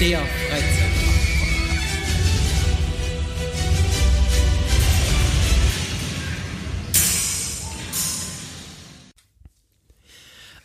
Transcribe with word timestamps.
der 0.00 0.18
Freizeit. 0.18 0.90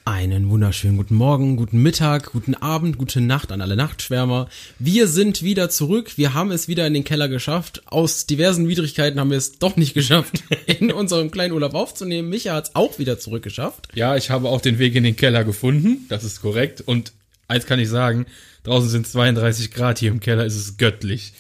Einen 0.05 0.49
wunderschönen 0.49 0.95
guten 0.95 1.15
Morgen, 1.15 1.57
guten 1.57 1.81
Mittag, 1.81 2.31
guten 2.31 2.55
Abend, 2.55 2.97
gute 2.97 3.19
Nacht 3.19 3.51
an 3.51 3.59
alle 3.59 3.75
Nachtschwärmer. 3.75 4.47
Wir 4.79 5.07
sind 5.07 5.43
wieder 5.43 5.69
zurück. 5.69 6.13
Wir 6.15 6.33
haben 6.33 6.51
es 6.51 6.69
wieder 6.69 6.87
in 6.87 6.93
den 6.93 7.03
Keller 7.03 7.27
geschafft. 7.27 7.81
Aus 7.87 8.25
diversen 8.27 8.69
Widrigkeiten 8.69 9.19
haben 9.19 9.31
wir 9.31 9.37
es 9.37 9.59
doch 9.59 9.75
nicht 9.75 9.93
geschafft, 9.93 10.43
in 10.67 10.93
unserem 10.93 11.29
kleinen 11.29 11.53
Urlaub 11.53 11.73
aufzunehmen. 11.73 12.29
Micha 12.29 12.53
hat 12.53 12.69
es 12.69 12.75
auch 12.75 12.99
wieder 12.99 13.19
zurückgeschafft. 13.19 13.89
Ja, 13.95 14.15
ich 14.15 14.29
habe 14.29 14.47
auch 14.47 14.61
den 14.61 14.79
Weg 14.79 14.95
in 14.95 15.03
den 15.03 15.17
Keller 15.17 15.43
gefunden. 15.43 16.05
Das 16.07 16.23
ist 16.23 16.41
korrekt. 16.41 16.79
Und 16.85 17.11
eins 17.49 17.65
kann 17.65 17.79
ich 17.79 17.89
sagen, 17.89 18.27
draußen 18.65 18.89
sind 18.89 19.07
32 19.07 19.71
Grad, 19.71 19.99
hier 19.99 20.11
im 20.11 20.19
Keller 20.19 20.45
ist 20.45 20.55
es 20.55 20.77
göttlich. 20.77 21.33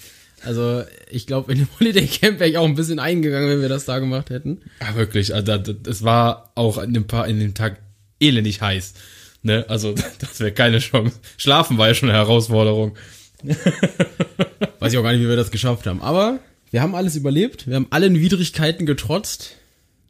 Also 0.43 0.83
ich 1.09 1.27
glaube, 1.27 1.51
in 1.51 1.59
dem 1.59 1.67
Holiday 1.79 2.05
Camp 2.05 2.39
wäre 2.39 2.49
ich 2.49 2.57
auch 2.57 2.65
ein 2.65 2.75
bisschen 2.75 2.99
eingegangen, 2.99 3.49
wenn 3.49 3.61
wir 3.61 3.69
das 3.69 3.85
da 3.85 3.99
gemacht 3.99 4.29
hätten. 4.29 4.61
Ja, 4.79 4.95
wirklich. 4.95 5.33
Also, 5.33 5.53
es 5.87 6.03
war 6.03 6.51
auch 6.55 6.77
in 6.77 6.93
dem, 6.93 7.05
in 7.27 7.39
dem 7.39 7.53
Tag 7.53 7.79
elendig 8.19 8.61
heiß. 8.61 8.93
Ne? 9.41 9.65
Also, 9.67 9.95
das 10.19 10.39
wäre 10.39 10.51
keine 10.51 10.79
Chance. 10.79 11.17
Schlafen 11.37 11.77
war 11.77 11.87
ja 11.87 11.95
schon 11.95 12.09
eine 12.09 12.17
Herausforderung. 12.17 12.95
Weiß 14.79 14.93
ich 14.93 14.99
auch 14.99 15.03
gar 15.03 15.13
nicht, 15.13 15.21
wie 15.21 15.29
wir 15.29 15.35
das 15.35 15.51
geschafft 15.51 15.87
haben. 15.87 16.01
Aber 16.01 16.39
wir 16.71 16.81
haben 16.81 16.95
alles 16.95 17.15
überlebt. 17.15 17.67
Wir 17.67 17.75
haben 17.75 17.87
allen 17.89 18.19
Widrigkeiten 18.19 18.85
getrotzt. 18.85 19.55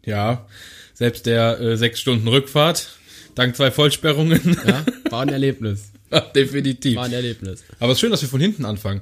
Ja, 0.05 0.47
selbst 0.93 1.25
der 1.25 1.59
äh, 1.59 1.77
sechs 1.77 1.99
Stunden 1.99 2.27
Rückfahrt, 2.27 2.89
dank 3.35 3.55
zwei 3.55 3.71
Vollsperrungen. 3.71 4.57
Ja, 4.65 4.85
war 5.11 5.21
ein 5.21 5.29
Erlebnis. 5.29 5.91
Definitiv. 6.35 6.95
War 6.95 7.05
ein 7.05 7.13
Erlebnis. 7.13 7.63
Aber 7.79 7.91
es 7.91 7.97
ist 7.97 8.01
schön, 8.01 8.11
dass 8.11 8.21
wir 8.21 8.29
von 8.29 8.41
hinten 8.41 8.65
anfangen. 8.65 9.01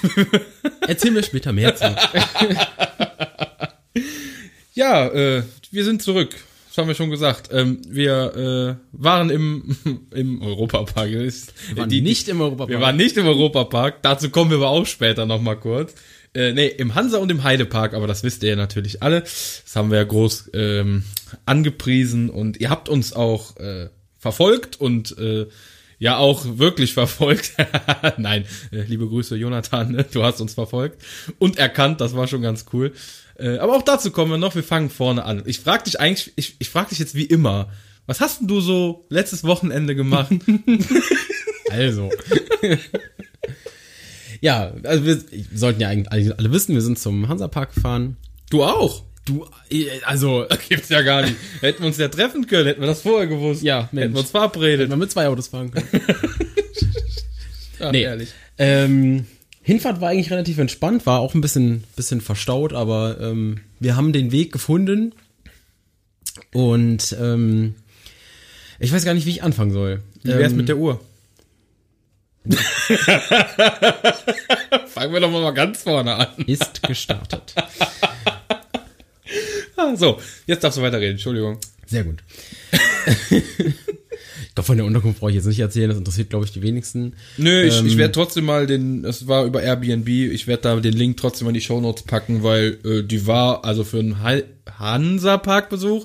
Erzähl 0.86 1.10
mir 1.10 1.22
später 1.22 1.52
mehr 1.52 1.74
zu. 1.76 1.84
ja, 4.74 5.08
äh, 5.08 5.42
wir 5.70 5.84
sind 5.84 6.02
zurück 6.02 6.34
das 6.72 6.78
haben 6.78 6.88
wir 6.88 6.94
schon 6.94 7.10
gesagt. 7.10 7.50
Ähm, 7.52 7.82
wir 7.86 8.78
äh, 8.80 8.88
waren 8.92 9.28
im, 9.28 9.76
im 10.10 10.40
Europapark. 10.40 11.10
Wir 11.10 11.30
waren 11.76 11.90
die, 11.90 12.00
nicht 12.00 12.28
im 12.28 12.40
Europapark. 12.40 12.70
Wir 12.70 12.80
waren 12.80 12.96
nicht 12.96 13.14
im 13.18 13.26
Europapark. 13.26 14.00
Dazu 14.00 14.30
kommen 14.30 14.50
wir 14.50 14.56
aber 14.56 14.70
auch 14.70 14.86
später 14.86 15.26
nochmal 15.26 15.58
kurz. 15.58 15.94
Äh, 16.32 16.54
nee, 16.54 16.68
im 16.68 16.94
Hansa 16.94 17.18
und 17.18 17.30
im 17.30 17.42
Heidepark, 17.42 17.92
aber 17.92 18.06
das 18.06 18.22
wisst 18.22 18.42
ihr 18.42 18.48
ja 18.50 18.56
natürlich 18.56 19.02
alle. 19.02 19.20
Das 19.20 19.70
haben 19.74 19.90
wir 19.90 19.98
ja 19.98 20.04
groß 20.04 20.52
ähm, 20.54 21.04
angepriesen 21.44 22.30
und 22.30 22.58
ihr 22.58 22.70
habt 22.70 22.88
uns 22.88 23.12
auch 23.12 23.54
äh, 23.58 23.90
verfolgt 24.18 24.80
und 24.80 25.18
äh, 25.18 25.48
ja 26.02 26.16
auch 26.16 26.58
wirklich 26.58 26.94
verfolgt. 26.94 27.52
Nein, 28.16 28.44
äh, 28.72 28.82
liebe 28.82 29.06
Grüße 29.06 29.36
Jonathan, 29.36 29.92
ne? 29.92 30.04
du 30.12 30.24
hast 30.24 30.40
uns 30.40 30.54
verfolgt 30.54 31.00
und 31.38 31.58
erkannt, 31.58 32.00
das 32.00 32.16
war 32.16 32.26
schon 32.26 32.42
ganz 32.42 32.66
cool. 32.72 32.92
Äh, 33.38 33.58
aber 33.58 33.76
auch 33.76 33.82
dazu 33.82 34.10
kommen 34.10 34.32
wir 34.32 34.36
noch, 34.36 34.56
wir 34.56 34.64
fangen 34.64 34.90
vorne 34.90 35.24
an. 35.24 35.44
Ich 35.46 35.60
frag 35.60 35.84
dich 35.84 36.00
eigentlich, 36.00 36.32
ich, 36.34 36.56
ich 36.58 36.70
frag 36.70 36.88
dich 36.88 36.98
jetzt 36.98 37.14
wie 37.14 37.24
immer, 37.24 37.68
was 38.06 38.20
hast 38.20 38.40
denn 38.40 38.48
du 38.48 38.60
so 38.60 39.06
letztes 39.10 39.44
Wochenende 39.44 39.94
gemacht? 39.94 40.32
also. 41.70 42.10
ja, 44.40 44.72
also 44.82 45.06
wir, 45.06 45.22
wir 45.30 45.58
sollten 45.58 45.80
ja 45.80 45.88
eigentlich 45.88 46.36
alle 46.36 46.50
wissen, 46.50 46.74
wir 46.74 46.82
sind 46.82 46.98
zum 46.98 47.28
Hansapark 47.28 47.76
gefahren. 47.76 48.16
Du 48.50 48.64
auch? 48.64 49.04
Du, 49.24 49.46
äh, 49.70 50.00
also. 50.04 50.44
Das 50.44 50.58
gibt's 50.68 50.88
ja 50.88 51.02
gar 51.02 51.22
nicht. 51.22 51.36
Hätten 51.60 51.80
wir 51.80 51.86
uns 51.86 51.98
ja 51.98 52.08
treffen 52.08 52.46
können, 52.46 52.66
hätten 52.66 52.80
wir 52.80 52.88
das 52.88 53.02
vorher 53.02 53.26
gewusst. 53.26 53.62
Ja, 53.62 53.88
Mensch. 53.92 54.04
Hätten 54.04 54.14
wir 54.14 54.20
uns 54.20 54.30
verabredet. 54.30 54.80
Hätten 54.80 54.90
wir 54.90 54.96
mit 54.96 55.10
zwei 55.10 55.28
Autos 55.28 55.48
fahren 55.48 55.70
können. 55.70 55.88
Ach, 57.80 57.92
nee, 57.92 58.02
ehrlich. 58.02 58.30
Ähm, 58.58 59.26
Hinfahrt 59.62 60.00
war 60.00 60.10
eigentlich 60.10 60.30
relativ 60.30 60.58
entspannt, 60.58 61.06
war 61.06 61.20
auch 61.20 61.34
ein 61.34 61.40
bisschen, 61.40 61.84
bisschen 61.94 62.20
verstaut, 62.20 62.72
aber 62.72 63.18
ähm, 63.20 63.60
wir 63.80 63.96
haben 63.96 64.12
den 64.12 64.32
Weg 64.32 64.52
gefunden. 64.52 65.14
Und 66.52 67.16
ähm, 67.20 67.74
ich 68.78 68.92
weiß 68.92 69.04
gar 69.04 69.14
nicht, 69.14 69.26
wie 69.26 69.30
ich 69.30 69.42
anfangen 69.44 69.72
soll. 69.72 70.02
Wie 70.22 70.30
wär's 70.30 70.52
ähm, 70.52 70.58
mit 70.58 70.68
der 70.68 70.76
Uhr? 70.78 71.00
Fangen 74.86 75.12
wir 75.12 75.20
doch 75.20 75.30
mal 75.30 75.54
ganz 75.54 75.82
vorne 75.82 76.14
an. 76.16 76.26
Ist 76.46 76.82
gestartet. 76.82 77.54
so, 79.96 80.18
jetzt 80.46 80.64
darfst 80.64 80.78
du 80.78 80.82
weiterreden, 80.82 81.12
Entschuldigung. 81.12 81.58
Sehr 81.86 82.04
gut. 82.04 82.22
Ich 84.52 84.54
glaube, 84.54 84.66
von 84.66 84.76
der 84.76 84.84
Unterkunft 84.84 85.20
brauche 85.20 85.30
ich 85.30 85.36
jetzt 85.36 85.46
nicht 85.46 85.60
erzählen, 85.60 85.88
das 85.88 85.96
interessiert, 85.96 86.28
glaube 86.28 86.44
ich, 86.44 86.52
die 86.52 86.60
wenigsten. 86.60 87.14
Nö, 87.38 87.62
ich, 87.62 87.78
ähm, 87.78 87.86
ich 87.86 87.96
werde 87.96 88.12
trotzdem 88.12 88.44
mal 88.44 88.66
den, 88.66 89.02
es 89.02 89.26
war 89.26 89.46
über 89.46 89.62
Airbnb, 89.62 90.06
ich 90.06 90.46
werde 90.46 90.62
da 90.62 90.76
den 90.76 90.92
Link 90.92 91.16
trotzdem 91.16 91.48
in 91.48 91.54
die 91.54 91.62
Shownotes 91.62 92.02
packen, 92.02 92.42
weil 92.42 92.78
äh, 92.84 93.02
die 93.02 93.26
war, 93.26 93.64
also 93.64 93.82
für 93.82 94.00
einen 94.00 94.22
Hansa-Parkbesuch, 94.22 96.04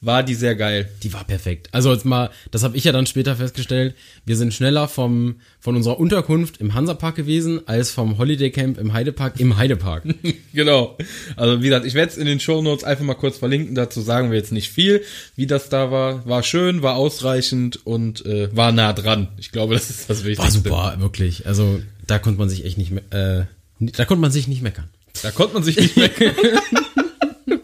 war 0.00 0.22
die 0.22 0.34
sehr 0.34 0.54
geil. 0.54 0.88
Die 1.02 1.12
war 1.12 1.24
perfekt. 1.24 1.68
Also 1.72 1.92
jetzt 1.92 2.04
mal, 2.04 2.30
das 2.50 2.62
habe 2.62 2.76
ich 2.76 2.84
ja 2.84 2.92
dann 2.92 3.06
später 3.06 3.36
festgestellt, 3.36 3.94
wir 4.24 4.36
sind 4.36 4.54
schneller 4.54 4.88
vom 4.88 5.36
von 5.60 5.74
unserer 5.74 5.98
Unterkunft 5.98 6.58
im 6.58 6.74
Hansapark 6.74 7.16
gewesen 7.16 7.66
als 7.66 7.90
vom 7.90 8.18
Holiday 8.18 8.50
Camp 8.50 8.78
im 8.78 8.92
Heidepark 8.92 9.40
im 9.40 9.56
Heidepark. 9.56 10.04
genau. 10.52 10.96
Also 11.36 11.60
wie 11.60 11.66
gesagt, 11.66 11.84
ich 11.84 11.94
werde 11.94 12.12
es 12.12 12.18
in 12.18 12.26
den 12.26 12.40
Show 12.40 12.62
Notes 12.62 12.84
einfach 12.84 13.04
mal 13.04 13.14
kurz 13.14 13.38
verlinken, 13.38 13.74
dazu 13.74 14.00
sagen 14.00 14.30
wir 14.30 14.38
jetzt 14.38 14.52
nicht 14.52 14.70
viel, 14.70 15.02
wie 15.34 15.46
das 15.46 15.68
da 15.68 15.90
war. 15.90 16.24
War 16.26 16.42
schön, 16.42 16.82
war 16.82 16.96
ausreichend 16.96 17.84
und 17.84 18.24
äh, 18.24 18.54
war 18.56 18.72
nah 18.72 18.92
dran. 18.92 19.28
Ich 19.38 19.50
glaube, 19.50 19.74
das 19.74 19.90
ist 19.90 20.08
das 20.08 20.24
Wichtigste. 20.24 20.70
War 20.70 20.92
super, 20.92 21.00
wirklich. 21.00 21.46
Also 21.46 21.80
da 22.06 22.18
konnte 22.18 22.38
man 22.38 22.48
sich 22.48 22.64
echt 22.64 22.78
nicht 22.78 22.92
äh, 23.10 23.44
da 23.80 24.04
konnte 24.04 24.20
man 24.20 24.30
sich 24.30 24.48
nicht 24.48 24.62
meckern. 24.62 24.88
Da 25.22 25.30
konnte 25.30 25.54
man 25.54 25.62
sich 25.62 25.76
nicht 25.76 25.96
meckern. 25.96 26.34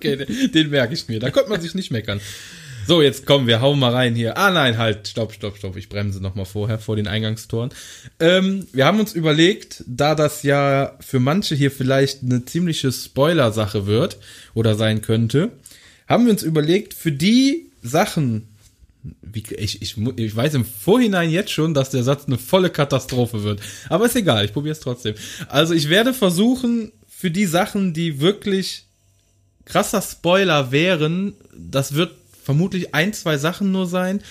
okay, 0.05 0.49
den, 0.49 0.71
merke 0.71 0.95
ich 0.95 1.09
mir. 1.09 1.21
Da 1.21 1.31
konnte 1.31 1.51
man 1.51 1.61
sich 1.61 1.75
nicht 1.75 1.91
meckern. 1.91 2.21
So, 2.87 3.01
jetzt 3.01 3.25
kommen 3.25 3.47
wir, 3.47 3.63
hauen 3.63 3.79
mal 3.79 3.93
rein 3.93 4.15
hier. 4.15 4.37
Ah 4.37 4.51
nein, 4.51 4.77
halt, 4.77 5.09
stopp, 5.09 5.33
stopp, 5.33 5.57
stopp. 5.57 5.77
Ich 5.77 5.89
bremse 5.89 6.21
noch 6.21 6.35
mal 6.35 6.45
vorher 6.45 6.79
vor 6.79 6.97
den 6.97 7.09
Eingangstoren. 7.09 7.71
Ähm, 8.21 8.67
wir 8.73 8.85
haben 8.85 9.01
uns 9.01 9.15
überlegt, 9.15 9.83
da 9.87 10.15
das 10.15 10.43
ja 10.43 10.99
für 11.01 11.19
manche 11.19 11.55
hier 11.55 11.71
vielleicht 11.71 12.23
eine 12.23 12.45
ziemliche 12.45 12.93
Spoiler-Sache 12.93 13.87
wird 13.87 14.19
oder 14.53 14.75
sein 14.75 15.01
könnte, 15.01 15.51
haben 16.07 16.27
wir 16.27 16.33
uns 16.33 16.43
überlegt, 16.43 16.93
für 16.93 17.13
die 17.13 17.71
Sachen, 17.83 18.49
wie, 19.23 19.45
ich, 19.57 19.81
ich, 19.81 19.97
ich 20.17 20.37
weiß 20.37 20.53
im 20.53 20.67
Vorhinein 20.67 21.31
jetzt 21.31 21.53
schon, 21.53 21.73
dass 21.73 21.89
der 21.89 22.03
Satz 22.03 22.27
eine 22.27 22.37
volle 22.37 22.69
Katastrophe 22.69 23.45
wird. 23.45 23.61
Aber 23.89 24.05
ist 24.05 24.17
egal, 24.17 24.45
ich 24.45 24.53
probiere 24.53 24.73
es 24.73 24.81
trotzdem. 24.81 25.15
Also 25.49 25.73
ich 25.73 25.89
werde 25.89 26.13
versuchen, 26.13 26.93
für 27.09 27.31
die 27.31 27.47
Sachen, 27.47 27.95
die 27.95 28.21
wirklich 28.21 28.85
krasser 29.65 30.03
Spoiler 30.03 30.73
wären, 30.73 31.35
das 31.57 31.95
wird 31.95 32.13
vermutlich 32.43 32.95
ein, 32.95 33.13
zwei 33.13 33.39
Sachen 33.39 33.73
nur 33.73 33.87
sein, 33.87 34.23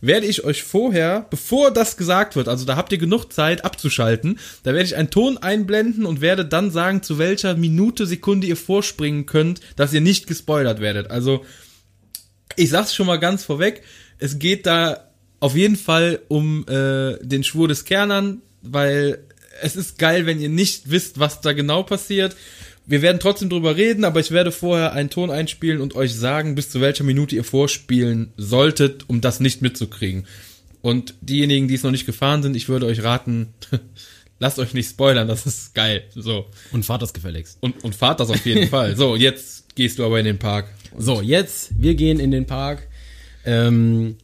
werde 0.00 0.26
ich 0.26 0.44
euch 0.44 0.62
vorher, 0.62 1.26
bevor 1.30 1.70
das 1.70 1.96
gesagt 1.96 2.36
wird, 2.36 2.48
also 2.48 2.66
da 2.66 2.76
habt 2.76 2.92
ihr 2.92 2.98
genug 2.98 3.32
Zeit 3.32 3.64
abzuschalten, 3.64 4.38
da 4.62 4.74
werde 4.74 4.84
ich 4.84 4.96
einen 4.96 5.10
Ton 5.10 5.38
einblenden 5.38 6.04
und 6.04 6.20
werde 6.20 6.44
dann 6.44 6.70
sagen, 6.70 7.02
zu 7.02 7.18
welcher 7.18 7.54
Minute, 7.54 8.04
Sekunde 8.06 8.46
ihr 8.46 8.56
vorspringen 8.56 9.24
könnt, 9.24 9.60
dass 9.76 9.94
ihr 9.94 10.02
nicht 10.02 10.26
gespoilert 10.26 10.80
werdet. 10.80 11.10
Also, 11.10 11.44
ich 12.56 12.68
sag's 12.68 12.94
schon 12.94 13.06
mal 13.06 13.18
ganz 13.18 13.44
vorweg, 13.44 13.82
es 14.18 14.38
geht 14.38 14.66
da 14.66 15.08
auf 15.40 15.56
jeden 15.56 15.76
Fall 15.76 16.20
um 16.28 16.66
äh, 16.68 17.16
den 17.22 17.42
Schwur 17.42 17.68
des 17.68 17.84
Kernern, 17.84 18.42
weil 18.60 19.24
es 19.62 19.76
ist 19.76 19.98
geil, 19.98 20.26
wenn 20.26 20.40
ihr 20.40 20.48
nicht 20.48 20.90
wisst, 20.90 21.18
was 21.18 21.40
da 21.40 21.52
genau 21.52 21.82
passiert 21.82 22.36
wir 22.86 23.02
werden 23.02 23.20
trotzdem 23.20 23.48
drüber 23.48 23.76
reden, 23.76 24.04
aber 24.04 24.20
ich 24.20 24.30
werde 24.30 24.52
vorher 24.52 24.92
einen 24.92 25.10
Ton 25.10 25.30
einspielen 25.30 25.80
und 25.80 25.94
euch 25.94 26.14
sagen, 26.14 26.54
bis 26.54 26.70
zu 26.70 26.80
welcher 26.80 27.04
Minute 27.04 27.34
ihr 27.34 27.44
vorspielen 27.44 28.32
solltet, 28.36 29.08
um 29.08 29.20
das 29.20 29.40
nicht 29.40 29.62
mitzukriegen. 29.62 30.26
Und 30.82 31.14
diejenigen, 31.22 31.66
die 31.66 31.74
es 31.74 31.82
noch 31.82 31.90
nicht 31.90 32.04
gefahren 32.04 32.42
sind, 32.42 32.56
ich 32.56 32.68
würde 32.68 32.86
euch 32.86 33.02
raten, 33.02 33.48
lasst 34.38 34.58
euch 34.58 34.74
nicht 34.74 34.90
spoilern, 34.90 35.28
das 35.28 35.46
ist 35.46 35.74
geil. 35.74 36.04
So. 36.14 36.46
Und 36.72 36.84
fahrt 36.84 37.00
das 37.00 37.14
gefälligst. 37.14 37.56
Und, 37.60 37.82
und 37.84 37.94
fahrt 37.94 38.20
das 38.20 38.28
auf 38.28 38.44
jeden 38.44 38.68
Fall. 38.70 38.96
So, 38.96 39.16
jetzt 39.16 39.74
gehst 39.74 39.98
du 39.98 40.04
aber 40.04 40.18
in 40.18 40.26
den 40.26 40.38
Park. 40.38 40.66
So, 40.98 41.22
jetzt, 41.22 41.70
wir 41.78 41.94
gehen 41.94 42.20
in 42.20 42.30
den 42.30 42.46
Park. 42.46 42.86
Ähm, 43.46 44.16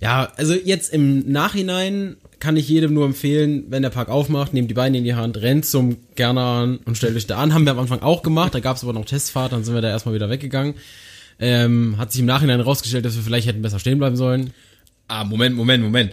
ja, 0.00 0.32
also 0.36 0.54
jetzt 0.54 0.92
im 0.92 1.32
Nachhinein 1.32 2.16
kann 2.44 2.58
ich 2.58 2.68
jedem 2.68 2.92
nur 2.92 3.06
empfehlen, 3.06 3.64
wenn 3.70 3.80
der 3.80 3.88
Park 3.88 4.10
aufmacht, 4.10 4.52
nehmt 4.52 4.68
die 4.68 4.74
Beine 4.74 4.98
in 4.98 5.04
die 5.04 5.14
Hand, 5.14 5.38
rennt 5.38 5.64
zum 5.64 5.96
Gernern 6.14 6.76
und 6.84 6.94
stellt 6.94 7.16
euch 7.16 7.26
da 7.26 7.38
an. 7.38 7.54
Haben 7.54 7.64
wir 7.64 7.70
am 7.70 7.78
Anfang 7.78 8.02
auch 8.02 8.22
gemacht, 8.22 8.54
da 8.54 8.60
gab 8.60 8.76
es 8.76 8.82
aber 8.82 8.92
noch 8.92 9.06
Testfahrt, 9.06 9.52
dann 9.52 9.64
sind 9.64 9.74
wir 9.74 9.80
da 9.80 9.88
erstmal 9.88 10.14
wieder 10.14 10.28
weggegangen. 10.28 10.74
Ähm, 11.40 11.96
hat 11.96 12.12
sich 12.12 12.20
im 12.20 12.26
Nachhinein 12.26 12.58
herausgestellt, 12.58 13.06
dass 13.06 13.16
wir 13.16 13.22
vielleicht 13.22 13.46
hätten 13.46 13.62
besser 13.62 13.78
stehen 13.78 13.96
bleiben 13.96 14.16
sollen. 14.16 14.52
Ah, 15.08 15.24
Moment, 15.24 15.56
Moment, 15.56 15.82
Moment. 15.82 16.12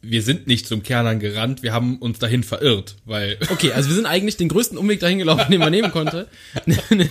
Wir 0.00 0.22
sind 0.22 0.46
nicht 0.46 0.68
zum 0.68 0.84
Kernern 0.84 1.18
gerannt, 1.18 1.64
wir 1.64 1.72
haben 1.72 1.98
uns 1.98 2.20
dahin 2.20 2.44
verirrt, 2.44 2.94
weil. 3.04 3.36
Okay, 3.50 3.72
also 3.72 3.88
wir 3.88 3.96
sind 3.96 4.06
eigentlich 4.06 4.36
den 4.36 4.48
größten 4.48 4.78
Umweg 4.78 5.00
dahin 5.00 5.18
gelaufen, 5.18 5.50
den 5.50 5.58
man 5.58 5.72
nehmen 5.72 5.90
konnte. 5.90 6.28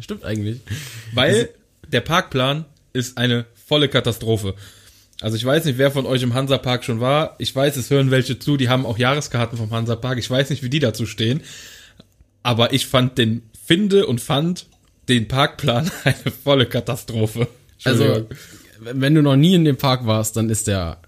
Stimmt 0.00 0.24
eigentlich. 0.24 0.60
Weil 1.12 1.50
der 1.86 2.00
Parkplan 2.00 2.64
ist 2.94 3.18
eine 3.18 3.44
volle 3.66 3.88
Katastrophe. 3.88 4.54
Also 5.20 5.36
ich 5.36 5.44
weiß 5.44 5.64
nicht, 5.64 5.78
wer 5.78 5.90
von 5.90 6.06
euch 6.06 6.22
im 6.22 6.34
Hansapark 6.34 6.84
schon 6.84 7.00
war. 7.00 7.34
Ich 7.38 7.54
weiß, 7.54 7.76
es 7.76 7.90
hören 7.90 8.10
welche 8.10 8.38
zu, 8.38 8.56
die 8.56 8.68
haben 8.68 8.86
auch 8.86 8.98
Jahreskarten 8.98 9.58
vom 9.58 9.70
Hansapark. 9.70 10.18
Ich 10.18 10.30
weiß 10.30 10.50
nicht, 10.50 10.62
wie 10.62 10.70
die 10.70 10.78
dazu 10.78 11.06
stehen. 11.06 11.40
Aber 12.44 12.72
ich 12.72 12.86
fand 12.86 13.18
den, 13.18 13.42
finde 13.66 14.06
und 14.06 14.20
fand 14.20 14.66
den 15.08 15.26
Parkplan 15.26 15.90
eine 16.04 16.32
volle 16.44 16.66
Katastrophe. 16.66 17.48
Also, 17.84 18.28
wenn 18.80 19.14
du 19.14 19.22
noch 19.22 19.36
nie 19.36 19.54
in 19.54 19.64
dem 19.64 19.76
Park 19.76 20.06
warst, 20.06 20.36
dann 20.36 20.50
ist 20.50 20.68
der 20.68 20.98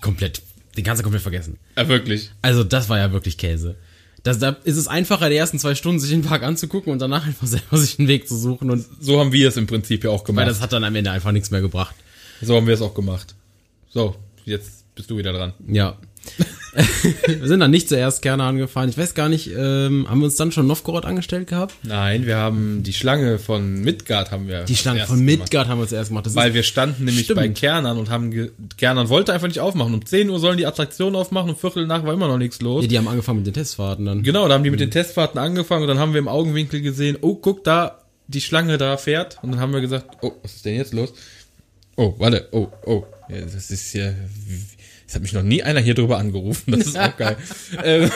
komplett, 0.00 0.42
den 0.76 0.84
kannst 0.84 1.00
du 1.00 1.02
komplett 1.02 1.22
vergessen. 1.22 1.58
ja, 1.76 1.88
wirklich. 1.88 2.30
Also, 2.42 2.62
das 2.62 2.88
war 2.88 2.98
ja 2.98 3.12
wirklich 3.12 3.36
Käse. 3.36 3.74
Das, 4.22 4.38
da 4.38 4.56
ist 4.64 4.76
es 4.76 4.88
einfacher, 4.88 5.28
die 5.28 5.36
ersten 5.36 5.58
zwei 5.58 5.74
Stunden 5.74 6.00
sich 6.00 6.10
den 6.10 6.22
Park 6.22 6.44
anzugucken 6.44 6.92
und 6.92 6.98
danach 7.00 7.26
einfach 7.26 7.46
selber 7.48 7.76
sich 7.78 7.98
einen 7.98 8.08
Weg 8.08 8.28
zu 8.28 8.36
suchen 8.36 8.70
und, 8.70 8.86
So 9.00 9.18
haben 9.18 9.32
wir 9.32 9.48
es 9.48 9.56
im 9.56 9.66
Prinzip 9.66 10.04
ja 10.04 10.10
auch 10.10 10.20
weil 10.20 10.26
gemacht. 10.26 10.48
das 10.48 10.60
hat 10.60 10.72
dann 10.72 10.84
am 10.84 10.94
Ende 10.94 11.10
einfach 11.10 11.32
nichts 11.32 11.50
mehr 11.50 11.60
gebracht. 11.60 11.94
So 12.40 12.56
haben 12.56 12.66
wir 12.66 12.74
es 12.74 12.82
auch 12.82 12.94
gemacht. 12.94 13.34
So, 13.88 14.16
jetzt 14.44 14.84
bist 14.94 15.10
du 15.10 15.16
wieder 15.16 15.32
dran. 15.32 15.52
Ja. 15.66 15.96
wir 17.26 17.46
sind 17.46 17.60
dann 17.60 17.70
nicht 17.70 17.88
zuerst 17.88 18.22
gerne 18.22 18.44
angefahren. 18.44 18.88
Ich 18.88 18.96
weiß 18.96 19.14
gar 19.14 19.28
nicht, 19.28 19.50
ähm, 19.50 20.06
haben 20.08 20.20
wir 20.20 20.24
uns 20.24 20.36
dann 20.36 20.52
schon 20.52 20.66
Novgorod 20.66 21.04
angestellt 21.04 21.48
gehabt? 21.48 21.74
Nein, 21.82 22.26
wir 22.26 22.36
haben 22.36 22.82
die 22.82 22.92
Schlange 22.92 23.38
von 23.38 23.82
Midgard 23.82 24.30
haben 24.30 24.48
wir. 24.48 24.64
Die 24.64 24.76
Schlange 24.76 25.06
von 25.06 25.18
gemacht. 25.18 25.40
Midgard 25.40 25.68
haben 25.68 25.78
wir 25.80 25.86
zuerst 25.86 26.08
gemacht. 26.08 26.26
Das 26.26 26.34
Weil 26.34 26.54
wir 26.54 26.62
standen 26.62 27.04
nämlich 27.04 27.24
Stimmt. 27.24 27.40
bei 27.40 27.48
Kernern 27.50 27.98
und 27.98 28.10
haben, 28.10 28.50
Kernern 28.78 29.08
wollte 29.08 29.32
einfach 29.32 29.48
nicht 29.48 29.60
aufmachen. 29.60 29.94
Um 29.94 30.04
10 30.04 30.30
Uhr 30.30 30.40
sollen 30.40 30.56
die 30.56 30.66
Attraktionen 30.66 31.14
aufmachen, 31.14 31.50
um 31.50 31.56
Viertel 31.56 31.86
nach 31.86 32.04
war 32.04 32.14
immer 32.14 32.28
noch 32.28 32.38
nichts 32.38 32.60
los. 32.60 32.82
ja, 32.82 32.88
die 32.88 32.98
haben 32.98 33.08
angefangen 33.08 33.38
mit 33.38 33.46
den 33.46 33.54
Testfahrten 33.54 34.06
dann. 34.06 34.22
Genau, 34.22 34.48
da 34.48 34.54
haben 34.54 34.64
die 34.64 34.70
mit 34.70 34.80
den 34.80 34.90
Testfahrten 34.90 35.38
angefangen 35.38 35.82
und 35.82 35.88
dann 35.88 35.98
haben 35.98 36.14
wir 36.14 36.18
im 36.18 36.28
Augenwinkel 36.28 36.80
gesehen, 36.80 37.18
oh, 37.20 37.34
guck 37.34 37.64
da, 37.64 38.00
die 38.26 38.40
Schlange 38.40 38.78
da 38.78 38.96
fährt. 38.96 39.38
Und 39.42 39.52
dann 39.52 39.60
haben 39.60 39.72
wir 39.72 39.80
gesagt, 39.80 40.06
oh, 40.22 40.32
was 40.42 40.54
ist 40.54 40.64
denn 40.64 40.76
jetzt 40.76 40.94
los? 40.94 41.12
Oh, 41.96 42.14
warte, 42.18 42.48
oh, 42.52 42.68
oh. 42.86 43.04
Ja, 43.28 43.40
das 43.40 43.70
ist 43.70 43.92
ja, 43.94 44.12
es 45.06 45.14
hat 45.14 45.22
mich 45.22 45.32
noch 45.32 45.42
nie 45.42 45.62
einer 45.62 45.80
hier 45.80 45.94
drüber 45.94 46.18
angerufen. 46.18 46.72
Das 46.72 46.86
ist 46.86 46.98
auch 46.98 47.16
geil. 47.16 47.36
ähm, 47.84 48.10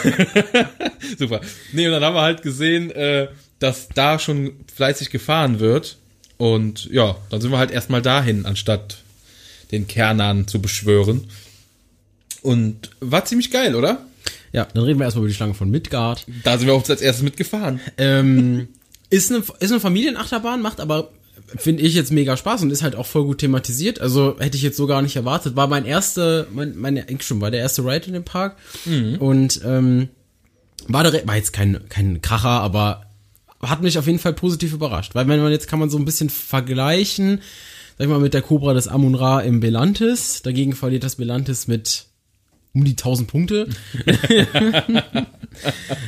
super. 1.19 1.41
Nee, 1.73 1.87
und 1.87 1.93
dann 1.93 2.05
haben 2.05 2.15
wir 2.15 2.23
halt 2.23 2.43
gesehen, 2.43 2.91
äh, 2.91 3.29
dass 3.59 3.89
da 3.89 4.19
schon 4.19 4.53
fleißig 4.75 5.11
gefahren 5.11 5.61
wird. 5.61 5.97
Und 6.37 6.87
ja, 6.91 7.17
dann 7.31 7.41
sind 7.41 7.51
wir 7.51 7.59
halt 7.59 7.71
erstmal 7.71 8.03
dahin, 8.03 8.47
anstatt 8.47 8.99
den 9.73 9.87
Kernern 9.87 10.47
zu 10.47 10.61
beschwören. 10.61 11.27
Und 12.43 12.91
war 13.01 13.25
ziemlich 13.25 13.51
geil, 13.51 13.75
oder? 13.75 14.07
Ja, 14.53 14.67
dann 14.73 14.85
reden 14.85 14.99
wir 14.99 15.05
erstmal 15.05 15.25
über 15.25 15.29
die 15.29 15.35
Schlange 15.35 15.55
von 15.55 15.71
Midgard. 15.71 16.25
Da 16.45 16.57
sind 16.57 16.67
wir 16.67 16.75
auch 16.75 16.89
als 16.89 17.01
erstes 17.01 17.23
mitgefahren. 17.23 17.81
Ähm, 17.99 18.69
ist 19.11 19.31
eine, 19.31 19.43
ist 19.61 19.71
eine 19.71 19.81
Familienachterbahn, 19.81 20.63
macht 20.63 20.81
aber, 20.81 21.11
finde 21.57 21.83
ich 21.83 21.95
jetzt 21.95 22.13
mega 22.13 22.37
Spaß 22.37 22.63
und 22.63 22.71
ist 22.71 22.83
halt 22.83 22.97
auch 22.97 23.07
voll 23.07 23.25
gut 23.25 23.39
thematisiert. 23.39 24.01
Also 24.01 24.37
hätte 24.39 24.57
ich 24.57 24.63
jetzt 24.63 24.77
so 24.77 24.87
gar 24.87 25.03
nicht 25.03 25.17
erwartet. 25.17 25.57
War 25.57 25.67
mein 25.67 25.85
erster, 25.85 26.47
mein, 26.53 26.77
meine, 26.77 27.07
schon 27.21 27.41
war 27.41 27.51
der 27.51 27.61
erste 27.61 27.85
Ride 27.85 28.07
in 28.07 28.13
dem 28.13 28.25
Park. 28.25 28.57
Und 29.19 29.61
ähm, 29.65 30.09
war, 30.87 31.03
der, 31.05 31.27
war 31.27 31.37
jetzt 31.37 31.53
kein, 31.53 31.89
kein 31.89 32.21
Kracher, 32.23 32.49
aber 32.49 33.07
hat 33.63 33.83
mich 33.83 33.99
auf 33.99 34.07
jeden 34.07 34.19
Fall 34.19 34.35
positiv 34.35 34.73
überrascht. 34.73 35.15
Weil 35.15 35.27
wenn 35.29 35.41
man 35.41 35.53
jetzt 35.53 35.69
kann 35.69 35.79
man 35.79 35.91
so 35.91 35.99
ein 35.99 36.05
bisschen 36.05 36.31
vergleichen, 36.31 37.41
sag 37.97 38.05
ich 38.05 38.11
mal, 38.11 38.21
mit 38.21 38.35
der 38.35 38.43
Cobra 38.43 38.75
des 38.75 38.89
Amun-Ra 38.89 39.41
im 39.41 39.61
Belantis. 39.61 40.43
Dagegen 40.43 40.75
verliert 40.75 41.05
das 41.05 41.17
Belantis 41.17 41.67
mit 41.67 42.08
um 42.75 42.85
die 42.85 42.93
1000 42.93 43.29
Punkte. 43.29 43.69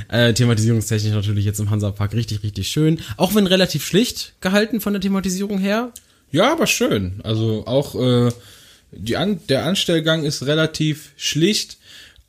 äh, 0.08 0.32
thematisierungstechnisch 0.32 1.12
natürlich 1.12 1.44
jetzt 1.44 1.60
im 1.60 1.70
Hansapark 1.70 2.14
richtig, 2.14 2.42
richtig 2.42 2.68
schön. 2.68 3.00
Auch 3.16 3.34
wenn 3.34 3.46
relativ 3.46 3.84
schlicht 3.84 4.34
gehalten 4.40 4.80
von 4.80 4.92
der 4.92 5.00
Thematisierung 5.00 5.58
her. 5.58 5.92
Ja, 6.30 6.52
aber 6.52 6.66
schön. 6.66 7.20
Also 7.24 7.66
auch 7.66 7.94
äh, 7.94 8.30
die 8.92 9.16
An 9.16 9.40
der 9.48 9.64
Anstellgang 9.64 10.24
ist 10.24 10.46
relativ 10.46 11.12
schlicht 11.16 11.78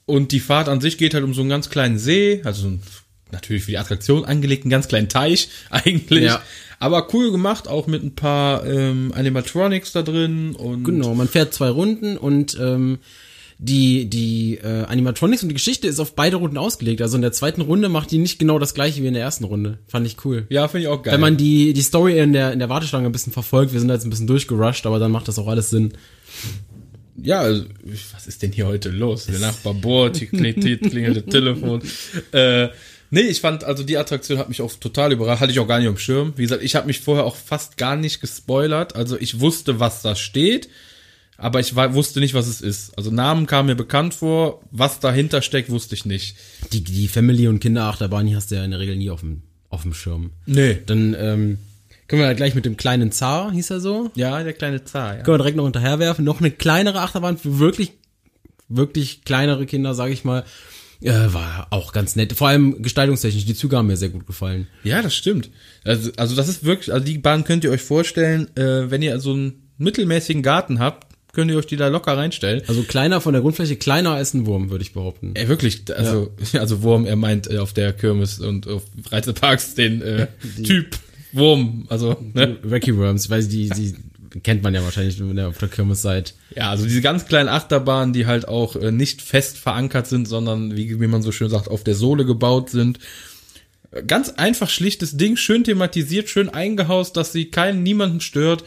und 0.05 0.31
die 0.31 0.39
Fahrt 0.39 0.69
an 0.69 0.81
sich 0.81 0.97
geht 0.97 1.13
halt 1.13 1.23
um 1.23 1.33
so 1.33 1.41
einen 1.41 1.49
ganz 1.49 1.69
kleinen 1.69 1.97
See, 1.97 2.41
also 2.43 2.63
so 2.63 2.67
einen, 2.67 2.83
natürlich 3.31 3.63
für 3.63 3.71
die 3.71 3.77
Attraktion 3.77 4.25
angelegten 4.25 4.69
ganz 4.69 4.87
kleinen 4.87 5.09
Teich 5.09 5.49
eigentlich. 5.69 6.23
Ja. 6.23 6.41
Aber 6.79 7.13
cool 7.13 7.31
gemacht, 7.31 7.67
auch 7.67 7.85
mit 7.85 8.03
ein 8.03 8.15
paar 8.15 8.65
ähm, 8.65 9.13
Animatronics 9.15 9.91
da 9.91 10.01
drin 10.01 10.55
und 10.55 10.83
Genau, 10.83 11.13
man 11.13 11.27
fährt 11.27 11.53
zwei 11.53 11.69
Runden 11.69 12.17
und 12.17 12.57
ähm, 12.59 12.97
die, 13.63 14.09
die 14.09 14.57
äh, 14.57 14.85
Animatronics 14.85 15.43
und 15.43 15.49
die 15.49 15.55
Geschichte 15.55 15.87
ist 15.87 15.99
auf 15.99 16.15
beide 16.15 16.37
Runden 16.37 16.57
ausgelegt. 16.57 16.99
Also 16.99 17.15
in 17.15 17.21
der 17.21 17.31
zweiten 17.31 17.61
Runde 17.61 17.89
macht 17.89 18.09
die 18.09 18.17
nicht 18.17 18.39
genau 18.39 18.57
das 18.57 18.73
gleiche 18.73 19.03
wie 19.03 19.07
in 19.07 19.13
der 19.13 19.21
ersten 19.21 19.43
Runde. 19.43 19.77
Fand 19.87 20.07
ich 20.07 20.25
cool. 20.25 20.47
ja, 20.49 20.67
finde 20.67 20.87
ich 20.87 20.87
auch 20.87 21.03
geil. 21.03 21.13
Wenn 21.13 21.21
man 21.21 21.37
die, 21.37 21.73
die 21.73 21.81
Story 21.83 22.17
in 22.17 22.33
der, 22.33 22.53
in 22.53 22.59
der 22.59 22.69
Warteschlange 22.69 23.05
ein 23.05 23.11
bisschen 23.11 23.31
verfolgt, 23.31 23.71
wir 23.71 23.79
sind 23.79 23.89
da 23.89 23.93
jetzt 23.93 24.03
ein 24.03 24.09
bisschen 24.09 24.25
durchgerusht, 24.25 24.87
aber 24.87 24.97
dann 24.97 25.11
macht 25.11 25.27
das 25.27 25.37
auch 25.37 25.47
alles 25.47 25.69
Sinn. 25.69 25.93
Ja, 27.21 27.41
also, 27.41 27.65
was 28.13 28.25
ist 28.25 28.41
denn 28.41 28.51
hier 28.51 28.65
heute 28.65 28.89
los? 28.89 29.27
Der 29.27 29.37
Nachbar 29.37 29.75
bohrt, 29.75 30.17
hier 30.17 30.29
klingelt, 30.29 30.81
klingelt 30.81 31.17
das 31.17 31.25
Telefon. 31.25 31.83
Äh, 32.31 32.69
nee, 33.11 33.21
ich 33.21 33.41
fand, 33.41 33.63
also 33.63 33.83
die 33.83 33.97
Attraktion 33.97 34.39
hat 34.39 34.49
mich 34.49 34.61
auch 34.61 34.73
total 34.73 35.11
überrascht, 35.11 35.41
hatte 35.41 35.51
ich 35.51 35.59
auch 35.59 35.67
gar 35.67 35.77
nicht 35.77 35.87
am 35.87 35.97
Schirm. 35.97 36.33
Wie 36.35 36.43
gesagt, 36.43 36.63
ich 36.63 36.75
habe 36.75 36.87
mich 36.87 36.99
vorher 36.99 37.25
auch 37.25 37.35
fast 37.35 37.77
gar 37.77 37.95
nicht 37.95 38.21
gespoilert. 38.21 38.95
Also 38.95 39.19
ich 39.19 39.39
wusste, 39.39 39.79
was 39.79 40.01
da 40.01 40.15
steht, 40.15 40.69
aber 41.41 41.59
ich 41.59 41.75
war, 41.75 41.95
wusste 41.95 42.19
nicht, 42.19 42.35
was 42.35 42.47
es 42.47 42.61
ist. 42.61 42.95
Also 42.97 43.09
Namen 43.09 43.47
kamen 43.47 43.67
mir 43.67 43.75
bekannt 43.75 44.13
vor, 44.13 44.61
was 44.69 44.99
dahinter 44.99 45.41
steckt, 45.41 45.71
wusste 45.71 45.95
ich 45.95 46.05
nicht. 46.05 46.37
Die, 46.71 46.83
die 46.83 47.07
Family- 47.07 47.47
und 47.47 47.59
Kinderachterbahn, 47.59 48.27
die 48.27 48.35
hast 48.35 48.51
du 48.51 48.55
ja 48.55 48.63
in 48.63 48.69
der 48.71 48.79
Regel 48.79 48.95
nie 48.95 49.09
auf 49.09 49.21
dem, 49.21 49.41
auf 49.69 49.81
dem 49.81 49.93
Schirm. 49.95 50.29
Nee. 50.45 50.77
Dann 50.85 51.15
ähm, 51.17 51.57
können 52.07 52.21
wir 52.21 52.27
ja 52.27 52.33
gleich 52.33 52.53
mit 52.53 52.65
dem 52.65 52.77
kleinen 52.77 53.11
Zar, 53.11 53.51
hieß 53.51 53.71
er 53.71 53.79
so, 53.79 54.11
Ja, 54.13 54.43
der 54.43 54.53
kleine 54.53 54.83
Zar, 54.83 55.17
ja. 55.17 55.23
können 55.23 55.33
wir 55.33 55.39
direkt 55.39 55.57
noch 55.57 55.63
hinterherwerfen. 55.63 56.23
Noch 56.23 56.41
eine 56.41 56.51
kleinere 56.51 57.01
Achterbahn 57.01 57.39
für 57.39 57.57
wirklich, 57.57 57.93
wirklich 58.69 59.23
kleinere 59.25 59.65
Kinder, 59.65 59.95
sage 59.95 60.13
ich 60.13 60.23
mal. 60.23 60.43
Äh, 61.01 61.33
war 61.33 61.67
auch 61.71 61.91
ganz 61.91 62.15
nett. 62.15 62.33
Vor 62.33 62.49
allem 62.49 62.83
gestaltungstechnisch. 62.83 63.45
Die 63.45 63.55
Züge 63.55 63.77
haben 63.77 63.87
mir 63.87 63.97
sehr 63.97 64.09
gut 64.09 64.27
gefallen. 64.27 64.67
Ja, 64.83 65.01
das 65.01 65.15
stimmt. 65.15 65.49
Also, 65.83 66.11
also 66.17 66.35
das 66.35 66.47
ist 66.47 66.63
wirklich, 66.63 66.93
also 66.93 67.03
die 67.03 67.17
Bahn 67.17 67.43
könnt 67.45 67.63
ihr 67.63 67.71
euch 67.71 67.81
vorstellen, 67.81 68.55
äh, 68.55 68.91
wenn 68.91 69.01
ihr 69.01 69.19
so 69.19 69.33
einen 69.33 69.71
mittelmäßigen 69.79 70.43
Garten 70.43 70.77
habt, 70.77 71.10
könnt 71.33 71.51
ihr 71.51 71.57
euch 71.57 71.67
die 71.67 71.77
da 71.77 71.87
locker 71.87 72.17
reinstellen. 72.17 72.61
Also 72.67 72.83
kleiner 72.83 73.21
von 73.21 73.33
der 73.33 73.41
Grundfläche, 73.41 73.75
kleiner 73.75 74.11
als 74.11 74.33
ein 74.33 74.45
Wurm, 74.45 74.69
würde 74.69 74.83
ich 74.83 74.93
behaupten. 74.93 75.31
Ey, 75.35 75.47
wirklich, 75.47 75.83
also, 75.95 76.31
also 76.53 76.83
Wurm, 76.83 77.05
er 77.05 77.15
meint 77.15 77.49
äh, 77.49 77.57
auf 77.59 77.73
der 77.73 77.93
Kirmes 77.93 78.39
und 78.39 78.67
auf 78.67 78.83
Reiseparks 79.09 79.75
den 79.75 80.01
äh, 80.01 80.27
Typ 80.63 80.97
Wurm, 81.33 81.85
also, 81.89 82.17
ne? 82.33 82.57
Wacky 82.63 82.97
Worms, 82.97 83.29
weil 83.29 83.45
die, 83.45 83.69
die 83.69 83.95
kennt 84.43 84.63
man 84.63 84.73
ja 84.73 84.83
wahrscheinlich, 84.83 85.19
wenn 85.19 85.37
ihr 85.37 85.47
auf 85.47 85.57
der 85.57 85.69
Kirmes 85.69 86.01
seid. 86.01 86.33
Ja, 86.55 86.69
also 86.69 86.85
diese 86.85 87.01
ganz 87.01 87.25
kleinen 87.25 87.49
Achterbahnen, 87.49 88.13
die 88.13 88.25
halt 88.25 88.47
auch 88.47 88.75
äh, 88.75 88.91
nicht 88.91 89.21
fest 89.21 89.57
verankert 89.57 90.07
sind, 90.07 90.27
sondern, 90.27 90.75
wie, 90.75 90.99
wie 90.99 91.07
man 91.07 91.21
so 91.21 91.31
schön 91.31 91.49
sagt, 91.49 91.69
auf 91.69 91.83
der 91.83 91.95
Sohle 91.95 92.25
gebaut 92.25 92.69
sind. 92.69 92.99
Äh, 93.91 94.03
Ganz 94.03 94.29
einfach 94.29 94.69
schlichtes 94.69 95.17
Ding, 95.17 95.37
schön 95.37 95.63
thematisiert, 95.63 96.29
schön 96.29 96.49
eingehaust, 96.49 97.17
dass 97.17 97.31
sie 97.31 97.45
keinen, 97.45 97.83
niemanden 97.83 98.21
stört. 98.21 98.63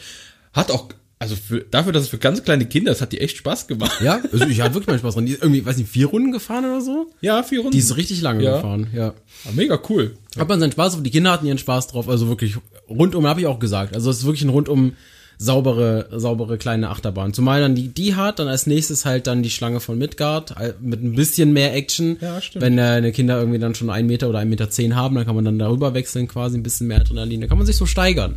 Hat 0.53 0.71
auch, 0.71 0.89
also 1.25 1.37
für, 1.37 1.61
dafür, 1.71 1.93
dass 1.93 2.05
es 2.05 2.09
für 2.11 2.19
ganz 2.19 2.45
kleine 2.45 2.67
Kinder 2.67 2.93
ist, 2.93 3.01
hat 3.01 3.13
die 3.13 3.21
echt 3.21 3.37
Spaß 3.39 3.67
gemacht. 3.67 4.01
Ja, 4.03 4.21
also 4.33 4.45
ich 4.47 4.61
hatte 4.61 4.75
wirklich 4.75 4.89
meinen 4.89 4.99
Spaß 4.99 5.15
dran. 5.15 5.27
Die 5.27 5.33
ist 5.33 5.43
irgendwie, 5.43 5.65
weiß 5.65 5.79
nicht, 5.79 5.91
vier 5.91 6.07
Runden 6.07 6.33
gefahren 6.33 6.65
oder 6.65 6.81
so? 6.81 7.11
Ja, 7.23 7.43
vier 7.43 7.61
Runden. 7.61 7.73
Die 7.73 7.79
ist 7.79 7.97
richtig 7.97 8.21
lange 8.21 8.45
Ja. 8.45 8.57
gefahren, 8.57 8.89
ja. 8.95 9.15
Ah, 9.47 9.51
mega 9.55 9.81
cool. 9.89 10.17
Hat 10.39 10.49
man 10.49 10.61
seinen 10.61 10.73
Spaß, 10.73 11.03
die 11.03 11.11
Kinder 11.11 11.33
hatten 11.33 11.47
ihren 11.47 11.59
Spaß 11.59 11.89
drauf, 11.89 12.09
also 12.09 12.29
wirklich 12.29 12.57
rundum, 12.89 13.27
habe 13.27 13.41
ich 13.41 13.47
auch 13.47 13.59
gesagt. 13.59 13.95
Also 13.95 14.11
es 14.11 14.19
ist 14.19 14.25
wirklich 14.27 14.45
ein 14.45 14.51
rundum 14.51 14.93
saubere, 15.39 16.09
saubere 16.15 16.59
kleine 16.59 16.91
Achterbahn. 16.91 17.33
Zumal 17.33 17.61
dann 17.61 17.75
die, 17.75 17.89
die 17.89 18.15
hat, 18.15 18.39
dann 18.39 18.49
als 18.49 18.67
nächstes 18.67 19.05
halt 19.05 19.27
dann 19.27 19.43
die 19.43 19.51
Schlange 19.51 19.81
von 19.81 19.99
Midgard, 19.99 20.53
äh, 20.61 20.75
mit 20.81 21.03
ein 21.03 21.15
bisschen 21.15 21.53
mehr 21.53 21.75
Action. 21.75 22.19
Ja, 22.21 22.41
stimmt. 22.41 22.63
Wenn 22.65 22.79
äh, 22.79 22.83
eine 22.83 23.13
Kinder 23.13 23.39
irgendwie 23.39 23.59
dann 23.59 23.75
schon 23.75 23.91
einen 23.91 24.07
Meter 24.07 24.29
oder 24.29 24.39
einen 24.39 24.51
Meter 24.51 24.71
zehn 24.71 24.95
haben, 24.95 25.15
dann 25.17 25.27
kann 25.27 25.35
man 25.35 25.45
dann 25.45 25.59
darüber 25.59 25.95
wechseln, 25.95 26.29
quasi 26.29 26.57
ein 26.59 26.63
bisschen 26.63 26.87
mehr 26.87 27.01
Adrenalin. 27.01 27.41
Da 27.41 27.47
kann 27.47 27.59
man 27.59 27.67
sich 27.67 27.77
so 27.77 27.87
steigern. 27.87 28.37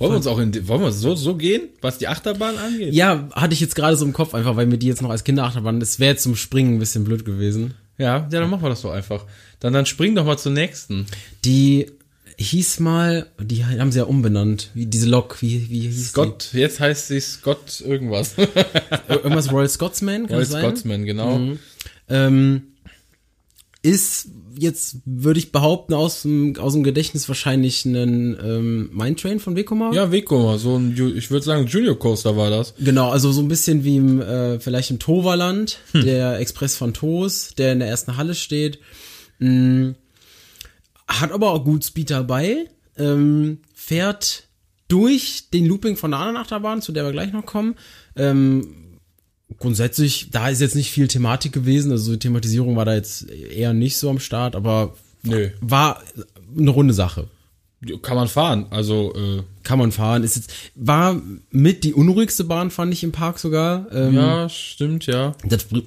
Wollen 0.00 0.12
wir 0.12 0.16
uns 0.16 0.26
auch 0.26 0.38
in, 0.38 0.50
die- 0.50 0.66
wollen 0.66 0.80
wir 0.82 0.90
so, 0.92 1.14
so 1.14 1.36
gehen, 1.36 1.68
was 1.80 1.98
die 1.98 2.08
Achterbahn 2.08 2.56
angeht? 2.58 2.92
Ja, 2.94 3.28
hatte 3.32 3.54
ich 3.54 3.60
jetzt 3.60 3.76
gerade 3.76 3.96
so 3.96 4.04
im 4.04 4.12
Kopf, 4.12 4.34
einfach 4.34 4.56
weil 4.56 4.66
mir 4.66 4.78
die 4.78 4.88
jetzt 4.88 5.02
noch 5.02 5.10
als 5.10 5.22
Kinderachterbahn, 5.24 5.78
das 5.78 6.00
wäre 6.00 6.16
zum 6.16 6.34
Springen 6.36 6.74
ein 6.74 6.78
bisschen 6.80 7.04
blöd 7.04 7.24
gewesen. 7.24 7.74
Ja, 7.98 8.06
ja, 8.16 8.20
dann 8.40 8.48
machen 8.50 8.62
wir 8.62 8.70
das 8.70 8.80
doch 8.82 8.92
einfach. 8.92 9.26
Dann, 9.60 9.72
dann 9.74 9.84
spring 9.86 10.14
doch 10.14 10.24
mal 10.24 10.38
zur 10.38 10.52
nächsten. 10.52 11.06
Die 11.44 11.86
hieß 12.38 12.80
mal, 12.80 13.26
die 13.38 13.62
haben 13.66 13.92
sie 13.92 13.98
ja 13.98 14.04
umbenannt, 14.06 14.70
wie 14.72 14.86
diese 14.86 15.06
Lok, 15.06 15.42
wie, 15.42 15.68
wie 15.68 15.80
hieß 15.80 16.08
Scott, 16.08 16.48
jetzt 16.54 16.80
heißt 16.80 17.08
sie 17.08 17.20
Scott 17.20 17.82
irgendwas. 17.86 18.36
die? 18.36 18.46
Irgendwas 19.12 19.52
Royal 19.52 19.68
Scotsman, 19.68 20.22
kann 20.26 20.36
Roy 20.36 20.40
das 20.44 20.48
sein? 20.48 20.62
Scotsman, 20.64 21.04
genau. 21.04 21.38
Ähm, 22.08 22.62
ist 23.82 24.28
jetzt, 24.56 24.98
würde 25.04 25.38
ich 25.38 25.52
behaupten, 25.52 25.94
aus 25.94 26.22
dem, 26.22 26.56
aus 26.56 26.72
dem 26.72 26.82
Gedächtnis 26.82 27.28
wahrscheinlich 27.28 27.84
ein 27.84 28.36
ähm, 28.42 28.90
Mindtrain 28.92 29.40
von 29.40 29.56
Vekoma. 29.56 29.92
Ja, 29.92 30.10
Vekoma, 30.12 30.58
so 30.58 30.76
ein, 30.76 30.92
ich 31.16 31.30
würde 31.30 31.44
sagen, 31.44 31.66
Junior 31.66 31.98
Coaster 31.98 32.36
war 32.36 32.50
das. 32.50 32.74
Genau, 32.78 33.10
also 33.10 33.32
so 33.32 33.40
ein 33.40 33.48
bisschen 33.48 33.84
wie 33.84 33.96
im, 33.96 34.20
äh, 34.20 34.58
vielleicht 34.60 34.90
im 34.90 34.98
Toverland, 34.98 35.78
Hm. 35.92 36.04
der 36.04 36.38
Express 36.38 36.76
von 36.76 36.94
Toos, 36.94 37.54
der 37.56 37.72
in 37.72 37.80
der 37.80 37.88
ersten 37.88 38.16
Halle 38.16 38.34
steht. 38.34 38.78
Mm, 39.38 39.90
hat 41.08 41.32
aber 41.32 41.52
auch 41.52 41.64
gut 41.64 41.84
Speed 41.84 42.10
dabei, 42.10 42.66
ähm, 42.96 43.58
fährt 43.74 44.44
durch 44.88 45.50
den 45.52 45.66
Looping 45.66 45.96
von 45.96 46.10
der 46.10 46.20
anderen 46.20 46.42
Achterbahn, 46.42 46.82
zu 46.82 46.92
der 46.92 47.04
wir 47.04 47.12
gleich 47.12 47.32
noch 47.32 47.46
kommen, 47.46 47.76
ähm, 48.16 48.89
grundsätzlich, 49.60 50.30
da 50.32 50.48
ist 50.48 50.60
jetzt 50.60 50.74
nicht 50.74 50.90
viel 50.90 51.06
Thematik 51.06 51.52
gewesen, 51.52 51.92
also 51.92 52.12
die 52.12 52.18
Thematisierung 52.18 52.74
war 52.74 52.84
da 52.84 52.94
jetzt 52.94 53.30
eher 53.30 53.72
nicht 53.72 53.96
so 53.96 54.10
am 54.10 54.18
Start, 54.18 54.56
aber 54.56 54.96
Nö. 55.22 55.50
war 55.60 56.02
eine 56.58 56.70
runde 56.70 56.94
Sache. 56.94 57.28
Kann 58.02 58.14
man 58.14 58.28
fahren. 58.28 58.66
Also, 58.68 59.14
äh, 59.14 59.42
Kann 59.62 59.78
man 59.78 59.90
fahren. 59.90 60.22
Ist 60.22 60.36
jetzt, 60.36 60.52
war 60.74 61.18
mit 61.50 61.82
die 61.82 61.94
unruhigste 61.94 62.44
Bahn, 62.44 62.70
fand 62.70 62.92
ich 62.92 63.02
im 63.02 63.10
Park 63.12 63.38
sogar. 63.38 63.86
Ähm, 63.90 64.14
ja, 64.14 64.48
stimmt, 64.50 65.06
ja. 65.06 65.32
Das 65.46 65.64
br- 65.64 65.80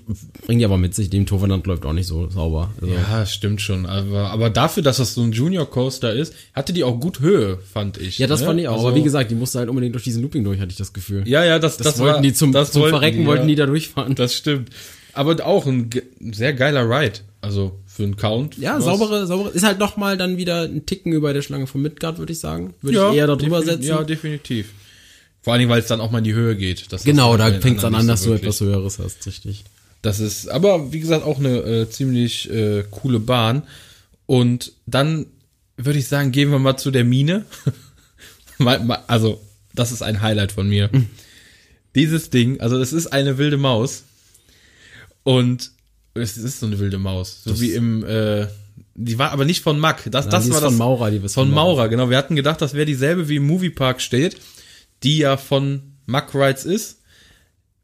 bringt 0.43 0.59
ja 0.59 0.67
aber 0.67 0.79
mit 0.79 0.95
sich, 0.95 1.11
dem 1.11 1.27
Torwand 1.27 1.67
läuft 1.67 1.85
auch 1.85 1.93
nicht 1.93 2.07
so 2.07 2.27
sauber. 2.31 2.71
Also, 2.81 2.93
Ja, 2.95 3.25
stimmt 3.27 3.61
schon. 3.61 3.85
Aber, 3.85 4.31
aber 4.31 4.49
dafür, 4.49 4.81
dass 4.81 4.97
das 4.97 5.13
so 5.13 5.21
ein 5.21 5.33
Junior 5.33 5.69
Coaster 5.69 6.11
ist, 6.13 6.33
hatte 6.53 6.73
die 6.73 6.83
auch 6.83 6.99
gut 6.99 7.19
Höhe, 7.19 7.59
fand 7.59 7.99
ich. 7.99 8.17
ja, 8.17 8.25
das 8.25 8.39
ne? 8.41 8.47
fand 8.47 8.59
ich 8.59 8.67
auch. 8.67 8.73
Also- 8.73 8.87
aber 8.87 8.95
wie 8.95 9.03
gesagt, 9.03 9.29
die 9.29 9.35
musste 9.35 9.59
halt 9.59 9.69
unbedingt 9.69 9.93
durch 9.93 10.03
diesen 10.03 10.23
Looping 10.23 10.43
durch, 10.43 10.59
hatte 10.59 10.71
ich 10.71 10.77
das 10.77 10.93
Gefühl. 10.93 11.27
ja, 11.27 11.43
ja, 11.45 11.59
das, 11.59 11.77
das, 11.77 11.85
das, 11.85 11.99
wollten 11.99 12.15
war, 12.15 12.21
die 12.23 12.33
zum, 12.33 12.51
das 12.53 12.71
zum 12.71 12.81
wollten 12.81 12.95
Verrecken, 12.95 13.19
die, 13.19 13.25
wollten 13.27 13.43
ja. 13.43 13.47
die 13.49 13.55
da 13.55 13.65
durchfahren. 13.67 14.15
Das 14.15 14.33
stimmt. 14.35 14.69
Aber 15.13 15.45
auch 15.45 15.67
ein 15.67 15.91
sehr 16.31 16.53
geiler 16.53 16.89
Ride. 16.89 17.19
Also 17.43 17.77
für 17.85 18.03
einen 18.03 18.15
Count. 18.15 18.57
Ja, 18.57 18.77
Was- 18.77 18.85
saubere, 18.85 19.27
saubere. 19.27 19.49
Ist 19.49 19.63
halt 19.63 19.77
noch 19.79 19.97
mal 19.97 20.17
dann 20.17 20.37
wieder 20.37 20.61
ein 20.63 20.85
Ticken 20.85 21.11
über 21.11 21.33
der 21.33 21.41
Schlange 21.41 21.67
von 21.67 21.81
Midgard, 21.81 22.17
würde 22.17 22.31
ich 22.31 22.39
sagen. 22.39 22.73
Würde 22.81 22.97
Ja, 22.97 23.11
ich 23.11 23.17
eher 23.17 23.27
da 23.27 23.35
drüber 23.35 23.59
defini- 23.59 23.65
setzen. 23.65 23.83
Ja, 23.83 24.03
definitiv. 24.03 24.69
Vor 25.41 25.51
allen 25.53 25.59
Dingen, 25.59 25.69
weil 25.71 25.81
es 25.81 25.87
dann 25.87 25.99
auch 25.99 26.09
mal 26.09 26.19
in 26.19 26.23
die 26.23 26.33
Höhe 26.33 26.55
geht. 26.55 26.91
Das 26.93 27.03
genau, 27.03 27.35
da 27.35 27.51
fängt 27.59 27.79
es 27.79 27.83
an 27.83 27.93
anderen 27.95 27.99
an, 28.01 28.07
dass 28.07 28.23
so 28.23 28.29
du 28.29 28.35
etwas 28.37 28.61
Höheres 28.61 28.97
hast, 28.99 29.25
richtig. 29.27 29.65
Das 30.01 30.19
ist, 30.21 30.47
aber 30.47 30.93
wie 30.93 31.01
gesagt, 31.01 31.25
auch 31.25 31.37
eine 31.37 31.57
äh, 31.59 31.89
ziemlich 31.89 32.49
äh, 32.49 32.83
coole 32.89 33.19
Bahn. 33.19 33.63
Und 34.25 34.71
dann 34.85 35.25
würde 35.75 35.99
ich 35.99 36.07
sagen, 36.07 36.31
gehen 36.31 36.49
wir 36.49 36.59
mal 36.59 36.77
zu 36.77 36.91
der 36.91 37.03
Mine. 37.03 37.45
Also, 39.07 39.41
das 39.73 39.91
ist 39.91 40.01
ein 40.03 40.21
Highlight 40.21 40.53
von 40.53 40.69
mir. 40.69 40.89
Dieses 41.95 42.29
Ding, 42.29 42.61
also 42.61 42.79
es 42.79 42.93
ist 42.93 43.07
eine 43.07 43.37
wilde 43.37 43.57
Maus. 43.57 44.03
Und 45.23 45.71
es 46.13 46.37
ist 46.37 46.59
so 46.59 46.65
eine 46.65 46.79
wilde 46.79 46.99
Maus. 46.99 47.41
So 47.43 47.59
wie 47.59 47.73
im, 47.73 48.05
äh, 48.05 48.47
die 48.95 49.17
war 49.17 49.31
aber 49.31 49.45
nicht 49.45 49.63
von 49.63 49.79
Mack. 49.79 50.03
Das, 50.11 50.29
das 50.29 50.43
die 50.43 50.49
ist 50.49 50.53
war 50.53 50.61
von 50.61 50.69
das, 50.69 50.77
Maurer, 50.77 51.11
die 51.11 51.27
von 51.27 51.51
Maurer, 51.51 51.89
genau. 51.89 52.09
Wir 52.09 52.17
hatten 52.17 52.35
gedacht, 52.35 52.61
das 52.61 52.73
wäre 52.73 52.85
dieselbe 52.85 53.29
wie 53.29 53.37
im 53.37 53.47
Moviepark 53.47 54.01
steht, 54.01 54.37
die 55.01 55.17
ja 55.17 55.37
von 55.37 55.81
Mack 56.05 56.35
Rides 56.35 56.65
ist. 56.65 56.99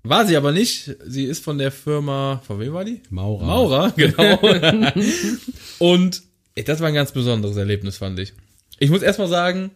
War 0.03 0.25
sie 0.25 0.37
aber 0.37 0.51
nicht. 0.51 0.95
Sie 1.05 1.25
ist 1.25 1.43
von 1.43 1.57
der 1.57 1.71
Firma, 1.71 2.41
von 2.45 2.59
wem 2.59 2.73
war 2.73 2.85
die? 2.85 3.01
Maurer. 3.09 3.45
Maurer, 3.45 3.91
genau. 3.95 4.39
Und 5.79 6.21
ey, 6.55 6.63
das 6.63 6.79
war 6.79 6.87
ein 6.87 6.93
ganz 6.93 7.11
besonderes 7.11 7.57
Erlebnis, 7.57 7.97
fand 7.97 8.19
ich. 8.19 8.33
Ich 8.79 8.89
muss 8.89 9.01
erstmal 9.01 9.27
sagen, 9.27 9.71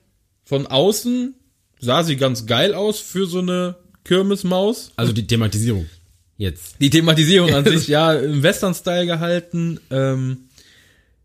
von 0.45 0.67
außen 0.67 1.36
sah 1.79 2.03
sie 2.03 2.15
ganz 2.15 2.45
geil 2.45 2.74
aus 2.74 3.00
für 3.00 3.25
so 3.25 3.39
eine 3.39 3.75
Kirmesmaus. 4.05 4.91
Also 4.95 5.12
die 5.12 5.27
Thematisierung. 5.27 5.88
Jetzt. 6.37 6.75
Die 6.81 6.89
Thematisierung 6.89 7.53
an 7.53 7.65
sich, 7.65 7.87
ja, 7.87 8.13
im 8.13 8.43
Western-Style 8.43 9.05
gehalten. 9.05 9.79
Ähm, 9.91 10.49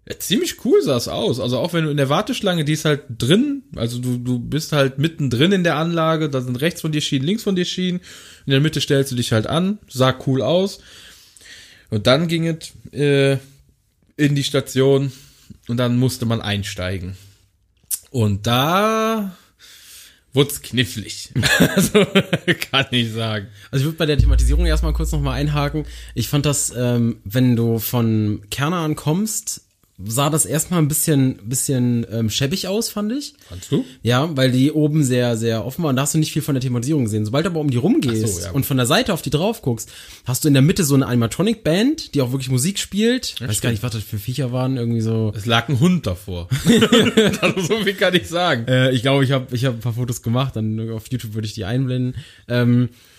ja, 0.09 0.19
ziemlich 0.19 0.65
cool 0.65 0.83
sah 0.83 0.97
es 0.97 1.09
aus. 1.09 1.41
Also 1.41 1.59
auch 1.59 1.73
wenn 1.73 1.85
du 1.85 1.91
in 1.91 1.97
der 1.97 2.09
Warteschlange, 2.09 2.65
die 2.65 2.73
ist 2.73 2.85
halt 2.85 3.03
drin, 3.09 3.63
also 3.77 3.99
du, 3.99 4.19
du 4.19 4.39
bist 4.39 4.73
halt 4.73 4.99
mittendrin 4.99 5.53
in 5.53 5.65
der 5.65 5.77
Anlage, 5.77 6.31
da 6.31 6.41
sind 6.41 6.61
rechts 6.61 6.81
von 6.81 6.93
dir 6.93 7.01
Schienen, 7.01 7.27
links 7.27 7.43
von 7.43 7.57
dir 7.57 7.65
Schienen. 7.65 8.01
In 8.47 8.53
der 8.53 8.61
Mitte 8.61 8.81
stellst 8.81 9.13
du 9.13 9.17
dich 9.17 9.33
halt 9.33 9.47
an, 9.47 9.79
sah 9.89 10.17
cool 10.27 10.43
aus. 10.43 10.81
Und 11.91 12.07
dann 12.07 12.29
ging 12.29 12.47
es 12.47 12.73
äh, 12.93 13.39
in 14.17 14.35
die 14.35 14.45
Station 14.45 15.13
und 15.69 15.77
dann 15.79 15.99
musste 15.99 16.27
man 16.27 16.41
einsteigen. 16.41 17.17
Und 18.11 18.47
da 18.47 19.37
wurd's 20.39 20.63
knifflig. 20.63 21.33
also 21.59 22.07
kann 22.71 22.87
ich 22.93 23.13
sagen. 23.13 23.49
Also 23.73 23.83
ich 23.83 23.87
würde 23.89 23.99
bei 23.99 24.07
der 24.07 24.19
Thematisierung 24.19 24.67
erstmal 24.67 24.93
kurz 24.93 25.11
nochmal 25.11 25.35
einhaken. 25.35 25.85
Ich 26.15 26.29
fand 26.29 26.47
das, 26.47 26.73
ähm, 26.77 27.17
wenn 27.25 27.57
du 27.57 27.81
von 27.81 28.43
Kerner 28.49 28.79
ankommst, 28.79 29.63
sah 30.05 30.31
das 30.31 30.47
erstmal 30.47 30.81
ein 30.81 30.87
bisschen, 30.87 31.39
bisschen 31.49 32.07
ähm, 32.11 32.31
schäbig 32.31 32.69
aus, 32.69 32.89
fand 32.89 33.13
ich. 33.13 33.35
Kannst 33.49 33.73
du? 33.73 33.85
Ja, 34.03 34.37
weil 34.37 34.53
die 34.53 34.71
oben 34.71 35.03
sehr, 35.03 35.37
sehr 35.37 35.65
offen 35.65 35.83
waren. 35.83 35.97
Da 35.97 36.03
hast 36.03 36.15
du 36.15 36.19
nicht 36.19 36.33
viel 36.33 36.43
von 36.43 36.55
der 36.55 36.63
Thematisierung 36.63 37.05
gesehen. 37.05 37.25
Sobald 37.25 37.47
du 37.47 37.51
aber 37.51 37.61
um 37.61 37.71
die 37.71 37.79
rumgehst 37.79 38.37
so, 38.37 38.41
ja. 38.47 38.53
und 38.53 38.65
von 38.65 38.77
der 38.77 38.87
Seite 38.87 39.13
auf 39.13 39.23
die 39.23 39.31
drauf 39.31 39.61
guckst, 39.61 39.91
hast 40.25 40.45
du 40.45 40.49
in 40.49 40.55
der 40.55 40.63
Mitte 40.63 40.85
so 40.85 40.95
eine 40.95 41.07
Animatronic-Band, 41.07 42.15
die 42.15 42.23
auch 42.23 42.31
wirklich 42.31 42.51
Musik 42.51 42.79
spielt. 42.79 43.35
Weiß 43.41 43.49
gar 43.49 43.55
stimmt. 43.55 43.73
nicht, 43.73 43.83
was 43.83 43.93
das 43.93 44.03
für 44.05 44.19
Viecher 44.19 44.53
waren. 44.53 44.77
Irgendwie 44.77 45.01
so. 45.01 45.33
Es 45.37 45.47
lag 45.47 45.69
ein 45.69 45.81
Hund 45.81 46.07
davor. 46.07 46.49
also 47.41 47.61
so 47.61 47.79
viel 47.79 47.95
kann 47.95 48.15
ich 48.15 48.29
sagen. 48.29 48.69
Äh, 48.69 48.93
ich 48.93 49.03
glaube, 49.03 49.25
ich 49.25 49.33
habe 49.33 49.55
ich 49.55 49.65
hab 49.65 49.75
ein 49.75 49.81
paar 49.81 49.95
Fotos 49.95 50.23
gemacht, 50.23 50.55
dann 50.55 50.91
auf 50.93 51.11
YouTube 51.11 51.35
würde 51.35 51.47
ich 51.47 51.55
die 51.55 51.65
einblenden. 51.65 52.23
Ähm, 52.47 52.85
äh, 52.85 53.18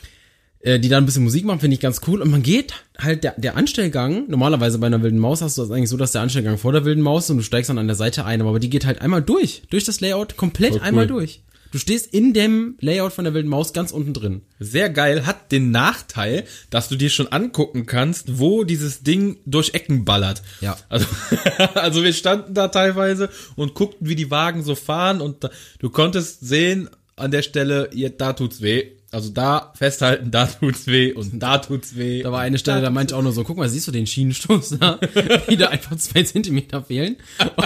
die 0.63 0.89
da 0.89 0.97
ein 0.97 1.05
bisschen 1.05 1.23
Musik 1.23 1.45
machen, 1.45 1.59
finde 1.59 1.75
ich 1.75 1.79
ganz 1.79 2.01
cool. 2.07 2.21
Und 2.21 2.31
man 2.31 2.43
geht 2.43 2.73
halt, 2.97 3.23
der, 3.23 3.35
der 3.37 3.55
Anstellgang, 3.55 4.29
normalerweise 4.29 4.77
bei 4.77 4.87
einer 4.87 5.01
wilden 5.01 5.19
Maus 5.19 5.41
hast 5.41 5.57
du 5.57 5.61
das 5.61 5.71
eigentlich 5.71 5.89
so, 5.89 5.97
dass 5.97 6.11
der 6.11 6.21
Anstellgang 6.21 6.57
vor 6.57 6.73
der 6.73 6.83
wilden 6.83 7.01
Maus 7.01 7.25
ist 7.25 7.29
und 7.29 7.37
du 7.37 7.43
steigst 7.43 7.69
dann 7.69 7.77
an 7.77 7.87
der 7.87 7.95
Seite 7.95 8.25
ein, 8.25 8.41
aber 8.41 8.59
die 8.59 8.69
geht 8.69 8.85
halt 8.85 9.01
einmal 9.01 9.21
durch, 9.21 9.63
durch 9.69 9.85
das 9.85 10.01
Layout, 10.01 10.35
komplett 10.35 10.73
cool. 10.73 10.81
einmal 10.81 11.07
durch. 11.07 11.41
Du 11.71 11.77
stehst 11.77 12.11
in 12.13 12.33
dem 12.33 12.77
Layout 12.81 13.13
von 13.13 13.25
der 13.25 13.33
wilden 13.33 13.49
Maus 13.49 13.73
ganz 13.73 13.91
unten 13.91 14.13
drin. 14.13 14.41
Sehr 14.59 14.89
geil, 14.89 15.25
hat 15.27 15.51
den 15.51 15.69
Nachteil, 15.69 16.45
dass 16.71 16.89
du 16.89 16.95
dir 16.95 17.09
schon 17.09 17.27
angucken 17.27 17.85
kannst, 17.85 18.39
wo 18.39 18.63
dieses 18.63 19.03
Ding 19.03 19.37
durch 19.45 19.75
Ecken 19.75 20.03
ballert. 20.03 20.41
Ja. 20.61 20.77
Also, 20.89 21.05
also 21.75 22.03
wir 22.03 22.13
standen 22.13 22.55
da 22.55 22.69
teilweise 22.69 23.29
und 23.55 23.75
guckten, 23.75 24.09
wie 24.09 24.15
die 24.15 24.31
Wagen 24.31 24.63
so 24.63 24.73
fahren 24.73 25.21
und 25.21 25.43
da, 25.43 25.51
du 25.77 25.89
konntest 25.89 26.41
sehen 26.41 26.89
an 27.15 27.31
der 27.31 27.43
Stelle, 27.43 27.89
hier, 27.93 28.09
da 28.09 28.33
tut's 28.33 28.61
weh. 28.61 28.91
Also 29.11 29.29
da 29.29 29.73
festhalten, 29.75 30.29
da 30.29 30.45
tut's 30.45 30.85
weh 30.85 31.13
und 31.13 31.39
da 31.39 31.57
tut's 31.57 31.95
weh. 31.95 32.21
Da 32.21 32.31
war 32.31 32.41
eine 32.41 32.59
Stelle, 32.59 32.81
da 32.81 32.91
meinte 32.91 33.13
ich 33.13 33.17
auch 33.17 33.23
nur 33.23 33.31
so, 33.31 33.43
guck 33.43 33.57
mal, 33.57 33.67
siehst 33.67 33.87
du 33.87 33.91
den 33.91 34.05
Schienenstoß 34.05 34.77
da? 34.79 34.99
Wie 35.47 35.57
da 35.57 35.69
einfach 35.69 35.95
zwei 35.97 36.23
Zentimeter 36.23 36.83
fehlen. 36.83 37.17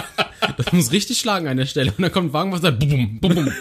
Das 0.58 0.72
muss 0.72 0.92
richtig 0.92 1.18
schlagen 1.18 1.48
an 1.48 1.56
der 1.56 1.64
Stelle. 1.64 1.90
Und 1.96 2.02
dann 2.02 2.12
kommt 2.12 2.28
ein 2.28 2.32
Wagen, 2.34 2.52
was 2.52 2.60
sagt, 2.60 2.78
bum, 2.78 3.18
bum, 3.18 3.34
bum. 3.34 3.52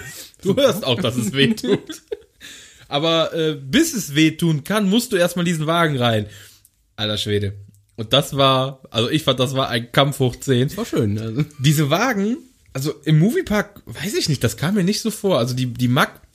Du 0.41 0.53
hörst 0.53 0.83
auch, 0.83 0.99
dass 0.99 1.15
es 1.15 1.31
weh 1.31 1.53
tut. 1.53 1.79
Aber 2.89 3.33
äh, 3.33 3.55
bis 3.55 3.93
es 3.93 4.15
weh 4.15 4.31
tun 4.31 4.65
kann, 4.65 4.89
musst 4.89 5.13
du 5.13 5.15
erstmal 5.15 5.45
diesen 5.45 5.65
Wagen 5.65 5.97
rein. 5.97 6.27
Alter 6.97 7.17
Schwede. 7.17 7.53
Und 7.95 8.11
das 8.11 8.35
war, 8.35 8.81
also 8.91 9.09
ich 9.09 9.23
fand, 9.23 9.39
das 9.39 9.55
war 9.55 9.69
ein 9.69 9.93
Kampf 9.93 10.19
hoch 10.19 10.35
10. 10.35 10.75
War 10.75 10.85
schön. 10.85 11.17
Also. 11.17 11.45
Diese 11.59 11.89
Wagen, 11.89 12.37
also 12.73 12.93
im 13.05 13.17
Moviepark, 13.17 13.81
weiß 13.85 14.13
ich 14.15 14.27
nicht, 14.27 14.43
das 14.43 14.57
kam 14.57 14.75
mir 14.75 14.83
nicht 14.83 14.99
so 14.99 15.09
vor. 15.09 15.39
Also 15.39 15.55
die, 15.55 15.67
die 15.67 15.87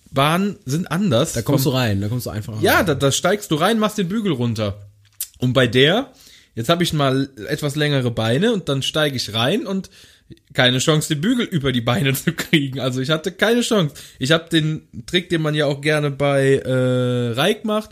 Mack-Bahnen 0.09 0.57
sind 0.65 0.91
anders. 0.91 1.33
Da 1.33 1.43
kommst 1.43 1.67
du 1.67 1.71
rein, 1.71 2.01
da 2.01 2.09
kommst 2.09 2.27
du 2.27 2.31
einfach 2.31 2.61
Ja, 2.61 2.83
da, 2.83 2.95
da 2.95 3.13
steigst 3.13 3.51
du 3.51 3.57
rein, 3.57 3.79
machst 3.79 3.99
den 3.99 4.09
Bügel 4.09 4.33
runter. 4.33 4.89
Und 5.39 5.53
bei 5.53 5.67
der, 5.67 6.13
jetzt 6.55 6.69
habe 6.69 6.83
ich 6.83 6.93
mal 6.93 7.31
etwas 7.49 7.77
längere 7.77 8.11
Beine 8.11 8.53
und 8.53 8.69
dann 8.69 8.83
steige 8.83 9.17
ich 9.17 9.35
rein 9.35 9.67
und 9.67 9.91
keine 10.53 10.79
Chance, 10.79 11.15
den 11.15 11.21
Bügel 11.21 11.47
über 11.47 11.73
die 11.73 11.81
Beine 11.81 12.13
zu 12.15 12.33
kriegen. 12.33 12.81
Also 12.81 13.01
ich 13.01 13.11
hatte 13.11 13.33
keine 13.33 13.63
Chance. 13.63 13.95
Ich 14.19 14.33
habe 14.33 14.49
den 14.51 14.89
Trick, 15.07 15.29
den 15.29 15.43
man 15.43 15.55
ja 15.55 15.67
auch 15.67 15.81
gerne 15.81 16.11
bei 16.11 16.57
äh, 16.57 17.33
Reik 17.33 17.65
macht, 17.65 17.91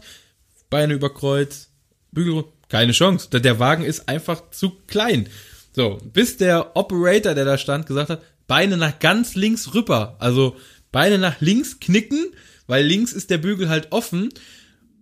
Beine 0.71 0.95
über 0.95 1.13
Kreuz, 1.13 1.69
Bügel 2.13 2.33
runter, 2.33 2.53
keine 2.69 2.93
Chance. 2.93 3.29
Der, 3.31 3.41
der 3.41 3.61
Wagen 3.61 3.85
ist 3.85 4.09
einfach 4.09 4.51
zu 4.51 4.73
klein. 4.87 5.29
So, 5.73 5.99
bis 6.13 6.37
der 6.37 6.77
Operator, 6.77 7.35
der 7.35 7.45
da 7.45 7.59
stand, 7.59 7.87
gesagt 7.87 8.11
hat, 8.11 8.23
Beine 8.49 8.77
nach 8.77 8.99
ganz 8.99 9.35
links 9.35 9.75
rüber. 9.75 10.17
Also 10.19 10.57
Beine 10.97 11.19
nach 11.19 11.43
links 11.43 11.79
knicken, 11.79 12.29
weil 12.67 12.83
links 12.87 13.13
ist 13.13 13.29
der 13.29 13.37
Bügel 13.37 13.69
halt 13.69 13.93
offen. 13.93 14.31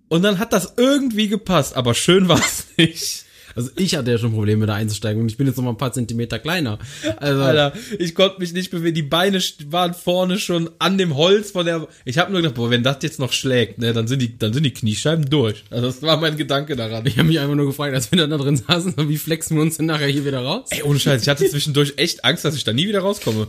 Und 0.08 0.22
dann 0.22 0.40
hat 0.40 0.52
das 0.52 0.74
irgendwie 0.76 1.28
gepasst, 1.28 1.76
aber 1.76 1.94
schön 1.94 2.26
war 2.26 2.40
es 2.40 2.66
nicht. 2.76 3.24
Also 3.54 3.70
ich 3.76 3.94
hatte 3.94 4.10
ja 4.10 4.18
schon 4.18 4.32
Probleme 4.32 4.66
da 4.66 4.74
einzusteigen 4.74 5.22
und 5.22 5.28
ich 5.28 5.36
bin 5.36 5.46
jetzt 5.46 5.54
noch 5.54 5.62
mal 5.62 5.70
ein 5.70 5.76
paar 5.76 5.92
Zentimeter 5.92 6.40
kleiner. 6.40 6.80
Also 7.18 7.42
Alter, 7.44 7.74
ich 7.96 8.16
konnte 8.16 8.40
mich 8.40 8.52
nicht 8.52 8.72
bewegen. 8.72 8.96
Die 8.96 9.04
Beine 9.04 9.38
waren 9.68 9.94
vorne 9.94 10.40
schon 10.40 10.68
an 10.80 10.98
dem 10.98 11.14
Holz 11.14 11.52
von 11.52 11.64
der. 11.64 11.86
Ich 12.04 12.18
habe 12.18 12.32
nur 12.32 12.42
gedacht, 12.42 12.56
boah, 12.56 12.70
wenn 12.70 12.82
das 12.82 12.96
jetzt 13.02 13.20
noch 13.20 13.32
schlägt, 13.32 13.78
ne, 13.78 13.92
dann 13.92 14.08
sind 14.08 14.20
die, 14.20 14.36
dann 14.36 14.52
sind 14.52 14.64
die 14.64 14.74
Kniescheiben 14.74 15.30
durch. 15.30 15.62
Also 15.70 15.86
das 15.86 16.02
war 16.02 16.16
mein 16.16 16.36
Gedanke 16.36 16.74
daran. 16.74 17.06
ich 17.06 17.16
habe 17.18 17.28
mich 17.28 17.38
einfach 17.38 17.54
nur 17.54 17.66
gefragt, 17.66 17.94
als 17.94 18.10
wir 18.10 18.18
dann 18.18 18.30
da 18.30 18.38
drin 18.38 18.56
saßen, 18.56 18.94
wie 19.08 19.16
flexen 19.16 19.56
wir 19.56 19.62
uns 19.62 19.76
denn 19.76 19.86
nachher 19.86 20.08
hier 20.08 20.24
wieder 20.24 20.40
raus? 20.40 20.70
Ey, 20.70 20.82
ohne 20.82 20.98
Scheiß, 20.98 21.22
ich 21.22 21.28
hatte 21.28 21.48
zwischendurch 21.48 21.94
echt 21.98 22.24
Angst, 22.24 22.44
dass 22.44 22.56
ich 22.56 22.64
da 22.64 22.72
nie 22.72 22.88
wieder 22.88 23.02
rauskomme. 23.02 23.46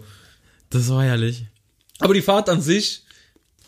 Das 0.70 0.88
war 0.90 1.04
herrlich. 1.04 1.46
Aber 2.00 2.14
die 2.14 2.22
Fahrt 2.22 2.50
an 2.50 2.62
sich 2.62 3.04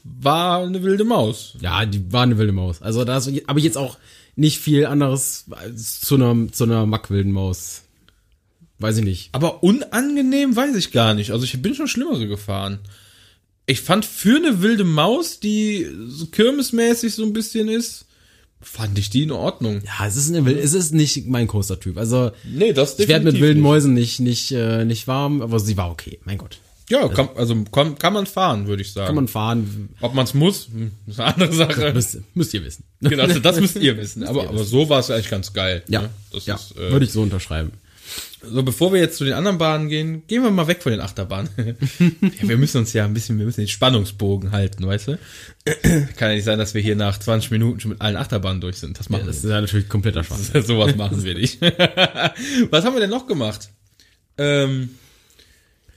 war 0.04 0.62
eine 0.64 0.84
wilde 0.84 1.04
Maus. 1.04 1.54
Ja, 1.62 1.86
die 1.86 2.12
war 2.12 2.24
eine 2.24 2.38
wilde 2.38 2.54
Maus. 2.54 2.82
Also 2.82 3.04
da 3.06 3.16
habe 3.16 3.60
ich 3.60 3.66
jetzt 3.66 3.78
auch 3.78 3.98
nicht 4.36 4.60
viel 4.60 4.86
anderes 4.86 5.46
als 5.50 6.00
zu 6.00 6.16
einer, 6.16 6.52
zu 6.52 6.64
einer 6.66 6.86
mackwilden 6.86 7.32
Maus. 7.32 7.82
Weiß 8.80 8.98
ich 8.98 9.04
nicht. 9.04 9.30
Aber 9.32 9.64
unangenehm 9.64 10.56
weiß 10.56 10.76
ich 10.76 10.92
gar 10.92 11.14
nicht. 11.14 11.32
Also 11.32 11.44
ich 11.46 11.62
bin 11.62 11.74
schon 11.74 11.88
schlimmere 11.88 12.28
gefahren. 12.28 12.80
Ich 13.66 13.82
fand 13.82 14.06
für 14.06 14.38
eine 14.38 14.62
wilde 14.62 14.84
Maus, 14.84 15.40
die 15.40 15.88
so 16.08 16.28
kirmesmäßig 16.28 17.16
so 17.16 17.24
ein 17.24 17.34
bisschen 17.34 17.68
ist, 17.68 18.06
fand 18.62 18.98
ich 19.00 19.10
die 19.10 19.24
in 19.24 19.32
Ordnung. 19.32 19.82
Ja, 19.86 20.06
es 20.08 20.16
ist, 20.16 20.30
eine, 20.30 20.46
wilde- 20.46 20.62
es 20.62 20.74
ist 20.74 20.94
nicht 20.94 21.28
mein 21.28 21.48
Coaster-Typ. 21.48 21.98
Also 21.98 22.32
Nee, 22.46 22.72
das 22.72 22.98
ich 23.00 23.08
werde 23.08 23.26
mit 23.26 23.40
wilden 23.42 23.56
nicht. 23.60 23.64
Mäusen 23.64 23.94
nicht, 23.94 24.20
nicht, 24.20 24.52
äh, 24.52 24.86
nicht 24.86 25.08
warm, 25.08 25.42
aber 25.42 25.60
sie 25.60 25.76
war 25.76 25.92
okay. 25.92 26.20
Mein 26.24 26.38
Gott. 26.38 26.60
Ja, 26.90 27.08
kann, 27.10 27.30
also 27.36 27.64
kann, 27.66 27.98
kann 27.98 28.14
man 28.14 28.26
fahren, 28.26 28.68
würde 28.68 28.82
ich 28.82 28.94
sagen. 28.94 29.08
Kann 29.08 29.16
man 29.16 29.28
fahren, 29.28 29.90
Ob 30.00 30.14
man 30.14 30.24
es 30.24 30.34
muss, 30.34 30.70
ist 31.06 31.20
eine 31.20 31.34
andere 31.34 31.54
Sache. 31.54 31.94
müsst, 31.94 32.20
müsst 32.34 32.54
ihr 32.54 32.64
wissen. 32.64 32.86
genau, 33.02 33.24
also 33.24 33.40
das 33.40 33.60
müsst 33.60 33.76
ihr 33.76 33.98
wissen. 33.98 34.24
Aber, 34.28 34.44
ihr 34.44 34.50
aber 34.50 34.64
so 34.64 34.88
war 34.88 35.00
es 35.00 35.12
eigentlich 35.12 35.30
ganz 35.30 35.52
geil. 35.52 35.84
Ja, 35.90 36.04
ne? 36.04 36.10
das 36.32 36.46
ja 36.46 36.56
ist, 36.56 36.78
äh, 36.78 36.92
würde 36.92 37.06
ich 37.06 37.12
so 37.12 37.22
unterschreiben. 37.22 37.74
So, 38.42 38.64
bevor 38.64 38.94
wir 38.94 39.02
jetzt 39.02 39.18
zu 39.18 39.26
den 39.26 39.34
anderen 39.34 39.58
Bahnen 39.58 39.90
gehen, 39.90 40.26
gehen 40.28 40.44
wir 40.44 40.52
mal 40.52 40.68
weg 40.68 40.82
von 40.82 40.92
den 40.92 41.02
Achterbahnen. 41.02 41.50
ja, 42.00 42.48
wir 42.48 42.58
müssen 42.58 42.78
uns 42.78 42.94
ja 42.94 43.04
ein 43.04 43.14
bisschen, 43.14 43.38
wir 43.38 43.46
müssen 43.46 43.62
den 43.62 43.68
Spannungsbogen 43.68 44.52
halten, 44.52 44.86
weißt 44.88 45.10
du? 45.10 45.20
Kann 46.16 46.30
ja 46.30 46.36
nicht 46.36 46.46
sein, 46.46 46.58
dass 46.58 46.74
wir 46.74 46.82
hier 46.82 46.96
nach 46.96 47.18
20 47.18 47.52
Minuten 47.52 47.82
schon 47.82 47.92
mit 47.92 48.02
allen 48.02 48.16
Achterbahnen 48.16 48.62
durch 48.62 48.78
sind. 48.78 48.98
Das 48.98 49.10
machen 49.10 49.26
Das 49.26 49.38
ist 49.38 49.44
ja 49.44 49.60
natürlich 49.60 49.90
kompletter 49.90 50.24
Schwachsinn. 50.24 50.54
wir. 50.54 50.62
Sowas 50.64 50.96
machen 50.96 51.24
wir 51.24 51.34
nicht. 51.34 51.60
was 51.62 52.86
haben 52.86 52.94
wir 52.94 53.02
denn 53.02 53.10
noch 53.10 53.28
gemacht? 53.28 53.70
Ähm, 54.38 54.92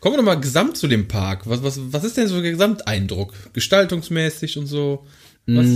kommen 0.00 0.14
wir 0.14 0.18
noch 0.18 0.24
mal 0.24 0.40
gesamt 0.40 0.76
zu 0.76 0.88
dem 0.88 1.08
Park. 1.08 1.48
Was, 1.48 1.62
was, 1.62 1.78
was 1.92 2.04
ist 2.04 2.16
denn 2.16 2.28
so 2.28 2.40
der 2.40 2.50
Gesamteindruck? 2.50 3.32
Gestaltungsmäßig 3.52 4.58
und 4.58 4.66
so? 4.66 5.06
Was? 5.46 5.66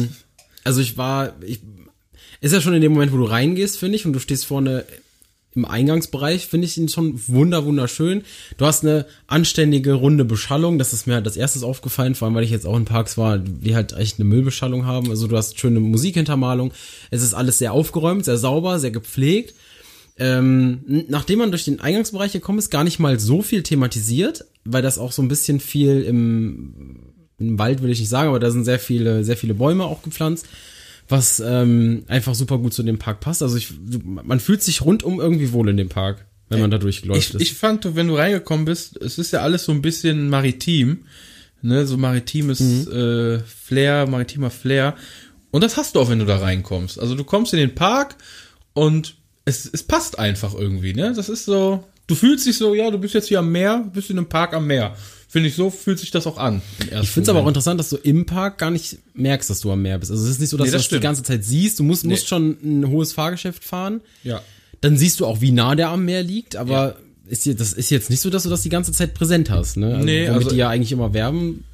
Also 0.64 0.81
ich 0.81 0.97
war, 0.97 1.35
ich, 1.43 1.61
ist 2.40 2.52
ja 2.52 2.61
schon 2.61 2.75
in 2.75 2.81
dem 2.81 2.93
Moment, 2.93 3.12
wo 3.12 3.19
du 3.19 3.25
reingehst, 3.25 3.78
finde 3.78 3.97
ich, 3.97 4.07
und 4.07 4.12
du 4.12 4.19
stehst 4.19 4.47
vorne 4.47 4.85
im 5.54 5.64
Eingangsbereich, 5.64 6.47
finde 6.47 6.66
ich 6.66 6.76
ihn 6.76 6.88
schon 6.88 7.21
wunder, 7.28 7.64
wunderschön. 7.64 8.23
Du 8.57 8.66
hast 8.66 8.83
eine 8.83 9.07
anständige, 9.26 9.93
runde 9.93 10.25
Beschallung. 10.25 10.78
Das 10.78 10.93
ist 10.93 11.07
mir 11.07 11.14
halt 11.14 11.26
als 11.26 11.37
erstes 11.37 11.62
aufgefallen, 11.62 12.14
vor 12.14 12.26
allem, 12.26 12.35
weil 12.35 12.45
ich 12.45 12.50
jetzt 12.50 12.66
auch 12.66 12.76
in 12.76 12.87
Parks 12.87 13.16
war, 13.16 13.38
die 13.38 13.75
halt 13.75 13.93
echt 13.93 14.19
eine 14.19 14.28
Müllbeschallung 14.28 14.85
haben. 14.85 15.11
Also 15.11 15.28
du 15.28 15.37
hast 15.37 15.61
schöne 15.61 15.81
Musikhintermalung. 15.81 16.73
Es 17.11 17.23
ist 17.23 17.35
alles 17.35 17.59
sehr 17.59 17.73
aufgeräumt, 17.73 18.25
sehr 18.25 18.38
sauber, 18.38 18.81
sehr 18.81 18.90
gepflegt. 18.90 19.54
Ähm, 20.16 21.04
nachdem 21.09 21.40
man 21.40 21.50
durch 21.50 21.64
den 21.64 21.80
Eingangsbereich 21.80 22.33
gekommen 22.33 22.59
ist, 22.59 22.71
gar 22.71 22.85
nicht 22.85 23.00
mal 23.00 23.18
so 23.18 23.42
viel 23.42 23.62
thematisiert, 23.62 24.44
weil 24.64 24.83
das 24.83 24.99
auch 24.99 25.11
so 25.11 25.23
ein 25.23 25.28
bisschen 25.28 25.59
viel 25.59 26.02
im, 26.02 27.14
im 27.38 27.59
Wald 27.59 27.83
will 27.83 27.90
ich 27.90 27.99
nicht 27.99 28.09
sagen, 28.09 28.28
aber 28.28 28.38
da 28.38 28.50
sind 28.50 28.64
sehr 28.64 28.78
viele, 28.78 29.25
sehr 29.25 29.37
viele 29.37 29.54
Bäume 29.54 29.85
auch 29.85 30.02
gepflanzt, 30.02 30.47
was 31.09 31.40
ähm, 31.44 32.04
einfach 32.06 32.35
super 32.35 32.59
gut 32.59 32.73
zu 32.73 32.85
dem 32.85 32.99
Park 32.99 33.21
passt. 33.21 33.42
Also 33.42 33.56
ich, 33.56 33.73
man 34.04 34.38
fühlt 34.38 34.62
sich 34.62 34.83
rundum 34.83 35.21
irgendwie 35.21 35.52
wohl 35.52 35.68
in 35.68 35.76
dem 35.76 35.88
Park, 35.88 36.26
wenn 36.49 36.61
man 36.61 36.71
da 36.71 36.78
durchläuft. 36.78 37.35
Ich, 37.35 37.40
ich 37.40 37.54
fand, 37.54 37.97
wenn 37.97 38.06
du 38.06 38.14
reingekommen 38.14 38.66
bist, 38.66 38.97
es 38.99 39.18
ist 39.18 39.33
ja 39.33 39.40
alles 39.40 39.64
so 39.64 39.73
ein 39.73 39.83
bisschen 39.83 40.28
maritim, 40.28 41.06
ne, 41.61 41.87
so 41.87 41.97
maritimes 41.97 42.87
äh, 42.87 43.40
Flair, 43.40 44.06
maritimer 44.06 44.50
Flair. 44.50 44.94
Und 45.50 45.64
das 45.64 45.76
hast 45.76 45.97
du 45.97 46.00
auch, 46.00 46.09
wenn 46.09 46.21
du 46.21 46.25
da 46.25 46.37
reinkommst. 46.37 47.00
Also 47.00 47.16
du 47.16 47.25
kommst 47.25 47.52
in 47.52 47.59
den 47.59 47.75
Park 47.75 48.16
und 48.75 49.16
es, 49.44 49.68
es 49.70 49.82
passt 49.82 50.18
einfach 50.18 50.54
irgendwie, 50.54 50.94
ne? 50.94 51.12
Das 51.14 51.28
ist 51.28 51.44
so, 51.44 51.84
du 52.06 52.14
fühlst 52.14 52.46
dich 52.46 52.56
so, 52.58 52.74
ja, 52.74 52.90
du 52.90 52.98
bist 52.98 53.14
jetzt 53.14 53.28
hier 53.28 53.40
am 53.40 53.52
Meer, 53.52 53.88
bist 53.92 54.10
in 54.10 54.18
einem 54.18 54.28
Park 54.28 54.54
am 54.54 54.66
Meer. 54.66 54.96
Finde 55.28 55.48
ich, 55.48 55.56
so 55.56 55.68
fühlt 55.68 55.98
sich 55.98 56.12
das 56.12 56.26
auch 56.28 56.38
an. 56.38 56.62
Ich 57.02 57.08
finde 57.10 57.22
es 57.22 57.28
aber 57.28 57.40
auch 57.40 57.48
interessant, 57.48 57.80
dass 57.80 57.90
du 57.90 57.96
im 57.96 58.24
Park 58.24 58.58
gar 58.58 58.70
nicht 58.70 58.98
merkst, 59.14 59.50
dass 59.50 59.60
du 59.60 59.72
am 59.72 59.82
Meer 59.82 59.98
bist. 59.98 60.12
Also 60.12 60.22
es 60.24 60.30
ist 60.30 60.40
nicht 60.40 60.50
so, 60.50 60.56
dass 60.56 60.66
Nee, 60.66 60.70
du 60.72 60.76
das 60.76 60.88
das 60.88 60.96
die 60.96 61.02
ganze 61.02 61.22
Zeit 61.24 61.44
siehst. 61.44 61.80
Du 61.80 61.82
musst, 61.82 62.04
musst 62.06 62.22
Nee. 62.22 62.28
schon 62.28 62.56
ein 62.62 62.88
hohes 62.88 63.12
Fahrgeschäft 63.12 63.64
fahren. 63.64 64.00
Ja. 64.22 64.40
Dann 64.80 64.96
siehst 64.96 65.18
du 65.18 65.26
auch, 65.26 65.40
wie 65.40 65.50
nah 65.50 65.74
der 65.74 65.88
am 65.88 66.04
Meer 66.04 66.22
liegt, 66.22 66.54
aber 66.54 66.96
ist 67.26 67.42
hier, 67.42 67.56
das 67.56 67.72
ist 67.72 67.90
jetzt 67.90 68.10
nicht 68.10 68.20
so, 68.20 68.30
dass 68.30 68.44
du 68.44 68.48
das 68.48 68.62
die 68.62 68.68
ganze 68.68 68.92
Zeit 68.92 69.14
präsent 69.14 69.50
hast, 69.50 69.76
ne? 69.76 69.94
Also, 69.94 70.04
Nee, 70.04 70.28
womit 70.28 70.36
also- 70.36 70.50
die 70.50 70.56
ja 70.56 70.68
eigentlich 70.68 70.92
immer 70.92 71.12
werben. 71.14 71.64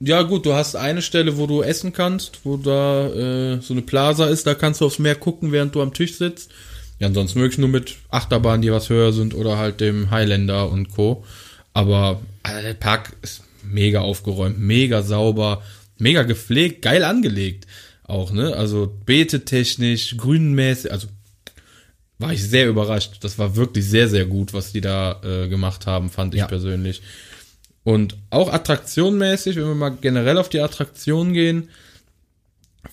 Ja, 0.00 0.22
gut, 0.22 0.46
du 0.46 0.54
hast 0.54 0.74
eine 0.76 1.02
Stelle, 1.02 1.38
wo 1.38 1.46
du 1.46 1.62
essen 1.62 1.92
kannst, 1.92 2.40
wo 2.44 2.56
da 2.56 3.08
äh, 3.08 3.60
so 3.60 3.74
eine 3.74 3.82
Plaza 3.82 4.26
ist, 4.26 4.46
da 4.46 4.54
kannst 4.54 4.80
du 4.80 4.86
aufs 4.86 4.98
Meer 5.00 5.14
gucken, 5.16 5.50
während 5.52 5.74
du 5.74 5.82
am 5.82 5.92
Tisch 5.92 6.16
sitzt. 6.16 6.50
Ja, 6.98 7.06
ansonsten 7.06 7.40
wirklich 7.40 7.58
nur 7.58 7.68
mit 7.68 7.96
Achterbahnen, 8.10 8.62
die 8.62 8.72
was 8.72 8.88
höher 8.90 9.12
sind, 9.12 9.34
oder 9.34 9.56
halt 9.58 9.80
dem 9.80 10.10
Highlander 10.10 10.70
und 10.70 10.90
Co. 10.90 11.24
Aber 11.72 12.20
Alter, 12.42 12.62
der 12.62 12.74
Park 12.74 13.16
ist 13.22 13.42
mega 13.62 14.00
aufgeräumt, 14.00 14.58
mega 14.58 15.02
sauber, 15.02 15.62
mega 15.98 16.22
gepflegt, 16.22 16.82
geil 16.82 17.04
angelegt 17.04 17.66
auch, 18.04 18.32
ne? 18.32 18.56
Also 18.56 18.92
beetetechnisch, 19.04 20.16
grünmäßig, 20.16 20.90
also 20.90 21.08
war 22.18 22.32
ich 22.32 22.42
sehr 22.42 22.68
überrascht. 22.68 23.18
Das 23.20 23.38
war 23.38 23.54
wirklich 23.54 23.84
sehr, 23.88 24.08
sehr 24.08 24.24
gut, 24.24 24.52
was 24.52 24.72
die 24.72 24.80
da 24.80 25.20
äh, 25.22 25.48
gemacht 25.48 25.86
haben, 25.86 26.10
fand 26.10 26.34
ich 26.34 26.40
Ja. 26.40 26.46
persönlich. 26.46 27.02
Und 27.84 28.16
auch 28.30 28.52
attraktionmäßig, 28.52 29.56
wenn 29.56 29.66
wir 29.66 29.74
mal 29.74 29.90
generell 30.00 30.38
auf 30.38 30.48
die 30.48 30.60
Attraktion 30.60 31.32
gehen, 31.32 31.68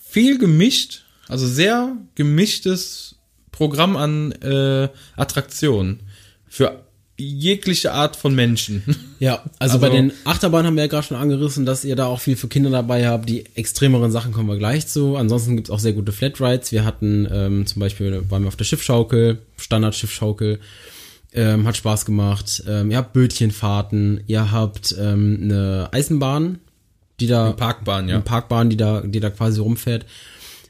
viel 0.01 0.37
gemischt, 0.37 1.05
also 1.27 1.47
sehr 1.47 1.97
gemischtes 2.13 3.15
Programm 3.55 3.95
an 3.95 4.33
äh, 4.33 4.89
Attraktionen 5.15 6.01
für 6.47 6.83
jegliche 7.17 7.93
Art 7.93 8.17
von 8.17 8.35
Menschen. 8.35 8.83
Ja, 9.17 9.35
also, 9.59 9.75
Also- 9.75 9.79
bei 9.79 9.89
den 9.89 10.11
Achterbahnen 10.25 10.67
haben 10.67 10.75
wir 10.75 10.83
ja 10.83 10.89
gerade 10.89 11.07
schon 11.07 11.15
angerissen, 11.15 11.65
dass 11.65 11.85
ihr 11.85 11.95
da 11.95 12.07
auch 12.07 12.19
viel 12.19 12.35
für 12.35 12.49
Kinder 12.49 12.69
dabei 12.69 13.07
habt. 13.07 13.29
Die 13.29 13.45
extremeren 13.55 14.11
Sachen 14.11 14.33
kommen 14.33 14.49
wir 14.49 14.57
gleich 14.57 14.87
zu. 14.87 15.15
Ansonsten 15.15 15.55
gibt's 15.55 15.69
auch 15.71 15.79
sehr 15.79 15.93
gute 15.93 16.11
Flatrides. 16.11 16.73
Wir 16.73 16.83
hatten 16.83 17.25
ähm, 17.31 17.65
zum 17.65 17.79
Beispiel, 17.79 18.29
waren 18.29 18.43
wir 18.43 18.49
auf 18.49 18.57
der 18.57 18.65
Schiffschaukel, 18.65 19.39
Standard-Schiffschaukel. 19.55 20.59
Ähm, 21.33 21.65
hat 21.65 21.77
Spaß 21.77 22.05
gemacht. 22.05 22.61
Ähm, 22.67 22.91
ihr 22.91 22.97
habt 22.97 23.13
Bötchenfahrten, 23.13 24.21
ihr 24.27 24.51
habt 24.51 24.93
ähm, 24.99 25.39
eine 25.43 25.89
Eisenbahn, 25.93 26.59
die 27.21 27.27
da 27.27 27.53
Parkbahn, 27.53 28.09
ja. 28.09 28.15
eine 28.15 28.23
Parkbahn, 28.23 28.69
die 28.69 28.77
da, 28.77 28.99
die 29.01 29.21
da 29.21 29.29
quasi 29.29 29.61
rumfährt. 29.61 30.05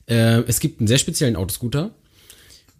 Äh, 0.07 0.41
es 0.47 0.59
gibt 0.59 0.79
einen 0.79 0.87
sehr 0.87 0.99
speziellen 0.99 1.35
Autoscooter. 1.35 1.89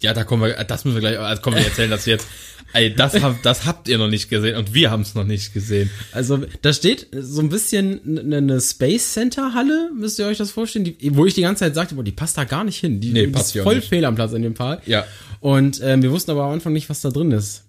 Ja, 0.02 0.12
da 0.12 0.24
kommen 0.24 0.42
wir, 0.42 0.64
das 0.64 0.84
müssen 0.84 0.96
wir 0.96 1.00
gleich, 1.00 1.18
also 1.18 1.40
kommen 1.40 1.56
wir 1.56 1.64
erzählen, 1.64 1.90
dass 1.90 2.04
wir 2.04 2.14
jetzt, 2.14 2.26
ey, 2.74 2.94
das, 2.94 3.20
hab, 3.22 3.42
das 3.42 3.64
habt 3.64 3.88
ihr 3.88 3.96
noch 3.96 4.08
nicht 4.08 4.28
gesehen 4.28 4.56
und 4.56 4.74
wir 4.74 4.90
haben 4.90 5.00
es 5.00 5.14
noch 5.14 5.24
nicht 5.24 5.54
gesehen. 5.54 5.90
Also 6.12 6.44
da 6.60 6.72
steht 6.74 7.06
so 7.18 7.40
ein 7.40 7.48
bisschen 7.48 8.00
eine 8.04 8.42
ne 8.42 8.60
Space 8.60 9.14
Center 9.14 9.54
Halle, 9.54 9.90
müsst 9.98 10.18
ihr 10.18 10.26
euch 10.26 10.36
das 10.36 10.50
vorstellen, 10.50 10.84
die, 10.84 11.16
wo 11.16 11.24
ich 11.24 11.32
die 11.32 11.40
ganze 11.42 11.60
Zeit 11.60 11.74
sagte, 11.74 11.94
boah, 11.94 12.04
die 12.04 12.12
passt 12.12 12.36
da 12.36 12.44
gar 12.44 12.64
nicht 12.64 12.78
hin. 12.78 13.00
Die, 13.00 13.12
Nee, 13.12 13.26
die 13.26 13.32
passt 13.32 13.56
ist 13.56 13.62
voll 13.62 13.80
fehl 13.80 14.04
am 14.04 14.14
Platz 14.16 14.32
in 14.32 14.42
dem 14.42 14.54
Park. 14.54 14.86
Ja. 14.86 15.04
Und 15.40 15.80
ähm, 15.82 16.02
wir 16.02 16.10
wussten 16.10 16.30
aber 16.30 16.44
am 16.44 16.52
Anfang 16.52 16.74
nicht, 16.74 16.90
was 16.90 17.00
da 17.00 17.08
drin 17.08 17.32
ist. 17.32 17.62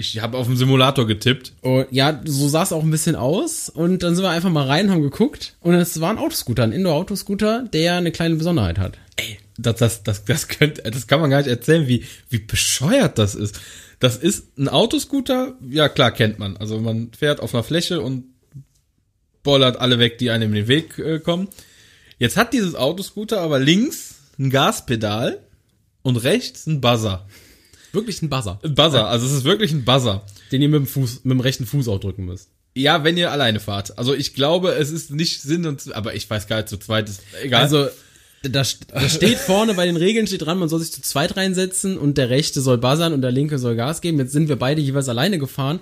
Ich 0.00 0.20
habe 0.20 0.38
auf 0.38 0.46
dem 0.46 0.56
Simulator 0.56 1.08
getippt. 1.08 1.52
Und 1.60 1.86
ja, 1.90 2.20
so 2.24 2.48
sah 2.48 2.62
es 2.62 2.72
auch 2.72 2.84
ein 2.84 2.90
bisschen 2.90 3.16
aus. 3.16 3.68
Und 3.68 4.04
dann 4.04 4.14
sind 4.14 4.24
wir 4.24 4.30
einfach 4.30 4.50
mal 4.50 4.66
rein, 4.66 4.90
haben 4.90 5.02
geguckt. 5.02 5.54
Und 5.60 5.74
es 5.74 6.00
war 6.00 6.10
ein 6.10 6.18
Autoscooter, 6.18 6.62
ein 6.62 6.70
Indoor-Autoscooter, 6.72 7.64
der 7.72 7.94
eine 7.94 8.12
kleine 8.12 8.36
Besonderheit 8.36 8.78
hat. 8.78 8.96
Ey, 9.16 9.38
das, 9.58 9.76
das, 9.76 10.02
das, 10.04 10.24
das, 10.24 10.48
könnt, 10.48 10.80
das 10.84 11.06
kann 11.06 11.20
man 11.20 11.30
gar 11.30 11.38
nicht 11.38 11.48
erzählen, 11.48 11.86
wie, 11.88 12.04
wie 12.30 12.38
bescheuert 12.38 13.18
das 13.18 13.34
ist. 13.34 13.60
Das 13.98 14.16
ist 14.16 14.56
ein 14.56 14.68
Autoscooter, 14.68 15.56
ja 15.68 15.88
klar, 15.88 16.12
kennt 16.12 16.38
man. 16.38 16.56
Also 16.56 16.80
man 16.80 17.10
fährt 17.12 17.40
auf 17.40 17.54
einer 17.54 17.64
Fläche 17.64 18.00
und 18.00 18.24
bollert 19.42 19.80
alle 19.80 19.98
weg, 19.98 20.18
die 20.18 20.30
einem 20.30 20.50
in 20.50 20.54
den 20.54 20.68
Weg 20.68 20.98
äh, 20.98 21.18
kommen. 21.18 21.48
Jetzt 22.18 22.36
hat 22.36 22.52
dieses 22.52 22.74
Autoscooter 22.74 23.40
aber 23.40 23.58
links 23.58 24.16
ein 24.38 24.50
Gaspedal 24.50 25.40
und 26.02 26.16
rechts 26.16 26.66
ein 26.66 26.80
Buzzer. 26.80 27.26
Wirklich 27.92 28.22
ein 28.22 28.28
Buzzer, 28.28 28.60
Ein 28.62 28.74
Buzzer, 28.74 29.08
also 29.08 29.26
es 29.26 29.32
ist 29.32 29.44
wirklich 29.44 29.72
ein 29.72 29.84
Buzzer. 29.84 30.24
den 30.52 30.62
ihr 30.62 30.68
mit 30.68 30.78
dem 30.78 30.86
Fuß, 30.86 31.24
mit 31.24 31.32
dem 31.32 31.40
rechten 31.40 31.66
Fuß 31.66 31.88
auch 31.88 31.98
drücken 31.98 32.26
müsst. 32.26 32.50
Ja, 32.76 33.02
wenn 33.02 33.16
ihr 33.16 33.32
alleine 33.32 33.58
fahrt. 33.58 33.98
Also 33.98 34.14
ich 34.14 34.34
glaube, 34.34 34.72
es 34.72 34.90
ist 34.90 35.10
nicht 35.10 35.42
Sinn 35.42 35.66
und, 35.66 35.92
aber 35.94 36.14
ich 36.14 36.28
weiß 36.30 36.46
gar 36.46 36.58
nicht, 36.58 36.68
zu 36.68 36.76
zweit 36.76 37.08
ist 37.08 37.22
egal. 37.42 37.62
Also, 37.62 37.88
da, 38.42 38.60
st- 38.62 38.86
da 38.92 39.08
steht 39.08 39.38
vorne 39.38 39.74
bei 39.74 39.86
den 39.86 39.96
Regeln 39.96 40.26
steht 40.26 40.42
dran, 40.46 40.58
man 40.58 40.68
soll 40.68 40.80
sich 40.80 40.92
zu 40.92 41.02
zweit 41.02 41.36
reinsetzen 41.36 41.98
und 41.98 42.18
der 42.18 42.30
rechte 42.30 42.60
soll 42.60 42.78
buzzern 42.78 43.12
und 43.12 43.22
der 43.22 43.30
linke 43.32 43.58
soll 43.58 43.76
Gas 43.76 44.00
geben. 44.00 44.18
Jetzt 44.18 44.32
sind 44.32 44.48
wir 44.48 44.56
beide 44.56 44.80
jeweils 44.80 45.08
alleine 45.08 45.38
gefahren, 45.38 45.80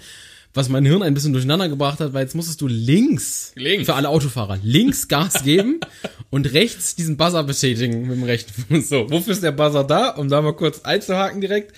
was 0.54 0.68
mein 0.70 0.86
Hirn 0.86 1.02
ein 1.02 1.12
bisschen 1.12 1.32
durcheinander 1.34 1.68
gebracht 1.68 2.00
hat, 2.00 2.14
weil 2.14 2.22
jetzt 2.22 2.34
musstest 2.34 2.60
du 2.62 2.66
links, 2.66 3.52
Links. 3.56 3.84
für 3.86 3.94
alle 3.94 4.08
Autofahrer, 4.08 4.58
links 4.62 5.06
Gas 5.08 5.44
geben 5.44 5.80
und 6.30 6.50
rechts 6.54 6.94
diesen 6.94 7.16
Buzzer 7.18 7.44
betätigen 7.44 8.06
mit 8.06 8.16
dem 8.16 8.22
rechten 8.24 8.52
Fuß. 8.62 8.88
So, 8.88 9.10
wofür 9.10 9.34
ist 9.34 9.42
der 9.42 9.52
Buzzer 9.52 9.84
da? 9.84 10.10
Um 10.10 10.28
da 10.30 10.40
mal 10.40 10.54
kurz 10.54 10.80
einzuhaken 10.80 11.40
direkt. 11.42 11.74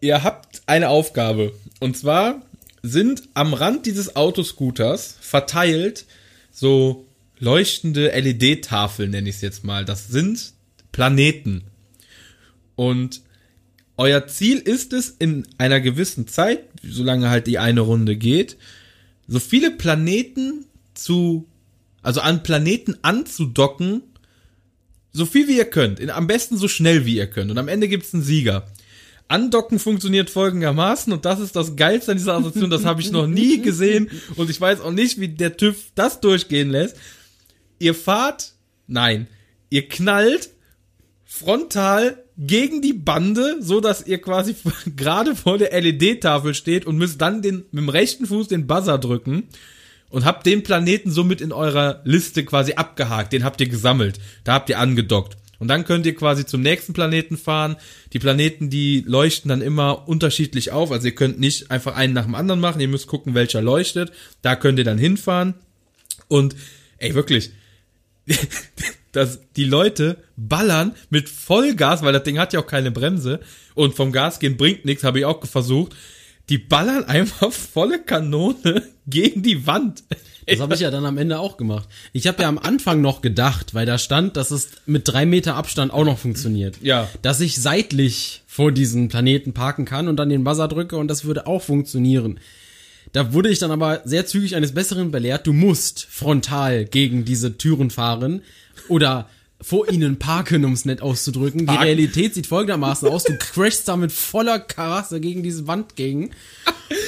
Ihr 0.00 0.22
habt 0.22 0.62
eine 0.66 0.88
Aufgabe. 0.88 1.52
Und 1.80 1.96
zwar 1.96 2.42
sind 2.82 3.24
am 3.34 3.52
Rand 3.54 3.86
dieses 3.86 4.14
Autoscooters 4.16 5.16
verteilt 5.20 6.06
so 6.52 7.06
leuchtende 7.40 8.08
LED-Tafeln, 8.08 9.10
nenne 9.10 9.28
ich 9.28 9.36
es 9.36 9.40
jetzt 9.40 9.64
mal. 9.64 9.84
Das 9.84 10.08
sind 10.08 10.52
Planeten. 10.92 11.62
Und 12.76 13.22
euer 13.96 14.26
Ziel 14.26 14.58
ist 14.58 14.92
es, 14.92 15.10
in 15.18 15.46
einer 15.58 15.80
gewissen 15.80 16.28
Zeit, 16.28 16.60
solange 16.82 17.28
halt 17.28 17.46
die 17.46 17.58
eine 17.58 17.80
Runde 17.80 18.16
geht, 18.16 18.56
so 19.26 19.38
viele 19.38 19.70
Planeten 19.70 20.66
zu, 20.94 21.46
also 22.02 22.20
an 22.20 22.42
Planeten 22.42 22.96
anzudocken, 23.02 24.02
so 25.12 25.26
viel 25.26 25.48
wie 25.48 25.56
ihr 25.56 25.66
könnt. 25.66 26.00
In, 26.00 26.10
am 26.10 26.26
besten 26.26 26.56
so 26.56 26.68
schnell 26.68 27.04
wie 27.04 27.16
ihr 27.16 27.26
könnt. 27.26 27.50
Und 27.50 27.58
am 27.58 27.68
Ende 27.68 27.88
gibt's 27.88 28.14
einen 28.14 28.22
Sieger. 28.22 28.66
Andocken 29.28 29.78
funktioniert 29.78 30.28
folgendermaßen 30.28 31.12
und 31.12 31.24
das 31.24 31.38
ist 31.38 31.54
das 31.54 31.76
Geilste 31.76 32.12
an 32.12 32.18
dieser 32.18 32.36
Attraktion, 32.36 32.68
das 32.68 32.84
habe 32.84 33.00
ich 33.00 33.12
noch 33.12 33.28
nie 33.28 33.62
gesehen 33.62 34.10
und 34.34 34.50
ich 34.50 34.60
weiß 34.60 34.80
auch 34.80 34.90
nicht, 34.90 35.20
wie 35.20 35.28
der 35.28 35.56
TÜV 35.56 35.76
das 35.94 36.20
durchgehen 36.20 36.70
lässt. 36.70 36.96
Ihr 37.80 37.94
fahrt, 37.94 38.52
nein, 38.86 39.26
ihr 39.70 39.88
knallt 39.88 40.50
frontal 41.24 42.22
gegen 42.36 42.82
die 42.82 42.92
Bande, 42.92 43.56
so 43.60 43.80
dass 43.80 44.06
ihr 44.06 44.20
quasi 44.20 44.54
gerade 44.96 45.34
vor 45.34 45.58
der 45.58 45.78
LED-Tafel 45.80 46.54
steht 46.54 46.86
und 46.86 46.98
müsst 46.98 47.20
dann 47.20 47.42
den, 47.42 47.64
mit 47.72 47.82
dem 47.82 47.88
rechten 47.88 48.26
Fuß 48.26 48.48
den 48.48 48.66
Buzzer 48.66 48.98
drücken 48.98 49.48
und 50.10 50.24
habt 50.24 50.44
den 50.44 50.62
Planeten 50.62 51.10
somit 51.10 51.40
in 51.40 51.52
eurer 51.52 52.02
Liste 52.04 52.44
quasi 52.44 52.74
abgehakt. 52.74 53.32
Den 53.32 53.44
habt 53.44 53.60
ihr 53.60 53.68
gesammelt. 53.68 54.20
Da 54.44 54.54
habt 54.54 54.68
ihr 54.68 54.78
angedockt. 54.78 55.36
Und 55.58 55.68
dann 55.68 55.84
könnt 55.84 56.04
ihr 56.04 56.14
quasi 56.14 56.44
zum 56.44 56.62
nächsten 56.62 56.92
Planeten 56.92 57.36
fahren. 57.36 57.76
Die 58.12 58.18
Planeten, 58.18 58.70
die 58.70 59.04
leuchten 59.06 59.48
dann 59.48 59.62
immer 59.62 60.08
unterschiedlich 60.08 60.72
auf. 60.72 60.90
Also 60.90 61.06
ihr 61.06 61.14
könnt 61.14 61.38
nicht 61.38 61.70
einfach 61.70 61.96
einen 61.96 62.14
nach 62.14 62.24
dem 62.24 62.34
anderen 62.34 62.60
machen. 62.60 62.80
Ihr 62.80 62.88
müsst 62.88 63.06
gucken, 63.06 63.34
welcher 63.34 63.62
leuchtet. 63.62 64.10
Da 64.42 64.56
könnt 64.56 64.78
ihr 64.78 64.84
dann 64.84 64.98
hinfahren. 64.98 65.54
Und 66.28 66.56
ey, 66.96 67.14
wirklich, 67.14 67.52
dass 69.12 69.40
die 69.56 69.64
Leute 69.64 70.18
ballern 70.36 70.94
mit 71.10 71.28
Vollgas, 71.28 72.02
weil 72.02 72.12
das 72.12 72.22
Ding 72.22 72.38
hat 72.38 72.52
ja 72.52 72.60
auch 72.60 72.66
keine 72.66 72.90
Bremse 72.90 73.40
und 73.74 73.94
vom 73.94 74.12
Gas 74.12 74.38
gehen 74.38 74.56
bringt 74.56 74.84
nichts, 74.84 75.04
habe 75.04 75.20
ich 75.20 75.24
auch 75.24 75.44
versucht. 75.46 75.94
Die 76.48 76.58
ballern 76.58 77.04
einfach 77.04 77.52
volle 77.52 78.00
Kanone 78.00 78.82
gegen 79.06 79.42
die 79.42 79.66
Wand. 79.66 80.02
Das 80.46 80.60
habe 80.60 80.74
ich 80.74 80.80
ja 80.80 80.90
dann 80.90 81.04
am 81.04 81.16
Ende 81.16 81.38
auch 81.38 81.56
gemacht. 81.56 81.88
Ich 82.12 82.26
habe 82.26 82.42
ja 82.42 82.48
am 82.48 82.58
Anfang 82.58 83.00
noch 83.00 83.20
gedacht, 83.20 83.72
weil 83.72 83.86
da 83.86 83.98
stand, 83.98 84.36
dass 84.36 84.50
es 84.50 84.70
mit 84.84 85.06
drei 85.06 85.26
Meter 85.26 85.54
Abstand 85.54 85.92
auch 85.92 86.04
noch 86.04 86.18
funktioniert. 86.18 86.78
Ja. 86.82 87.08
Dass 87.22 87.40
ich 87.40 87.60
seitlich 87.60 88.42
vor 88.46 88.72
diesen 88.72 89.08
Planeten 89.08 89.52
parken 89.52 89.84
kann 89.84 90.08
und 90.08 90.16
dann 90.16 90.28
den 90.28 90.42
Buzzer 90.42 90.66
drücke 90.66 90.96
und 90.96 91.08
das 91.08 91.24
würde 91.24 91.46
auch 91.46 91.62
funktionieren. 91.62 92.40
Da 93.12 93.32
wurde 93.32 93.48
ich 93.50 93.58
dann 93.58 93.70
aber 93.70 94.02
sehr 94.04 94.26
zügig 94.26 94.54
eines 94.54 94.72
Besseren 94.72 95.10
belehrt. 95.10 95.46
Du 95.46 95.52
musst 95.52 96.06
frontal 96.08 96.84
gegen 96.84 97.24
diese 97.24 97.58
Türen 97.58 97.90
fahren 97.90 98.42
oder 98.88 99.28
vor 99.62 99.90
ihnen 99.90 100.18
parken, 100.18 100.64
um 100.64 100.72
es 100.72 100.84
nett 100.84 101.02
auszudrücken. 101.02 101.66
Die 101.66 101.74
Realität 101.74 102.34
sieht 102.34 102.46
folgendermaßen 102.46 103.06
aus. 103.08 103.24
Du 103.24 103.36
crashst 103.36 103.86
da 103.88 103.96
mit 103.96 104.10
voller 104.12 104.58
Karasse 104.58 105.20
gegen 105.20 105.42
diese 105.42 105.66
Wand 105.66 105.96
gegen, 105.96 106.30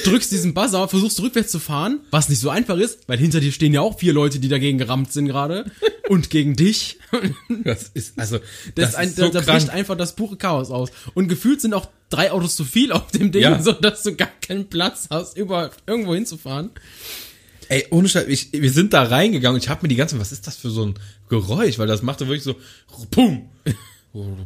drückst 0.05 0.31
diesen 0.31 0.53
Buzzer, 0.53 0.87
versuchst 0.89 1.21
rückwärts 1.23 1.51
zu 1.51 1.59
fahren, 1.59 2.01
was 2.11 2.29
nicht 2.29 2.41
so 2.41 2.51
einfach 2.51 2.77
ist, 2.77 3.09
weil 3.09 3.19
hinter 3.19 3.41
dir 3.41 3.53
stehen 3.53 3.73
ja 3.73 3.81
auch 3.81 3.99
vier 3.99 4.13
Leute, 4.13 4.39
die 4.39 4.49
dagegen 4.49 4.77
gerammt 4.79 5.13
sind 5.13 5.27
gerade 5.29 5.71
und 6.09 6.29
gegen 6.31 6.55
dich. 6.55 6.99
Das 7.65 7.91
ist, 7.95 8.19
also, 8.19 8.39
Das, 8.75 8.91
ist 8.91 8.95
ein, 8.97 9.15
da, 9.17 9.29
da 9.29 9.41
bricht 9.41 9.71
einfach 9.71 9.97
das 9.97 10.15
pure 10.15 10.37
Chaos 10.37 10.71
aus. 10.71 10.91
Und 11.15 11.29
gefühlt 11.29 11.61
sind 11.61 11.75
auch 11.75 11.87
drei 12.11 12.33
Autos 12.33 12.57
zu 12.57 12.65
viel 12.65 12.93
auf 12.93 13.11
dem 13.13 13.33
Ding, 13.33 13.43
Ja. 13.43 13.63
so 13.63 13.73
dass 13.73 14.03
du 14.03 14.15
gar 14.15 14.31
keinen 14.47 14.69
Platz 14.69 15.09
hast, 15.11 15.37
über 15.39 15.71
irgendwo 15.87 16.15
hinzufahren. 16.15 16.71
Ey, 17.69 17.87
ohne 17.91 18.09
Scheiß, 18.09 18.27
ich, 18.29 18.53
wir 18.53 18.71
sind 18.71 18.93
da 18.93 19.03
reingegangen 19.05 19.55
und 19.55 19.63
ich 19.63 19.71
habe 19.71 19.81
mir 19.83 19.89
die 19.89 19.97
ganze, 19.97 20.19
was 20.19 20.33
ist 20.33 20.47
das 20.47 20.57
für 20.57 20.69
so 20.69 20.85
ein 20.85 20.95
Geräusch? 21.33 21.79
Weil 21.79 21.87
das 21.87 22.03
machte 22.03 22.29
wirklich 22.29 22.45
so, 22.45 22.57
pum, 23.11 23.49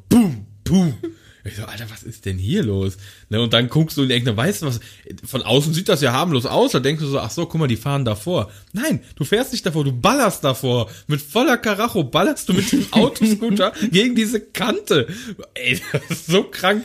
pum, 0.08 0.46
pum. 0.62 0.94
Ich 1.42 1.56
so, 1.56 1.64
Alter, 1.64 1.86
was 1.90 2.02
ist 2.04 2.24
denn 2.26 2.38
hier 2.38 2.62
los? 2.62 2.96
Ne, 3.28 3.40
und 3.40 3.52
dann 3.52 3.68
guckst 3.68 3.96
du 3.96 4.02
und 4.02 4.08
denkst, 4.08 4.30
weißt 4.34 4.62
du 4.62 4.66
was, 4.66 4.80
von 5.24 5.42
außen 5.42 5.74
sieht 5.74 5.88
das 5.88 6.00
ja 6.00 6.12
harmlos 6.12 6.46
aus, 6.46 6.72
da 6.72 6.80
denkst 6.80 7.02
du 7.02 7.08
so, 7.08 7.18
ach 7.20 7.30
so, 7.30 7.46
guck 7.46 7.60
mal, 7.60 7.68
die 7.68 7.76
fahren 7.76 8.04
davor. 8.04 8.50
Nein, 8.72 9.00
du 9.16 9.24
fährst 9.24 9.52
nicht 9.52 9.66
davor, 9.66 9.84
du 9.84 9.92
ballerst 9.92 10.44
davor. 10.44 10.88
Mit 11.08 11.20
voller 11.20 11.56
Karacho 11.56 12.04
ballerst 12.04 12.48
du 12.48 12.52
mit 12.52 12.70
dem 12.70 12.86
Autoscooter 12.92 13.72
gegen 13.90 14.14
diese 14.14 14.40
Kante. 14.40 15.08
Ey, 15.54 15.80
das 15.92 16.02
ist 16.10 16.26
so 16.26 16.44
krank. 16.44 16.84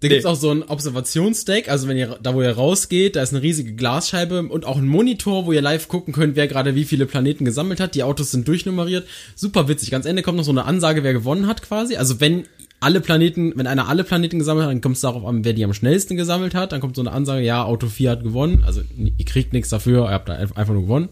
Da 0.00 0.08
gibt's 0.08 0.26
auch 0.26 0.36
so 0.36 0.50
ein 0.50 0.62
Observationsdeck, 0.62 1.70
also 1.70 1.88
wenn 1.88 1.96
ihr 1.96 2.18
da 2.22 2.34
wo 2.34 2.42
ihr 2.42 2.50
rausgeht, 2.50 3.16
da 3.16 3.22
ist 3.22 3.32
eine 3.32 3.42
riesige 3.42 3.74
Glasscheibe 3.74 4.42
und 4.42 4.66
auch 4.66 4.76
ein 4.76 4.86
Monitor, 4.86 5.46
wo 5.46 5.52
ihr 5.52 5.62
live 5.62 5.88
gucken 5.88 6.12
könnt, 6.12 6.36
wer 6.36 6.48
gerade 6.48 6.74
wie 6.74 6.84
viele 6.84 7.06
Planeten 7.06 7.46
gesammelt 7.46 7.80
hat. 7.80 7.94
Die 7.94 8.02
Autos 8.02 8.30
sind 8.30 8.46
durchnummeriert. 8.46 9.06
Super 9.34 9.68
witzig. 9.68 9.90
Ganz 9.90 10.04
Ende 10.04 10.22
kommt 10.22 10.36
noch 10.36 10.44
so 10.44 10.50
eine 10.50 10.66
Ansage, 10.66 11.02
wer 11.02 11.14
gewonnen 11.14 11.46
hat 11.46 11.62
quasi. 11.62 11.96
Also 11.96 12.20
wenn 12.20 12.44
alle 12.78 13.00
Planeten, 13.00 13.54
wenn 13.56 13.66
einer 13.66 13.88
alle 13.88 14.04
Planeten 14.04 14.38
gesammelt 14.38 14.66
hat, 14.66 14.72
dann 14.72 14.82
kommt 14.82 14.96
es 14.96 15.00
darauf 15.00 15.24
an, 15.24 15.46
wer 15.46 15.54
die 15.54 15.64
am 15.64 15.72
schnellsten 15.72 16.18
gesammelt 16.18 16.54
hat. 16.54 16.72
Dann 16.72 16.82
kommt 16.82 16.96
so 16.96 17.02
eine 17.02 17.12
Ansage, 17.12 17.42
ja, 17.42 17.64
Auto 17.64 17.86
4 17.86 18.10
hat 18.10 18.22
gewonnen. 18.22 18.64
Also 18.66 18.82
ihr 18.96 19.24
kriegt 19.24 19.54
nichts 19.54 19.70
dafür, 19.70 20.04
ihr 20.04 20.10
habt 20.10 20.28
da 20.28 20.34
einfach 20.34 20.74
nur 20.74 20.82
gewonnen. 20.82 21.08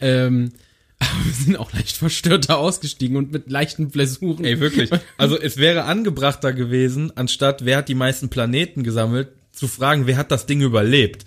Ähm, 0.00 0.52
aber 0.98 1.10
wir 1.24 1.32
sind 1.32 1.56
auch 1.56 1.72
leicht 1.72 1.96
verstört 1.96 2.48
da 2.48 2.54
ausgestiegen 2.54 3.16
und 3.16 3.32
mit 3.32 3.50
leichten 3.50 3.90
Blessuren. 3.90 4.44
Ey, 4.44 4.60
wirklich. 4.60 4.90
Also 5.18 5.38
es 5.38 5.56
wäre 5.56 5.84
angebrachter 5.84 6.52
gewesen, 6.52 7.12
anstatt 7.16 7.64
wer 7.64 7.78
hat 7.78 7.88
die 7.88 7.94
meisten 7.94 8.28
Planeten 8.28 8.82
gesammelt, 8.82 9.28
zu 9.52 9.68
fragen, 9.68 10.06
wer 10.06 10.16
hat 10.16 10.30
das 10.30 10.46
Ding 10.46 10.60
überlebt. 10.60 11.24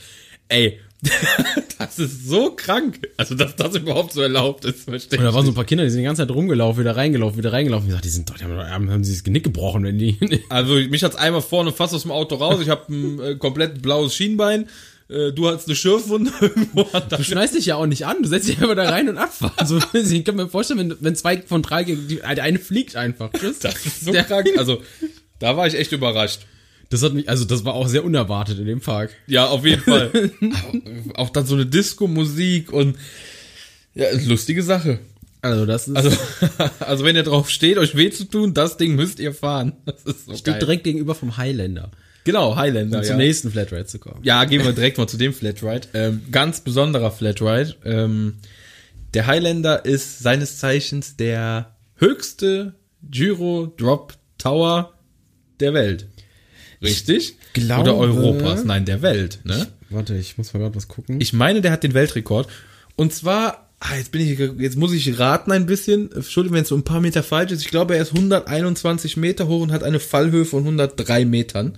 Ey, 0.47 0.79
das 1.77 1.97
ist 1.97 2.27
so 2.27 2.51
krank. 2.51 3.08
Also, 3.15 3.36
dass 3.36 3.55
das 3.55 3.75
überhaupt 3.75 4.12
so 4.12 4.21
erlaubt 4.21 4.65
ist, 4.65 4.84
verstehe 4.84 5.17
Und 5.17 5.23
da 5.23 5.29
ich 5.29 5.36
waren 5.36 5.45
so 5.45 5.51
ein 5.51 5.55
paar 5.55 5.63
Kinder, 5.63 5.86
die 5.86 5.89
sind 5.89 5.99
die 5.99 6.05
ganze 6.05 6.23
Zeit 6.23 6.36
rumgelaufen, 6.36 6.82
wieder 6.82 6.95
reingelaufen, 6.95 7.38
wieder 7.38 7.53
reingelaufen. 7.53 7.88
Ich 7.88 7.93
dachte, 7.93 8.08
die 8.08 8.13
sind 8.13 8.29
doch, 8.29 8.38
die 8.38 8.43
haben, 8.43 8.58
haben, 8.58 8.91
haben 8.91 9.03
sie 9.03 9.13
das 9.13 9.23
Genick 9.23 9.45
gebrochen, 9.45 9.84
wenn 9.84 9.97
die. 9.97 10.17
Also, 10.49 10.73
mich 10.75 11.03
hat's 11.03 11.15
einmal 11.15 11.41
vorne 11.41 11.71
fast 11.71 11.93
aus 11.93 12.01
dem 12.01 12.12
Auto 12.12 12.36
raus. 12.36 12.60
Ich 12.62 12.69
habe 12.69 12.93
ein 12.93 13.19
äh, 13.21 13.36
komplett 13.36 13.82
blaues 13.82 14.13
Schienbein. 14.13 14.67
Äh, 15.09 15.31
du 15.33 15.47
hast 15.49 15.67
eine 15.67 15.75
Schürfwunde 15.75 16.31
irgendwo. 16.41 16.83
Du 16.83 17.23
schneidest 17.23 17.55
dich 17.55 17.65
ja 17.65 17.75
auch 17.75 17.87
nicht 17.87 18.05
an, 18.05 18.17
du 18.21 18.29
setzt 18.29 18.47
dich 18.47 18.61
einfach 18.61 18.75
da 18.75 18.89
rein 18.89 19.09
und 19.09 19.17
abfahren. 19.17 19.53
Also, 19.57 19.79
ich 19.93 20.23
kann 20.23 20.35
mir 20.35 20.47
vorstellen, 20.47 20.79
wenn, 20.79 20.95
wenn 20.99 21.15
zwei 21.15 21.41
von 21.41 21.61
drei 21.63 21.83
gegen 21.83 22.07
die, 22.07 22.17
der 22.17 22.43
eine 22.43 22.59
fliegt 22.59 22.95
einfach. 22.95 23.31
Tschüss. 23.33 23.59
Das 23.59 23.85
ist 23.85 24.01
so 24.05 24.11
Der- 24.11 24.23
krank. 24.23 24.47
Also, 24.57 24.81
da 25.39 25.57
war 25.57 25.65
ich 25.67 25.73
echt 25.75 25.91
überrascht. 25.91 26.41
Das 26.91 27.03
hat 27.03 27.13
mich, 27.13 27.29
also 27.29 27.45
das 27.45 27.65
war 27.65 27.73
auch 27.75 27.87
sehr 27.87 28.03
unerwartet 28.03 28.57
in 28.59 28.65
dem 28.65 28.81
Park. 28.81 29.11
Ja, 29.27 29.47
auf 29.47 29.63
jeden 29.65 29.81
Fall. 29.83 30.11
auch, 31.13 31.19
auch 31.25 31.29
dann 31.29 31.45
so 31.45 31.53
eine 31.55 31.65
Disco-Musik 31.67 32.71
und 32.73 32.97
ja, 33.93 34.07
lustige 34.25 34.63
Sache. 34.63 34.99
Also 35.41 35.65
das 35.65 35.87
ist, 35.87 35.95
Also, 35.95 36.11
also 36.79 37.03
wenn 37.05 37.15
ihr 37.15 37.23
drauf 37.23 37.49
steht, 37.49 37.77
euch 37.77 37.95
weh 37.95 38.09
zu 38.09 38.25
tun, 38.25 38.53
das 38.53 38.77
Ding 38.77 38.95
müsst 38.95 39.19
ihr 39.19 39.33
fahren. 39.33 39.73
Das 39.85 40.03
ist 40.03 40.25
so 40.25 40.33
steht 40.33 40.45
geil. 40.53 40.59
direkt 40.59 40.83
gegenüber 40.83 41.15
vom 41.15 41.37
Highlander. 41.37 41.91
Genau, 42.23 42.55
Highlander. 42.55 42.97
Um 42.99 43.03
ja. 43.03 43.10
zum 43.10 43.17
nächsten 43.17 43.51
Flatrate 43.51 43.86
zu 43.86 43.99
kommen. 43.99 44.19
ja, 44.23 44.43
gehen 44.45 44.63
wir 44.63 44.73
direkt 44.73 44.97
mal 44.97 45.08
zu 45.08 45.17
dem 45.17 45.34
Flatride. 45.34 45.88
Ähm, 45.93 46.21
ganz 46.32 46.62
besonderer 46.62 47.12
Flatride. 47.12 47.75
Ähm, 47.86 48.36
der 49.13 49.25
Highlander 49.27 49.86
ist 49.86 50.19
seines 50.19 50.60
Zeichens 50.60 51.15
der 51.15 51.75
höchste 51.95 52.75
Gyro 53.10 53.73
Drop 53.77 54.13
Tower 54.38 54.93
der 55.60 55.73
Welt. 55.73 56.08
Richtig? 56.82 57.36
glaube- 57.53 57.82
Oder 57.82 57.97
Europas? 57.97 58.63
Nein, 58.63 58.86
der 58.86 59.01
Welt. 59.01 59.39
Ne? 59.43 59.67
Warte, 59.89 60.15
ich 60.15 60.38
muss 60.38 60.53
mal 60.53 60.60
gerade 60.60 60.75
was 60.75 60.88
gucken. 60.88 61.19
Ich 61.19 61.34
meine, 61.34 61.62
der 61.62 61.71
hat 61.71 61.84
den 61.84 61.93
Weltrekord. 61.93 62.47
Und 62.95 63.13
zwar, 63.13 63.69
ah, 63.79 63.95
jetzt 63.97 64.12
bin 64.12 64.21
ich, 64.21 64.39
jetzt 64.60 64.77
muss 64.77 64.93
ich 64.93 65.19
raten 65.19 65.51
ein 65.51 65.65
bisschen. 65.65 66.12
Entschuldigung, 66.12 66.55
wenn 66.55 66.63
es 66.63 66.69
so 66.69 66.75
ein 66.75 66.84
paar 66.84 67.01
Meter 67.01 67.23
falsch 67.23 67.51
ist. 67.51 67.62
Ich 67.62 67.69
glaube, 67.69 67.95
er 67.95 68.01
ist 68.01 68.13
121 68.13 69.17
Meter 69.17 69.47
hoch 69.47 69.62
und 69.62 69.71
hat 69.71 69.84
eine 69.84 69.99
Fallhöhe 69.99 70.45
von 70.45 70.60
103 70.63 71.25
Metern. 71.25 71.77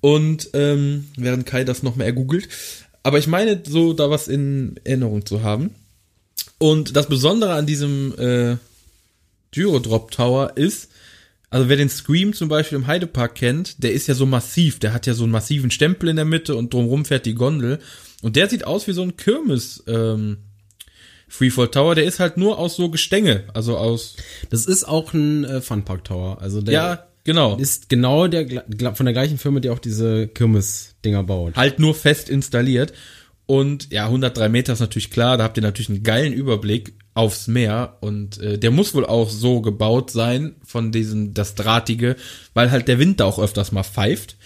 Und 0.00 0.50
ähm, 0.52 1.08
während 1.16 1.46
Kai 1.46 1.64
das 1.64 1.82
noch 1.82 1.96
mehr 1.96 2.06
ergoogelt. 2.06 2.48
Aber 3.02 3.18
ich 3.18 3.26
meine, 3.26 3.62
so 3.66 3.92
da 3.92 4.10
was 4.10 4.28
in 4.28 4.78
Erinnerung 4.84 5.24
zu 5.26 5.42
haben. 5.42 5.74
Und 6.58 6.96
das 6.96 7.08
Besondere 7.08 7.54
an 7.54 7.66
diesem 7.66 8.14
äh, 8.18 8.56
Gyrodrop 9.52 10.10
Tower 10.10 10.52
ist, 10.56 10.90
also 11.50 11.68
wer 11.68 11.76
den 11.76 11.88
Scream 11.88 12.34
zum 12.34 12.48
Beispiel 12.48 12.76
im 12.76 12.86
Heidepark 12.86 13.34
kennt, 13.34 13.82
der 13.82 13.92
ist 13.92 14.06
ja 14.06 14.14
so 14.14 14.26
massiv, 14.26 14.78
der 14.78 14.92
hat 14.92 15.06
ja 15.06 15.14
so 15.14 15.24
einen 15.24 15.32
massiven 15.32 15.70
Stempel 15.70 16.08
in 16.08 16.16
der 16.16 16.24
Mitte 16.24 16.54
und 16.56 16.74
drumrum 16.74 17.04
fährt 17.04 17.26
die 17.26 17.34
Gondel. 17.34 17.78
Und 18.20 18.36
der 18.36 18.48
sieht 18.48 18.64
aus 18.64 18.86
wie 18.86 18.92
so 18.92 19.02
ein 19.02 19.16
Kirmes 19.16 19.82
ähm, 19.86 20.38
Freefall 21.28 21.68
Tower, 21.68 21.94
der 21.94 22.04
ist 22.04 22.20
halt 22.20 22.36
nur 22.36 22.58
aus 22.58 22.76
so 22.76 22.90
Gestänge, 22.90 23.44
also 23.54 23.76
aus 23.76 24.16
Das 24.50 24.66
ist 24.66 24.84
auch 24.84 25.12
ein 25.12 25.44
äh, 25.44 25.60
Funpark 25.60 26.04
Tower. 26.04 26.40
Also 26.40 26.60
der 26.62 26.74
ja, 26.74 27.07
genau. 27.28 27.56
ist 27.56 27.88
genau 27.88 28.26
der 28.26 28.64
von 28.94 29.06
der 29.06 29.12
gleichen 29.12 29.38
Firma, 29.38 29.60
die 29.60 29.70
auch 29.70 29.78
diese 29.78 30.28
Kirmes-Dinger 30.28 31.22
baut. 31.24 31.56
halt 31.56 31.78
nur 31.78 31.94
fest 31.94 32.30
installiert. 32.30 32.92
Und 33.44 33.92
ja, 33.92 34.06
103 34.06 34.48
Meter 34.48 34.72
ist 34.72 34.80
natürlich 34.80 35.10
klar, 35.10 35.36
da 35.36 35.44
habt 35.44 35.56
ihr 35.56 35.62
natürlich 35.62 35.88
einen 35.88 36.02
geilen 36.02 36.32
Überblick 36.32 36.94
aufs 37.14 37.48
Meer 37.48 37.96
und 38.00 38.38
äh, 38.40 38.58
der 38.58 38.70
muss 38.70 38.94
wohl 38.94 39.06
auch 39.06 39.30
so 39.30 39.60
gebaut 39.60 40.10
sein 40.10 40.56
von 40.64 40.92
diesem, 40.92 41.34
das 41.34 41.54
Drahtige, 41.54 42.16
weil 42.54 42.70
halt 42.70 42.88
der 42.88 42.98
Wind 42.98 43.20
da 43.20 43.24
auch 43.24 43.38
öfters 43.38 43.72
mal 43.72 43.84
pfeift. 43.84 44.36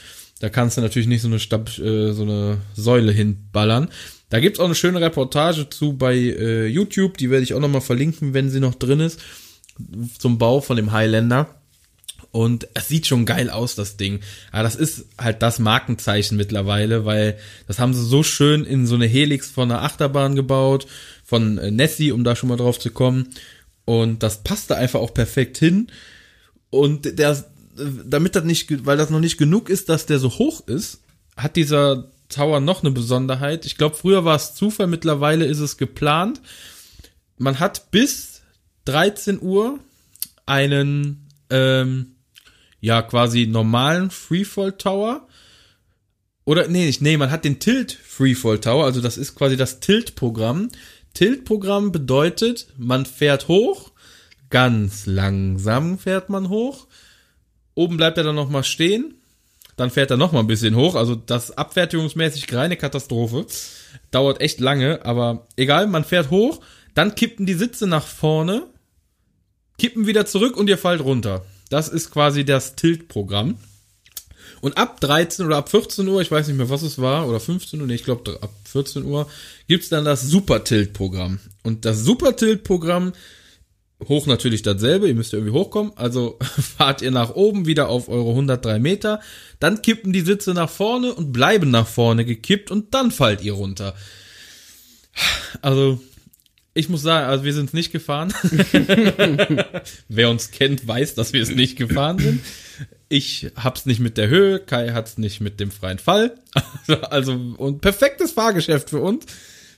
Da 0.40 0.49
kannst 0.49 0.77
du 0.77 0.81
natürlich 0.81 1.09
nicht 1.09 1.23
so 1.23 1.29
eine 1.29 1.38
Stab, 1.38 1.68
äh, 1.79 2.12
so 2.12 2.23
eine 2.23 2.59
Säule 2.75 3.12
hinballern. 3.12 3.90
Da 4.29 4.40
gibt's 4.40 4.59
auch 4.59 4.64
eine 4.64 4.75
schöne 4.75 5.01
Reportage 5.01 5.68
zu 5.68 5.97
bei 5.97 6.14
äh, 6.14 6.66
YouTube, 6.66 7.16
die 7.18 7.31
werde 7.31 7.45
ich 7.45 7.55
auch 7.55 7.61
nochmal 7.61 7.81
verlinken, 7.81 8.35
wenn 8.35 8.51
sie 8.51 8.61
noch 8.61 8.75
drin 8.75 9.01
ist, 9.01 9.21
zum 10.18 10.38
Bau 10.38 10.61
von 10.61 10.77
dem 10.77 10.92
Highlander. 10.92 11.62
Und 12.33 12.66
es 12.73 12.88
sieht 12.88 13.07
schon 13.07 13.27
geil 13.27 13.51
aus, 13.51 13.75
das 13.75 13.99
Ding. 13.99 14.21
Aber 14.53 14.62
das 14.62 14.75
ist 14.75 15.05
halt 15.18 15.42
das 15.42 15.59
Markenzeichen 15.59 16.38
mittlerweile, 16.38 17.05
weil 17.05 17.38
das 17.66 17.79
haben 17.79 17.92
sie 17.92 18.05
so 18.05 18.23
schön 18.23 18.64
in 18.64 18.87
so 18.87 18.95
eine 18.95 19.07
Helix 19.07 19.51
von 19.51 19.71
einer 19.71 19.83
Achterbahn 19.83 20.35
gebaut, 20.35 20.87
von 21.25 21.59
äh, 21.59 21.71
Nessie, 21.71 22.11
um 22.11 22.25
da 22.25 22.35
schon 22.35 22.49
mal 22.49 22.57
drauf 22.57 22.81
zu 22.81 22.90
kommen. 22.90 23.29
Und 23.85 24.23
das 24.23 24.42
passt 24.42 24.71
da 24.71 24.77
einfach 24.77 25.01
auch 25.01 25.12
perfekt 25.12 25.59
hin. 25.59 25.88
Und 26.71 27.18
der, 27.18 27.45
damit 28.07 28.35
das 28.35 28.45
nicht, 28.45 28.87
weil 28.87 28.97
das 28.97 29.11
noch 29.11 29.21
nicht 29.21 29.37
genug 29.37 29.68
ist, 29.68 29.90
dass 29.90 30.07
der 30.07 30.18
so 30.18 30.31
hoch 30.31 30.66
ist, 30.66 31.01
hat 31.37 31.57
dieser 31.57 32.11
Tower 32.31 32.61
noch 32.61 32.83
eine 32.83 32.92
Besonderheit. 32.92 33.66
Ich 33.66 33.77
glaube, 33.77 33.95
früher 33.95 34.25
war 34.25 34.37
es 34.37 34.55
Zufall, 34.55 34.87
mittlerweile 34.87 35.45
ist 35.45 35.59
es 35.59 35.77
geplant. 35.77 36.40
Man 37.37 37.61
hat 37.61 37.90
bis 37.90 38.40
13 38.87 39.42
Uhr 39.42 39.81
einen 40.47 41.29
ähm, 41.51 42.14
ja 42.83 43.01
quasi 43.01 43.47
normalen 43.47 44.11
Freefall 44.11 44.73
Tower. 44.73 45.27
Oder 46.45 46.68
nee, 46.68 46.85
nicht, 46.85 47.01
nee, 47.01 47.16
man 47.16 47.31
hat 47.31 47.45
den 47.45 47.61
Tilt 47.61 47.92
Freefall 47.92 48.59
Tower, 48.59 48.85
also 48.85 49.01
das 49.01 49.16
ist 49.16 49.37
quasi 49.37 49.57
das 49.57 49.81
Tilt-Programm. 49.81 50.68
Tilt-Programm 51.14 51.92
bedeutet, 51.92 52.66
man 52.77 53.07
fährt 53.07 53.47
hoch, 53.47 53.92
ganz 54.51 55.07
langsam 55.07 55.99
fährt 55.99 56.29
man 56.29 56.49
hoch, 56.49 56.88
oben 57.75 57.97
bleibt 57.97 58.18
er 58.18 58.25
dann 58.25 58.35
nochmal 58.35 58.64
stehen, 58.64 59.14
dann 59.77 59.90
fährt 59.90 60.11
er 60.11 60.16
nochmal 60.16 60.42
ein 60.42 60.49
bisschen 60.49 60.75
hoch, 60.75 60.97
also 60.97 61.14
das 61.14 61.57
abfertigungsmäßig 61.57 62.53
reine 62.53 62.77
Katastrophe. 62.77 63.47
Dauert 64.11 64.40
echt 64.40 64.59
lange, 64.59 65.05
aber 65.05 65.47
egal, 65.57 65.87
man 65.87 66.05
fährt 66.05 66.31
hoch, 66.31 66.61
dann 66.95 67.14
kippen 67.14 67.47
die 67.47 67.55
Sitze 67.55 67.87
nach 67.87 68.07
vorne, 68.07 68.66
kippen 69.79 70.09
wieder 70.09 70.27
zurück 70.27 70.57
und 70.57 70.68
ihr 70.68 70.79
fallt 70.79 71.03
runter. 71.03 71.45
Das 71.73 71.89
ist 71.89 72.11
quasi 72.11 72.45
das 72.45 72.77
Tilt-Programm. 72.77 73.57
Und 74.61 74.77
ab 74.77 75.01
13 75.01 75.47
oder 75.47 75.57
ab 75.57 75.71
14 75.71 76.07
Uhr, 76.07 76.21
ich 76.21 76.31
weiß 76.31 76.47
nicht 76.47 76.59
mehr, 76.59 76.69
was 76.69 76.83
es 76.83 77.01
war, 77.01 77.27
oder 77.27 77.41
15 77.41 77.81
Uhr, 77.81 77.87
nee, 77.87 77.95
ich 77.95 78.05
glaube 78.05 78.39
ab 78.43 78.53
14 78.65 79.05
Uhr, 79.05 79.27
gibt's 79.69 79.89
dann 79.89 80.05
das 80.05 80.21
Super-Tilt-Programm. 80.21 81.41
Und 81.63 81.87
das 81.87 82.01
Super-Tilt-Programm, 82.01 83.15
hoch 84.07 84.27
natürlich 84.27 84.61
dasselbe, 84.61 85.09
ihr 85.09 85.15
müsst 85.15 85.33
irgendwie 85.33 85.55
hochkommen, 85.55 85.93
also 85.97 86.39
fahrt 86.77 87.01
ihr 87.01 87.11
nach 87.11 87.31
oben 87.35 87.65
wieder 87.65 87.89
auf 87.89 88.11
eure 88.11 88.29
103 88.29 88.79
Meter, 88.79 89.21
dann 89.59 89.81
kippen 89.81 90.13
die 90.13 90.21
Sitze 90.21 90.53
nach 90.53 90.69
vorne 90.69 91.15
und 91.15 91.33
bleiben 91.33 91.71
nach 91.71 91.87
vorne 91.87 92.27
gekippt 92.27 92.71
und 92.71 92.93
dann 92.93 93.11
fallt 93.13 93.43
ihr 93.43 93.55
runter. 93.55 93.95
Also, 95.63 96.01
ich 96.75 96.89
muss 96.89 97.03
sagen, 97.03 97.29
also 97.29 97.45
wir 97.45 97.53
sind 97.53 97.67
es 97.67 97.73
nicht 97.75 97.93
gefahren. 97.93 98.33
Wer 100.09 100.31
uns 100.31 100.51
kennt, 100.51 100.87
weiß, 100.87 101.15
dass 101.15 101.33
wir 101.33 101.43
es 101.43 101.51
nicht 101.51 101.77
gefahren 101.77 102.19
sind. 102.19 102.41
Ich 103.09 103.51
hab's 103.57 103.85
nicht 103.85 104.01
mit 104.01 104.17
der 104.17 104.29
Höhe, 104.29 104.59
Kai 104.59 104.93
hat's 104.93 105.19
nicht 105.19 105.43
mit 105.43 105.61
dem 105.61 105.71
freien 105.71 105.99
Fall. 105.99 106.35
Also, 106.55 107.03
also 107.11 107.33
und 107.59 107.83
perfektes 107.83 108.33
Fahrgeschäft 108.33 108.89
für 108.91 109.01
uns. 109.01 109.27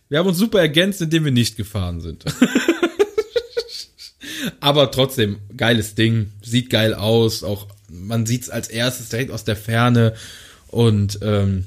Wir 0.08 0.18
haben 0.18 0.28
uns 0.28 0.38
super 0.38 0.60
ergänzt, 0.60 1.02
indem 1.02 1.24
wir 1.24 1.32
nicht 1.32 1.56
gefahren 1.56 2.00
sind. 2.00 2.24
Aber 4.60 4.90
trotzdem, 4.90 5.38
geiles 5.56 5.94
Ding, 5.96 6.30
sieht 6.42 6.70
geil 6.70 6.94
aus, 6.94 7.42
auch 7.42 7.66
man 7.88 8.26
sieht's 8.26 8.50
als 8.50 8.68
erstes 8.68 9.08
direkt 9.08 9.30
aus 9.30 9.44
der 9.44 9.56
Ferne 9.56 10.14
und 10.68 11.18
ähm, 11.22 11.66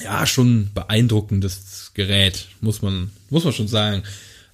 ja, 0.00 0.26
schon 0.26 0.70
beeindruckendes 0.72 1.92
Gerät, 1.94 2.48
muss 2.60 2.82
man, 2.82 3.10
muss 3.30 3.44
man 3.44 3.52
schon 3.52 3.68
sagen. 3.68 4.02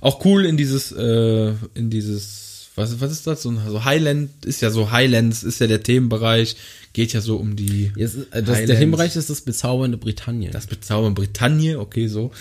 Auch 0.03 0.23
cool 0.27 0.45
in 0.45 0.59
dieses, 0.59 0.93
äh, 0.93 1.55
in 1.75 1.89
dieses, 1.89 2.69
was, 2.75 3.01
was 3.01 3.11
ist 3.11 3.27
das? 3.27 3.43
So, 3.43 3.55
so 3.69 3.85
Highland 3.85 4.45
ist 4.45 4.61
ja 4.61 4.71
so 4.71 4.91
Highlands, 4.91 5.43
ist 5.43 5.61
ja 5.61 5.67
der 5.67 5.83
Themenbereich, 5.83 6.57
geht 6.93 7.15
ja 7.15 7.21
so 7.21 7.37
um 7.37 7.57
die. 7.57 7.93
Jetzt, 7.97 8.17
äh, 8.33 8.43
das, 8.43 8.65
der. 8.67 8.79
Themenbereich 8.79 9.17
ist 9.17 9.31
das 9.31 9.41
bezaubernde 9.41 9.97
Britannien. 9.97 10.53
Das 10.53 10.67
bezaubern 10.67 11.15
Britannien, 11.15 11.77
okay, 11.77 12.09
so. 12.09 12.33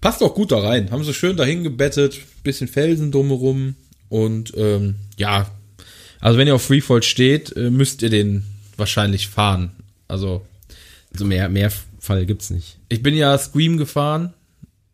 Passt 0.00 0.22
auch 0.22 0.34
gut 0.34 0.50
da 0.50 0.58
rein. 0.60 0.90
Haben 0.90 1.04
sie 1.04 1.14
schön 1.14 1.36
dahin 1.36 1.62
gebettet, 1.62 2.18
bisschen 2.42 2.68
Felsen 2.68 3.12
drumherum 3.12 3.76
und 4.08 4.54
ähm, 4.56 4.94
ja, 5.16 5.50
also 6.20 6.38
wenn 6.38 6.46
ihr 6.48 6.54
auf 6.54 6.62
Freefall 6.62 7.02
steht, 7.02 7.54
äh, 7.54 7.70
müsst 7.70 8.02
ihr 8.02 8.10
den 8.10 8.44
wahrscheinlich 8.76 9.28
fahren. 9.28 9.72
Also 10.08 10.42
also 11.12 11.24
mehr, 11.24 11.48
mehr 11.48 11.70
Fall 11.98 12.24
gibt's 12.26 12.50
nicht. 12.50 12.78
ich 12.88 13.02
bin 13.02 13.14
ja 13.14 13.36
Scream 13.36 13.76
gefahren 13.76 14.32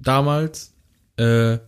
damals. 0.00 0.72
Äh, 1.16 1.58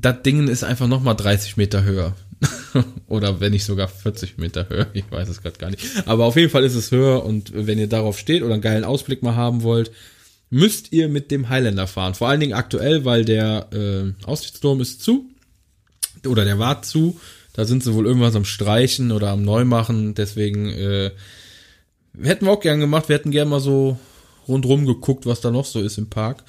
das 0.00 0.22
Ding 0.22 0.48
ist 0.48 0.64
einfach 0.64 0.88
noch 0.88 1.02
mal 1.02 1.14
30 1.14 1.56
Meter 1.56 1.84
höher. 1.84 2.14
Oder 3.06 3.40
wenn 3.40 3.52
nicht 3.52 3.64
sogar 3.64 3.88
40 3.88 4.38
Meter 4.38 4.68
höher. 4.68 4.86
Ich 4.92 5.10
weiß 5.10 5.28
es 5.28 5.42
gerade 5.42 5.58
gar 5.58 5.70
nicht. 5.70 5.84
Aber 6.06 6.24
auf 6.24 6.36
jeden 6.36 6.50
Fall 6.50 6.64
ist 6.64 6.74
es 6.74 6.90
höher 6.90 7.24
und 7.24 7.52
wenn 7.54 7.78
ihr 7.78 7.88
darauf 7.88 8.18
steht 8.18 8.42
oder 8.42 8.54
einen 8.54 8.62
geilen 8.62 8.84
Ausblick 8.84 9.22
mal 9.22 9.36
haben 9.36 9.62
wollt, 9.62 9.92
müsst 10.50 10.92
ihr 10.92 11.08
mit 11.08 11.30
dem 11.30 11.48
Highlander 11.48 11.86
fahren. 11.86 12.14
Vor 12.14 12.28
allen 12.28 12.40
Dingen 12.40 12.52
aktuell, 12.52 13.04
weil 13.04 13.24
der 13.24 13.68
äh, 13.72 14.12
Aussichtsturm 14.26 14.80
ist 14.80 15.02
zu. 15.02 15.30
Oder 16.26 16.44
der 16.44 16.58
war 16.58 16.82
zu. 16.82 17.18
Da 17.52 17.64
sind 17.64 17.82
sie 17.82 17.94
wohl 17.94 18.06
irgendwas 18.06 18.36
am 18.36 18.44
Streichen 18.44 19.12
oder 19.12 19.30
am 19.30 19.42
Neumachen. 19.42 20.14
Deswegen 20.14 20.68
äh, 20.70 21.12
hätten 22.20 22.46
wir 22.46 22.52
auch 22.52 22.60
gern 22.60 22.80
gemacht. 22.80 23.08
Wir 23.08 23.16
hätten 23.16 23.30
gern 23.30 23.48
mal 23.48 23.60
so 23.60 23.98
rundrum 24.48 24.86
geguckt, 24.86 25.26
was 25.26 25.40
da 25.40 25.50
noch 25.50 25.64
so 25.64 25.80
ist 25.80 25.98
im 25.98 26.10
Park. 26.10 26.44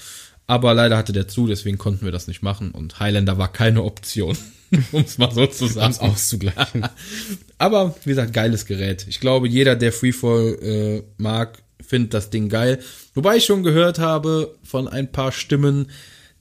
Aber 0.48 0.74
leider 0.74 0.98
hatte 0.98 1.14
der 1.14 1.28
zu, 1.28 1.48
deswegen 1.48 1.78
konnten 1.78 2.06
wir 2.06 2.12
das 2.12 2.28
nicht 2.28 2.44
machen. 2.44 2.72
Und 2.72 3.00
Highlander 3.00 3.38
war 3.38 3.52
keine 3.52 3.84
Option, 3.84 4.38
um 4.92 5.02
es 5.02 5.18
mal 5.18 5.32
so 5.32 5.48
zu 5.48 5.68
sagen. 5.68 5.96
auszugleichen. 6.00 6.88
Aber 7.58 7.96
wie 8.04 8.10
gesagt, 8.10 8.34
geiles 8.34 8.66
Gerät. 8.66 9.06
Ich 9.08 9.20
glaube, 9.20 9.48
jeder, 9.48 9.76
der 9.76 9.92
Freefall 9.92 10.58
äh, 10.62 11.04
mag, 11.18 11.64
findet 11.82 12.14
das 12.14 12.30
Ding 12.30 12.50
geil. 12.50 12.80
Wobei 13.14 13.38
ich 13.38 13.46
schon 13.46 13.64
gehört 13.64 14.00
habe 14.00 14.56
von 14.64 14.88
ein 14.88 15.12
paar 15.12 15.32
Stimmen, 15.32 15.90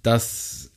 dass 0.02 0.70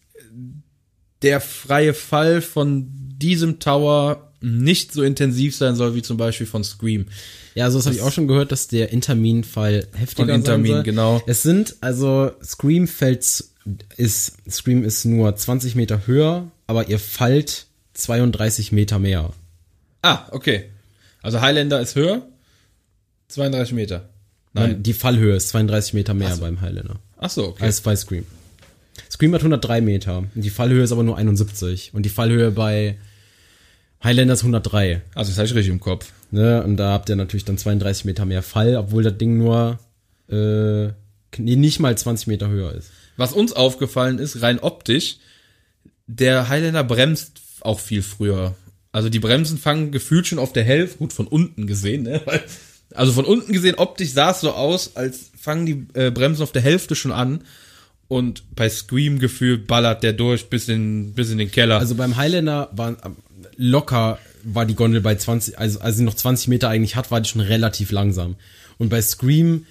der 1.22 1.42
freie 1.42 1.94
Fall 1.94 2.42
von 2.42 2.88
diesem 3.18 3.60
Tower 3.60 4.27
nicht 4.48 4.94
so 4.94 5.04
intensiv 5.04 5.56
sein 5.56 5.76
soll 5.76 5.96
wie 5.96 6.02
zum 6.02 6.18
Beispiel 6.18 6.48
von 6.48 6.64
Scream. 6.64 7.08
Ja, 7.56 7.70
so 7.70 7.78
das 7.78 7.86
habe 7.86 7.96
ich 7.96 8.02
auch 8.02 8.12
schon 8.12 8.28
gehört, 8.28 8.52
dass 8.52 8.68
der 8.68 8.92
Intermin-Fall 8.92 9.88
heftiger 9.94 10.28
Von 10.28 10.36
Intermin, 10.36 10.68
sein 10.68 10.76
soll. 10.78 10.84
genau. 10.84 11.22
Es 11.28 11.44
sind, 11.44 11.76
also 11.82 12.32
Scream 12.44 12.88
fällt, 12.88 13.44
ist, 13.98 14.34
Scream 14.50 14.84
ist 14.84 15.06
nur 15.06 15.36
20 15.36 15.76
Meter 15.76 16.08
höher, 16.08 16.52
aber 16.68 16.88
ihr 16.90 17.00
fallt 17.00 17.66
32 17.94 18.72
Meter 18.72 19.00
mehr. 19.00 19.34
Ah, 20.02 20.28
okay. 20.32 20.66
Also 21.22 21.42
Highlander 21.42 21.82
ist 21.82 21.96
höher. 21.96 22.28
32 23.30 23.74
Meter. 23.74 24.10
Nein. 24.54 24.82
Die 24.82 24.94
Fallhöhe 24.94 25.36
ist 25.36 25.50
32 25.50 25.94
Meter 25.94 26.14
mehr 26.14 26.36
beim 26.38 26.62
Highlander 26.62 27.00
Ach 27.18 27.30
so, 27.30 27.48
okay. 27.50 27.64
als 27.64 27.82
bei 27.82 27.96
Scream. 27.96 28.26
Scream 29.12 29.34
hat 29.34 29.42
103 29.42 29.82
Meter. 29.82 30.24
Die 30.36 30.50
Fallhöhe 30.50 30.84
ist 30.84 30.92
aber 30.92 31.04
nur 31.04 31.18
71. 31.18 31.92
Und 31.94 32.04
die 32.04 32.10
Fallhöhe 32.10 32.52
bei 32.52 32.98
Highlander 34.04 34.34
ist 34.34 34.42
103. 34.42 35.02
Also 35.16 35.32
das 35.32 35.38
habe 35.38 35.48
ich 35.48 35.56
richtig 35.56 35.72
im 35.72 35.80
Kopf. 35.80 36.12
Ne? 36.32 36.64
Und 36.64 36.78
da 36.78 36.92
habt 36.92 37.10
ihr 37.10 37.16
natürlich 37.16 37.46
dann 37.46 37.58
32 37.58 38.06
Meter 38.06 38.26
mehr 38.26 38.44
Fall, 38.44 38.76
obwohl 38.76 39.04
das 39.04 39.18
Ding 39.18 39.38
nur 39.38 39.80
äh, 40.30 40.90
nicht 41.38 41.80
mal 41.80 41.98
20 41.98 42.28
Meter 42.28 42.50
höher 42.50 42.74
ist. 42.74 42.92
Was 43.16 43.34
uns 43.34 43.54
aufgefallen 43.54 44.20
ist, 44.20 44.42
rein 44.42 44.60
optisch, 44.60 45.18
der 46.06 46.50
Highlander 46.50 46.84
bremst 46.84 47.42
auch 47.62 47.80
viel 47.80 48.02
früher. 48.02 48.56
Also 48.92 49.10
die 49.10 49.20
Bremsen 49.20 49.58
fangen 49.58 49.92
gefühlt 49.92 50.28
schon 50.28 50.40
auf 50.40 50.54
der 50.54 50.64
Hälfte, 50.64 51.00
gut 51.00 51.14
von 51.14 51.28
unten 51.28 51.68
gesehen, 51.68 52.04
ne? 52.04 52.22
Also 52.96 53.12
von 53.12 53.26
unten 53.26 53.52
gesehen, 53.52 53.76
optisch 53.76 54.12
sah 54.12 54.32
es 54.32 54.40
so 54.40 54.54
aus, 54.54 54.96
als 54.96 55.32
fangen 55.38 55.66
die 55.66 55.88
äh, 55.94 56.10
Bremsen 56.10 56.42
auf 56.42 56.54
der 56.54 56.62
Hälfte 56.62 56.96
schon 56.96 57.12
an. 57.12 57.44
Und 58.08 58.56
bei 58.56 58.70
Scream 58.70 59.20
gefühlt 59.20 59.68
ballert 59.68 60.04
der 60.04 60.14
durch 60.14 60.50
bis 60.50 60.70
in, 60.70 61.14
bis 61.14 61.30
in 61.30 61.38
den 61.38 61.52
Keller. 61.52 61.80
Also 61.80 61.96
beim 61.96 62.16
Highlander 62.16 62.70
war 62.72 62.92
äh, 62.92 63.10
locker 63.58 64.20
war 64.44 64.66
die 64.66 64.76
Gondel 64.76 65.02
bei 65.02 65.16
20, 65.16 65.60
also 65.60 65.80
als 65.80 65.98
sie 65.98 66.04
noch 66.04 66.14
20 66.14 66.48
Meter 66.48 66.70
eigentlich 66.70 66.96
hat, 66.96 67.12
war 67.12 67.22
die 67.22 67.30
schon 67.30 67.42
relativ 67.42 67.92
langsam. 67.92 68.36
Und 68.78 68.90
bei 68.90 69.02
Scream 69.02 69.66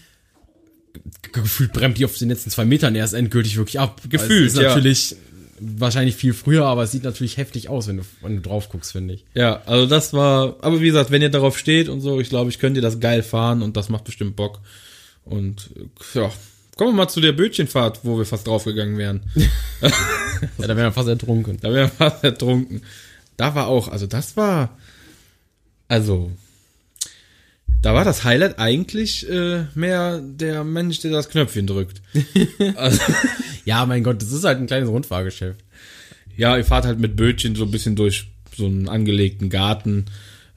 ge- 0.95 1.33
gefühlt 1.33 1.73
bremst 1.73 1.99
die 1.99 2.05
auf 2.05 2.17
den 2.19 2.29
letzten 2.29 2.51
zwei 2.51 2.65
Metern 2.65 2.95
erst 2.95 3.15
endgültig 3.15 3.57
wirklich 3.57 3.81
ab. 3.81 4.01
Gefühlt, 4.09 4.47
es 4.49 4.55
ist 4.55 4.61
ja. 4.61 4.69
natürlich 4.69 5.17
wahrscheinlich 5.59 6.17
viel 6.17 6.35
früher, 6.35 6.67
aber 6.67 6.83
es 6.83 6.93
sieht 6.93 7.05
natürlich 7.05 7.39
heftig 7.39 7.71
aus, 7.71 7.89
wenn 7.89 7.97
du, 7.97 8.03
wenn 8.21 8.37
du 8.37 8.43
drauf 8.43 8.69
guckst, 8.69 8.93
finde 8.93 9.15
ich. 9.15 9.25
Ja, 9.35 9.63
also 9.65 9.87
das 9.87 10.13
war, 10.13 10.57
aber 10.61 10.81
wie 10.83 10.87
gesagt, 10.87 11.11
wenn 11.11 11.23
ihr 11.23 11.31
darauf 11.31 11.57
steht 11.59 11.89
und 11.89 12.03
so, 12.03 12.21
ich 12.21 12.29
glaube, 12.29 12.51
ich 12.51 12.59
könnte 12.59 12.83
das 12.83 13.01
geil 13.01 13.23
fahren 13.23 13.63
und 13.63 13.77
das 13.77 13.89
macht 13.89 14.05
bestimmt 14.05 14.37
Bock. 14.37 14.61
Und 15.25 15.71
ja, 16.13 16.31
kommen 16.77 16.91
wir 16.91 16.97
mal 17.05 17.09
zu 17.09 17.21
der 17.23 17.33
Bötchenfahrt, 17.33 18.01
wo 18.03 18.19
wir 18.19 18.27
fast 18.27 18.47
draufgegangen 18.47 18.99
wären. 18.99 19.23
Ja, 20.59 20.67
da 20.67 20.77
wären 20.77 20.89
wir 20.89 20.93
fast 20.93 21.09
ertrunken. 21.09 21.57
Da 21.63 21.73
wären 21.73 21.91
wir 21.97 22.11
fast 22.11 22.23
ertrunken. 22.23 22.83
Da 23.37 23.55
war 23.55 23.67
auch, 23.67 23.89
also 23.89 24.07
das 24.07 24.37
war, 24.37 24.77
also, 25.89 26.31
da 27.83 27.95
war 27.95 28.05
das 28.05 28.25
Highlight 28.25 28.59
eigentlich 28.59 29.29
äh, 29.29 29.65
mehr 29.75 30.21
der 30.21 30.65
Mensch, 30.65 31.01
der 31.01 31.11
das 31.11 31.29
Knöpfchen 31.29 31.67
drückt. 31.67 32.03
also, 32.77 33.01
Ja, 33.65 33.85
mein 33.85 34.03
Gott, 34.05 34.23
das 34.23 34.33
ist 34.33 34.45
halt 34.45 34.59
ein 34.59 34.67
kleines 34.67 34.89
Rundfahrgeschäft. 34.89 35.63
ja, 36.37 36.57
ihr 36.57 36.65
fahrt 36.65 36.87
halt 36.87 36.99
mit 36.99 37.17
Bötchen 37.17 37.55
so 37.57 37.65
ein 37.65 37.71
bisschen 37.71 37.97
durch 37.97 38.29
so 38.57 38.67
einen 38.67 38.89
angelegten 38.89 39.51
Garten. 39.51 40.07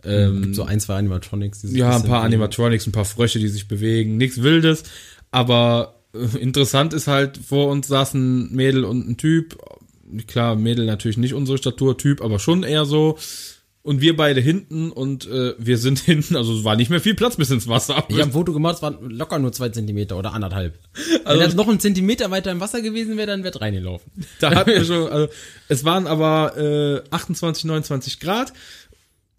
Ähm, 0.04 0.44
Gibt 0.44 0.56
so 0.56 0.64
ein, 0.64 0.80
zwei 0.80 0.96
Animatronics. 0.96 1.62
Die 1.62 1.68
sich 1.68 1.78
Ja, 1.78 1.96
ein 1.96 2.04
paar. 2.04 2.24
Animatronics, 2.24 2.88
ein 2.88 2.94
paar 2.94 3.06
Frösche, 3.06 3.40
die 3.40 3.50
sich 3.50 3.68
bewegen, 3.68 4.16
nichts 4.18 4.42
Wildes. 4.42 4.84
Aber 5.32 6.00
äh, 6.14 6.38
interessant 6.38 6.94
ist 6.94 7.08
halt, 7.08 7.38
vor 7.38 7.68
uns 7.70 7.88
saßen 7.88 8.44
ein 8.52 8.56
Mädel 8.56 8.86
und 8.86 9.10
ein 9.10 9.18
Typ. 9.18 9.58
Klar, 10.28 10.56
Mädel 10.56 10.86
natürlich 10.86 11.18
nicht 11.18 11.34
unsere 11.34 11.58
Staturtyp, 11.58 12.22
aber 12.22 12.40
schon 12.40 12.64
eher 12.64 12.86
so. 12.86 13.18
Und 13.82 14.02
wir 14.02 14.16
beide 14.18 14.42
hinten 14.42 14.92
und 14.92 15.26
äh, 15.28 15.54
wir 15.58 15.78
sind 15.78 16.00
hinten, 16.06 16.36
also 16.36 16.58
es 16.58 16.64
war 16.66 16.76
nicht 16.76 16.90
mehr 16.90 17.00
viel 17.00 17.16
Platz 17.16 17.38
bis 17.38 17.50
ins 17.50 17.68
Wasser. 17.68 18.04
Ich 18.10 18.16
habe 18.16 18.24
ein 18.26 18.32
Foto 18.34 18.52
gemacht, 18.52 18.76
es 18.76 18.82
waren 18.82 18.98
locker 19.10 19.40
nur 19.40 19.54
zwei 19.54 19.70
Zentimeter 19.70 20.18
oder 20.18 20.34
anderthalb. 20.34 20.78
Also- 21.24 21.40
Wenn 21.40 21.46
das 21.48 21.56
noch 21.56 21.68
ein 21.70 21.80
Zentimeter 21.80 22.30
weiter 22.30 22.52
im 22.52 22.60
Wasser 22.60 22.82
gewesen 22.82 23.16
wäre, 23.18 23.28
dann 23.28 23.44
wäre 23.44 23.60
reingelaufen. 23.60 24.12
Da 24.40 24.54
hatten 24.54 24.72
wir 24.72 24.84
schon, 24.86 25.08
also 25.10 25.32
es 25.70 25.86
waren 25.86 26.08
aber 26.08 26.58
äh, 26.58 27.02
28, 27.10 27.66
29 27.66 28.20
Grad 28.20 28.52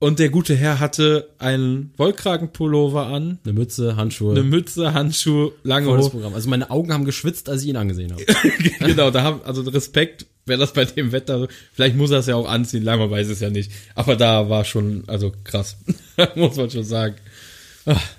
Und 0.03 0.19
der 0.19 0.31
gute 0.31 0.57
Herr 0.57 0.81
hatte 0.81 1.29
einen 1.39 1.93
Wollkragenpullover 1.99 3.07
an, 3.07 3.39
Eine 3.45 3.53
Mütze, 3.53 3.97
Handschuhe. 3.97 4.33
eine 4.33 4.43
Mütze, 4.43 4.95
Handschuhe, 4.95 5.53
lange 5.63 5.87
volles 5.87 6.07
Hose. 6.07 6.11
Programm. 6.13 6.35
Also 6.35 6.49
meine 6.49 6.71
Augen 6.71 6.93
haben 6.93 7.05
geschwitzt, 7.05 7.49
als 7.51 7.63
ich 7.63 7.69
ihn 7.69 7.77
angesehen 7.77 8.13
habe. 8.13 8.25
genau, 8.81 9.11
da 9.11 9.23
haben, 9.23 9.41
also 9.45 9.61
Respekt, 9.63 10.25
wer 10.47 10.57
das 10.57 10.73
bei 10.73 10.87
dem 10.87 11.13
Wetter, 11.13 11.49
vielleicht 11.75 11.97
muss 11.97 12.11
er 12.11 12.21
es 12.21 12.27
ja 12.27 12.35
auch 12.37 12.49
anziehen, 12.49 12.83
lange 12.83 13.11
weiß 13.11 13.29
es 13.29 13.41
ja 13.41 13.51
nicht. 13.51 13.71
Aber 13.95 14.17
da 14.17 14.49
war 14.49 14.65
schon, 14.65 15.05
also 15.07 15.33
krass, 15.45 15.77
muss 16.35 16.57
man 16.57 16.71
schon 16.71 16.85
sagen. 16.85 17.17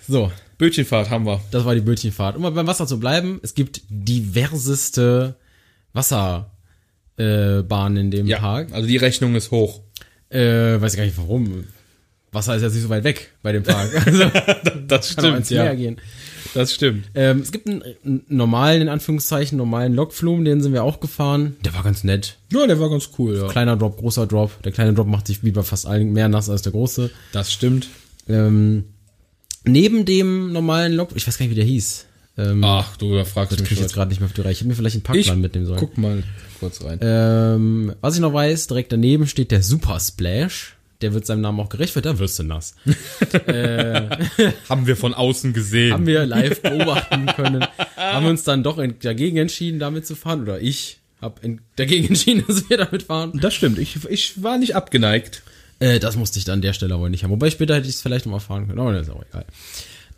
So, 0.07 0.31
Bötchenfahrt 0.59 1.09
haben 1.09 1.25
wir. 1.25 1.41
das 1.49 1.65
war 1.65 1.73
die 1.73 1.81
Bötchenfahrt. 1.81 2.35
Um 2.35 2.43
mal 2.43 2.51
beim 2.51 2.67
Wasser 2.67 2.85
zu 2.85 2.99
bleiben, 2.99 3.39
es 3.41 3.55
gibt 3.55 3.81
diverseste 3.89 5.35
Wasserbahnen 5.93 6.47
äh, 7.17 7.99
in 8.01 8.11
dem 8.11 8.27
Ja, 8.27 8.37
Park. 8.37 8.71
also 8.71 8.87
die 8.87 8.97
Rechnung 8.97 9.33
ist 9.33 9.49
hoch. 9.49 9.81
Äh, 10.31 10.81
weiß 10.81 10.93
ich 10.93 10.97
gar 10.97 11.05
nicht 11.05 11.17
warum. 11.17 11.65
Wasser 12.31 12.55
ist 12.55 12.61
jetzt 12.61 12.73
nicht 12.73 12.83
so 12.83 12.89
weit 12.89 13.03
weg 13.03 13.33
bei 13.43 13.51
dem 13.51 13.63
Park. 13.63 13.89
Also 14.05 14.31
Das 14.87 15.15
kann 15.15 15.25
auch 15.33 15.37
ins 15.37 15.49
Meer 15.49 15.75
gehen. 15.75 15.97
Das 16.53 16.73
stimmt. 16.73 17.05
Ähm, 17.13 17.39
es 17.39 17.51
gibt 17.51 17.67
einen, 17.67 17.83
einen 18.03 18.23
normalen, 18.27 18.81
in 18.81 18.89
Anführungszeichen, 18.89 19.57
normalen 19.57 19.93
Lokflum, 19.93 20.43
den 20.43 20.61
sind 20.61 20.73
wir 20.73 20.83
auch 20.83 20.99
gefahren. 20.99 21.55
Der 21.63 21.73
war 21.73 21.83
ganz 21.83 22.03
nett. 22.03 22.37
Ja, 22.51 22.67
der 22.67 22.79
war 22.79 22.89
ganz 22.89 23.09
cool, 23.17 23.37
ja. 23.37 23.47
Kleiner 23.47 23.77
Drop, 23.77 23.97
großer 23.97 24.27
Drop. 24.27 24.61
Der 24.63 24.71
kleine 24.71 24.93
Drop 24.93 25.07
macht 25.07 25.27
sich 25.27 25.43
wie 25.43 25.51
bei 25.51 25.63
fast 25.63 25.85
allen 25.85 26.11
mehr 26.11 26.29
nass 26.29 26.49
als 26.49 26.61
der 26.61 26.71
große. 26.71 27.09
Das 27.31 27.51
stimmt. 27.53 27.87
Ähm, 28.27 28.85
neben 29.63 30.05
dem 30.05 30.51
normalen 30.51 30.93
Lok, 30.93 31.09
ich 31.15 31.27
weiß 31.27 31.37
gar 31.37 31.45
nicht, 31.45 31.51
wie 31.51 31.59
der 31.59 31.65
hieß. 31.65 32.05
Ähm, 32.37 32.63
Ach, 32.63 32.95
du, 32.97 33.13
da 33.15 33.25
fragst 33.25 33.59
mich 33.59 33.71
ich 33.71 33.79
jetzt 33.79 33.93
gerade 33.93 34.09
nicht 34.09 34.19
mehr 34.19 34.27
auf 34.27 34.33
die 34.33 34.41
Reihe. 34.41 34.51
Ich 34.53 34.59
hätte 34.59 34.69
mir 34.69 34.75
vielleicht 34.75 34.95
einen 34.95 35.17
Ich 35.17 35.25
Parkplan 35.27 35.41
mitnehmen 35.41 35.65
sollen. 35.65 35.79
guck 35.79 35.97
mal 35.97 36.23
kurz 36.59 36.83
rein. 36.83 36.99
Ähm, 37.01 37.93
was 38.01 38.15
ich 38.15 38.21
noch 38.21 38.33
weiß, 38.33 38.67
direkt 38.67 38.91
daneben 38.91 39.27
steht 39.27 39.51
der 39.51 39.61
Super 39.61 39.99
Splash. 39.99 40.75
Der 41.01 41.13
wird 41.15 41.25
seinem 41.25 41.41
Namen 41.41 41.59
auch 41.59 41.69
gerecht, 41.69 41.95
wird, 41.95 42.05
da 42.05 42.19
wirst 42.19 42.37
du 42.37 42.43
nass. 42.43 42.75
haben 44.69 44.85
wir 44.85 44.95
von 44.95 45.15
außen 45.15 45.51
gesehen. 45.51 45.93
Haben 45.93 46.05
wir 46.05 46.25
live 46.27 46.61
beobachten 46.61 47.25
können. 47.35 47.65
haben 47.97 48.25
wir 48.25 48.29
uns 48.29 48.43
dann 48.43 48.61
doch 48.61 48.79
dagegen 49.01 49.37
entschieden, 49.37 49.79
damit 49.79 50.05
zu 50.05 50.15
fahren. 50.15 50.43
Oder 50.43 50.61
ich 50.61 50.99
habe 51.19 51.57
dagegen 51.75 52.07
entschieden, 52.07 52.43
dass 52.47 52.69
wir 52.69 52.77
damit 52.77 53.03
fahren. 53.03 53.39
das 53.41 53.55
stimmt. 53.55 53.79
Ich, 53.79 53.97
ich 54.09 54.43
war 54.43 54.59
nicht 54.59 54.75
abgeneigt. 54.75 55.41
Äh, 55.79 55.99
das 55.99 56.15
musste 56.15 56.37
ich 56.37 56.45
dann 56.45 56.55
an 56.55 56.61
der 56.61 56.73
Stelle 56.73 56.93
aber 56.93 57.09
nicht 57.09 57.23
haben. 57.23 57.31
Wobei 57.31 57.49
später 57.49 57.75
hätte 57.75 57.87
ich 57.87 57.95
es 57.95 58.01
vielleicht 58.01 58.27
noch 58.27 58.33
mal 58.33 58.39
fahren 58.39 58.67
können. 58.67 58.79
Aber 58.79 58.93
das 58.93 59.07
ist 59.07 59.13
auch 59.13 59.23
egal. 59.27 59.45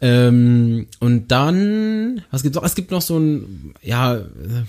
Ähm, 0.01 0.87
und 0.99 1.29
dann, 1.31 2.21
was 2.31 2.43
gibt's 2.43 2.55
noch? 2.57 2.63
Es 2.63 2.75
gibt 2.75 2.91
noch 2.91 3.01
so 3.01 3.17
ein, 3.17 3.73
ja, 3.81 4.19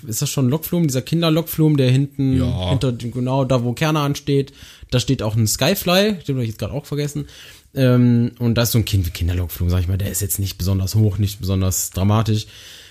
ist 0.06 0.22
das 0.22 0.30
schon 0.30 0.46
ein 0.46 0.50
Lokflum, 0.50 0.86
dieser 0.86 1.02
Kinderlokflum, 1.02 1.76
der 1.76 1.90
hinten, 1.90 2.36
Ja. 2.38 2.70
hinter, 2.70 2.92
dem- 2.92 3.10
genau 3.12 3.44
da, 3.44 3.64
wo 3.64 3.72
Kerner 3.72 4.00
ansteht, 4.00 4.52
da 4.90 5.00
steht 5.00 5.22
auch 5.22 5.34
ein 5.34 5.46
Skyfly, 5.46 6.18
den 6.26 6.36
habe 6.36 6.42
ich 6.44 6.50
jetzt 6.50 6.58
gerade 6.58 6.72
auch 6.72 6.86
vergessen. 6.86 7.26
Ähm, 7.74 8.32
und 8.38 8.54
da 8.54 8.62
ist 8.62 8.72
so 8.72 8.78
ein 8.78 8.84
kind 8.84 9.12
Kinderlokflum, 9.12 9.68
sag 9.70 9.80
ich 9.80 9.88
mal, 9.88 9.98
der 9.98 10.10
ist 10.12 10.22
jetzt 10.22 10.38
nicht 10.38 10.56
besonders 10.58 10.94
hoch, 10.94 11.18
nicht 11.18 11.40
besonders 11.40 11.90
dramatisch, 11.90 12.46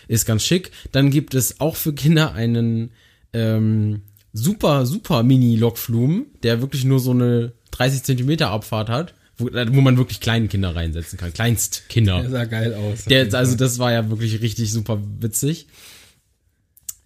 ist 0.10 0.26
ganz 0.26 0.44
schick. 0.44 0.72
Dann 0.92 1.10
gibt 1.12 1.36
es 1.36 1.62
auch 1.62 1.78
für 1.78 1.94
Kinder 1.94 2.34
einen 2.34 2.92
ähm, 3.32 4.02
super, 4.34 4.86
super 4.86 5.24
Mini-Lokflum, 5.24 6.26
der 6.44 6.60
wirklich 6.62 6.84
nur 6.84 7.00
so 7.00 7.12
eine 7.12 7.54
30 7.72 8.04
Zentimeter 8.04 8.50
Abfahrt 8.50 8.90
hat, 8.90 9.14
wo, 9.44 9.76
wo 9.76 9.82
man 9.82 9.98
wirklich 9.98 10.20
kleinen 10.20 10.50
Kinder 10.50 10.76
reinsetzen 10.76 11.18
kann, 11.18 11.34
Kleinstkinder. 11.34 12.30
sah 12.30 12.46
geil 12.46 12.74
aus. 12.74 13.06
Der, 13.06 13.34
also 13.34 13.56
das 13.56 13.80
war 13.80 13.92
ja 13.92 14.10
wirklich 14.10 14.42
richtig 14.42 14.72
super 14.72 15.02
witzig. 15.20 15.68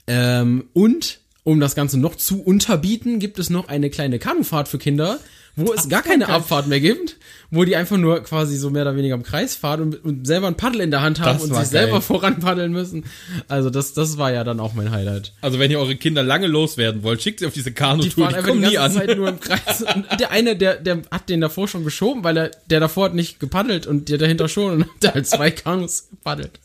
Ähm, 0.07 0.65
und 0.73 1.19
um 1.43 1.59
das 1.59 1.75
Ganze 1.75 1.97
noch 1.97 2.15
zu 2.15 2.41
unterbieten, 2.41 3.19
gibt 3.19 3.39
es 3.39 3.49
noch 3.49 3.67
eine 3.67 3.89
kleine 3.89 4.19
Kanufahrt 4.19 4.67
für 4.67 4.77
Kinder, 4.77 5.19
wo 5.57 5.73
es 5.73 5.89
gar 5.89 6.03
keine 6.03 6.29
Abfahrt 6.29 6.67
mehr 6.67 6.79
gibt, 6.79 7.17
wo 7.51 7.63
die 7.65 7.75
einfach 7.75 7.97
nur 7.97 8.21
quasi 8.23 8.57
so 8.57 8.69
mehr 8.69 8.83
oder 8.83 8.95
weniger 8.95 9.15
im 9.15 9.23
Kreis 9.23 9.55
fahren 9.55 9.81
und, 9.81 10.05
und 10.05 10.25
selber 10.27 10.47
ein 10.47 10.55
Paddel 10.55 10.81
in 10.81 10.91
der 10.91 11.01
Hand 11.01 11.19
haben 11.19 11.33
Das 11.39 11.41
und 11.43 11.49
sich 11.49 11.57
geil. 11.57 11.65
selber 11.65 12.01
voran 12.01 12.39
paddeln 12.39 12.71
müssen. 12.71 13.05
Also 13.47 13.69
das, 13.69 13.93
das 13.93 14.17
war 14.17 14.31
ja 14.31 14.43
dann 14.43 14.59
auch 14.59 14.73
mein 14.73 14.91
Highlight. 14.91 15.33
Also 15.41 15.57
wenn 15.59 15.71
ihr 15.71 15.79
eure 15.79 15.95
Kinder 15.95 16.23
lange 16.23 16.47
loswerden 16.47 17.03
wollt, 17.03 17.21
schickt 17.21 17.39
sie 17.39 17.47
auf 17.47 17.53
diese 17.53 17.71
Die 17.71 17.75
Kanutour, 17.75 18.11
fahren 18.11 18.29
die, 18.29 18.35
einfach 18.37 18.47
kommen 18.49 18.61
die 18.61 18.67
nie 18.69 18.73
ganze 18.75 19.01
an. 19.01 19.07
Zeit 19.07 19.17
nur 19.17 19.29
im 19.29 19.39
Kreis. 19.39 19.81
Und 19.81 20.05
der 20.19 20.31
eine, 20.31 20.55
der, 20.55 20.75
der 20.75 21.01
hat 21.09 21.27
den 21.29 21.41
davor 21.41 21.67
schon 21.67 21.83
geschoben, 21.83 22.23
weil 22.23 22.37
er, 22.37 22.51
der 22.69 22.79
davor 22.79 23.05
hat 23.05 23.15
nicht 23.15 23.39
gepaddelt 23.39 23.87
und 23.87 24.09
der 24.09 24.17
dahinter 24.19 24.47
schon 24.49 24.73
und 24.73 24.85
hat 25.03 25.13
halt 25.15 25.27
zwei 25.27 25.51
Kanus 25.51 26.07
gepaddelt. 26.11 26.59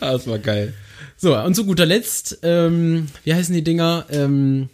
Ah, 0.00 0.12
Das 0.12 0.26
war 0.26 0.38
geil. 0.38 0.74
So, 1.16 1.36
und 1.36 1.54
zu 1.54 1.64
guter 1.64 1.86
Letzt, 1.86 2.38
ähm, 2.42 3.08
wie 3.24 3.34
heißen 3.34 3.52
die 3.54 3.64
Dinger? 3.64 4.06
Ähm, 4.10 4.68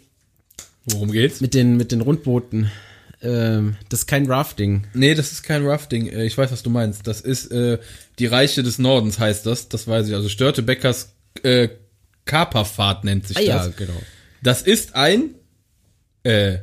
Worum 0.85 1.11
geht's? 1.11 1.41
mit 1.41 1.53
den, 1.55 1.77
mit 1.77 1.91
den 1.91 2.01
Rundbooten. 2.01 2.69
Ähm, 3.25 3.75
das 3.89 4.01
ist 4.01 4.05
kein 4.07 4.25
Rafting. 4.31 4.83
Nee, 4.93 5.15
das 5.15 5.31
ist 5.31 5.43
kein 5.43 5.65
Rafting. 5.65 6.07
Äh, 6.07 6.25
Ich 6.25 6.37
weiß, 6.37 6.51
was 6.51 6.63
du 6.63 6.69
meinst. 6.69 7.07
Das 7.07 7.21
ist 7.21 7.51
äh, 7.51 7.79
die 8.19 8.27
Reiche 8.27 8.61
des 8.63 8.77
Nordens 8.79 9.19
heißt 9.19 9.45
das. 9.45 9.67
Das 9.69 9.87
weiß 9.87 10.07
ich. 10.07 10.13
Also 10.13 10.29
Störtebeckers 10.29 11.13
äh, 11.43 11.69
Kaperfahrt 12.25 13.03
nennt 13.03 13.27
sich 13.27 13.37
Ah 13.37 13.41
ja, 13.41 13.65
das. 13.67 13.75
genau. 13.75 13.99
Das 14.43 14.61
ist 14.61 14.95
ein 14.95 15.31
äh, 16.23 16.59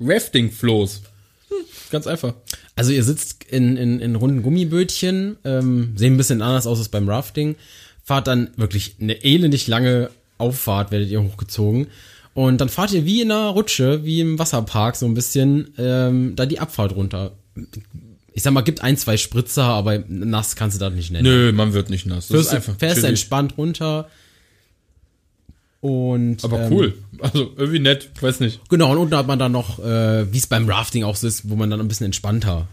Rafting-Floß. 0.00 1.02
Hm, 1.48 1.56
ganz 1.90 2.06
einfach. 2.06 2.34
Also 2.74 2.92
ihr 2.92 3.04
sitzt 3.04 3.44
in, 3.44 3.76
in, 3.76 4.00
in 4.00 4.16
runden 4.16 4.42
Gummibötchen, 4.42 5.36
ähm, 5.44 5.92
sehen 5.96 6.14
ein 6.14 6.16
bisschen 6.16 6.42
anders 6.42 6.66
aus 6.66 6.78
als 6.78 6.88
beim 6.88 7.08
Rafting, 7.08 7.56
fahrt 8.02 8.26
dann 8.26 8.50
wirklich 8.56 8.96
eine 9.00 9.22
elendig 9.24 9.66
lange 9.66 10.10
Auffahrt, 10.38 10.90
werdet 10.90 11.10
ihr 11.10 11.22
hochgezogen. 11.22 11.88
Und 12.34 12.60
dann 12.60 12.68
fahrt 12.68 12.92
ihr 12.92 13.04
wie 13.04 13.20
in 13.20 13.30
einer 13.30 13.48
Rutsche, 13.50 14.04
wie 14.04 14.20
im 14.20 14.38
Wasserpark, 14.38 14.96
so 14.96 15.06
ein 15.06 15.14
bisschen, 15.14 15.74
ähm, 15.78 16.34
da 16.34 16.46
die 16.46 16.60
Abfahrt 16.60 16.94
runter. 16.96 17.32
Ich 18.32 18.42
sag 18.42 18.52
mal, 18.54 18.62
gibt 18.62 18.82
ein, 18.82 18.96
zwei 18.96 19.18
Spritzer, 19.18 19.64
aber 19.64 19.98
nass 20.08 20.56
kannst 20.56 20.76
du 20.76 20.80
das 20.80 20.94
nicht 20.94 21.10
nennen. 21.10 21.24
Nö, 21.24 21.52
man 21.52 21.74
wird 21.74 21.90
nicht 21.90 22.06
nass. 22.06 22.28
Das 22.28 22.34
Fährst, 22.36 22.48
ist 22.48 22.54
einfach 22.54 22.78
fährst 22.78 22.94
chillig. 22.96 23.08
entspannt 23.10 23.58
runter. 23.58 24.08
Und 25.80 26.44
Aber 26.44 26.62
ähm, 26.62 26.72
cool. 26.72 26.94
Also 27.18 27.52
irgendwie 27.56 27.80
nett. 27.80 28.08
Ich 28.14 28.22
weiß 28.22 28.40
nicht. 28.40 28.60
Genau, 28.68 28.92
und 28.92 28.98
unten 28.98 29.16
hat 29.16 29.26
man 29.26 29.38
dann 29.38 29.52
noch, 29.52 29.78
äh, 29.80 30.32
wie 30.32 30.38
es 30.38 30.46
beim 30.46 30.68
Rafting 30.68 31.02
auch 31.04 31.16
so 31.16 31.26
ist, 31.26 31.50
wo 31.50 31.56
man 31.56 31.70
dann 31.70 31.80
ein 31.80 31.88
bisschen 31.88 32.06
entspannter 32.06 32.68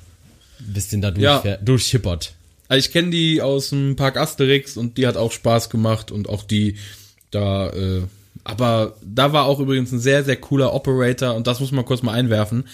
ein 0.59 0.73
bisschen 0.73 1.01
da 1.01 1.11
Ja. 1.13 1.41
durchschippert. 1.57 2.33
Also 2.67 2.85
ich 2.85 2.91
kenne 2.93 3.09
die 3.09 3.41
aus 3.41 3.71
dem 3.71 3.95
Park 3.95 4.15
Asterix 4.15 4.77
und 4.77 4.97
die 4.97 5.07
hat 5.07 5.17
auch 5.17 5.31
Spaß 5.31 5.69
gemacht 5.71 6.11
und 6.11 6.29
auch 6.29 6.43
die 6.43 6.75
da, 7.31 7.69
äh, 7.71 8.03
aber 8.49 8.95
da 9.03 9.31
war 9.31 9.45
auch 9.45 9.59
übrigens 9.59 9.91
ein 9.91 9.99
sehr, 9.99 10.23
sehr 10.23 10.37
cooler 10.37 10.73
Operator 10.73 11.35
und 11.35 11.45
das 11.45 11.59
muss 11.59 11.71
man 11.71 11.85
kurz 11.85 12.01
mal 12.01 12.13
einwerfen. 12.13 12.65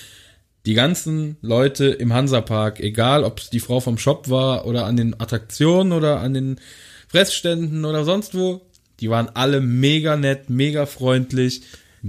Die 0.65 0.73
ganzen 0.73 1.37
Leute 1.41 1.87
im 1.87 2.13
Hansapark, 2.13 2.79
egal 2.79 3.23
ob 3.23 3.39
es 3.39 3.49
die 3.49 3.59
Frau 3.59 3.81
vom 3.81 3.97
Shop 3.97 4.29
war 4.29 4.65
oder 4.65 4.85
an 4.85 4.95
den 4.95 5.19
Attraktionen 5.19 5.91
oder 5.91 6.21
an 6.21 6.33
den 6.33 6.59
Fressständen 7.07 7.83
oder 7.83 8.05
sonst 8.05 8.33
wo, 8.35 8.61
die 9.01 9.09
waren 9.09 9.29
alle 9.33 9.59
mega 9.59 10.15
nett, 10.15 10.49
mega 10.49 10.85
freundlich, 10.85 11.61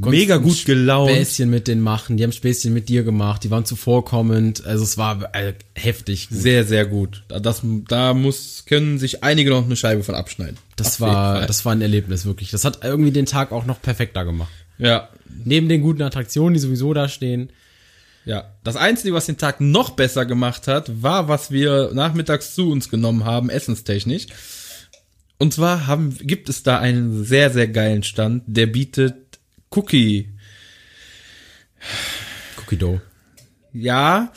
mega 0.05 0.37
gut 0.37 0.65
gelaunt. 0.65 1.11
Späßchen 1.11 1.49
mit 1.51 1.69
denen 1.69 1.81
machen, 1.81 2.17
die 2.17 2.25
haben 2.25 2.33
Späßchen 2.33 2.73
mit 2.73 2.89
dir 2.89 3.03
gemacht, 3.03 3.45
die 3.45 3.51
waren 3.51 3.65
zuvorkommend, 3.65 4.65
also 4.67 4.85
es 4.85 4.99
war 4.99 5.35
äh, 5.35 5.55
heftig 5.75 6.29
gut. 6.29 6.39
Sehr, 6.39 6.65
sehr 6.65 6.87
gut. 6.87 7.25
Da- 7.29 7.41
Das, 7.41 7.63
da 7.89 8.15
muss, 8.15 8.65
können 8.67 8.99
sich 8.99 9.23
einige 9.25 9.51
noch 9.51 9.65
eine 9.65 9.77
Scheibe 9.77 10.03
von 10.03 10.15
abschneiden. 10.15 10.57
Das 10.77 10.95
Auf 10.95 11.01
war, 11.01 11.47
das 11.47 11.65
war 11.65 11.73
ein 11.73 11.83
Erlebnis, 11.83 12.25
wirklich. 12.27 12.51
Das 12.51 12.65
hat 12.65 12.81
irgendwie 12.85 13.11
den 13.13 13.27
Tag 13.27 13.53
auch 13.53 13.65
noch 13.67 13.81
perfekter 13.81 14.25
gemacht. 14.25 14.53
ja, 14.79 15.09
Neben 15.45 15.69
den 15.69 15.83
guten 15.83 16.03
Attraktionen, 16.03 16.55
die 16.55 16.61
sowieso 16.61 16.95
da 16.95 17.09
stehen. 17.09 17.51
Ja, 18.25 18.55
das 18.65 18.75
Einzige, 18.77 19.15
was 19.15 19.27
den 19.27 19.37
Tag 19.39 19.61
noch 19.61 19.91
besser 19.91 20.25
gemacht 20.27 20.67
hat, 20.67 21.03
war, 21.03 21.29
was 21.29 21.51
wir 21.51 21.91
nachmittags 21.95 22.55
zu 22.55 22.71
uns 22.71 22.89
genommen 22.89 23.25
haben, 23.25 23.51
essenstechnisch. 23.51 24.27
Und 25.39 25.53
zwar 25.53 25.87
haben, 25.87 26.17
gibt 26.23 26.49
es 26.49 26.63
da 26.63 26.79
einen 26.81 27.25
sehr, 27.25 27.51
sehr 27.51 27.69
geilen 27.69 28.03
Stand, 28.03 28.43
der 28.47 28.67
bietet 28.67 29.15
Cookie. 29.77 30.31
Cookie 32.59 32.77
Dough. 32.77 33.01
Ja, 33.73 34.33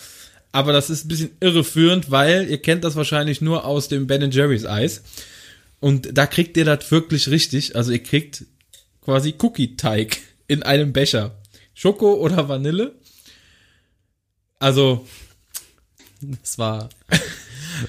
aber 0.51 0.73
das 0.73 0.89
ist 0.89 1.05
ein 1.05 1.07
bisschen 1.07 1.31
irreführend, 1.39 2.11
weil 2.11 2.49
ihr 2.49 2.61
kennt 2.61 2.83
das 2.83 2.95
wahrscheinlich 2.95 3.39
nur 3.41 3.65
aus 3.65 3.87
dem 3.87 4.07
Ben 4.07 4.29
Jerry's 4.31 4.65
Eis. 4.65 5.03
Und 5.79 6.17
da 6.17 6.25
kriegt 6.25 6.57
ihr 6.57 6.65
das 6.65 6.91
wirklich 6.91 7.29
richtig. 7.29 7.75
Also 7.75 7.91
ihr 7.91 8.03
kriegt 8.03 8.45
quasi 9.01 9.35
Cookie-Teig 9.39 10.17
in 10.47 10.63
einem 10.63 10.91
Becher. 10.91 11.39
Schoko 11.73 12.15
oder 12.15 12.49
Vanille. 12.49 12.95
Also, 14.59 15.07
Es 16.43 16.57
war. 16.57 16.89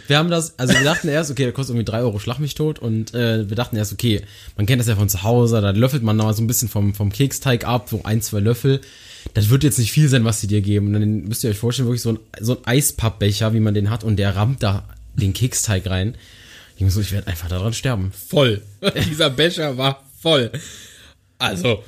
Wir 0.07 0.19
haben 0.19 0.31
das, 0.31 0.59
also 0.59 0.75
wir 0.75 0.85
dachten 0.85 1.09
erst, 1.09 1.31
okay, 1.31 1.45
der 1.45 1.53
kostet 1.53 1.75
irgendwie 1.75 1.91
drei 1.91 2.01
Euro 2.01 2.19
Schlag 2.19 2.39
mich 2.39 2.55
tot 2.55 2.79
und 2.79 3.15
äh, 3.15 3.49
wir 3.49 3.57
dachten 3.57 3.77
erst, 3.77 3.93
okay, 3.93 4.23
man 4.57 4.67
kennt 4.67 4.81
das 4.81 4.89
ja 4.89 4.97
von 4.97 5.09
zu 5.09 5.23
Hause, 5.23 5.61
da 5.61 5.71
löffelt 5.71 6.03
man 6.03 6.17
noch 6.17 6.33
so 6.33 6.43
ein 6.43 6.47
bisschen 6.47 6.69
vom, 6.69 6.95
vom 6.95 7.11
Keksteig 7.13 7.67
ab, 7.67 7.89
so 7.89 8.03
ein, 8.05 8.23
zwei 8.23 8.41
Löffel. 8.41 8.81
Das 9.35 9.51
wird 9.51 9.65
jetzt 9.65 9.79
nicht 9.79 9.93
viel 9.93 10.09
sein, 10.09 10.25
was 10.25 10.41
sie 10.41 10.47
dir 10.47 10.63
geben. 10.63 10.89
Und 10.89 10.93
dann 10.95 11.23
müsst 11.25 11.45
ihr 11.45 11.51
euch 11.51 11.59
vorstellen, 11.59 11.89
wirklich 11.89 12.03
so 12.03 12.13
ein, 12.13 12.19
so 12.41 12.57
ein 12.57 12.67
Eispappbecher, 12.67 13.53
wie 13.53 13.61
man 13.61 13.75
den 13.75 13.91
hat, 13.91 14.03
und 14.05 14.17
der 14.17 14.35
rammt 14.35 14.63
da 14.63 14.89
den 15.15 15.33
Keksteig 15.33 15.89
rein. 15.89 16.15
Ich 16.77 16.83
muss 16.83 16.95
so, 16.95 17.01
ich 17.01 17.13
werde 17.13 17.27
einfach 17.27 17.49
daran 17.49 17.75
sterben. 17.75 18.13
voll. 18.13 18.63
Dieser 19.11 19.29
Becher 19.29 19.77
war 19.77 20.03
voll. 20.21 20.51
Also, 21.39 21.85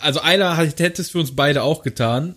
also 0.00 0.20
einer 0.20 0.56
hätte 0.56 1.02
es 1.02 1.10
für 1.10 1.18
uns 1.18 1.34
beide 1.36 1.62
auch 1.62 1.82
getan. 1.82 2.34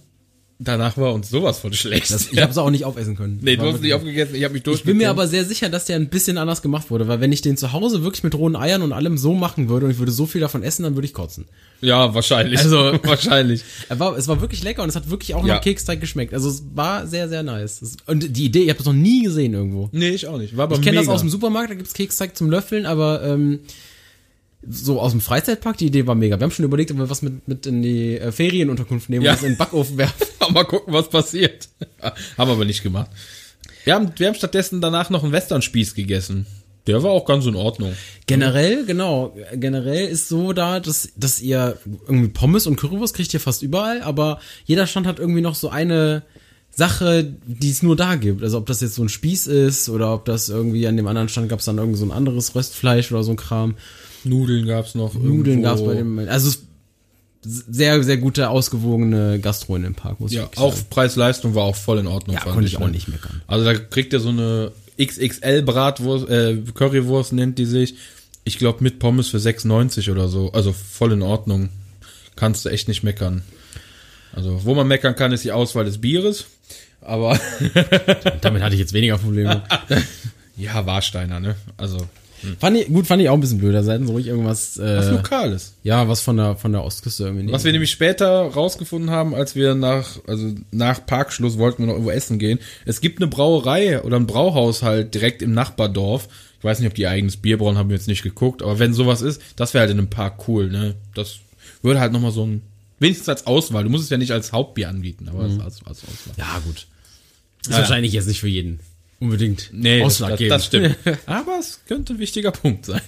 Danach 0.64 0.98
war 0.98 1.14
uns 1.14 1.30
sowas 1.30 1.60
von 1.60 1.74
schlecht. 1.74 2.12
Das, 2.12 2.32
ich 2.32 2.40
habe 2.42 2.52
es 2.52 2.58
auch 2.58 2.70
nicht 2.70 2.86
aufessen 2.86 3.16
können. 3.16 3.40
nee, 3.42 3.56
du 3.56 3.64
hast 3.64 3.76
es 3.76 3.82
nicht 3.82 3.94
aufgegessen, 3.94 4.36
ich 4.36 4.44
habe 4.44 4.54
mich 4.54 4.66
Ich 4.68 4.84
bin 4.84 4.98
mir 4.98 5.10
aber 5.10 5.28
sehr 5.28 5.44
sicher, 5.46 5.70
dass 5.70 5.86
der 5.86 5.96
ein 5.96 6.10
bisschen 6.10 6.38
anders 6.38 6.62
gemacht 6.62 6.90
wurde, 6.92 7.08
weil 7.08 7.20
wenn 7.20 7.32
ich 7.32 7.42
den 7.42 7.58
zu 7.58 7.72
Hause 7.74 8.04
wirklich 8.04 8.24
mit 8.24 8.36
rohen 8.36 8.56
Eiern 8.56 8.82
und 8.82 8.94
allem 8.94 9.18
so 9.18 9.34
machen 9.34 9.70
würde 9.70 9.86
und 9.88 9.92
ich 9.92 10.00
würde 10.00 10.12
so 10.12 10.26
viel 10.26 10.42
davon 10.42 10.64
essen, 10.64 10.84
dann 10.84 10.96
würde 10.96 11.06
ich 11.08 11.14
kotzen. 11.14 11.46
Ja, 11.82 12.14
wahrscheinlich. 12.14 12.60
Also- 12.60 12.94
wahrscheinlich. 13.04 13.64
Er 13.90 14.00
war, 14.00 14.18
es 14.18 14.28
war 14.28 14.40
wirklich 14.42 14.64
lecker 14.64 14.84
und 14.84 14.90
es 14.90 14.96
hat 14.96 15.10
wirklich 15.10 15.34
auch 15.36 15.46
Ja. 15.46 15.56
nach 15.56 15.62
Keksteig 15.62 16.00
geschmeckt. 16.00 16.34
Also 16.34 16.50
es 16.50 16.64
war 16.76 17.08
sehr, 17.08 17.28
sehr 17.28 17.44
nice. 17.44 17.98
Und 18.06 18.36
die 18.38 18.46
Idee, 18.46 18.64
ich 18.64 18.70
habe 18.70 18.78
das 18.78 18.86
noch 18.86 18.94
nie 18.94 19.24
gesehen 19.24 19.54
irgendwo. 19.54 19.90
Nee, 19.92 20.10
ich 20.10 20.28
auch 20.28 20.38
nicht. 20.38 20.56
War 20.56 20.64
aber 20.66 20.76
Ich 20.76 20.82
kenne 20.82 20.98
das 20.98 21.08
aus 21.08 21.22
dem 21.22 21.30
Supermarkt, 21.30 21.72
da 21.72 21.76
gibt's 21.76 21.94
Keksteig 21.94 22.38
zum 22.38 22.50
Löffeln, 22.50 22.86
aber 22.86 23.24
ähm, 23.24 23.60
so 24.68 25.00
aus 25.00 25.12
dem 25.12 25.22
Freizeitpark, 25.22 25.78
die 25.78 25.88
Idee 25.88 26.06
war 26.08 26.16
mega. 26.16 26.40
Wir 26.40 26.44
haben 26.44 26.52
schon 26.52 26.66
überlegt, 26.66 26.92
ob 26.92 26.98
wir 26.98 27.10
was 27.10 27.22
mit, 27.22 27.48
mit 27.48 27.66
in 27.66 27.82
die 27.82 28.18
äh, 28.18 28.32
Ferienunterkunft 28.32 29.10
nehmen 29.10 29.26
Ja. 29.26 29.32
und 29.32 29.38
das 29.38 29.44
in 29.44 29.54
den 29.54 29.58
Backofen 29.58 29.98
werfen. 29.98 30.28
mal 30.54 30.66
gucken, 30.66 30.94
was 30.94 31.10
passiert. 31.10 31.70
haben 32.02 32.50
wir 32.50 32.54
aber 32.54 32.66
nicht 32.66 32.84
gemacht. 32.84 33.10
Wir 33.84 33.96
haben, 33.96 34.12
wir 34.16 34.28
haben 34.28 34.36
stattdessen 34.36 34.80
danach 34.82 35.10
noch 35.10 35.24
einen 35.24 35.32
Westernspieß 35.32 35.96
gegessen. 35.96 36.46
Der 36.88 37.02
war 37.04 37.12
auch 37.12 37.26
ganz 37.26 37.46
in 37.46 37.56
Ordnung. 37.56 37.94
Generell, 38.26 38.86
genau, 38.86 39.36
generell 39.54 40.08
ist 40.08 40.30
so 40.30 40.52
da, 40.52 40.80
dass, 40.80 41.10
dass 41.16 41.40
ihr 41.40 41.78
irgendwie 42.08 42.30
Pommes 42.30 42.66
und 42.66 42.76
Currywurst 42.76 43.16
kriegt 43.16 43.34
ihr 43.34 43.40
fast 43.40 43.62
überall, 43.62 44.02
aber 44.02 44.40
jeder 44.66 44.88
Stand 44.88 45.06
hat 45.06 45.20
irgendwie 45.20 45.42
noch 45.42 45.54
so 45.54 45.70
eine 45.70 46.24
Sache, 46.72 47.36
die 47.46 47.70
es 47.70 47.84
nur 47.84 47.96
da 47.96 48.16
gibt. 48.16 48.42
Also 48.44 48.58
ob 48.58 48.66
das 48.66 48.82
jetzt 48.82 48.96
so 48.96 49.04
ein 49.04 49.10
Spieß 49.10 49.48
ist 49.48 49.90
oder 49.90 50.14
ob 50.14 50.26
das 50.26 50.50
irgendwie 50.50 50.88
an 50.88 50.98
dem 50.98 51.06
anderen 51.08 51.30
Stand 51.30 51.50
gab 51.50 51.60
es 51.60 51.66
dann 51.66 51.78
irgend 51.78 51.98
so 51.98 52.06
ein 52.06 52.12
anderes 52.12 52.56
Röstfleisch 52.56 53.12
oder 53.12 53.24
so 53.24 53.32
ein 53.32 53.38
Kram. 53.38 53.76
Nudeln 54.24 54.66
gab's 54.68 54.96
noch. 54.96 55.14
Nudeln 55.14 55.62
gab's 55.62 55.84
bei 55.84 55.96
dem, 55.96 56.20
also 56.20 56.50
es 56.50 56.64
sehr, 57.44 58.04
sehr 58.04 58.18
gute, 58.18 58.50
ausgewogene 58.50 59.40
Gastro 59.40 59.76
in 59.76 59.84
dem 59.84 59.96
Park, 59.96 60.20
muss 60.20 60.32
Ja, 60.32 60.48
ich 60.52 60.60
auch. 60.60 60.76
Preis-Leistung 60.90 61.56
war 61.56 61.64
auch 61.64 61.76
voll 61.76 61.98
in 61.98 62.08
Ordnung. 62.08 62.36
Ja, 62.36 62.44
konnte 62.44 62.68
ich 62.68 62.78
auch 62.78 62.86
ne? 62.86 62.92
nicht 62.92 63.08
meckern. 63.08 63.42
Also 63.48 63.66
da 63.66 63.74
kriegt 63.74 64.14
ihr 64.14 64.20
so 64.20 64.30
eine 64.30 64.72
XXL-Bratwurst, 65.00 66.30
äh, 66.30 66.58
Currywurst 66.74 67.34
nennt 67.34 67.58
die 67.58 67.66
sich. 67.66 67.96
Ich 68.44 68.58
glaube 68.58 68.84
mit 68.84 69.00
Pommes 69.00 69.30
für 69.30 69.38
6,90 69.38 70.12
oder 70.12 70.28
so. 70.28 70.52
Also 70.52 70.72
voll 70.74 71.14
in 71.14 71.22
Ordnung. 71.24 71.70
Kannst 72.36 72.66
du 72.66 72.70
echt 72.70 72.88
nicht 72.88 73.04
meckern. 73.04 73.42
Also 74.34 74.64
wo 74.64 74.76
man 74.76 74.88
meckern 74.88 75.16
kann, 75.16 75.32
ist 75.32 75.44
die 75.44 75.52
Auswahl 75.52 75.86
des 75.86 76.00
Bieres. 76.00 76.46
Aber 77.02 77.40
Damit 78.42 78.62
hatte 78.62 78.76
ich 78.76 78.80
jetzt 78.80 78.94
weniger 78.94 79.18
Probleme. 79.18 79.64
ja, 80.58 80.86
Warsteiner, 80.86 81.40
ne? 81.40 81.56
Also 81.78 81.98
fand 82.60 82.78
ich, 82.78 82.88
gut, 82.88 83.08
fand 83.08 83.22
ich 83.22 83.30
auch 83.30 83.34
ein 83.34 83.42
bisschen 83.42 83.60
blöder. 83.60 83.84
Seiten 83.84 84.08
so 84.08 84.14
ruhig 84.14 84.28
irgendwas, 84.28 84.78
was 84.78 85.08
äh, 85.08 85.12
Lokales. 85.12 85.74
ja, 85.84 86.08
was 86.08 86.22
von 86.22 86.38
der, 86.38 86.56
von 86.56 86.72
der 86.72 86.84
Ostküste 86.84 87.26
irgendwie. 87.26 87.52
Was 87.52 87.64
wir 87.64 87.72
nämlich 87.72 87.92
später 87.92 88.48
rausgefunden 88.48 89.10
haben, 89.12 89.36
als 89.36 89.56
wir 89.56 89.76
nach, 89.76 90.20
also 90.28 90.54
nach 90.72 91.06
Parkschluss 91.06 91.58
wollten 91.58 91.84
wir 91.84 91.88
noch 91.88 91.94
irgendwo 91.94 92.12
essen 92.12 92.40
gehen. 92.40 92.60
Es 92.86 93.02
gibt 93.02 93.20
eine 93.20 93.28
Brauerei 93.28 94.02
oder 94.02 94.18
ein 94.18 94.28
Brauhaus 94.28 94.84
halt 94.84 95.14
direkt 95.14 95.42
im 95.42 95.54
Nachbardorf. 95.54 96.28
Ich 96.60 96.64
weiß 96.64 96.80
nicht, 96.80 96.88
ob 96.88 96.94
die 96.94 97.08
eigenes 97.08 97.38
Bier 97.38 97.58
brauen, 97.58 97.78
haben 97.78 97.90
wir 97.90 97.98
jetzt 97.98 98.08
nicht 98.08 98.24
geguckt. 98.24 98.62
Aber 98.62 98.80
wenn 98.80 98.94
sowas 98.94 99.22
ist, 99.22 99.42
das 99.56 99.74
wäre 99.74 99.82
halt 99.82 99.92
in 99.92 99.98
einem 99.98 100.10
Park 100.10 100.48
cool, 100.48 100.70
ne? 100.70 100.96
Das 101.16 101.38
würde 101.82 102.00
halt 102.00 102.14
nochmal 102.14 102.32
so 102.32 102.46
ein, 102.46 102.62
wenigstens 103.00 103.30
als 103.30 103.48
Auswahl. 103.48 103.84
Du 103.84 103.90
musst 103.90 104.04
es 104.04 104.10
ja 104.10 104.18
nicht 104.18 104.32
als 104.32 104.52
Hauptbier 104.52 104.90
anbieten, 104.90 105.28
aber 105.28 105.44
als, 105.44 105.60
als, 105.60 105.86
als 105.86 106.04
Auswahl. 106.04 106.36
Ja, 106.38 106.62
gut. 106.66 106.88
Ist 107.62 107.72
ja. 107.72 107.78
wahrscheinlich 107.78 108.14
jetzt 108.14 108.28
nicht 108.28 108.40
für 108.40 108.48
jeden 108.48 108.80
unbedingt 109.22 109.70
Nee, 109.72 110.00
das, 110.00 110.18
das, 110.18 110.22
ausschlaggebend. 110.24 110.52
das 110.52 110.66
stimmt. 110.66 110.98
aber 111.26 111.60
es 111.60 111.80
könnte 111.88 112.14
ein 112.14 112.20
wichtiger 112.20 112.52
Punkt 112.52 112.86
sein. 112.86 113.02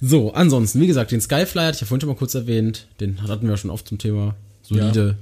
So, 0.00 0.32
ansonsten, 0.34 0.80
wie 0.80 0.86
gesagt, 0.86 1.10
den 1.10 1.22
Skyfly 1.22 1.62
hatte 1.62 1.76
ich 1.76 1.80
ja 1.80 1.86
vorhin 1.86 2.02
schon 2.02 2.10
mal 2.10 2.16
kurz 2.16 2.34
erwähnt. 2.34 2.86
Den 3.00 3.22
hatten 3.26 3.48
wir 3.48 3.56
schon 3.56 3.70
oft 3.70 3.88
zum 3.88 3.98
Thema 3.98 4.34
solide. 4.62 5.16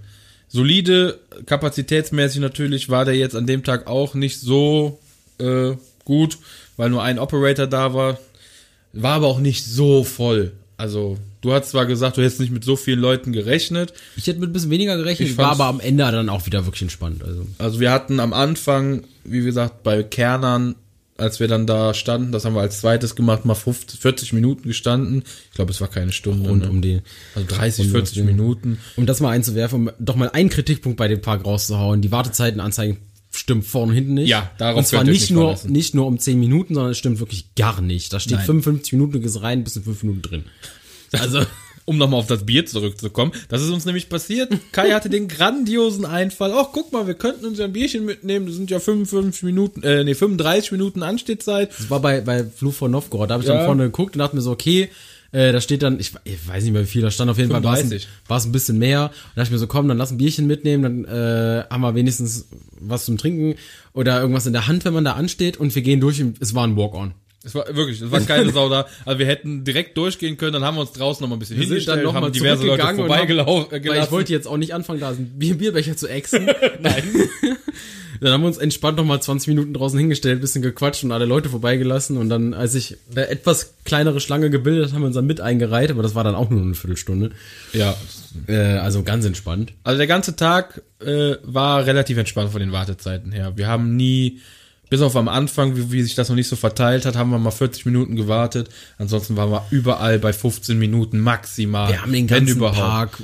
solide, 0.48 1.20
kapazitätsmäßig 1.46 2.40
natürlich 2.40 2.88
war 2.88 3.04
der 3.04 3.14
jetzt 3.14 3.36
an 3.36 3.46
dem 3.46 3.62
Tag 3.62 3.86
auch 3.86 4.14
nicht 4.14 4.40
so 4.40 4.98
äh, 5.38 5.72
gut, 6.04 6.38
weil 6.76 6.90
nur 6.90 7.02
ein 7.02 7.18
Operator 7.20 7.66
da 7.66 7.94
war. 7.94 8.18
War 8.92 9.14
aber 9.14 9.26
auch 9.28 9.40
nicht 9.40 9.64
so 9.64 10.02
voll. 10.04 10.52
Also, 10.76 11.18
du 11.40 11.52
hast 11.52 11.70
zwar 11.70 11.86
gesagt, 11.86 12.16
du 12.16 12.22
hättest 12.22 12.40
nicht 12.40 12.52
mit 12.52 12.64
so 12.64 12.74
vielen 12.76 12.98
Leuten 13.00 13.32
gerechnet. 13.32 13.92
Ich 14.16 14.26
hätte 14.26 14.40
mit 14.40 14.50
ein 14.50 14.52
bisschen 14.52 14.70
weniger 14.70 14.96
gerechnet, 14.96 15.28
Ich 15.28 15.38
war 15.38 15.52
aber 15.52 15.66
am 15.66 15.80
Ende 15.80 16.04
dann 16.10 16.28
auch 16.28 16.46
wieder 16.46 16.64
wirklich 16.66 16.82
entspannt. 16.82 17.22
Also, 17.24 17.46
Also, 17.58 17.80
wir 17.80 17.90
hatten 17.92 18.18
am 18.20 18.32
Anfang, 18.32 19.04
wie 19.24 19.40
gesagt, 19.42 19.82
bei 19.84 20.02
Kernern, 20.02 20.74
als 21.16 21.38
wir 21.38 21.46
dann 21.46 21.66
da 21.68 21.94
standen, 21.94 22.32
das 22.32 22.44
haben 22.44 22.54
wir 22.54 22.60
als 22.60 22.80
zweites 22.80 23.14
gemacht, 23.14 23.44
mal 23.44 23.54
50, 23.54 24.00
40 24.00 24.32
Minuten 24.32 24.66
gestanden. 24.66 25.22
Ich 25.50 25.54
glaube, 25.54 25.70
es 25.70 25.80
war 25.80 25.86
keine 25.86 26.10
Stunde. 26.10 26.48
rund 26.48 26.62
ne? 26.64 26.68
um 26.70 26.82
die. 26.82 27.02
also 27.36 27.46
30, 27.46 27.84
rund 27.84 27.86
um 27.86 27.92
40 28.00 28.14
den- 28.16 28.26
Minuten. 28.26 28.78
Um 28.96 29.06
das 29.06 29.20
mal 29.20 29.30
einzuwerfen, 29.30 29.88
um 29.88 29.90
doch 30.00 30.16
mal 30.16 30.30
einen 30.30 30.48
Kritikpunkt 30.48 30.98
bei 30.98 31.06
dem 31.06 31.20
Park 31.20 31.44
rauszuhauen. 31.44 32.02
Die 32.02 32.10
Wartezeitenanzeigen 32.10 32.96
stimmt 33.36 33.64
vorne 33.66 33.90
und 33.90 33.94
hinten 33.96 34.14
nicht. 34.14 34.28
Ja, 34.28 34.50
darauf 34.58 34.78
Und 34.78 34.86
zwar 34.86 35.04
nicht 35.04 35.30
nur, 35.30 35.44
verlassen. 35.44 35.72
nicht 35.72 35.94
nur 35.94 36.06
um 36.06 36.18
10 36.18 36.38
Minuten, 36.38 36.74
sondern 36.74 36.92
es 36.92 36.98
stimmt 36.98 37.18
wirklich 37.20 37.54
gar 37.54 37.80
nicht. 37.80 38.12
Da 38.12 38.20
steht 38.20 38.36
Nein. 38.38 38.46
55 38.46 38.92
Minuten, 38.94 39.12
du 39.12 39.20
gehst 39.20 39.42
rein, 39.42 39.64
bist 39.64 39.76
in 39.76 39.84
5 39.84 40.02
Minuten 40.04 40.22
drin. 40.22 40.44
Also, 41.12 41.42
um 41.86 41.98
nochmal 41.98 42.20
auf 42.20 42.26
das 42.26 42.46
Bier 42.46 42.64
zurückzukommen. 42.64 43.32
Das 43.48 43.60
ist 43.62 43.68
uns 43.70 43.84
nämlich 43.84 44.08
passiert. 44.08 44.50
Kai 44.72 44.92
hatte 44.92 45.10
den 45.10 45.28
grandiosen 45.28 46.06
Einfall. 46.06 46.52
Ach, 46.54 46.68
guck 46.72 46.92
mal, 46.92 47.06
wir 47.06 47.14
könnten 47.14 47.44
uns 47.44 47.58
ja 47.58 47.66
ein 47.66 47.72
Bierchen 47.74 48.04
mitnehmen. 48.06 48.46
Das 48.46 48.54
sind 48.54 48.70
ja 48.70 48.80
55 48.80 49.42
Minuten, 49.42 49.82
äh, 49.82 50.02
nee, 50.02 50.14
35 50.14 50.72
Minuten 50.72 51.02
Anstehzeit. 51.02 51.70
Das 51.78 51.90
war 51.90 52.00
bei, 52.00 52.22
bei 52.22 52.44
Fluch 52.44 52.72
von 52.74 52.90
Novgorod. 52.90 53.28
Da 53.28 53.34
habe 53.34 53.42
ich 53.44 53.48
Ja. 53.48 53.56
dann 53.56 53.66
vorne 53.66 53.82
geguckt 53.84 54.14
und 54.14 54.20
dachte 54.20 54.34
mir 54.36 54.42
so, 54.42 54.50
okay, 54.52 54.88
äh, 55.34 55.50
da 55.52 55.60
steht 55.60 55.82
dann, 55.82 55.98
ich, 55.98 56.12
ich 56.22 56.46
weiß 56.48 56.62
nicht 56.62 56.72
mehr 56.72 56.82
wie 56.82 56.86
viel, 56.86 57.02
da 57.02 57.10
stand 57.10 57.28
auf 57.28 57.38
jeden 57.38 57.50
Fall, 57.50 57.64
war 57.64 57.74
es 57.74 57.80
ein, 57.80 57.88
35. 57.88 58.08
war 58.28 58.36
es 58.38 58.44
ein 58.44 58.52
bisschen 58.52 58.78
mehr. 58.78 59.06
Und 59.06 59.10
da 59.10 59.40
dachte 59.40 59.48
ich 59.48 59.50
mir 59.50 59.58
so, 59.58 59.66
komm, 59.66 59.88
dann 59.88 59.98
lass 59.98 60.12
ein 60.12 60.16
Bierchen 60.16 60.46
mitnehmen, 60.46 60.82
dann 60.82 61.04
äh, 61.04 61.64
haben 61.68 61.80
wir 61.80 61.96
wenigstens 61.96 62.48
was 62.78 63.04
zum 63.04 63.18
Trinken 63.18 63.56
oder 63.92 64.20
irgendwas 64.20 64.46
in 64.46 64.52
der 64.52 64.68
Hand, 64.68 64.84
wenn 64.84 64.94
man 64.94 65.04
da 65.04 65.14
ansteht 65.14 65.56
und 65.56 65.74
wir 65.74 65.82
gehen 65.82 66.00
durch 66.00 66.22
und 66.22 66.40
es 66.40 66.54
war 66.54 66.64
ein 66.64 66.76
Walk-on. 66.76 67.14
Es 67.42 67.54
war 67.54 67.66
wirklich, 67.74 68.00
es 68.00 68.10
war 68.10 68.20
keine 68.20 68.52
Sau 68.52 68.68
da. 68.68 68.86
Also 69.04 69.18
wir 69.18 69.26
hätten 69.26 69.64
direkt 69.64 69.96
durchgehen 69.98 70.36
können, 70.36 70.52
dann 70.52 70.64
haben 70.64 70.76
wir 70.76 70.82
uns 70.82 70.92
draußen 70.92 71.22
noch 71.22 71.28
mal 71.28 71.36
ein 71.36 71.40
bisschen 71.40 71.58
Wir 71.58 71.66
hingestellt, 71.66 71.98
dann 71.98 72.04
noch 72.04 72.14
haben 72.14 72.32
diverse 72.32 72.64
Leute 72.64 72.94
vorbeigelaufen. 72.94 73.82
Weil 73.86 74.02
ich 74.04 74.10
wollte 74.12 74.32
jetzt 74.32 74.46
auch 74.46 74.56
nicht 74.56 74.72
anfangen, 74.72 75.00
da 75.00 75.08
einen 75.08 75.36
Bier 75.36 75.58
Bierbecher 75.58 75.96
zu 75.96 76.06
exen. 76.06 76.46
Nein. 76.80 77.02
dann 78.20 78.32
haben 78.32 78.42
wir 78.42 78.48
uns 78.48 78.58
entspannt 78.58 78.96
noch 78.96 79.04
mal 79.04 79.20
20 79.20 79.48
Minuten 79.48 79.74
draußen 79.74 79.98
hingestellt, 79.98 80.40
bisschen 80.40 80.62
gequatscht 80.62 81.04
und 81.04 81.12
alle 81.12 81.24
Leute 81.24 81.48
vorbeigelassen. 81.48 82.16
Und 82.16 82.28
dann, 82.28 82.54
als 82.54 82.72
sich 82.72 82.96
eine 83.10 83.28
etwas 83.28 83.74
kleinere 83.84 84.20
Schlange 84.20 84.50
gebildet 84.50 84.86
hat, 84.86 84.92
haben 84.94 85.02
wir 85.02 85.06
uns 85.06 85.16
dann 85.16 85.26
mit 85.26 85.40
eingereiht, 85.40 85.90
aber 85.90 86.02
das 86.02 86.14
war 86.14 86.24
dann 86.24 86.34
auch 86.34 86.50
nur 86.50 86.62
eine 86.62 86.74
Viertelstunde. 86.74 87.30
ja, 87.72 87.96
Äh, 88.48 88.78
also 88.78 89.02
ganz 89.02 89.24
entspannt. 89.24 89.72
Also 89.84 89.98
der 89.98 90.06
ganze 90.06 90.36
Tag 90.36 90.82
äh, 91.00 91.36
war 91.42 91.86
relativ 91.86 92.18
entspannt 92.18 92.50
von 92.50 92.60
den 92.60 92.72
Wartezeiten 92.72 93.32
her. 93.32 93.52
Wir 93.56 93.68
haben 93.68 93.96
nie, 93.96 94.40
bis 94.94 95.02
auf 95.02 95.16
am 95.16 95.26
Anfang, 95.26 95.76
wie, 95.76 95.90
wie 95.90 96.02
sich 96.02 96.14
das 96.14 96.28
noch 96.28 96.36
nicht 96.36 96.46
so 96.46 96.54
verteilt 96.54 97.04
hat, 97.04 97.16
haben 97.16 97.30
wir 97.30 97.38
mal 97.40 97.50
40 97.50 97.84
Minuten 97.84 98.14
gewartet. 98.14 98.68
Ansonsten 98.96 99.36
waren 99.36 99.50
wir 99.50 99.66
überall 99.70 100.20
bei 100.20 100.32
15 100.32 100.78
Minuten 100.78 101.18
maximal. 101.18 101.90
Wir 101.90 102.00
haben 102.00 102.12
den 102.12 102.28
ganzen 102.28 102.60
Park 102.60 103.20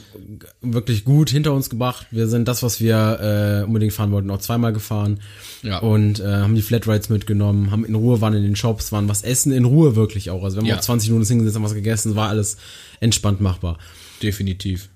wirklich 0.60 1.04
gut 1.04 1.30
hinter 1.30 1.52
uns 1.52 1.70
gebracht. 1.70 2.08
Wir 2.10 2.26
sind 2.26 2.48
das, 2.48 2.64
was 2.64 2.80
wir 2.80 3.60
äh, 3.62 3.64
unbedingt 3.64 3.92
fahren 3.92 4.10
wollten, 4.10 4.28
auch 4.32 4.40
zweimal 4.40 4.72
gefahren. 4.72 5.20
Ja. 5.62 5.78
Und 5.78 6.18
äh, 6.18 6.24
haben 6.24 6.56
die 6.56 6.62
Flatrides 6.62 7.08
mitgenommen, 7.08 7.70
haben 7.70 7.84
in 7.84 7.94
Ruhe, 7.94 8.20
waren 8.20 8.34
in 8.34 8.42
den 8.42 8.56
Shops, 8.56 8.90
waren 8.90 9.08
was 9.08 9.22
essen, 9.22 9.52
in 9.52 9.64
Ruhe 9.64 9.94
wirklich 9.94 10.28
auch. 10.30 10.42
Also 10.42 10.56
wir 10.56 10.62
haben 10.62 10.66
Ja. 10.68 10.76
auch 10.78 10.80
20 10.80 11.10
Minuten 11.10 11.28
hingesetzt, 11.28 11.54
haben 11.54 11.62
was 11.62 11.74
gegessen, 11.74 12.16
war 12.16 12.30
alles 12.30 12.56
entspannt 12.98 13.40
machbar. 13.40 13.78
Definitiv. 14.24 14.88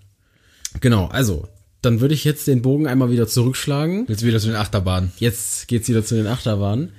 Genau, 0.81 1.07
also, 1.07 1.47
dann 1.85 2.01
würde 2.01 2.14
ich 2.14 2.24
jetzt 2.24 2.47
den 2.47 2.62
Bogen 2.62 2.87
einmal 2.87 3.11
wieder 3.11 3.26
zurückschlagen. 3.26 4.07
Jetzt 4.09 4.24
wieder 4.24 4.41
zu 4.41 4.49
den 4.49 4.57
Achterbahnen. 4.57 5.12
Jetzt 5.18 5.68
geht's 5.68 5.89
wieder 5.89 6.05
zu 6.05 6.14
den 6.14 6.26
Achterbahnen. 6.26 6.93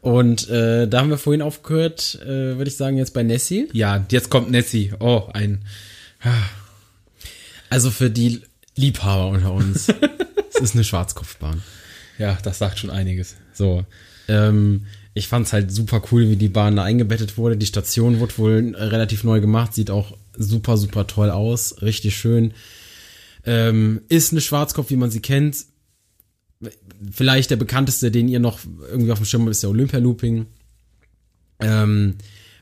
Und 0.00 0.48
äh, 0.50 0.88
da 0.88 1.00
haben 1.00 1.10
wir 1.10 1.18
vorhin 1.18 1.42
aufgehört, 1.42 2.18
äh, 2.22 2.56
würde 2.56 2.68
ich 2.68 2.76
sagen, 2.76 2.96
jetzt 2.96 3.14
bei 3.14 3.22
Nessie. 3.22 3.68
Ja, 3.72 4.04
jetzt 4.10 4.30
kommt 4.30 4.50
Nessie. 4.50 4.92
Oh, 4.98 5.28
ein. 5.32 5.64
Also 7.70 7.90
für 7.90 8.10
die 8.10 8.42
Liebhaber 8.74 9.28
unter 9.28 9.52
uns. 9.52 9.88
es 10.54 10.60
ist 10.60 10.74
eine 10.74 10.84
Schwarzkopfbahn. 10.84 11.62
Ja, 12.18 12.36
das 12.42 12.58
sagt 12.58 12.78
schon 12.78 12.90
einiges. 12.90 13.36
So. 13.52 13.84
Ähm, 14.28 14.86
ich 15.14 15.28
fand's 15.28 15.52
halt 15.52 15.70
super 15.70 16.02
cool, 16.10 16.28
wie 16.28 16.36
die 16.36 16.48
Bahn 16.48 16.76
da 16.76 16.84
eingebettet 16.84 17.36
wurde. 17.36 17.56
Die 17.56 17.66
Station 17.66 18.18
wurde 18.18 18.38
wohl 18.38 18.74
äh, 18.74 18.82
relativ 18.84 19.24
neu 19.24 19.40
gemacht, 19.40 19.74
sieht 19.74 19.90
auch 19.90 20.16
super, 20.36 20.76
super 20.76 21.06
toll 21.06 21.30
aus. 21.30 21.80
Richtig 21.82 22.16
schön. 22.16 22.54
Ähm, 23.44 24.02
ist 24.08 24.32
eine 24.32 24.40
Schwarzkopf, 24.40 24.90
wie 24.90 24.96
man 24.96 25.10
sie 25.10 25.20
kennt. 25.20 25.64
Vielleicht 27.10 27.50
der 27.50 27.56
bekannteste, 27.56 28.10
den 28.10 28.28
ihr 28.28 28.38
noch 28.38 28.60
irgendwie 28.88 29.10
auf 29.10 29.18
dem 29.18 29.24
Schirm 29.24 29.42
habt, 29.42 29.50
ist 29.50 29.62
der 29.62 29.70
Olympia 29.70 29.98
Looping. 29.98 30.46
Ähm, 31.58 32.14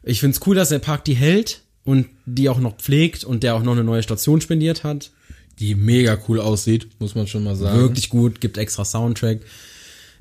ich 0.03 0.21
find's 0.21 0.41
cool, 0.47 0.55
dass 0.55 0.71
der 0.71 0.79
Park 0.79 1.05
die 1.05 1.15
hält 1.15 1.63
und 1.85 2.07
die 2.25 2.49
auch 2.49 2.61
noch 2.61 2.77
pflegt 2.77 3.25
und 3.25 3.43
der 3.43 3.55
auch 3.55 3.63
noch 3.63 3.73
eine 3.73 3.85
neue 3.85 4.03
Station 4.03 4.41
spendiert 4.41 4.85
hat. 4.85 5.11
Die 5.59 5.75
mega 5.75 6.19
cool 6.29 6.41
aussieht, 6.41 6.89
muss 6.99 7.15
man 7.15 7.27
schon 7.27 7.45
mal 7.45 7.57
sagen. 7.57 7.79
Wirklich 7.79 8.09
gut, 8.09 8.41
gibt 8.41 8.57
extra 8.57 8.85
Soundtrack 8.85 9.41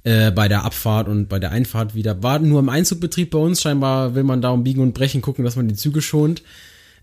äh, 0.04 0.32
bei 0.32 0.48
der 0.48 0.66
Abfahrt 0.66 1.08
und 1.08 1.28
bei 1.30 1.40
der 1.40 1.52
Einfahrt 1.52 1.96
wieder. 1.96 2.22
War 2.24 2.40
nur 2.40 2.60
im 2.60 2.70
Einzugbetrieb 2.70 3.32
bei 3.32 3.40
uns, 3.40 3.62
scheinbar 3.62 4.16
will 4.16 4.24
man 4.24 4.42
da 4.42 4.50
um 4.50 4.64
Biegen 4.64 4.82
und 4.82 4.94
Brechen 4.94 5.22
gucken, 5.22 5.46
dass 5.46 5.56
man 5.56 5.68
die 5.68 5.76
Züge 5.76 6.02
schont, 6.02 6.44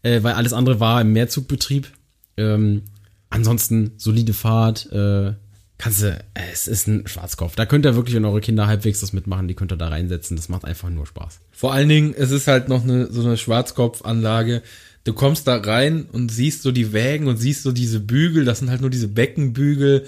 äh, 0.03 0.23
weil 0.23 0.35
alles 0.35 0.53
andere 0.53 0.81
war 0.81 1.01
im 1.01 1.13
Mehrzugbetrieb. 1.13 1.91
Ähm, 2.37 2.83
ansonsten 3.31 3.93
solide 3.97 4.33
Fahrt, 4.33 4.91
äh, 4.93 5.35
kannst 5.79 6.03
du, 6.03 6.19
es 6.53 6.69
ist 6.69 6.87
ein 6.87 7.07
Schwarzkopf. 7.07 7.57
Da 7.57 7.67
könnt 7.67 7.85
ihr 7.85 7.95
wirklich, 7.95 8.17
wenn 8.17 8.25
eure 8.25 8.41
Kinder 8.41 8.67
halbwegs 8.67 9.01
das 9.01 9.13
mitmachen, 9.13 9.49
die 9.49 9.55
könnt 9.55 9.73
ihr 9.73 9.77
da 9.77 9.89
reinsetzen. 9.89 10.37
Das 10.37 10.49
macht 10.49 10.65
einfach 10.65 10.89
nur 10.91 11.07
Spaß. 11.07 11.41
Vor 11.53 11.73
allen 11.73 11.89
Dingen, 11.89 12.15
es 12.17 12.31
ist 12.31 12.47
halt 12.47 12.69
noch 12.69 12.83
eine, 12.83 13.11
so 13.13 13.23
eine 13.23 13.37
Schwarzkopfanlage. 13.37 14.63
Du 15.05 15.13
kommst 15.13 15.47
da 15.47 15.57
rein 15.57 16.07
und 16.11 16.31
siehst 16.31 16.63
so 16.63 16.73
die 16.73 16.93
Wägen 16.93 17.29
und 17.29 17.37
siehst 17.37 17.63
so 17.63 17.73
diese 17.73 18.01
Bügel, 18.01 18.45
das 18.45 18.59
sind 18.59 18.71
halt 18.71 18.81
nur 18.81 18.91
diese 18.91 19.09
Beckenbügel 19.09 20.07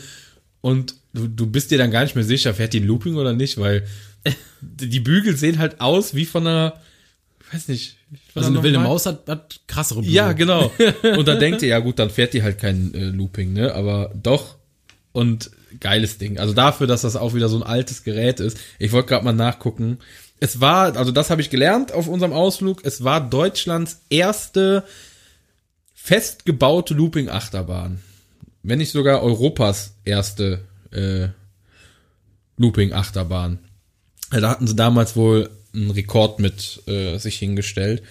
und 0.60 0.96
du, 1.14 1.28
du 1.28 1.46
bist 1.46 1.70
dir 1.70 1.78
dann 1.78 1.90
gar 1.90 2.02
nicht 2.02 2.16
mehr 2.16 2.24
sicher, 2.24 2.54
fährt 2.54 2.72
die 2.72 2.80
ein 2.80 2.86
Looping 2.86 3.14
oder 3.14 3.32
nicht, 3.32 3.58
weil 3.58 3.86
die 4.60 5.00
Bügel 5.00 5.36
sehen 5.36 5.58
halt 5.58 5.80
aus 5.80 6.14
wie 6.14 6.26
von 6.26 6.46
einer, 6.46 6.80
ich 7.40 7.54
weiß 7.54 7.68
nicht. 7.68 7.96
Also 8.38 8.50
eine 8.50 8.62
wilde? 8.62 8.78
Maus 8.78 9.06
hat, 9.06 9.28
hat 9.28 9.60
krassere 9.66 10.00
Bügel. 10.00 10.14
Ja, 10.14 10.32
genau. 10.32 10.70
Und 11.16 11.28
dann 11.28 11.38
denkt 11.38 11.62
ihr, 11.62 11.68
ja 11.68 11.78
gut, 11.78 11.98
dann 11.98 12.10
fährt 12.10 12.34
die 12.34 12.42
halt 12.42 12.58
kein 12.58 12.94
äh, 12.94 13.04
Looping, 13.04 13.52
ne? 13.52 13.74
Aber 13.74 14.10
doch. 14.14 14.56
Und 15.12 15.50
geiles 15.80 16.18
Ding. 16.18 16.38
Also 16.38 16.54
dafür, 16.54 16.86
dass 16.86 17.02
das 17.02 17.16
auch 17.16 17.34
wieder 17.34 17.48
so 17.48 17.56
ein 17.56 17.62
altes 17.62 18.04
Gerät 18.04 18.40
ist. 18.40 18.58
Ich 18.78 18.92
wollte 18.92 19.08
gerade 19.08 19.24
mal 19.24 19.32
nachgucken. 19.32 19.98
Es 20.40 20.60
war, 20.60 20.96
also 20.96 21.10
das 21.10 21.30
habe 21.30 21.40
ich 21.40 21.50
gelernt 21.50 21.92
auf 21.92 22.08
unserem 22.08 22.32
Ausflug. 22.32 22.84
Es 22.84 23.04
war 23.04 23.20
Deutschlands 23.20 24.02
erste 24.08 24.84
festgebaute 25.94 26.94
Looping-Achterbahn. 26.94 28.00
Wenn 28.62 28.78
nicht 28.78 28.92
sogar 28.92 29.22
Europas 29.22 29.94
erste 30.04 30.60
äh, 30.90 31.28
Looping-Achterbahn. 32.56 33.58
Da 34.30 34.50
hatten 34.50 34.66
sie 34.66 34.76
damals 34.76 35.16
wohl 35.16 35.50
einen 35.74 35.90
Rekord 35.90 36.38
mit 36.38 36.82
äh, 36.86 37.18
sich 37.18 37.36
hingestellt. 37.36 38.02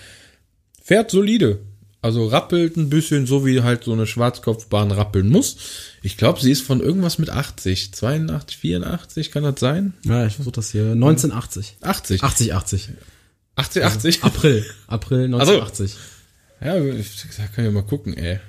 Fährt 0.87 1.11
solide. 1.11 1.59
Also 2.01 2.27
rappelt 2.27 2.77
ein 2.77 2.89
bisschen, 2.89 3.27
so 3.27 3.45
wie 3.45 3.61
halt 3.61 3.83
so 3.83 3.91
eine 3.91 4.07
Schwarzkopfbahn 4.07 4.91
rappeln 4.91 5.27
muss. 5.27 5.57
Ich 6.01 6.15
glaube, 6.15 6.39
sie 6.39 6.49
ist 6.49 6.61
von 6.61 6.79
irgendwas 6.79 7.17
mit 7.17 7.29
80. 7.29 7.93
82, 7.93 8.57
84, 8.57 9.31
kann 9.31 9.43
das 9.43 9.59
sein? 9.59 9.95
Ja, 10.05 10.25
ich 10.25 10.35
versuche 10.35 10.53
das 10.55 10.71
hier. 10.71 10.93
1980. 10.93 11.75
80. 11.81 12.23
80, 12.23 12.53
80. 12.53 12.89
80, 13.57 13.83
80. 13.83 14.23
April. 14.23 14.65
April 14.87 15.25
1980. 15.25 15.95
Ja, 16.61 16.77
ich 16.81 17.09
da 17.35 17.47
können 17.47 17.67
wir 17.67 17.81
mal 17.81 17.85
gucken, 17.85 18.13
ey. 18.13 18.39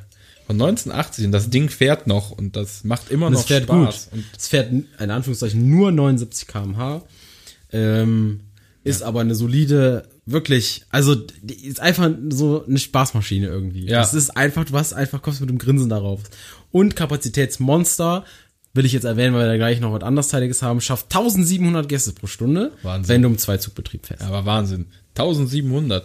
Von 0.47 0.55
1980 0.63 1.25
und 1.25 1.33
das 1.33 1.51
Ding 1.51 1.71
fährt 1.71 2.07
noch 2.07 2.31
und 2.31 2.55
das 2.55 2.85
macht 2.85 3.11
immer 3.11 3.27
Und 3.27 3.33
noch 3.33 3.41
es 3.41 3.47
fährt 3.47 3.65
Spaß. 3.65 4.11
gut. 4.13 4.21
Es 4.39 4.47
fährt 4.47 4.71
in 4.71 5.11
Anführungszeichen 5.11 5.69
nur 5.69 5.91
79 5.91 6.47
km/h. 6.47 7.03
Ähm, 7.73 8.43
ist 8.85 9.03
aber 9.03 9.23
eine 9.23 9.35
solide, 9.35 10.09
wirklich, 10.31 10.85
also 10.91 11.17
ist 11.47 11.81
einfach 11.81 12.11
so 12.31 12.65
eine 12.67 12.79
Spaßmaschine 12.79 13.47
irgendwie. 13.47 13.87
Ja. 13.87 14.03
Es 14.03 14.15
ist 14.15 14.37
einfach, 14.37 14.65
du 14.65 14.75
hast 14.75 14.93
einfach, 14.93 15.23
kommst 15.23 15.41
mit 15.41 15.51
dem 15.51 15.59
Grinsen 15.59 15.89
darauf. 15.89 16.21
Und 16.71 16.97
Kapazitätsmonster, 16.97 18.25
will 18.75 18.85
ich 18.85 18.93
jetzt 18.93 19.05
erwähnen, 19.05 19.35
weil 19.35 19.43
wir 19.43 19.49
da 19.49 19.57
gleich 19.57 19.81
noch 19.81 19.93
was 19.93 20.03
andersteiliges 20.03 20.63
haben, 20.63 20.81
schafft 20.81 21.07
1700 21.07 21.89
Gäste 21.89 22.13
pro 22.13 22.27
Stunde, 22.27 22.73
Wahnsinn. 22.83 23.15
wenn 23.15 23.23
du 23.23 23.29
im 23.29 23.39
Zweizugbetrieb 23.39 24.07
fährst. 24.07 24.23
Aber 24.23 24.45
Wahnsinn. 24.45 24.87
1700. 25.17 26.05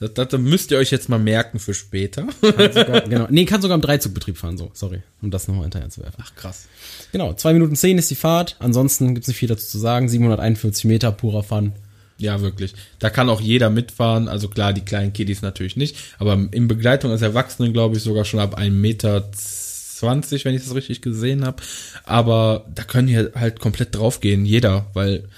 Das, 0.00 0.14
das, 0.14 0.28
das 0.28 0.40
müsst 0.40 0.70
ihr 0.70 0.78
euch 0.78 0.90
jetzt 0.90 1.08
mal 1.08 1.18
merken 1.18 1.58
für 1.58 1.74
später. 1.74 2.26
Kann 2.40 2.72
sogar, 2.72 3.00
genau. 3.02 3.26
Nee, 3.30 3.44
kann 3.44 3.60
sogar 3.60 3.74
im 3.74 3.82
Dreizugbetrieb 3.82 4.38
fahren, 4.38 4.56
so, 4.56 4.70
sorry, 4.72 5.02
um 5.20 5.30
das 5.30 5.46
nochmal 5.46 5.64
hinterher 5.64 5.90
zu 5.90 6.02
werfen. 6.02 6.22
Ach 6.24 6.34
krass. 6.34 6.66
Genau, 7.12 7.34
zwei 7.34 7.52
Minuten 7.52 7.76
zehn 7.76 7.98
ist 7.98 8.10
die 8.10 8.14
Fahrt. 8.16 8.56
Ansonsten 8.58 9.14
gibt's 9.14 9.28
nicht 9.28 9.36
viel 9.36 9.48
dazu 9.48 9.66
zu 9.66 9.78
sagen. 9.78 10.08
741 10.08 10.86
Meter 10.86 11.12
purer 11.12 11.42
Fun. 11.42 11.72
Ja, 12.20 12.42
wirklich. 12.42 12.74
Da 12.98 13.08
kann 13.08 13.30
auch 13.30 13.40
jeder 13.40 13.70
mitfahren. 13.70 14.28
Also 14.28 14.48
klar, 14.48 14.74
die 14.74 14.82
kleinen 14.82 15.14
Kiddies 15.14 15.40
natürlich 15.40 15.76
nicht. 15.76 15.96
Aber 16.18 16.34
in 16.50 16.68
Begleitung 16.68 17.10
als 17.10 17.22
Erwachsenen, 17.22 17.72
glaube 17.72 17.96
ich, 17.96 18.02
sogar 18.02 18.26
schon 18.26 18.40
ab 18.40 18.58
1,20 18.58 18.70
Meter, 18.70 19.24
wenn 20.44 20.54
ich 20.54 20.62
das 20.62 20.74
richtig 20.74 21.00
gesehen 21.00 21.46
habe. 21.46 21.62
Aber 22.04 22.66
da 22.74 22.84
können 22.84 23.08
hier 23.08 23.32
halt 23.34 23.58
komplett 23.58 23.94
draufgehen, 23.94 24.44
jeder, 24.44 24.86
weil 24.92 25.28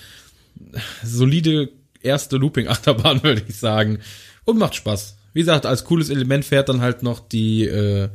solide 1.04 1.68
erste 2.02 2.36
Looping-Achterbahn, 2.36 3.22
würde 3.22 3.44
ich 3.46 3.56
sagen. 3.56 4.00
Und 4.44 4.58
macht 4.58 4.74
Spaß. 4.74 5.16
Wie 5.34 5.40
gesagt, 5.40 5.64
als 5.64 5.84
cooles 5.84 6.10
Element 6.10 6.44
fährt 6.44 6.68
dann 6.68 6.80
halt 6.80 7.04
noch 7.04 7.20
die, 7.20 7.64
äh, 7.64 8.08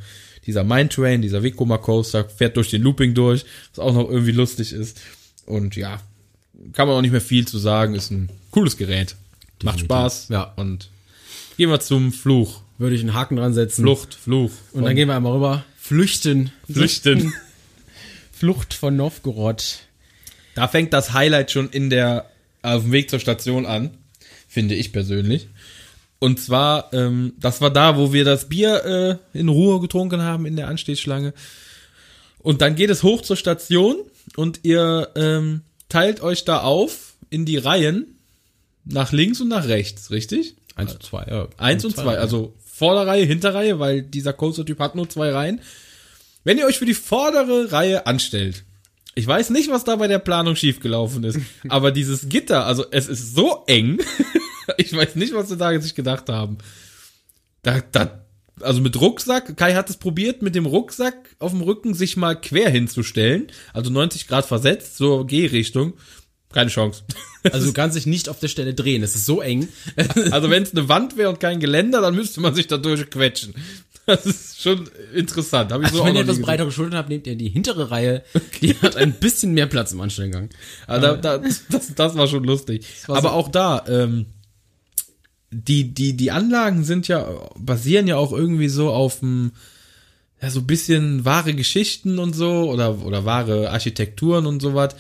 dieser 0.46 0.66
Mine 0.66 0.90
Train, 0.90 1.22
dieser 1.22 1.42
Vekoma 1.42 1.78
Coaster, 1.78 2.28
fährt 2.28 2.58
durch 2.58 2.70
den 2.70 2.82
Looping 2.82 3.14
durch, 3.14 3.46
was 3.74 3.80
auch 3.80 3.94
noch 3.94 4.10
irgendwie 4.10 4.34
lustig 4.34 4.74
ist. 4.74 5.00
Und 5.46 5.78
ja, 5.78 6.02
kann 6.74 6.88
man 6.88 6.98
auch 6.98 7.02
nicht 7.02 7.12
mehr 7.12 7.22
viel 7.22 7.48
zu 7.48 7.58
sagen, 7.58 7.96
ist 7.96 8.12
ein 8.12 8.30
cooles 8.52 8.78
Gerät. 8.78 9.16
Macht 9.64 9.76
Definitiv. 9.76 9.86
Spaß. 9.86 10.28
Ja. 10.30 10.54
Und 10.56 10.90
gehen 11.58 11.70
wir 11.70 11.80
zum 11.80 12.12
Fluch. 12.12 12.62
Würde 12.78 12.96
ich 12.96 13.02
einen 13.02 13.14
Haken 13.14 13.38
dran 13.38 13.54
setzen. 13.54 13.82
Flucht, 13.82 14.14
Fluch. 14.14 14.52
Und 14.72 14.84
dann 14.84 14.96
gehen 14.96 15.08
wir 15.08 15.16
einmal 15.16 15.34
rüber. 15.34 15.66
Flüchten. 15.80 16.52
Flüchten. 16.72 17.34
Flucht 18.32 18.74
von 18.74 18.96
Novgorod. 18.96 19.80
Da 20.54 20.68
fängt 20.68 20.94
das 20.94 21.14
Highlight 21.14 21.52
schon 21.52 21.70
in 21.70 21.90
der, 21.90 22.30
auf 22.62 22.84
dem 22.84 22.92
Weg 22.92 23.10
zur 23.10 23.20
Station 23.20 23.66
an, 23.66 23.92
finde 24.48 24.76
ich 24.76 24.92
persönlich. 24.92 25.48
Und 26.20 26.40
zwar, 26.40 26.94
ähm, 26.94 27.34
das 27.40 27.62
war 27.62 27.72
da, 27.72 27.98
wo 27.98 28.14
wir 28.14 28.26
das 28.26 28.50
Bier 28.50 29.20
äh, 29.34 29.38
in 29.38 29.50
Ruhe 29.50 29.80
getrunken 29.80 30.22
haben 30.22 30.46
in 30.46 30.56
der 30.56 30.68
Anstehschlange. 30.68 31.34
Und 32.40 32.62
dann 32.62 32.76
geht 32.76 32.90
es 32.90 33.04
hoch 33.04 33.22
zur 33.22 33.36
Station 33.36 33.98
und 34.36 34.62
ihr 34.64 35.10
ähm, 35.16 35.62
teilt 35.90 36.22
euch 36.22 36.46
da 36.46 36.62
auf 36.62 37.16
in 37.30 37.46
die 37.46 37.58
Reihen 37.58 38.18
nach 38.86 39.12
links 39.12 39.42
und 39.42 39.50
nach 39.50 39.68
rechts, 39.68 40.12
richtig? 40.12 40.56
Eins 40.76 40.94
und 40.94 41.04
zwei, 41.04 41.26
ja. 41.30 41.48
Eins 41.58 41.84
und 41.86 41.96
zwei, 41.96 42.18
also 42.18 42.56
Vorderreihe, 42.64 43.26
Hinterreihe, 43.26 43.80
weil 43.80 44.04
dieser 44.04 44.34
Coaster-Typ 44.34 44.80
hat 44.80 44.96
nur 44.96 45.10
zwei 45.10 45.32
Reihen. 45.32 45.62
Wenn 46.44 46.58
ihr 46.58 46.66
euch 46.66 46.78
für 46.78 46.86
die 46.86 46.94
vordere 46.94 47.72
Reihe 47.72 48.06
anstellt, 48.06 48.64
ich 49.16 49.26
weiß 49.26 49.50
nicht, 49.50 49.72
was 49.72 49.84
da 49.84 49.96
bei 49.96 50.08
der 50.08 50.20
Planung 50.20 50.56
schiefgelaufen 50.56 51.24
ist, 51.24 51.40
aber 51.70 51.92
dieses 51.92 52.30
Gitter, 52.30 52.66
also 52.66 52.86
es 52.92 53.08
ist 53.08 53.34
so 53.34 53.64
eng, 53.66 54.00
ich 54.78 54.96
weiß 54.96 55.16
nicht, 55.16 55.34
was 55.34 55.50
sie 55.50 55.58
da 55.58 55.78
sich 55.80 55.96
gedacht 55.96 56.30
haben. 56.30 56.60
Da, 57.64 57.82
da, 57.92 58.24
also 58.62 58.82
mit 58.82 59.00
Rucksack, 59.00 59.56
Kai 59.58 59.74
hat 59.76 59.90
es 59.90 59.98
probiert, 59.98 60.42
mit 60.42 60.56
dem 60.56 60.66
Rucksack 60.66 61.36
auf 61.40 61.52
dem 61.52 61.62
Rücken 61.62 61.94
sich 61.94 62.18
mal 62.18 62.36
quer 62.40 62.70
hinzustellen, 62.70 63.48
also 63.74 63.90
90 63.92 64.28
Grad 64.28 64.46
versetzt, 64.46 64.98
so 64.98 65.26
Gehrichtung. 65.26 65.94
Keine 66.54 66.70
Chance. 66.70 67.04
Also 67.54 67.68
du 67.68 67.72
kannst 67.74 67.96
dich 67.96 68.06
nicht 68.06 68.28
auf 68.28 68.40
der 68.42 68.50
Stelle 68.50 68.74
drehen. 68.74 69.04
Es 69.04 69.16
ist 69.16 69.26
so 69.26 69.40
eng. 69.42 69.70
Also 70.32 70.50
wenn 70.50 70.64
es 70.64 70.74
eine 70.74 70.90
Wand 70.90 71.16
wäre 71.16 71.30
und 71.30 71.40
kein 71.40 71.62
Geländer, 71.62 72.02
dann 72.02 72.14
müsste 72.14 72.42
man 72.42 72.54
sich 72.54 72.68
da 72.68 72.78
durchquetschen. 72.78 73.54
Das 74.06 74.26
ist 74.26 74.62
schon 74.62 74.90
interessant. 75.14 75.72
Hab 75.72 75.82
ich 75.82 75.88
so 75.90 75.94
Also 75.94 76.02
auch 76.02 76.08
wenn 76.08 76.16
ihr 76.16 76.22
etwas 76.24 76.42
breitere 76.42 76.70
Schultern 76.72 76.98
habt, 76.98 77.08
nehmt 77.08 77.26
ihr 77.26 77.36
die 77.38 77.48
hintere 77.48 77.90
Reihe. 77.92 78.24
Die 78.62 78.74
hat 78.82 78.98
ein 78.98 79.14
bisschen 79.14 79.54
mehr 79.54 79.68
Platz 79.68 79.94
im 79.94 80.02
Anstellgang. 80.02 80.50
gesehen. 80.50 80.62
Aber 80.88 81.00
da, 81.00 81.38
da, 81.38 81.38
das, 81.70 81.94
das 81.96 82.16
war 82.18 82.28
schon 82.28 82.44
lustig. 82.44 82.86
war 83.08 83.18
Aber 83.18 83.30
so- 83.30 83.36
auch 83.36 83.48
da, 83.50 83.86
ähm, 83.88 84.26
die, 85.52 85.94
die, 85.94 86.18
die 86.18 86.32
Anlagen 86.32 86.84
sind 86.84 87.08
ja, 87.08 87.28
basieren 87.58 88.08
ja 88.08 88.18
auch 88.18 88.32
irgendwie 88.32 88.70
so 88.70 88.92
auf 88.92 89.20
dem, 89.20 89.52
ja, 90.42 90.50
so 90.50 90.62
bisschen 90.62 91.26
wahre 91.26 91.54
Geschichten 91.54 92.20
und 92.20 92.34
so 92.34 92.70
oder, 92.70 93.04
oder 93.04 93.26
wahre 93.26 93.72
Architekturen 93.72 94.46
und 94.46 94.62
sowas. 94.62 94.96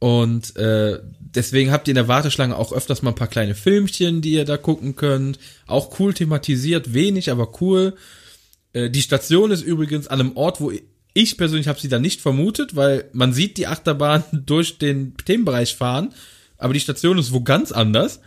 Und 0.00 0.56
äh, 0.56 1.00
deswegen 1.20 1.72
habt 1.72 1.88
ihr 1.88 1.92
in 1.92 1.96
der 1.96 2.08
Warteschlange 2.08 2.56
auch 2.56 2.72
öfters 2.72 3.02
mal 3.02 3.10
ein 3.10 3.16
paar 3.16 3.28
kleine 3.28 3.54
Filmchen, 3.54 4.20
die 4.20 4.32
ihr 4.32 4.44
da 4.44 4.56
gucken 4.56 4.96
könnt. 4.96 5.38
Auch 5.66 5.98
cool 5.98 6.14
thematisiert, 6.14 6.94
wenig, 6.94 7.30
aber 7.30 7.60
cool. 7.60 7.96
Äh, 8.72 8.90
die 8.90 9.02
Station 9.02 9.50
ist 9.50 9.62
übrigens 9.62 10.06
an 10.06 10.20
einem 10.20 10.36
Ort, 10.36 10.60
wo 10.60 10.72
ich 11.14 11.36
persönlich 11.36 11.68
habe 11.68 11.80
sie 11.80 11.88
da 11.88 11.98
nicht 11.98 12.20
vermutet, 12.20 12.76
weil 12.76 13.06
man 13.12 13.32
sieht 13.32 13.56
die 13.56 13.66
Achterbahn 13.66 14.22
durch 14.46 14.78
den 14.78 15.16
Themenbereich 15.16 15.74
fahren, 15.74 16.14
aber 16.56 16.74
die 16.74 16.80
Station 16.80 17.18
ist 17.18 17.32
wo 17.32 17.40
ganz 17.40 17.72
anders. 17.72 18.20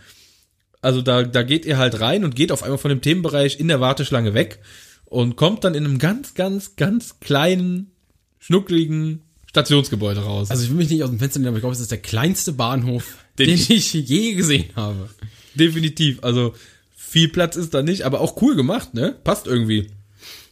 Also 0.82 1.00
da, 1.00 1.22
da 1.22 1.42
geht 1.42 1.64
ihr 1.64 1.78
halt 1.78 2.00
rein 2.00 2.24
und 2.24 2.34
geht 2.36 2.52
auf 2.52 2.62
einmal 2.62 2.78
von 2.78 2.88
dem 2.90 3.00
Themenbereich 3.00 3.58
in 3.60 3.68
der 3.68 3.80
Warteschlange 3.80 4.34
weg 4.34 4.58
und 5.06 5.36
kommt 5.36 5.64
dann 5.64 5.74
in 5.74 5.84
einem 5.86 5.98
ganz, 5.98 6.34
ganz, 6.34 6.76
ganz 6.76 7.18
kleinen, 7.20 7.90
schnuckligen 8.38 9.20
Stationsgebäude 9.48 10.20
raus. 10.20 10.50
Also 10.50 10.64
ich 10.64 10.70
will 10.70 10.76
mich 10.78 10.90
nicht 10.90 11.02
aus 11.04 11.10
dem 11.10 11.18
Fenster 11.18 11.38
nehmen, 11.38 11.48
aber 11.48 11.58
ich 11.58 11.62
glaube, 11.62 11.74
es 11.74 11.80
ist 11.80 11.90
der 11.90 11.98
kleinste 11.98 12.52
Bahnhof, 12.52 13.16
Den 13.38 13.46
den, 13.48 13.54
ich- 13.56 13.92
je 13.92 14.34
gesehen 14.34 14.70
habe. 14.76 15.08
Definitiv. 15.54 16.18
Also 16.24 16.54
viel 16.96 17.28
Platz 17.28 17.56
ist 17.56 17.74
da 17.74 17.82
nicht, 17.82 18.02
aber 18.02 18.20
auch 18.20 18.40
cool 18.42 18.56
gemacht, 18.56 18.94
ne? 18.94 19.14
Passt 19.22 19.46
irgendwie 19.46 19.88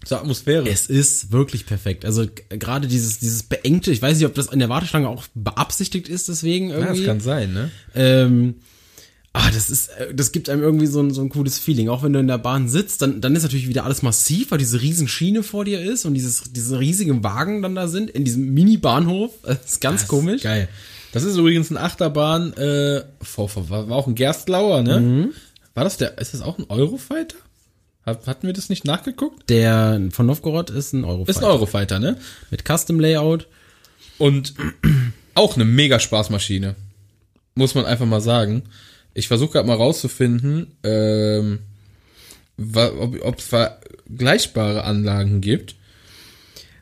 zur 0.05 0.19
Atmosphäre. 0.21 0.69
Es 0.69 0.87
ist 0.87 1.33
wirklich 1.33 1.65
perfekt. 1.67 2.05
Also 2.05 2.27
gerade 2.51 2.87
dieses, 2.87 3.19
dieses 3.19 3.43
beengte, 3.45 3.91
ich 3.91 4.01
weiß 4.03 4.19
nicht, 4.19 4.27
ob 4.27 4.35
das 4.35 4.47
in 4.49 4.59
der 4.59 4.69
Warteschlange 4.69 5.09
auch 5.09 5.25
beabsichtigt 5.35 6.09
ist, 6.09 6.29
deswegen 6.29 6.69
ja, 6.71 6.77
irgendwie. 6.79 6.99
das 6.99 7.07
kann 7.07 7.21
sein, 7.21 7.53
ne? 7.55 7.71
Ähm, 7.95 8.57
ah, 9.33 9.51
das 9.51 9.71
ist, 9.71 9.89
äh, 9.89 10.15
das 10.15 10.33
gibt 10.33 10.49
einem 10.49 10.63
irgendwie 10.63 10.87
so 10.87 11.01
ein, 11.01 11.13
so 11.13 11.21
ein 11.23 11.29
cooles 11.29 11.59
Feeling. 11.59 11.89
Auch 11.89 12.03
wenn 12.03 12.13
du 12.13 12.19
in 12.19 12.27
der 12.29 12.39
Bahn 12.39 12.69
sitzt, 12.69 13.03
dann, 13.03 13.21
dann 13.21 13.37
ist 13.37 13.43
natürlich 13.43 13.69
wieder 13.69 13.85
alles 13.85 14.03
massiv, 14.03 14.51
weil 14.51 14.59
diese 14.59 14.81
riesen 14.81 15.09
Schiene 15.09 15.43
vor 15.43 15.65
dir 15.65 15.81
ist 15.81 16.05
und 16.05 16.15
dieses, 16.15 16.53
diese 16.53 16.79
riesigen 16.79 17.23
Wagen 17.23 17.63
dann 17.63 17.75
da 17.75 17.89
sind 17.89 18.11
in 18.11 18.25
diesem 18.25 18.53
Mini-Bahnhof. 18.53 19.33
Das 19.43 19.65
ist 19.65 19.81
ganz 19.81 20.09
komisch. 20.09 20.43
Geil. 20.43 20.69
Das 21.13 21.25
ist 21.25 21.37
übrigens 21.37 21.71
eine 21.71 21.81
Achterbahn, 21.81 22.53
äh, 22.55 23.03
vor, 23.21 23.49
vor, 23.49 23.69
war 23.69 23.91
auch 23.91 24.07
ein 24.07 24.15
Gerstlauer, 24.15 24.83
ne? 24.83 25.31
War 25.75 25.85
das 25.85 25.97
der, 25.97 26.19
ist 26.19 26.35
das 26.35 26.43
auch 26.43 26.59
ein 26.59 26.67
Eurofighter? 26.69 27.37
Hat, 28.05 28.27
hatten 28.27 28.47
wir 28.47 28.55
das 28.55 28.69
nicht 28.69 28.85
nachgeguckt? 28.85 29.49
Der 29.51 30.01
von 30.11 30.27
Novgorod 30.27 30.71
ist 30.71 30.93
ein 30.93 31.05
Eurofighter. 31.05 31.31
Ist 31.31 31.45
ein 31.45 31.51
Eurofighter, 31.51 31.99
ne? 31.99 32.17
Mit 32.51 32.65
Custom 32.65 33.01
Layout. 33.01 33.47
Und 34.19 34.55
auch 35.35 35.55
eine 35.55 35.65
mega 35.65 35.99
Spaßmaschine. 35.99 36.77
Muss 37.55 37.75
man 37.75 37.85
einfach 37.85 38.07
mal 38.07 38.21
sagen. 38.21 38.63
Ich 39.15 39.29
versuche 39.29 39.53
gerade 39.53 39.67
mal 39.67 39.75
rauszufinden, 39.77 40.69
ähm, 40.83 41.61
ob 42.57 43.39
es 43.39 43.45
vergleichbare 43.45 44.85
Anlagen 44.85 45.41
gibt, 45.41 45.75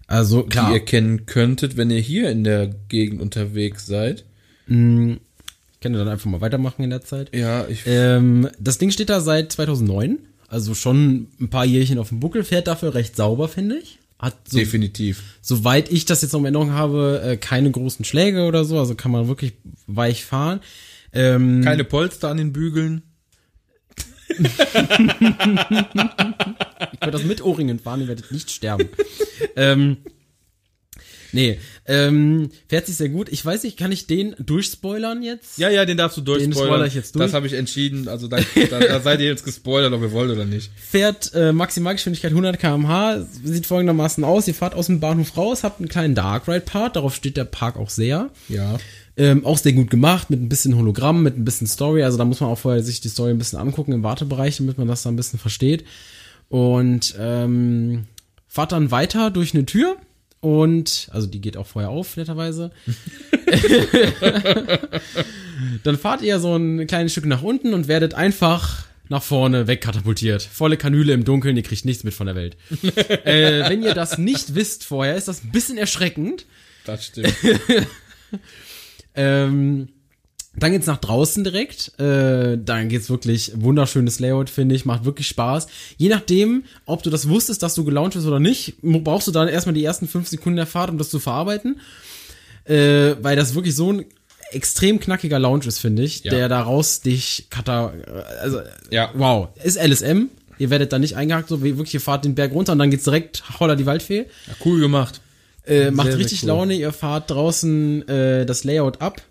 Also 0.06 0.42
die 0.42 0.48
klar, 0.50 0.72
ihr 0.72 0.80
kennen 0.80 1.26
könntet, 1.26 1.76
wenn 1.76 1.90
ihr 1.90 2.00
hier 2.00 2.30
in 2.30 2.44
der 2.44 2.68
Gegend 2.88 3.20
unterwegs 3.20 3.86
seid. 3.86 4.24
ich 4.66 5.80
kann 5.80 5.92
dann 5.92 6.08
einfach 6.08 6.30
mal 6.30 6.40
weitermachen 6.40 6.82
in 6.82 6.90
der 6.90 7.02
Zeit. 7.02 7.34
Ja, 7.34 7.66
ich 7.68 7.82
Ähm, 7.86 8.48
das 8.58 8.78
Ding 8.78 8.90
steht 8.90 9.10
da 9.10 9.20
seit 9.20 9.52
2009. 9.52 10.18
Also 10.48 10.74
schon 10.74 11.28
ein 11.40 11.50
paar 11.50 11.64
Jährchen 11.66 11.98
auf 11.98 12.08
dem 12.08 12.20
Buckel. 12.20 12.42
Fährt 12.42 12.66
dafür 12.66 12.94
recht 12.94 13.16
sauber, 13.16 13.48
finde 13.48 13.78
ich. 13.78 13.98
Hat 14.18 14.34
so, 14.48 14.58
definitiv. 14.58 15.22
soweit 15.42 15.92
ich 15.92 16.04
das 16.04 16.22
jetzt 16.22 16.32
noch 16.32 16.40
in 16.40 16.46
Erinnerung 16.46 16.72
habe, 16.72 17.22
äh, 17.24 17.36
keine 17.36 17.70
großen 17.70 18.04
Schläge 18.04 18.46
oder 18.46 18.64
so. 18.64 18.78
Also 18.78 18.96
kann 18.96 19.12
man 19.12 19.28
wirklich 19.28 19.52
weich 19.86 20.24
fahren. 20.24 20.60
Ähm, 21.12 21.62
Keine 21.64 21.84
Polster 21.84 22.28
an 22.28 22.36
den 22.36 22.52
Bügeln. 22.52 23.02
Ich 24.28 24.58
könnte 27.00 27.10
das 27.10 27.24
mit 27.24 27.42
Ohrringen 27.42 27.78
fahren, 27.78 28.00
ihr 28.02 28.08
werdet 28.08 28.30
nicht 28.30 28.50
sterben. 28.50 28.88
ähm, 29.56 29.98
nee, 31.32 31.58
ähm, 31.86 32.50
fährt 32.68 32.86
sich 32.86 32.96
sehr 32.96 33.08
gut. 33.08 33.28
Ich 33.30 33.44
weiß 33.44 33.62
nicht, 33.62 33.78
kann 33.78 33.90
ich 33.90 34.06
den 34.06 34.36
durchspoilern 34.38 35.22
jetzt? 35.22 35.58
Ja, 35.58 35.70
ja, 35.70 35.84
den 35.84 35.96
darfst 35.96 36.18
du 36.18 36.20
durchspoilern. 36.20 36.68
spoiler 36.68 36.86
ich 36.86 36.94
jetzt 36.94 37.14
durch. 37.14 37.24
Das 37.24 37.32
habe 37.32 37.46
ich 37.46 37.54
entschieden. 37.54 38.08
Also 38.08 38.28
da, 38.28 38.38
da, 38.70 38.80
da 38.80 39.00
seid 39.00 39.20
ihr 39.20 39.26
jetzt 39.26 39.44
gespoilert, 39.44 39.92
ob 39.92 40.02
ihr 40.02 40.12
wollt 40.12 40.30
oder 40.30 40.44
nicht. 40.44 40.70
Fährt 40.76 41.32
äh, 41.34 41.52
Maximalgeschwindigkeit 41.52 42.30
100 42.30 42.58
km/h, 42.58 43.26
sieht 43.42 43.66
folgendermaßen 43.66 44.22
aus. 44.24 44.46
Ihr 44.46 44.54
fahrt 44.54 44.74
aus 44.74 44.86
dem 44.86 45.00
Bahnhof 45.00 45.36
raus, 45.36 45.64
habt 45.64 45.80
einen 45.80 45.88
kleinen 45.88 46.14
Dark 46.14 46.46
Ride 46.46 46.60
Part, 46.60 46.96
darauf 46.96 47.14
steht 47.14 47.36
der 47.36 47.44
Park 47.44 47.76
auch 47.76 47.90
sehr. 47.90 48.30
Ja. 48.48 48.78
Ähm, 49.18 49.44
auch 49.44 49.58
sehr 49.58 49.72
gut 49.72 49.90
gemacht, 49.90 50.30
mit 50.30 50.40
ein 50.40 50.48
bisschen 50.48 50.76
Hologramm, 50.76 51.24
mit 51.24 51.36
ein 51.36 51.44
bisschen 51.44 51.66
Story. 51.66 52.04
Also 52.04 52.16
da 52.16 52.24
muss 52.24 52.40
man 52.40 52.50
auch 52.50 52.58
vorher 52.58 52.84
sich 52.84 53.00
die 53.00 53.08
Story 53.08 53.32
ein 53.32 53.38
bisschen 53.38 53.58
angucken 53.58 53.92
im 53.92 54.04
Wartebereich, 54.04 54.58
damit 54.58 54.78
man 54.78 54.86
das 54.86 55.02
da 55.02 55.10
ein 55.10 55.16
bisschen 55.16 55.40
versteht. 55.40 55.84
Und 56.48 57.16
ähm, 57.18 58.06
fahrt 58.46 58.70
dann 58.70 58.92
weiter 58.92 59.32
durch 59.32 59.54
eine 59.54 59.66
Tür 59.66 59.96
und, 60.40 61.08
also 61.12 61.26
die 61.26 61.40
geht 61.40 61.56
auch 61.56 61.66
vorher 61.66 61.90
auf, 61.90 62.16
netterweise. 62.16 62.70
dann 65.82 65.98
fahrt 65.98 66.22
ihr 66.22 66.38
so 66.38 66.54
ein 66.54 66.86
kleines 66.86 67.10
Stück 67.10 67.26
nach 67.26 67.42
unten 67.42 67.74
und 67.74 67.88
werdet 67.88 68.14
einfach 68.14 68.84
nach 69.08 69.22
vorne 69.22 69.66
wegkatapultiert. 69.66 70.42
Volle 70.42 70.76
Kanüle 70.76 71.12
im 71.12 71.24
Dunkeln, 71.24 71.56
ihr 71.56 71.64
kriegt 71.64 71.84
nichts 71.84 72.04
mit 72.04 72.14
von 72.14 72.26
der 72.26 72.36
Welt. 72.36 72.56
äh, 73.24 73.68
wenn 73.68 73.82
ihr 73.82 73.94
das 73.94 74.18
nicht 74.18 74.54
wisst 74.54 74.84
vorher, 74.84 75.16
ist 75.16 75.26
das 75.26 75.42
ein 75.42 75.50
bisschen 75.50 75.76
erschreckend. 75.76 76.46
Das 76.84 77.06
stimmt. 77.06 77.34
Ähm, 79.18 79.88
dann 80.56 80.72
geht's 80.72 80.86
nach 80.86 80.96
draußen 80.98 81.44
direkt. 81.44 81.98
Äh, 82.00 82.56
dann 82.58 82.88
geht's 82.88 83.10
wirklich 83.10 83.52
wunderschönes 83.54 84.18
Layout, 84.20 84.48
finde 84.50 84.74
ich. 84.74 84.84
Macht 84.84 85.04
wirklich 85.04 85.26
Spaß. 85.28 85.66
Je 85.96 86.08
nachdem, 86.08 86.64
ob 86.86 87.02
du 87.02 87.10
das 87.10 87.28
wusstest, 87.28 87.62
dass 87.62 87.74
du 87.74 87.84
gelauncht 87.84 88.14
bist 88.14 88.26
oder 88.26 88.40
nicht, 88.40 88.74
brauchst 88.82 89.28
du 89.28 89.32
dann 89.32 89.48
erstmal 89.48 89.74
die 89.74 89.84
ersten 89.84 90.08
fünf 90.08 90.28
Sekunden 90.28 90.56
der 90.56 90.66
Fahrt, 90.66 90.90
um 90.90 90.98
das 90.98 91.10
zu 91.10 91.18
verarbeiten. 91.20 91.80
Äh, 92.64 93.16
weil 93.22 93.36
das 93.36 93.54
wirklich 93.54 93.74
so 93.74 93.92
ein 93.92 94.04
extrem 94.50 94.98
knackiger 95.00 95.38
Launch 95.38 95.66
ist, 95.66 95.78
finde 95.78 96.02
ich, 96.02 96.24
Ja. 96.24 96.30
der 96.30 96.48
daraus 96.48 97.00
dich 97.02 97.46
kata 97.50 97.92
also 98.40 98.60
Ja. 98.90 99.10
wow, 99.14 99.48
ist 99.62 99.76
LSM. 99.76 100.28
Ihr 100.58 100.70
werdet 100.70 100.92
da 100.92 100.98
nicht 100.98 101.16
eingehakt, 101.16 101.48
so 101.48 101.62
wie 101.62 101.76
wirklich, 101.76 101.94
ihr 101.94 102.00
fahrt 102.00 102.24
den 102.24 102.34
Berg 102.34 102.52
runter 102.52 102.72
und 102.72 102.78
dann 102.78 102.90
geht's 102.90 103.04
direkt 103.04 103.44
holla 103.60 103.76
die 103.76 103.86
Waldfee. 103.86 104.26
Ja, 104.46 104.54
cool 104.64 104.80
gemacht. 104.80 105.20
Äh, 105.68 105.90
macht 105.90 106.06
Sehr, 106.06 106.12
sehr 106.12 106.24
richtig 106.24 106.42
cool. 106.42 106.48
Laune, 106.48 106.74
ihr 106.74 106.92
fahrt 106.92 107.30
draußen 107.30 108.08
äh, 108.08 108.46
das 108.46 108.64
Layout 108.64 109.00
ab 109.02 109.22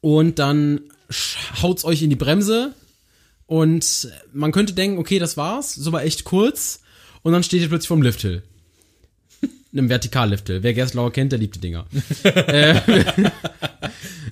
und 0.00 0.38
dann 0.38 0.82
haut's 1.62 1.84
euch 1.84 2.02
in 2.02 2.10
die 2.10 2.16
Bremse 2.16 2.74
und 3.46 4.08
man 4.32 4.52
könnte 4.52 4.74
denken, 4.74 4.98
okay, 4.98 5.18
das 5.18 5.36
war's, 5.36 5.74
so 5.74 5.92
war 5.92 6.02
echt 6.02 6.24
kurz 6.24 6.80
und 7.22 7.32
dann 7.32 7.42
steht 7.42 7.62
ihr 7.62 7.68
plötzlich 7.68 7.88
vom 7.88 8.02
Lifthill. 8.02 8.42
Einem 9.76 9.88
Vertikalliftel. 9.88 10.62
Wer 10.62 10.72
Gerstlauer 10.72 11.12
kennt, 11.12 11.32
der 11.32 11.38
liebt 11.38 11.56
die 11.56 11.60
Dinger. 11.60 11.86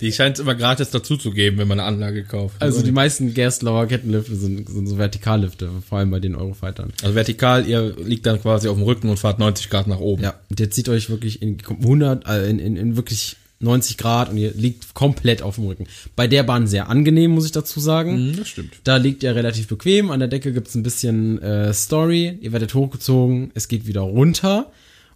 Die 0.01 0.11
scheint 0.11 0.35
es 0.35 0.41
immer 0.41 0.55
gratis 0.55 0.89
dazu 0.89 1.15
zu 1.15 1.31
geben, 1.31 1.57
wenn 1.57 1.67
man 1.67 1.79
eine 1.79 1.87
Anlage 1.87 2.23
kauft. 2.25 2.61
Also 2.61 2.81
die 2.81 2.91
meisten 2.91 3.33
Gerstlauer 3.33 3.87
Kettenlifte 3.87 4.35
sind, 4.35 4.67
sind 4.67 4.87
so 4.87 4.97
Vertikallifte, 4.97 5.69
vor 5.87 5.99
allem 5.99 6.11
bei 6.11 6.19
den 6.19 6.35
Eurofightern. 6.35 6.91
also 7.01 7.15
vertikal, 7.15 7.65
ihr 7.65 7.95
liegt 8.03 8.25
dann 8.25 8.41
quasi 8.41 8.67
auf 8.67 8.75
dem 8.75 8.83
Rücken 8.83 9.07
und 9.07 9.17
fahrt 9.17 9.39
90 9.39 9.69
Grad 9.69 9.87
nach 9.87 9.99
oben. 9.99 10.23
Ja, 10.23 10.33
der 10.49 10.69
zieht 10.71 10.89
euch 10.89 11.09
wirklich 11.09 11.41
in 11.41 11.57
100, 11.65 12.27
äh, 12.27 12.49
in, 12.49 12.59
in, 12.59 12.75
in 12.75 12.95
wirklich 12.97 13.37
90 13.61 13.97
Grad 13.97 14.29
und 14.29 14.37
ihr 14.37 14.51
liegt 14.53 14.93
komplett 14.93 15.41
auf 15.41 15.55
dem 15.55 15.67
Rücken. 15.67 15.87
Bei 16.15 16.27
der 16.27 16.43
Bahn 16.43 16.67
sehr 16.67 16.89
angenehm, 16.89 17.31
muss 17.31 17.45
ich 17.45 17.51
dazu 17.53 17.79
sagen. 17.79 18.17
Hm, 18.17 18.35
das 18.37 18.49
stimmt. 18.49 18.73
Da 18.83 18.97
liegt 18.97 19.23
ihr 19.23 19.35
relativ 19.35 19.67
bequem. 19.67 20.11
An 20.11 20.19
der 20.19 20.27
Decke 20.27 20.51
gibt's 20.51 20.75
ein 20.75 20.83
bisschen 20.83 21.41
äh, 21.41 21.73
Story. 21.73 22.37
Ihr 22.41 22.51
werdet 22.51 22.73
hochgezogen, 22.73 23.51
es 23.53 23.67
geht 23.67 23.87
wieder 23.87 24.01
runter. 24.01 24.69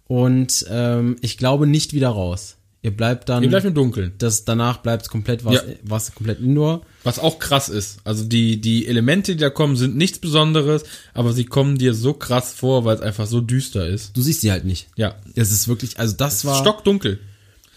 Und 0.08 0.66
ähm, 0.70 1.16
ich 1.20 1.36
glaube 1.38 1.66
nicht 1.68 1.92
wieder 1.92 2.08
raus. 2.08 2.56
Ihr 2.80 2.96
bleibt 2.96 3.28
dann. 3.28 3.42
Ihr 3.42 3.48
bleibt 3.50 3.66
im 3.66 3.74
Dunkeln. 3.74 4.12
das, 4.18 4.44
danach 4.44 4.78
bleibt 4.78 5.08
komplett 5.08 5.44
was, 5.44 5.54
Ja. 5.54 5.62
was 5.82 6.14
komplett 6.14 6.40
indoor. 6.40 6.82
Was 7.02 7.18
auch 7.18 7.38
krass 7.38 7.68
ist. 7.68 7.98
Also 8.04 8.24
die, 8.24 8.60
die 8.60 8.86
Elemente, 8.86 9.32
die 9.36 9.40
da 9.40 9.50
kommen, 9.50 9.76
sind 9.76 9.96
nichts 9.96 10.18
Besonderes, 10.20 10.84
aber 11.12 11.32
sie 11.32 11.44
kommen 11.44 11.76
dir 11.76 11.92
so 11.92 12.14
krass 12.14 12.52
vor, 12.52 12.84
weil 12.84 12.94
es 12.96 13.02
einfach 13.02 13.26
so 13.26 13.40
düster 13.40 13.86
ist. 13.86 14.16
Du 14.16 14.22
siehst 14.22 14.40
sie 14.40 14.50
halt 14.52 14.64
nicht. 14.64 14.88
Ja. 14.96 15.16
Es 15.34 15.50
ist 15.52 15.68
wirklich, 15.68 15.98
also 15.98 16.14
das 16.16 16.44
war. 16.44 16.60
Stockdunkel. 16.60 17.18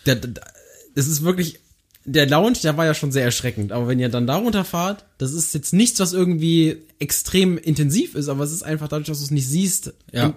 der, 0.06 0.16
der, 0.16 0.44
es 0.96 1.08
ist 1.08 1.24
wirklich, 1.24 1.60
der 2.06 2.28
Lounge, 2.28 2.58
der 2.64 2.78
war 2.78 2.86
ja 2.86 2.94
schon 2.94 3.12
sehr 3.12 3.24
erschreckend, 3.26 3.72
aber 3.72 3.88
wenn 3.88 4.00
ihr 4.00 4.10
dann 4.10 4.28
darunter 4.28 4.64
fahrt, 4.64 5.04
das 5.18 5.34
ist 5.34 5.54
jetzt 5.54 5.74
nichts, 5.74 6.00
was 6.00 6.14
irgendwie 6.14 6.78
extrem 7.00 7.58
intensiv 7.58 8.14
ist, 8.16 8.30
aber 8.30 8.44
es 8.44 8.52
ist 8.52 8.64
einfach 8.64 8.88
dadurch, 8.88 9.08
dass 9.08 9.20
du 9.20 9.26
es 9.26 9.32
nicht 9.32 9.48
siehst, 9.48 9.94
Ja. 10.12 10.34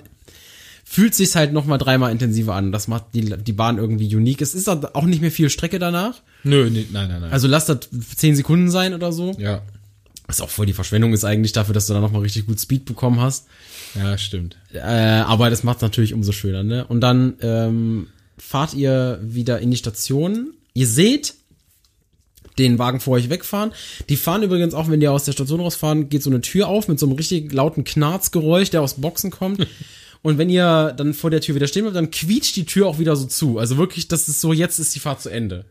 Fühlt 0.85 1.15
sich's 1.15 1.35
halt 1.35 1.53
noch 1.53 1.65
mal 1.65 1.79
dreimal 1.79 2.13
intensiver 2.13 2.55
an. 2.55 2.71
Das 2.71 2.89
macht 2.89 3.07
die, 3.15 3.23
die 3.23 3.53
Bahn 3.53 3.79
irgendwie 3.79 4.15
unique. 4.15 4.43
Es 4.43 4.55
ist 4.55 4.69
auch 4.69 5.05
nicht 5.05 5.23
mehr 5.23 5.33
viel 5.33 5.51
Strecke 5.51 5.79
danach. 5.79 6.21
Nö, 6.45 6.69
nee, 6.71 6.87
nein, 6.93 7.09
nein, 7.09 7.23
nein. 7.23 7.33
Also 7.33 7.49
lasst 7.49 7.69
das 7.69 7.89
10 8.17 8.37
Sekunden 8.37 8.71
sein 8.71 8.95
oder 8.95 9.13
so. 9.13 9.33
ja. 9.39 9.63
Was 10.27 10.41
auch 10.41 10.49
voll 10.49 10.65
die 10.65 10.73
Verschwendung 10.73 11.13
ist 11.13 11.25
eigentlich 11.25 11.53
dafür, 11.53 11.75
dass 11.75 11.87
du 11.87 11.93
da 11.93 12.01
noch 12.01 12.11
mal 12.11 12.21
richtig 12.21 12.47
gut 12.47 12.59
Speed 12.59 12.87
bekommen 12.87 13.21
hast. 13.21 13.47
Ja, 13.95 14.17
stimmt. 14.17 14.57
Äh, 14.73 14.81
aber 14.81 15.51
das 15.51 15.65
macht 15.65 15.83
natürlich 15.83 16.15
umso 16.15 16.33
schöner, 16.33 16.63
ne? 16.63 16.87
Und 16.87 17.03
dann 17.03 17.35
ähm, 17.43 18.07
fahrt 18.39 18.73
ihr 18.73 19.21
wieder 19.23 19.59
in 19.59 19.71
die 19.71 19.77
Station. 19.77 20.55
Ihr 20.73 20.87
seht 20.87 21.35
den 22.59 22.79
Wagen 22.79 23.01
vor 23.01 23.17
euch 23.17 23.29
wegfahren. 23.29 23.73
Die 24.09 24.17
fahren 24.17 24.43
übrigens 24.43 24.73
auch, 24.73 24.89
wenn 24.89 25.01
die 25.01 25.09
aus 25.09 25.25
der 25.25 25.33
Station 25.33 25.61
rausfahren, 25.61 26.09
geht 26.09 26.23
so 26.23 26.31
eine 26.31 26.41
Tür 26.41 26.69
auf 26.69 26.89
mit 26.89 26.99
so 26.99 27.05
einem 27.05 27.17
richtig 27.17 27.53
lauten 27.53 27.85
Knarzgeräusch, 27.85 28.71
der 28.71 28.81
aus 28.81 28.95
Boxen 28.95 29.31
kommt. 29.31 29.67
Und 30.25 30.39
wenn 30.39 30.49
ihr 30.49 30.95
dann 30.97 31.13
vor 31.13 31.29
der 31.31 31.43
Tür 31.43 31.55
wieder 31.55 31.67
stehen 31.67 31.83
bleibt, 31.83 31.97
dann 31.97 32.11
quietscht 32.11 32.57
die 32.57 32.65
Tür 32.65 32.87
auch 32.87 32.99
wieder 32.99 33.15
so 33.15 33.27
zu. 33.27 33.59
Also 33.59 33.77
wirklich, 33.77 34.09
das 34.09 34.27
ist 34.27 34.41
so, 34.41 34.55
jetzt 34.55 34.79
ist 34.79 34.95
die 34.95 34.99
Fahrt 34.99 35.21
zu 35.21 35.29
Ende. 35.29 35.67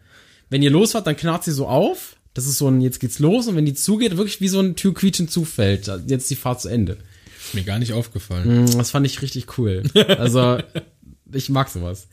Wenn 0.51 0.61
ihr 0.61 0.69
losfahrt, 0.69 1.07
dann 1.07 1.17
knarrt 1.17 1.43
sie 1.43 1.51
so 1.51 1.67
auf. 1.67 2.17
Das 2.35 2.45
ist 2.45 2.59
so 2.59 2.67
ein, 2.67 2.79
jetzt 2.79 2.99
geht's 2.99 3.17
los. 3.17 3.47
Und 3.47 3.55
wenn 3.55 3.65
die 3.65 3.73
zugeht, 3.73 4.15
wirklich 4.15 4.41
wie 4.41 4.47
so 4.47 4.59
ein 4.59 4.75
Tür 4.75 4.93
quietschen 4.93 5.27
zufällt. 5.27 5.87
Jetzt 6.05 6.21
ist 6.23 6.29
die 6.29 6.35
Fahrt 6.35 6.61
zu 6.61 6.69
Ende. 6.69 6.97
Ist 7.43 7.55
mir 7.55 7.63
gar 7.63 7.79
nicht 7.79 7.93
aufgefallen. 7.93 8.65
Mm, 8.65 8.77
Das 8.77 8.91
fand 8.91 9.07
ich 9.07 9.23
richtig 9.23 9.57
cool. 9.57 9.81
Also, 10.19 10.59
ich 11.33 11.49
mag 11.49 11.69
sowas. 11.69 12.05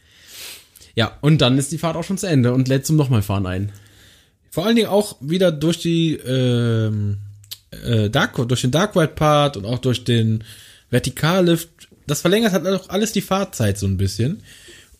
Ja, 0.94 1.18
und 1.20 1.42
dann 1.42 1.58
ist 1.58 1.72
die 1.72 1.78
Fahrt 1.78 1.96
auch 1.96 2.04
schon 2.04 2.16
zu 2.16 2.26
Ende 2.26 2.54
und 2.54 2.68
lädt 2.68 2.86
zum 2.86 2.96
nochmal 2.96 3.20
fahren 3.20 3.44
ein. 3.46 3.70
Vor 4.50 4.64
allen 4.64 4.76
Dingen 4.76 4.88
auch 4.88 5.18
wieder 5.20 5.52
durch 5.52 5.78
die 5.78 6.14
ähm, 6.14 7.18
äh, 7.84 8.08
Dark, 8.08 8.36
durch 8.48 8.62
den 8.62 8.70
Dark 8.70 8.96
Ride 8.96 9.08
Part 9.08 9.58
und 9.58 9.66
auch 9.66 9.78
durch 9.78 10.04
den 10.04 10.42
Vertikallift. 10.88 11.68
Das 12.06 12.20
verlängert 12.20 12.52
hat 12.52 12.66
auch 12.66 12.88
alles 12.88 13.12
die 13.12 13.20
Fahrzeit 13.20 13.78
so 13.78 13.86
ein 13.86 13.96
bisschen. 13.96 14.42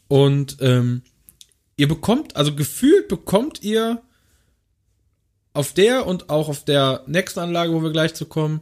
Und 0.08 0.56
ähm, 0.60 1.02
ihr 1.76 1.88
bekommt, 1.88 2.36
also 2.36 2.54
gefühlt 2.54 3.08
bekommt 3.08 3.62
ihr 3.62 4.02
auf 5.52 5.72
der 5.72 6.06
und 6.06 6.30
auch 6.30 6.48
auf 6.48 6.64
der 6.64 7.02
nächsten 7.06 7.40
Anlage, 7.40 7.72
wo 7.72 7.82
wir 7.82 7.90
gleich 7.90 8.14
zu 8.14 8.26
kommen, 8.26 8.60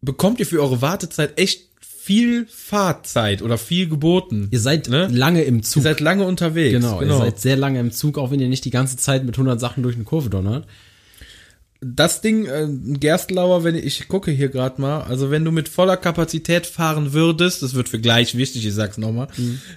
bekommt 0.00 0.38
ihr 0.40 0.46
für 0.46 0.60
eure 0.62 0.80
Wartezeit 0.80 1.38
echt 1.38 1.68
viel 1.80 2.46
Fahrzeit 2.46 3.42
oder 3.42 3.58
viel 3.58 3.88
geboten. 3.88 4.48
Ihr 4.50 4.60
seid 4.60 4.88
Ne? 4.88 5.08
lange 5.08 5.42
im 5.42 5.62
Zug. 5.62 5.80
Ihr 5.80 5.82
seid 5.82 6.00
lange 6.00 6.24
unterwegs. 6.24 6.72
genau, 6.72 7.02
ihr 7.02 7.16
seid 7.18 7.38
sehr 7.40 7.56
lange 7.56 7.80
im 7.80 7.90
Zug, 7.92 8.16
auch 8.16 8.30
wenn 8.30 8.40
ihr 8.40 8.48
nicht 8.48 8.64
die 8.64 8.70
ganze 8.70 8.96
Zeit 8.96 9.24
mit 9.24 9.34
100 9.34 9.60
Sachen 9.60 9.82
durch 9.82 9.94
eine 9.96 10.04
Kurve 10.04 10.30
donnert. 10.30 10.66
Das 11.80 12.20
Ding, 12.20 12.46
äh, 12.46 12.68
Gerstlauer, 12.98 13.64
wenn 13.64 13.76
ich, 13.76 14.00
ich 14.00 14.08
gucke 14.08 14.30
hier 14.30 14.48
gerade 14.48 14.80
mal, 14.80 15.02
also 15.02 15.30
wenn 15.30 15.44
du 15.44 15.52
mit 15.52 15.68
voller 15.68 15.96
Kapazität 15.96 16.66
fahren 16.66 17.12
würdest, 17.12 17.62
das 17.62 17.74
wird 17.74 17.88
für 17.88 18.00
gleich 18.00 18.36
wichtig, 18.36 18.66
ich 18.66 18.74
sag's 18.74 18.98
nochmal, 18.98 19.28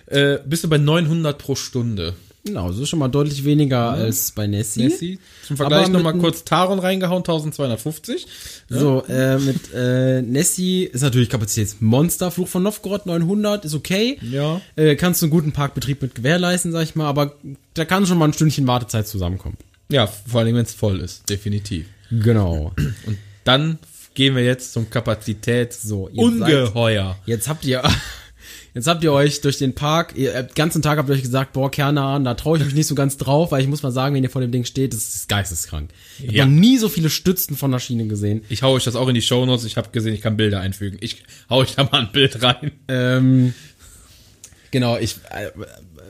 äh, 0.08 0.40
bist 0.46 0.64
du 0.64 0.70
bei 0.70 0.78
900 0.78 1.38
pro 1.38 1.56
Stunde. 1.56 2.16
Genau, 2.44 2.72
so 2.72 2.88
schon 2.88 2.98
mal 2.98 3.08
deutlich 3.08 3.46
weniger 3.46 3.92
als 3.92 4.32
bei 4.32 4.48
Nessie. 4.48 4.84
Nessie. 4.84 5.20
Zum 5.46 5.58
Vergleich 5.58 5.90
nochmal 5.90 6.18
kurz 6.18 6.44
Taron 6.44 6.80
reingehauen, 6.80 7.20
1250. 7.20 8.26
So, 8.68 9.04
äh, 9.08 9.38
mit 9.38 9.72
äh, 9.76 10.24
Nessie 10.24 10.86
ist 10.86 11.02
natürlich 11.04 11.30
Kapazitätsmonster. 11.30 12.32
Fluch 12.32 12.48
von 12.48 12.64
Novgorod 12.64 13.06
900 13.06 13.66
ist 13.66 13.76
okay. 13.76 14.18
Ja. 14.22 14.60
Äh, 14.76 14.96
kannst 14.96 15.22
du 15.22 15.28
einen 15.28 15.32
guten 15.32 15.52
Parkbetrieb 15.52 16.02
mit 16.02 16.16
gewährleisten, 16.16 16.72
sag 16.72 16.82
ich 16.82 16.96
mal, 16.96 17.06
aber 17.06 17.36
da 17.76 17.86
kann 17.86 18.08
schon 18.08 18.18
mal 18.18 18.26
ein 18.26 18.34
Stündchen 18.34 18.66
Wartezeit 18.66 19.08
zusammenkommen. 19.08 19.58
Ja, 19.92 20.08
vor 20.08 20.42
allem, 20.42 20.56
wenn 20.56 20.64
es 20.66 20.74
voll 20.74 21.00
ist, 21.02 21.30
definitiv. 21.30 21.86
Genau. 22.10 22.74
Und 23.06 23.18
dann 23.44 23.78
gehen 24.14 24.36
wir 24.36 24.44
jetzt 24.44 24.74
zum 24.74 24.90
Kapazitäts 24.90 25.84
So, 25.84 26.10
ihr 26.10 26.24
Ungeheuer. 26.24 27.18
Jetzt 27.26 27.48
habt 27.48 27.64
ihr, 27.66 27.82
jetzt 28.74 28.88
habt 28.88 29.04
ihr 29.04 29.14
euch 29.14 29.42
durch 29.42 29.58
den 29.58 29.74
Park, 29.76 30.14
ihr, 30.16 30.34
äh, 30.36 30.46
den 30.46 30.54
ganzen 30.56 30.82
Tag 30.82 30.98
habt 30.98 31.08
ihr 31.10 31.16
euch 31.16 31.22
gesagt, 31.22 31.54
boah, 31.54 31.72
Kernan, 31.72 32.24
da 32.26 32.34
traue 32.34 32.58
ich 32.58 32.66
mich 32.66 32.74
nicht 32.74 32.88
so 32.88 32.96
ganz 32.96 33.16
drauf, 33.18 33.52
weil 33.52 33.62
ich 33.62 33.68
muss 33.68 33.84
mal 33.84 33.92
sagen, 33.92 34.16
wenn 34.16 34.24
ihr 34.24 34.30
vor 34.30 34.42
dem 34.42 34.52
Ding 34.52 34.66
steht, 34.66 34.94
das 34.94 35.16
ist 35.16 35.30
geisteskrank. 35.30 35.92
Ich 36.20 36.28
habe 36.28 36.38
Ja. 36.38 36.46
noch 36.46 36.52
nie 36.52 36.78
so 36.78 36.90
viele 36.90 37.10
Stützen 37.10 37.56
von 37.56 37.72
der 37.72 37.80
Schiene 37.80 38.08
gesehen. 38.08 38.44
Ich 38.50 38.64
hau 38.64 38.74
euch 38.74 38.84
das 38.84 38.96
auch 38.96 39.08
in 39.08 39.16
die 39.16 39.22
Shownotes. 39.22 39.66
Ich 39.66 39.78
habe 39.78 39.90
gesehen, 39.92 40.14
ich 40.14 40.22
kann 40.22 40.36
Bilder 40.38 40.60
einfügen. 40.60 40.98
Ich 41.02 41.24
hau 41.50 41.58
euch 41.60 41.76
da 41.76 41.84
mal 41.86 42.02
ein 42.02 42.12
Bild 42.12 42.42
rein. 42.44 42.72
Ähm, 42.90 43.54
genau, 44.72 44.98
ich 44.98 45.16
äh, 45.30 45.52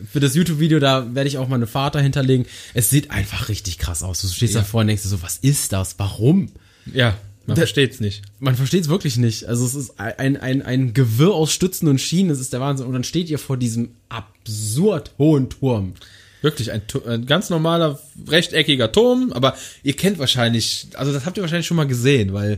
für 0.10 0.20
das 0.20 0.36
YouTube-Video, 0.36 0.80
da 0.80 1.14
werde 1.16 1.28
ich 1.28 1.38
auch 1.38 1.48
meine 1.48 1.68
Vater 1.68 2.00
hinterlegen. 2.02 2.46
Es 2.74 2.90
sieht 2.90 3.12
einfach 3.12 3.50
richtig 3.50 3.78
krass 3.78 4.04
aus. 4.04 4.22
Du 4.22 4.28
stehst 4.28 4.54
Ja. 4.54 4.62
davor 4.62 4.82
und 4.82 4.88
denkst 4.88 5.04
so, 5.04 5.22
was 5.22 5.38
ist 5.38 5.74
das? 5.74 5.96
Warum? 5.98 6.50
Ja, 6.94 7.18
man 7.46 7.56
Da- 7.56 7.62
versteht's 7.62 8.00
nicht. 8.00 8.22
Man 8.40 8.56
versteht 8.56 8.84
es 8.84 8.90
wirklich 8.90 9.18
nicht. 9.18 9.46
Also 9.46 9.66
es 9.66 9.76
ist 9.76 10.00
ein, 10.00 10.38
ein, 10.38 10.62
ein 10.62 10.94
Gewirr 10.94 11.34
aus 11.34 11.52
Stützen 11.52 11.88
und 11.88 12.00
Schienen, 12.00 12.30
das 12.30 12.40
ist 12.40 12.54
der 12.54 12.60
Wahnsinn. 12.62 12.86
Und 12.88 12.94
dann 12.94 13.04
steht 13.04 13.30
ihr 13.30 13.40
vor 13.40 13.58
diesem 13.58 13.92
absurd 14.10 15.12
hohen 15.18 15.50
Turm. 15.50 15.94
Wirklich 16.42 16.72
ein, 16.72 16.82
ein 17.08 17.26
ganz 17.28 17.50
normaler 17.52 18.00
rechteckiger 18.28 18.92
Turm, 18.92 19.32
aber 19.32 19.56
ihr 19.84 19.94
kennt 19.96 20.18
wahrscheinlich, 20.18 20.88
also 20.96 21.14
das 21.14 21.26
habt 21.26 21.38
ihr 21.38 21.42
wahrscheinlich 21.44 21.68
schon 21.68 21.78
mal 21.78 21.86
gesehen, 21.88 22.34
weil 22.34 22.58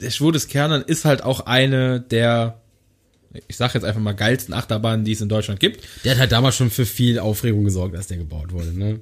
der 0.00 0.10
Schwur 0.10 0.32
des 0.32 0.48
Kernern 0.48 0.82
ist 0.82 1.04
halt 1.04 1.22
auch 1.22 1.46
eine 1.46 2.00
der, 2.00 2.60
ich 3.48 3.56
sag 3.56 3.74
jetzt 3.74 3.84
einfach 3.84 4.00
mal 4.00 4.12
geilsten 4.12 4.54
Achterbahnen, 4.54 5.04
die 5.04 5.12
es 5.12 5.20
in 5.20 5.28
Deutschland 5.28 5.60
gibt. 5.60 5.84
Der 6.04 6.12
hat 6.12 6.20
halt 6.20 6.32
damals 6.32 6.56
schon 6.56 6.70
für 6.70 6.86
viel 6.86 7.18
Aufregung 7.18 7.64
gesorgt, 7.64 7.96
als 7.96 8.06
der 8.06 8.18
gebaut 8.18 8.52
wurde, 8.52 8.76
ne? 8.76 9.00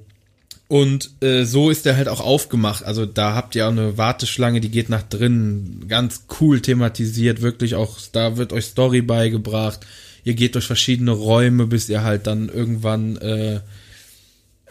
Und 0.67 1.11
äh, 1.21 1.43
so 1.43 1.69
ist 1.69 1.85
der 1.85 1.97
halt 1.97 2.07
auch 2.07 2.21
aufgemacht. 2.21 2.85
Also 2.85 3.05
da 3.05 3.35
habt 3.35 3.55
ihr 3.55 3.67
auch 3.67 3.71
eine 3.71 3.97
Warteschlange, 3.97 4.61
die 4.61 4.71
geht 4.71 4.87
nach 4.87 5.01
drinnen, 5.03 5.85
ganz 5.89 6.27
cool 6.39 6.61
thematisiert, 6.61 7.41
wirklich 7.41 7.75
auch, 7.75 7.97
da 8.13 8.37
wird 8.37 8.53
euch 8.53 8.65
Story 8.65 9.01
beigebracht. 9.01 9.81
Ihr 10.23 10.33
geht 10.33 10.55
durch 10.55 10.67
verschiedene 10.67 11.11
Räume, 11.11 11.67
bis 11.67 11.89
ihr 11.89 12.03
halt 12.03 12.25
dann 12.25 12.47
irgendwann 12.47 13.17
äh, 13.17 13.59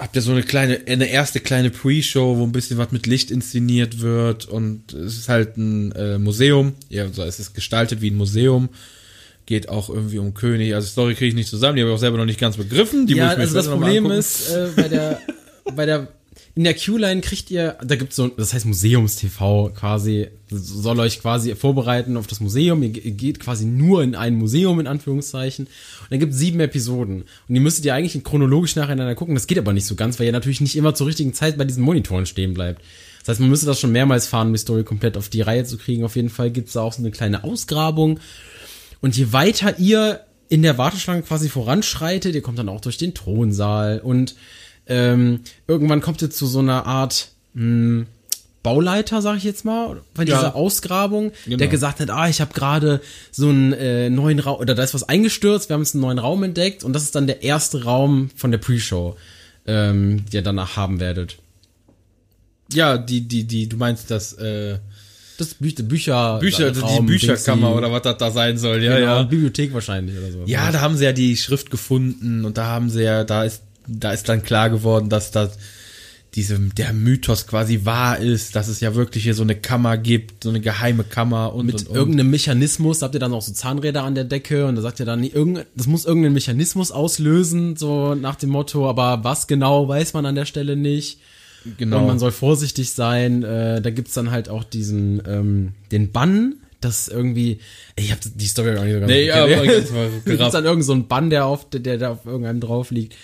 habt 0.01 0.17
ihr 0.17 0.23
so 0.23 0.33
eine 0.33 0.43
kleine, 0.43 0.81
eine 0.87 1.07
erste 1.07 1.41
kleine 1.41 1.69
Pre-Show, 1.69 2.39
wo 2.39 2.45
ein 2.45 2.53
bisschen 2.53 2.79
was 2.79 2.91
mit 2.91 3.07
Licht 3.07 3.31
inszeniert 3.31 4.01
wird 4.01 4.47
und 4.47 4.95
es 4.95 5.19
ist 5.19 5.29
halt 5.29 5.59
ein 5.59 5.93
äh, 5.93 6.19
Museum. 6.19 6.73
Ja, 6.89 7.05
also 7.05 7.23
es 7.23 7.39
ist 7.39 7.55
gestaltet 7.55 8.01
wie 8.01 8.11
ein 8.11 8.17
Museum. 8.17 8.71
Geht 9.47 9.69
auch 9.69 9.89
irgendwie 9.91 10.19
um 10.19 10.33
König. 10.35 10.75
Also 10.75 10.87
Story 10.89 11.15
kriege 11.15 11.29
ich 11.29 11.35
nicht 11.35 11.49
zusammen, 11.49 11.77
die 11.77 11.83
habe 11.83 11.91
ich 11.91 11.97
auch 11.97 12.01
selber 12.01 12.19
noch 12.19 12.25
nicht 12.25 12.39
ganz 12.41 12.57
begriffen. 12.57 13.07
Die 13.07 13.15
ja, 13.15 13.25
muss 13.25 13.33
ich 13.33 13.39
mir 13.39 13.43
also 13.45 13.55
das 13.57 13.69
Problem 13.69 14.11
ist, 14.11 14.51
äh, 14.51 14.69
bei 14.77 14.89
der, 14.89 15.21
bei 15.77 15.87
der, 15.87 16.09
in 16.55 16.65
der 16.65 16.75
Q-Line 16.75 17.21
kriegt 17.21 17.51
ihr, 17.51 17.77
da 17.85 17.97
gibt's 17.97 18.17
so, 18.17 18.29
das 18.29 18.53
heißt 18.55 18.67
Museums-TV 18.67 19.71
quasi, 19.75 20.29
soll 20.51 21.01
euch 21.01 21.21
quasi 21.21 21.55
vorbereiten 21.55 22.17
auf 22.17 22.27
das 22.27 22.41
Museum. 22.41 22.83
Ihr 22.83 22.91
ge- 22.91 23.03
ihr 23.05 23.11
geht 23.13 23.41
quasi 23.41 23.65
nur 23.65 24.03
in 24.03 24.15
ein 24.15 24.35
Museum, 24.37 24.79
in 24.81 24.87
Anführungszeichen. 24.87 25.67
Und 25.67 26.11
dann 26.11 26.19
gibt's 26.21 26.39
sieben 26.39 26.61
Episoden. 26.61 27.23
Und 27.49 27.55
die 27.55 27.61
müsstet 27.61 27.85
ihr 27.87 27.95
eigentlich 27.95 28.23
chronologisch 28.25 28.77
nacheinander 28.77 29.15
gucken. 29.15 29.35
Das 29.35 29.47
geht 29.47 29.59
aber 29.59 29.73
nicht 29.73 29.87
so 29.87 29.95
ganz, 29.95 30.19
weil 30.19 30.27
ihr 30.27 30.33
natürlich 30.33 30.61
nicht 30.61 30.77
immer 30.77 30.95
zur 30.95 31.07
richtigen 31.07 31.33
Zeit 31.35 31.57
bei 31.59 31.65
diesen 31.65 31.83
Monitoren 31.83 32.27
stehen 32.27 32.55
bleibt. 32.55 32.83
Das 33.21 33.29
heißt, 33.29 33.41
man 33.41 33.51
müsste 33.51 33.67
das 33.67 33.79
schon 33.81 33.93
mehrmals 33.93 34.27
fahren, 34.27 34.49
um 34.49 34.53
die 34.55 34.59
Story 34.59 34.83
komplett 34.85 35.17
auf 35.17 35.29
die 35.29 35.43
Reihe 35.43 35.65
zu 35.65 35.77
kriegen. 35.77 36.05
Auf 36.05 36.17
jeden 36.17 36.31
Fall 36.31 36.51
gibt's 36.51 36.73
da 36.73 36.81
auch 36.83 36.93
so 36.93 37.01
eine 37.03 37.11
kleine 37.11 37.45
Ausgrabung. 37.45 38.19
Und 39.01 39.17
je 39.17 39.33
weiter 39.33 39.79
ihr 39.79 40.21
in 40.49 40.63
der 40.63 40.79
Warteschlange 40.79 41.23
quasi 41.23 41.49
voranschreitet, 41.49 42.35
ihr 42.35 42.43
kommt 42.43 42.59
dann 42.59 42.69
auch 42.69 42.81
durch 42.81 42.99
den 42.99 43.15
Thronsaal 43.15 44.01
und 44.01 44.35
ähm, 44.87 45.41
irgendwann 45.69 46.01
kommt 46.01 46.21
ihr 46.23 46.31
zu 46.31 46.47
so 46.47 46.59
einer 46.59 46.85
Art 46.87 47.29
mh, 47.55 48.07
Bauleiter, 48.63 49.23
sag 49.23 49.39
ich 49.39 49.45
jetzt 49.45 49.65
mal, 49.65 50.03
bei 50.13 50.25
Ja. 50.25 50.37
dieser 50.37 50.55
Ausgrabung, 50.55 51.33
der 51.47 51.57
Genau. 51.57 51.71
gesagt 51.71 52.01
hat, 52.01 52.11
ah, 52.11 52.29
ich 52.29 52.41
habe 52.43 52.53
gerade 52.53 53.01
so 53.31 53.49
einen 53.49 53.73
äh, 53.73 54.11
neuen 54.11 54.39
Raum, 54.39 54.59
oder 54.61 54.75
da 54.75 54.83
ist 54.83 54.93
was 54.93 55.09
eingestürzt, 55.09 55.71
wir 55.71 55.75
haben 55.75 55.83
jetzt 55.83 55.95
einen 55.95 56.03
neuen 56.03 56.19
Raum 56.19 56.43
entdeckt 56.43 56.85
und 56.85 56.93
das 56.93 57.05
ist 57.05 57.15
dann 57.15 57.27
der 57.27 57.43
erste 57.43 57.85
Raum 57.85 58.31
von 58.37 58.51
der 58.51 58.59
Pre-Show, 58.59 59.17
ähm, 59.67 60.25
die 60.31 60.37
ihr 60.37 60.43
danach 60.43 60.77
haben 60.77 61.01
werdet. 61.01 61.39
Ja, 62.73 62.99
die, 62.99 63.23
die, 63.23 63.45
die, 63.45 63.69
du 63.69 63.77
meinst 63.77 64.11
das, 64.11 64.35
äh, 64.35 64.79
Das 65.41 65.55
Bü 65.55 65.73
Bücher, 65.73 66.39
Bücher, 66.39 66.79
Raum, 66.79 67.07
die 67.07 67.13
Bücherkammer 67.13 67.69
Dingsy. 67.69 67.79
oder 67.79 67.93
was 67.93 68.03
das 68.03 68.19
da 68.19 68.31
sein 68.31 68.59
soll, 68.59 68.83
ja, 68.83 68.99
genau, 68.99 69.07
ja. 69.07 69.23
Bibliothek 69.23 69.73
wahrscheinlich 69.73 70.19
oder 70.19 70.31
so. 70.31 70.43
Ja, 70.45 70.71
da 70.71 70.83
haben 70.83 70.99
sie 70.99 71.05
ja 71.05 71.13
die 71.13 71.35
Schrift 71.39 71.71
gefunden 71.71 72.45
und 72.45 72.59
da 72.59 72.67
haben 72.67 72.91
sie 72.91 73.05
ja, 73.05 73.25
da 73.25 73.45
ist, 73.45 73.63
da 73.87 74.13
ist 74.13 74.29
dann 74.29 74.43
klar 74.43 74.69
geworden, 74.69 75.09
dass 75.09 75.31
das 75.31 75.57
diese, 76.35 76.59
der 76.59 76.93
Mythos 76.93 77.47
quasi 77.47 77.85
wahr 77.85 78.19
ist, 78.19 78.55
dass 78.55 78.69
es 78.69 78.81
ja 78.81 78.95
wirklich 78.95 79.25
hier 79.25 79.35
so 79.35 79.43
eine 79.43 79.57
Kammer 79.57 79.97
gibt, 79.97 80.45
so 80.45 80.51
eine 80.51 80.61
geheime 80.61 81.05
Kammer 81.05 81.55
und, 81.55 81.67
mit 81.67 81.77
und, 81.77 81.89
und. 81.89 81.97
irgendeinem 81.97 82.31
Mechanismus, 82.31 82.99
da 82.99 83.07
habt 83.07 83.15
ihr 83.15 83.21
dann 83.21 83.33
auch 83.33 83.41
so 83.41 83.53
Zahnräder 83.53 84.05
an 84.05 84.15
der 84.15 84.25
Decke 84.25 84.67
und 84.67 84.77
da 84.77 84.83
sagt 84.83 85.01
ihr 85.01 85.07
dann, 85.07 85.25
irgend, 85.25 85.65
das 85.75 85.87
muss 85.87 86.05
irgendeinen 86.05 86.35
Mechanismus 86.35 86.93
auslösen, 86.93 87.77
so 87.77 88.15
nach 88.15 88.37
dem 88.37 88.51
Motto, 88.51 88.89
aber 88.89 89.25
was 89.25 89.47
genau 89.47 89.89
weiß 89.89 90.13
man 90.13 90.27
an 90.27 90.35
der 90.35 90.45
Stelle 90.45 90.77
nicht. 90.77 91.19
Genau. 91.79 92.01
Und 92.01 92.07
man 92.07 92.19
soll 92.19 92.33
vorsichtig 92.33 92.93
sein. 92.93 93.43
Äh, 93.43 93.81
da 93.83 93.91
gibt's 93.91 94.15
dann 94.15 94.31
halt 94.31 94.49
auch 94.49 94.65
diesen, 94.65 95.23
ähm, 95.27 95.73
den 95.93 96.13
Bann, 96.13 96.55
das 96.81 97.09
irgendwie, 97.09 97.61
ich 97.97 98.11
habe 98.11 98.21
die 98.35 98.47
Story 98.47 98.77
auch 98.77 98.85
nicht 98.85 98.95
so 98.95 99.01
ganz 99.01 99.11
Nee, 99.13 99.27
verstanden. 99.29 99.55
aber 99.59 99.67
ganz 99.67 99.91
mal 99.91 100.09
Da 100.25 100.31
gibt's 100.37 100.53
dann 100.53 100.65
irgend 100.65 100.85
so 100.85 100.93
einen 100.93 101.09
Bann, 101.09 101.31
der 101.31 101.45
auf, 101.47 101.69
der, 101.71 101.81
der 101.81 101.99
da 101.99 102.11
auf 102.13 102.25
irgendeinem 102.27 102.61
drauf 102.61 102.91
liegt. 102.91 103.15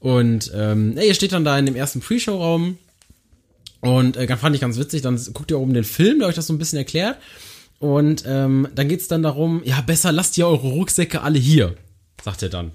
Und 0.00 0.50
ähm, 0.54 0.96
ja, 0.96 1.02
ihr 1.02 1.14
steht 1.14 1.32
dann 1.32 1.44
da 1.44 1.58
in 1.58 1.66
dem 1.66 1.76
ersten 1.76 2.00
Pre-Show-Raum 2.00 2.78
und 3.80 4.16
äh, 4.16 4.36
fand 4.36 4.54
ich 4.54 4.60
ganz 4.60 4.78
witzig. 4.78 5.02
Dann 5.02 5.20
guckt 5.32 5.50
ihr 5.50 5.58
oben 5.58 5.74
den 5.74 5.84
Film, 5.84 6.18
der 6.20 6.28
euch 6.28 6.34
das 6.34 6.46
so 6.46 6.52
ein 6.52 6.58
bisschen 6.58 6.78
erklärt. 6.78 7.18
Und 7.78 8.24
ähm, 8.26 8.68
dann 8.74 8.88
geht's 8.88 9.08
dann 9.08 9.22
darum, 9.22 9.62
ja, 9.64 9.80
besser 9.80 10.12
lasst 10.12 10.36
ihr 10.36 10.46
eure 10.46 10.68
Rucksäcke 10.68 11.22
alle 11.22 11.38
hier, 11.38 11.74
sagt 12.22 12.42
er 12.42 12.50
dann. 12.50 12.72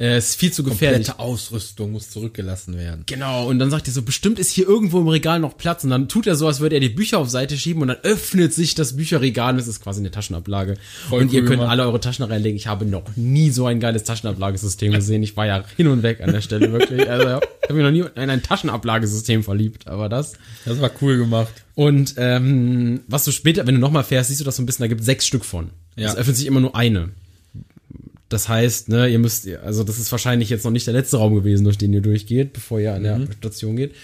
Äh, 0.00 0.18
ist 0.18 0.36
viel 0.36 0.52
zu 0.52 0.62
gefährlich. 0.62 1.08
komplette 1.08 1.18
Ausrüstung 1.18 1.90
muss 1.90 2.08
zurückgelassen 2.10 2.76
werden. 2.78 3.02
Genau, 3.06 3.48
und 3.48 3.58
dann 3.58 3.68
sagt 3.68 3.88
er 3.88 3.92
so, 3.92 4.02
bestimmt 4.02 4.38
ist 4.38 4.50
hier 4.50 4.68
irgendwo 4.68 5.00
im 5.00 5.08
Regal 5.08 5.40
noch 5.40 5.56
Platz. 5.56 5.82
Und 5.82 5.90
dann 5.90 6.08
tut 6.08 6.28
er 6.28 6.36
so, 6.36 6.46
als 6.46 6.60
würde 6.60 6.76
er 6.76 6.80
die 6.80 6.88
Bücher 6.88 7.18
auf 7.18 7.28
Seite 7.28 7.56
schieben 7.56 7.82
und 7.82 7.88
dann 7.88 7.96
öffnet 8.04 8.54
sich 8.54 8.76
das 8.76 8.94
Bücherregal 8.94 9.54
und 9.54 9.58
es 9.58 9.66
ist 9.66 9.82
quasi 9.82 10.00
eine 10.00 10.12
Taschenablage. 10.12 10.76
Voll 11.08 11.22
und 11.22 11.32
ihr 11.32 11.40
cool 11.40 11.48
könnt 11.48 11.60
gemacht. 11.60 11.72
alle 11.72 11.82
eure 11.82 11.98
Taschen 11.98 12.24
reinlegen. 12.24 12.56
Ich 12.56 12.68
habe 12.68 12.84
noch 12.84 13.16
nie 13.16 13.50
so 13.50 13.66
ein 13.66 13.80
geiles 13.80 14.04
Taschenablagesystem 14.04 14.92
gesehen. 14.92 15.24
Ich 15.24 15.36
war 15.36 15.46
ja 15.46 15.64
hin 15.76 15.88
und 15.88 16.04
weg 16.04 16.20
an 16.20 16.30
der 16.32 16.42
Stelle, 16.42 16.70
wirklich. 16.70 17.10
Also, 17.10 17.26
ja, 17.26 17.40
ich 17.40 17.68
habe 17.68 17.74
mich 17.74 17.82
noch 17.82 17.90
nie 17.90 18.22
in 18.22 18.30
ein 18.30 18.42
Taschenablagesystem 18.42 19.42
verliebt, 19.42 19.88
aber 19.88 20.08
das. 20.08 20.34
Das 20.64 20.80
war 20.80 20.92
cool 21.02 21.18
gemacht. 21.18 21.52
Und 21.74 22.14
ähm, 22.18 23.00
was 23.08 23.24
du 23.24 23.32
später, 23.32 23.66
wenn 23.66 23.74
du 23.74 23.80
nochmal 23.80 24.04
fährst, 24.04 24.28
siehst 24.28 24.40
du 24.40 24.44
das 24.44 24.54
so 24.54 24.62
ein 24.62 24.66
bisschen, 24.66 24.84
da 24.84 24.88
gibt 24.88 25.00
es 25.00 25.06
sechs 25.06 25.26
Stück 25.26 25.44
von. 25.44 25.70
Ja. 25.96 26.08
Es 26.08 26.16
öffnet 26.16 26.36
sich 26.36 26.46
immer 26.46 26.60
nur 26.60 26.76
eine. 26.76 27.08
Das 28.28 28.48
heißt, 28.48 28.88
ne, 28.90 29.08
ihr 29.08 29.18
müsst, 29.18 29.48
also 29.48 29.84
das 29.84 29.98
ist 29.98 30.12
wahrscheinlich 30.12 30.50
jetzt 30.50 30.64
noch 30.64 30.70
nicht 30.70 30.86
der 30.86 30.94
letzte 30.94 31.16
Raum 31.16 31.34
gewesen, 31.34 31.64
durch 31.64 31.78
den 31.78 31.92
ihr 31.94 32.02
durchgeht, 32.02 32.52
bevor 32.52 32.78
ihr 32.80 32.94
an 32.94 33.02
der 33.02 33.26
Station 33.38 33.76
geht. 33.76 33.94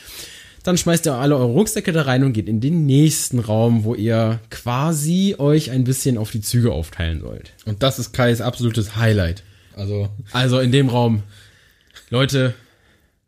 Dann 0.63 0.79
schmeißt 0.79 1.05
ihr 1.07 1.13
alle 1.15 1.37
eure 1.37 1.45
Rucksäcke 1.53 1.93
da 1.93 2.03
rein 2.03 2.25
und 2.25 2.33
geht 2.33 2.49
in 2.49 2.59
den 2.61 2.87
nächsten 2.87 3.39
Raum, 3.39 3.85
wo 3.85 3.95
ihr 3.95 4.41
quasi 4.49 5.35
euch 5.37 5.71
ein 5.71 5.85
bisschen 5.85 6.17
auf 6.17 6.31
die 6.31 6.41
Züge 6.41 6.73
aufteilen 6.73 7.21
sollt. 7.21 7.53
Und 7.67 7.83
das 7.83 7.99
ist 7.99 8.13
Kais 8.15 8.41
absolutes 8.41 8.97
Highlight. 8.97 9.43
Also, 9.77 10.09
Also 10.33 10.61
in 10.61 10.73
dem 10.73 10.89
Raum, 10.89 11.23
Leute, 12.09 12.55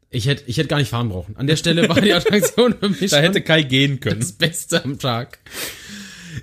ich 0.08 0.26
hätte 0.26 0.44
ich 0.46 0.56
hätte 0.56 0.68
gar 0.68 0.78
nicht 0.78 0.88
fahren 0.88 1.10
brauchen. 1.10 1.36
An 1.36 1.46
der 1.46 1.56
Stelle 1.56 1.86
war 1.90 2.00
die 2.00 2.12
Attraktion 2.14 2.74
für 2.80 2.88
mich 2.88 3.10
da 3.10 3.18
hätte 3.18 3.42
Kai 3.42 3.62
gehen 3.64 4.00
können. 4.00 4.20
das 4.20 4.32
Beste 4.32 4.82
am 4.82 4.98
Tag. 4.98 5.38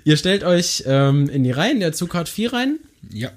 Ihr 0.04 0.16
stellt 0.16 0.44
euch 0.44 0.84
ähm, 0.86 1.28
in 1.28 1.42
die 1.42 1.50
Reihen, 1.50 1.80
der 1.80 1.92
Zug 1.92 2.14
hat 2.14 2.28
vier 2.28 2.52
Reihen. 2.52 2.78
Ja. 3.10 3.32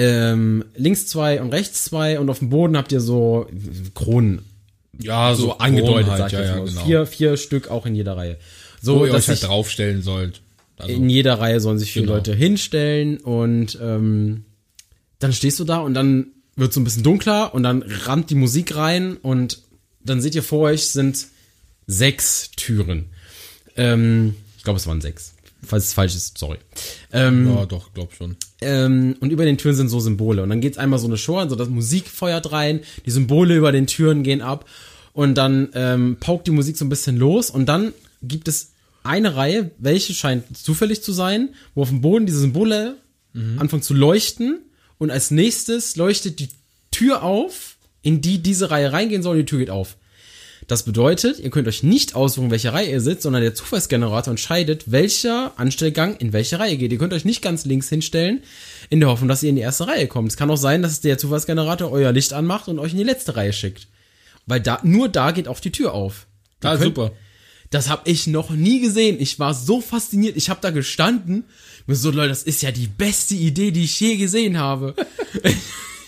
Ähm, 0.00 0.64
links 0.76 1.06
zwei 1.08 1.40
und 1.40 1.52
rechts 1.52 1.84
zwei 1.84 2.20
und 2.20 2.30
auf 2.30 2.38
dem 2.38 2.50
Boden 2.50 2.76
habt 2.76 2.92
ihr 2.92 3.00
so 3.00 3.48
Kronen 3.94 4.42
Ja, 5.00 5.34
so 5.34 5.58
angedeutet, 5.58 6.06
Kronen 6.06 6.18
sag 6.18 6.26
ich 6.28 6.32
ja, 6.34 6.40
jetzt 6.40 6.50
ja, 6.50 6.56
mal. 6.56 6.66
genau. 6.66 6.84
Vier, 6.84 7.06
vier 7.06 7.36
Stück 7.36 7.68
auch 7.68 7.84
in 7.84 7.94
jeder 7.96 8.16
Reihe. 8.16 8.36
So, 8.80 9.00
wo 9.00 9.06
ihr 9.06 9.12
dass 9.12 9.24
euch 9.28 9.40
halt 9.40 9.42
draufstellen 9.50 10.02
sollt. 10.02 10.40
Also, 10.76 10.94
in 10.94 11.10
jeder 11.10 11.40
Reihe 11.40 11.58
sollen 11.60 11.78
sich 11.80 11.92
vier 11.92 12.02
Genau. 12.02 12.14
Leute 12.14 12.32
hinstellen 12.34 13.16
und 13.18 13.76
ähm, 13.82 14.44
dann 15.18 15.32
stehst 15.32 15.58
du 15.58 15.64
da 15.64 15.78
und 15.78 15.94
dann 15.94 16.28
wird 16.54 16.72
so 16.72 16.80
ein 16.80 16.84
bisschen 16.84 17.02
dunkler 17.02 17.52
und 17.54 17.64
dann 17.64 17.82
rammt 17.82 18.30
die 18.30 18.36
Musik 18.36 18.76
rein 18.76 19.16
und 19.16 19.62
dann 20.04 20.20
seht 20.20 20.36
ihr 20.36 20.44
vor 20.44 20.60
euch 20.70 20.86
sind 20.88 21.26
sechs 21.88 22.50
Türen. 22.52 23.06
Ähm, 23.76 24.36
ich 24.56 24.62
glaube, 24.62 24.76
es 24.78 24.86
waren 24.86 25.00
sechs. 25.00 25.34
Falls 25.68 25.84
es 25.84 25.92
falsch 25.92 26.14
ist, 26.16 26.38
sorry. 26.38 26.58
Ähm, 27.12 27.46
Ja, 27.54 27.66
doch, 27.66 27.92
glaub 27.92 28.12
schon. 28.14 28.36
ähm, 28.60 29.16
und 29.20 29.30
über 29.30 29.44
den 29.44 29.58
Türen 29.58 29.76
sind 29.76 29.88
so 29.88 30.00
Symbole. 30.00 30.42
Und 30.42 30.48
dann 30.48 30.60
geht's 30.60 30.78
einmal 30.78 30.98
so 30.98 31.06
eine 31.06 31.18
Show 31.18 31.36
an, 31.36 31.48
so 31.50 31.56
das 31.56 31.68
Musik 31.68 32.08
feuert 32.08 32.50
rein, 32.52 32.80
die 33.06 33.10
Symbole 33.10 33.54
über 33.56 33.70
den 33.70 33.86
Türen 33.86 34.22
gehen 34.22 34.40
ab 34.40 34.64
und 35.12 35.34
dann 35.36 35.68
ähm, 35.74 36.16
paukt 36.20 36.46
die 36.46 36.50
Musik 36.52 36.76
so 36.76 36.84
ein 36.84 36.88
bisschen 36.88 37.16
los 37.16 37.50
und 37.50 37.66
dann 37.66 37.92
gibt 38.22 38.48
es 38.48 38.72
eine 39.04 39.36
Reihe, 39.36 39.70
welche 39.78 40.12
scheint 40.14 40.56
zufällig 40.56 41.02
zu 41.02 41.12
sein, 41.12 41.50
wo 41.74 41.82
auf 41.82 41.88
dem 41.90 42.00
Boden 42.00 42.26
diese 42.26 42.40
Symbole 42.40 42.96
anfangen 43.58 43.82
zu 43.82 43.94
leuchten 43.94 44.58
und 44.98 45.10
als 45.12 45.30
nächstes 45.30 45.94
leuchtet 45.96 46.40
die 46.40 46.48
Tür 46.90 47.22
auf, 47.22 47.76
in 48.02 48.20
die 48.20 48.38
diese 48.42 48.70
Reihe 48.70 48.92
reingehen 48.92 49.22
soll 49.22 49.32
und 49.36 49.38
die 49.42 49.44
Tür 49.44 49.60
geht 49.60 49.70
auf. 49.70 49.96
Das 50.68 50.82
bedeutet, 50.84 51.38
ihr 51.40 51.48
könnt 51.50 51.66
euch 51.66 51.82
nicht 51.82 52.14
aussuchen, 52.14 52.50
welche 52.50 52.72
Reihe 52.74 52.90
ihr 52.90 53.00
sitzt, 53.00 53.22
sondern 53.22 53.42
der 53.42 53.54
Zufallsgenerator 53.54 54.30
entscheidet, 54.32 54.90
welcher 54.92 55.58
Anstellgang 55.58 56.14
in 56.16 56.32
welche 56.34 56.58
Reihe 56.60 56.76
geht. 56.76 56.92
Ihr 56.92 56.98
könnt 56.98 57.14
euch 57.14 57.24
nicht 57.24 57.40
ganz 57.42 57.64
links 57.64 57.88
hinstellen, 57.88 58.42
in 58.90 59.00
der 59.00 59.08
Hoffnung, 59.08 59.28
dass 59.28 59.42
ihr 59.42 59.48
in 59.48 59.56
die 59.56 59.62
erste 59.62 59.86
Reihe 59.88 60.06
kommt. 60.06 60.30
Es 60.30 60.36
kann 60.36 60.50
auch 60.50 60.56
sein, 60.56 60.82
dass 60.82 61.00
der 61.00 61.16
Zufallsgenerator 61.18 61.90
euer 61.90 62.12
Licht 62.12 62.34
anmacht 62.34 62.68
und 62.68 62.78
euch 62.78 62.92
in 62.92 62.98
die 62.98 63.04
letzte 63.04 63.34
Reihe 63.34 63.52
schickt. 63.54 63.88
Weil 64.46 64.60
da, 64.60 64.78
nur 64.82 65.08
da 65.08 65.30
geht 65.30 65.48
auch 65.48 65.60
die 65.60 65.72
Tür 65.72 65.94
auf. 65.94 66.26
Ihr 66.62 66.68
Ah, 66.70 66.76
könnt- 66.76 66.94
super. 66.96 67.12
Das 67.70 67.88
habe 67.90 68.02
ich 68.10 68.26
noch 68.26 68.48
nie 68.50 68.80
gesehen. 68.80 69.16
Ich 69.20 69.38
war 69.38 69.52
so 69.52 69.80
fasziniert. 69.82 70.36
Ich 70.38 70.48
habe 70.48 70.60
da 70.62 70.70
gestanden. 70.70 71.44
Mir 71.86 71.96
so, 71.96 72.10
Leute, 72.10 72.28
das 72.30 72.42
ist 72.42 72.62
ja 72.62 72.70
die 72.72 72.86
beste 72.86 73.34
Idee, 73.34 73.70
die 73.72 73.84
ich 73.84 73.98
je 74.00 74.16
gesehen 74.16 74.58
habe. 74.58 74.94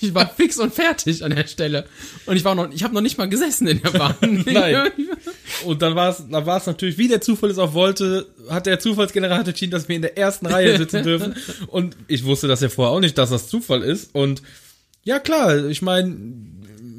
ich 0.00 0.14
war 0.14 0.28
fix 0.28 0.58
und 0.58 0.74
fertig 0.74 1.24
an 1.24 1.34
der 1.34 1.46
Stelle. 1.46 1.86
Und 2.26 2.36
ich 2.36 2.44
war 2.44 2.54
noch, 2.54 2.70
ich 2.72 2.82
habe 2.82 2.94
noch 2.94 3.00
nicht 3.00 3.18
mal 3.18 3.28
gesessen 3.28 3.66
in 3.66 3.82
der 3.82 3.90
Bahn. 3.90 4.16
Nein. 4.46 4.90
Und 5.64 5.82
dann 5.82 5.94
war 5.94 6.10
es, 6.10 6.24
dann 6.30 6.46
war 6.46 6.56
es 6.56 6.66
natürlich, 6.66 6.96
wie 6.96 7.08
der 7.08 7.20
Zufall 7.20 7.50
es 7.50 7.58
auch 7.58 7.74
wollte, 7.74 8.26
hat 8.48 8.66
der 8.66 8.78
Zufallsgenerator 8.78 9.48
entschieden, 9.48 9.72
dass 9.72 9.88
wir 9.88 9.96
in 9.96 10.02
der 10.02 10.16
ersten 10.16 10.46
Reihe 10.46 10.76
sitzen 10.76 11.02
dürfen. 11.02 11.34
Und 11.66 11.96
ich 12.08 12.24
wusste 12.24 12.48
das 12.48 12.60
ja 12.60 12.68
vorher 12.68 12.92
auch 12.92 13.00
nicht, 13.00 13.18
dass 13.18 13.30
das 13.30 13.48
Zufall 13.48 13.82
ist. 13.82 14.14
Und 14.14 14.42
ja 15.02 15.18
klar, 15.18 15.66
ich 15.66 15.82
meine, 15.82 16.16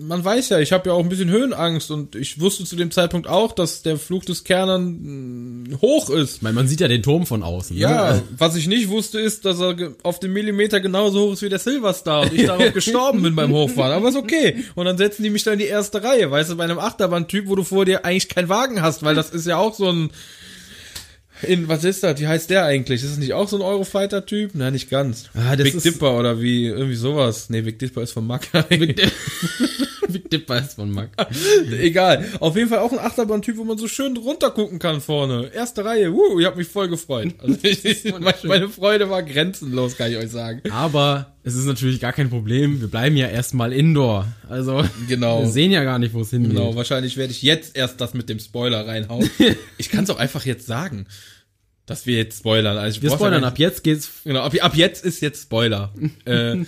man 0.01 0.23
weiß 0.25 0.49
ja, 0.49 0.59
ich 0.59 0.71
habe 0.71 0.89
ja 0.89 0.93
auch 0.95 0.99
ein 1.03 1.09
bisschen 1.09 1.29
Höhenangst 1.29 1.91
und 1.91 2.15
ich 2.15 2.39
wusste 2.39 2.63
zu 2.65 2.75
dem 2.75 2.91
Zeitpunkt 2.91 3.27
auch, 3.27 3.51
dass 3.53 3.81
der 3.83 3.97
Flug 3.97 4.25
des 4.25 4.43
Kernern 4.43 5.63
mh, 5.69 5.77
hoch 5.81 6.09
ist. 6.09 6.37
Ich 6.37 6.41
meine, 6.41 6.55
man 6.55 6.67
sieht 6.67 6.81
ja 6.81 6.87
den 6.87 7.03
Turm 7.03 7.25
von 7.25 7.43
außen. 7.43 7.77
Ja, 7.77 8.13
Ne? 8.13 8.23
was 8.37 8.55
ich 8.55 8.67
nicht 8.67 8.89
wusste, 8.89 9.19
ist, 9.19 9.45
dass 9.45 9.59
er 9.59 9.75
auf 10.03 10.19
den 10.19 10.33
Millimeter 10.33 10.79
genauso 10.79 11.27
hoch 11.27 11.33
ist 11.33 11.41
wie 11.41 11.49
der 11.49 11.59
Silverstar 11.59 12.23
und 12.23 12.33
ich 12.33 12.45
darauf 12.47 12.73
gestorben 12.73 13.21
bin 13.21 13.35
beim 13.35 13.51
Hochfahren. 13.51 13.93
Aber 13.93 14.09
ist 14.09 14.15
okay. 14.15 14.63
Und 14.75 14.85
dann 14.85 14.97
setzen 14.97 15.23
die 15.23 15.29
mich 15.29 15.43
da 15.43 15.53
in 15.53 15.59
die 15.59 15.65
erste 15.65 16.03
Reihe. 16.03 16.29
Weißt 16.31 16.51
du, 16.51 16.55
bei 16.57 16.63
einem 16.63 16.79
Achterbahntyp, 16.79 17.47
wo 17.47 17.55
du 17.55 17.63
vor 17.63 17.85
dir 17.85 18.03
eigentlich 18.05 18.29
keinen 18.29 18.49
Wagen 18.49 18.81
hast, 18.81 19.03
weil 19.03 19.15
das 19.15 19.29
ist 19.29 19.45
ja 19.47 19.57
auch 19.57 19.73
so 19.75 19.89
ein, 19.89 20.09
in, 21.43 21.67
was 21.67 21.83
ist 21.83 22.03
das? 22.03 22.19
Wie 22.19 22.27
heißt 22.27 22.49
der 22.49 22.65
eigentlich? 22.65 23.03
Ist 23.03 23.11
das 23.11 23.17
nicht 23.17 23.33
auch 23.33 23.47
so 23.47 23.57
ein 23.57 23.61
Eurofighter-Typ? 23.61 24.51
Nein, 24.55 24.73
nicht 24.73 24.89
ganz. 24.89 25.29
Ah, 25.33 25.55
das 25.55 25.63
Big 25.65 25.75
ist- 25.75 25.85
Dipper 25.85 26.17
oder 26.17 26.41
wie, 26.41 26.65
irgendwie 26.67 26.95
sowas. 26.95 27.49
Nee, 27.49 27.61
Big 27.61 27.79
Dipper 27.79 28.01
ist 28.03 28.11
von 28.11 28.25
Mack. 28.27 28.47
Big 28.69 28.97
Dipper 30.31 30.59
ist 30.59 30.73
von 30.75 30.91
Mack. 30.91 31.09
Egal. 31.79 32.25
Auf 32.39 32.55
jeden 32.55 32.69
Fall 32.69 32.79
auch 32.79 32.91
ein 32.91 32.99
Achterbahntyp, 32.99 33.57
wo 33.57 33.63
man 33.63 33.77
so 33.77 33.87
schön 33.87 34.15
runter 34.17 34.51
gucken 34.51 34.79
kann 34.79 35.01
vorne. 35.01 35.51
Erste 35.53 35.85
Reihe. 35.85 36.11
Uh, 36.11 36.39
ich 36.39 36.45
habe 36.45 36.57
mich 36.57 36.67
voll 36.67 36.89
gefreut. 36.89 37.33
Also 37.39 37.57
meine 38.43 38.69
Freude 38.69 39.09
war 39.09 39.23
grenzenlos, 39.23 39.97
kann 39.97 40.11
ich 40.11 40.17
euch 40.17 40.29
sagen. 40.29 40.61
Aber 40.71 41.30
es 41.43 41.55
ist 41.55 41.65
natürlich 41.65 41.99
gar 41.99 42.13
kein 42.13 42.29
Problem. 42.29 42.81
Wir 42.81 42.87
bleiben 42.87 43.17
ja 43.17 43.27
erstmal 43.27 43.73
indoor. 43.73 44.27
Also, 44.47 44.83
Genau. 45.07 45.41
wir 45.41 45.47
sehen 45.49 45.71
ja 45.71 45.83
gar 45.83 45.97
nicht, 45.99 46.13
wo 46.13 46.21
es 46.21 46.29
hingeht. 46.29 46.51
Genau, 46.51 46.75
wahrscheinlich 46.75 47.17
werde 47.17 47.31
ich 47.31 47.41
jetzt 47.41 47.75
erst 47.75 47.99
das 47.99 48.13
mit 48.13 48.29
dem 48.29 48.39
Spoiler 48.39 48.85
reinhauen. 48.87 49.29
ich 49.77 49.89
kann 49.89 50.03
es 50.03 50.09
auch 50.09 50.19
einfach 50.19 50.45
jetzt 50.45 50.67
sagen, 50.67 51.07
dass 51.85 52.05
wir 52.05 52.17
jetzt 52.17 52.39
spoilern. 52.39 52.77
Also 52.77 53.01
Wir 53.01 53.11
spoilern 53.11 53.41
ja 53.41 53.47
ab 53.47 53.57
jetzt 53.59 53.83
geht's. 53.83 54.11
Genau, 54.23 54.41
ab, 54.41 54.53
ab 54.59 54.75
jetzt 54.75 55.03
ist 55.03 55.21
jetzt 55.21 55.43
Spoiler. 55.43 55.93
äh, 56.25 56.63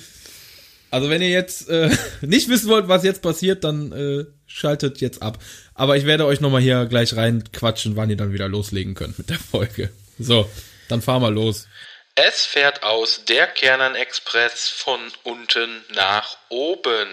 also 0.90 1.10
wenn 1.10 1.22
ihr 1.22 1.30
jetzt 1.30 1.70
äh, 1.70 1.90
nicht 2.22 2.50
wissen 2.50 2.70
wollt, 2.70 2.88
was 2.88 3.04
jetzt 3.04 3.22
passiert, 3.22 3.64
dann 3.64 3.92
äh, 3.92 4.26
schaltet 4.46 5.02
jetzt 5.02 5.22
ab. 5.22 5.40
Aber 5.76 5.98
ich 5.98 6.06
werde 6.06 6.26
euch 6.26 6.42
nochmal 6.42 6.62
hier 6.62 6.86
gleich 6.86 7.16
reinquatschen, 7.16 7.96
wann 7.96 8.10
ihr 8.10 8.18
dann 8.18 8.34
wieder 8.34 8.48
loslegen 8.48 8.94
könnt 8.96 9.18
mit 9.18 9.30
der 9.30 9.40
Folge. 9.40 9.90
So, 10.20 10.48
dann 10.90 11.02
fahren 11.02 11.22
wir 11.22 11.32
los. 11.32 11.68
Es 12.16 12.46
fährt 12.46 12.84
aus 12.84 13.26
der 13.28 13.48
Kernern 13.48 13.96
Express 13.96 14.70
von 14.70 15.00
unten 15.24 15.82
nach 15.96 16.38
oben. 16.50 17.08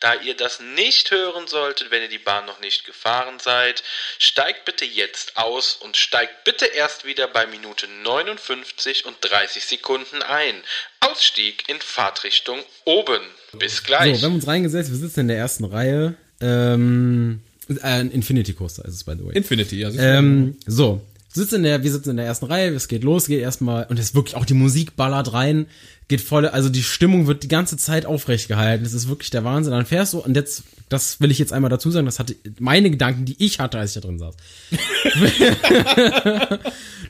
Da 0.00 0.14
ihr 0.14 0.34
das 0.34 0.58
nicht 0.74 1.10
hören 1.10 1.46
solltet, 1.46 1.90
wenn 1.90 2.00
ihr 2.00 2.08
die 2.08 2.16
Bahn 2.16 2.46
noch 2.46 2.58
nicht 2.60 2.86
gefahren 2.86 3.40
seid, 3.42 3.82
steigt 4.18 4.64
bitte 4.64 4.86
jetzt 4.86 5.36
aus 5.36 5.76
und 5.76 5.98
steigt 5.98 6.44
bitte 6.44 6.64
erst 6.64 7.04
wieder 7.04 7.28
bei 7.28 7.46
Minute 7.46 7.86
59 8.02 9.04
und 9.04 9.16
30 9.20 9.66
Sekunden 9.66 10.22
ein. 10.22 10.62
Ausstieg 11.00 11.68
in 11.68 11.82
Fahrtrichtung 11.82 12.60
oben. 12.86 13.20
Bis 13.52 13.82
gleich. 13.82 14.16
So, 14.16 14.22
wir 14.22 14.26
haben 14.28 14.36
uns 14.36 14.46
reingesetzt. 14.46 14.90
Wir 14.90 14.98
sitzen 14.98 15.20
in 15.20 15.28
der 15.28 15.36
ersten 15.36 15.66
Reihe. 15.66 16.14
Ähm, 16.40 17.42
äh, 17.68 17.80
ein 17.82 18.10
Infinity 18.10 18.54
Coaster 18.54 18.86
ist 18.86 18.94
es, 18.94 19.04
by 19.04 19.12
the 19.12 19.26
way. 19.26 19.34
Infinity, 19.34 19.78
ja. 19.78 19.90
Ähm, 19.90 20.56
so. 20.66 21.02
Sitzt 21.34 21.54
in 21.54 21.62
der, 21.62 21.82
wir 21.82 21.90
sitzen 21.90 22.10
in 22.10 22.18
der 22.18 22.26
ersten 22.26 22.44
Reihe, 22.44 22.74
es 22.74 22.88
geht 22.88 23.04
los, 23.04 23.26
geht 23.26 23.40
erstmal, 23.40 23.86
und 23.86 23.98
es 23.98 24.06
ist 24.06 24.14
wirklich 24.14 24.36
auch 24.36 24.44
die 24.44 24.52
Musik 24.52 24.96
ballert 24.96 25.32
rein, 25.32 25.66
geht 26.06 26.20
voll, 26.20 26.46
also 26.46 26.68
die 26.68 26.82
Stimmung 26.82 27.26
wird 27.26 27.42
die 27.42 27.48
ganze 27.48 27.78
Zeit 27.78 28.04
aufrecht 28.04 28.48
gehalten. 28.48 28.84
Das 28.84 28.92
ist 28.92 29.08
wirklich 29.08 29.30
der 29.30 29.42
Wahnsinn. 29.42 29.72
Dann 29.72 29.86
fährst 29.86 30.12
du, 30.12 30.18
und 30.18 30.36
jetzt, 30.36 30.64
das 30.90 31.22
will 31.22 31.30
ich 31.30 31.38
jetzt 31.38 31.54
einmal 31.54 31.70
dazu 31.70 31.90
sagen, 31.90 32.04
das 32.04 32.18
hatte 32.18 32.36
meine 32.58 32.90
Gedanken, 32.90 33.24
die 33.24 33.42
ich 33.42 33.60
hatte, 33.60 33.78
als 33.78 33.96
ich 33.96 34.02
da 34.02 34.06
drin 34.06 34.18
saß. 34.18 34.36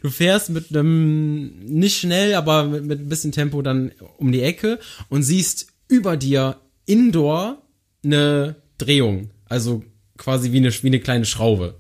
du 0.03 0.11
fährst 0.11 0.51
mit 0.51 0.71
einem, 0.71 1.59
nicht 1.65 1.99
schnell, 1.99 2.35
aber 2.35 2.63
mit, 2.67 2.85
mit 2.85 3.01
ein 3.01 3.09
bisschen 3.09 3.33
Tempo 3.33 3.61
dann 3.61 3.91
um 4.19 4.31
die 4.31 4.43
Ecke 4.43 4.79
und 5.09 5.25
siehst 5.25 5.67
über 5.89 6.17
dir 6.17 6.59
indoor 6.87 7.61
eine 8.05 8.55
Drehung. 8.79 9.31
Also 9.49 9.83
quasi 10.17 10.53
wie 10.53 10.59
eine, 10.59 10.73
wie 10.73 10.87
eine 10.87 11.01
kleine 11.01 11.25
Schraube 11.25 11.75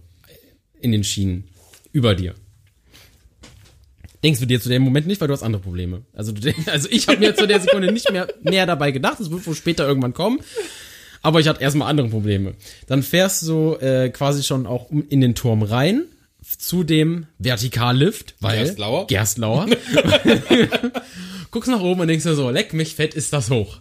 in 0.80 0.90
den 0.90 1.04
Schienen 1.04 1.51
über 1.92 2.14
dir. 2.14 2.34
Denkst 4.22 4.38
du 4.38 4.46
dir 4.46 4.60
zu 4.60 4.68
dem 4.68 4.82
Moment 4.82 5.06
nicht, 5.06 5.20
weil 5.20 5.28
du 5.28 5.34
hast 5.34 5.42
andere 5.42 5.62
Probleme. 5.62 6.02
Also, 6.14 6.32
du, 6.32 6.54
also 6.66 6.88
ich 6.90 7.08
habe 7.08 7.18
mir 7.18 7.34
zu 7.34 7.46
der 7.46 7.60
Sekunde 7.60 7.92
nicht 7.92 8.10
mehr 8.10 8.28
mehr 8.42 8.66
dabei 8.66 8.92
gedacht. 8.92 9.18
Das 9.18 9.30
wird 9.30 9.46
wohl 9.46 9.54
später 9.54 9.86
irgendwann 9.86 10.14
kommen. 10.14 10.40
Aber 11.22 11.40
ich 11.40 11.48
hatte 11.48 11.62
erstmal 11.62 11.88
andere 11.88 12.08
Probleme. 12.08 12.54
Dann 12.88 13.02
fährst 13.02 13.46
du 13.46 13.74
äh, 13.74 14.10
quasi 14.10 14.42
schon 14.42 14.66
auch 14.66 14.90
in 14.90 15.20
den 15.20 15.34
Turm 15.34 15.62
rein 15.62 16.04
zu 16.58 16.82
dem 16.82 17.26
Vertikallift, 17.38 18.34
weil 18.40 18.64
Gerstlauer. 18.64 19.06
Gerstlauer. 19.06 19.66
Guckst 21.52 21.70
nach 21.70 21.80
oben 21.80 22.00
und 22.00 22.08
denkst 22.08 22.24
dir 22.24 22.34
so, 22.34 22.50
leck 22.50 22.72
mich 22.72 22.94
fett, 22.94 23.14
ist 23.14 23.32
das 23.32 23.50
hoch. 23.50 23.78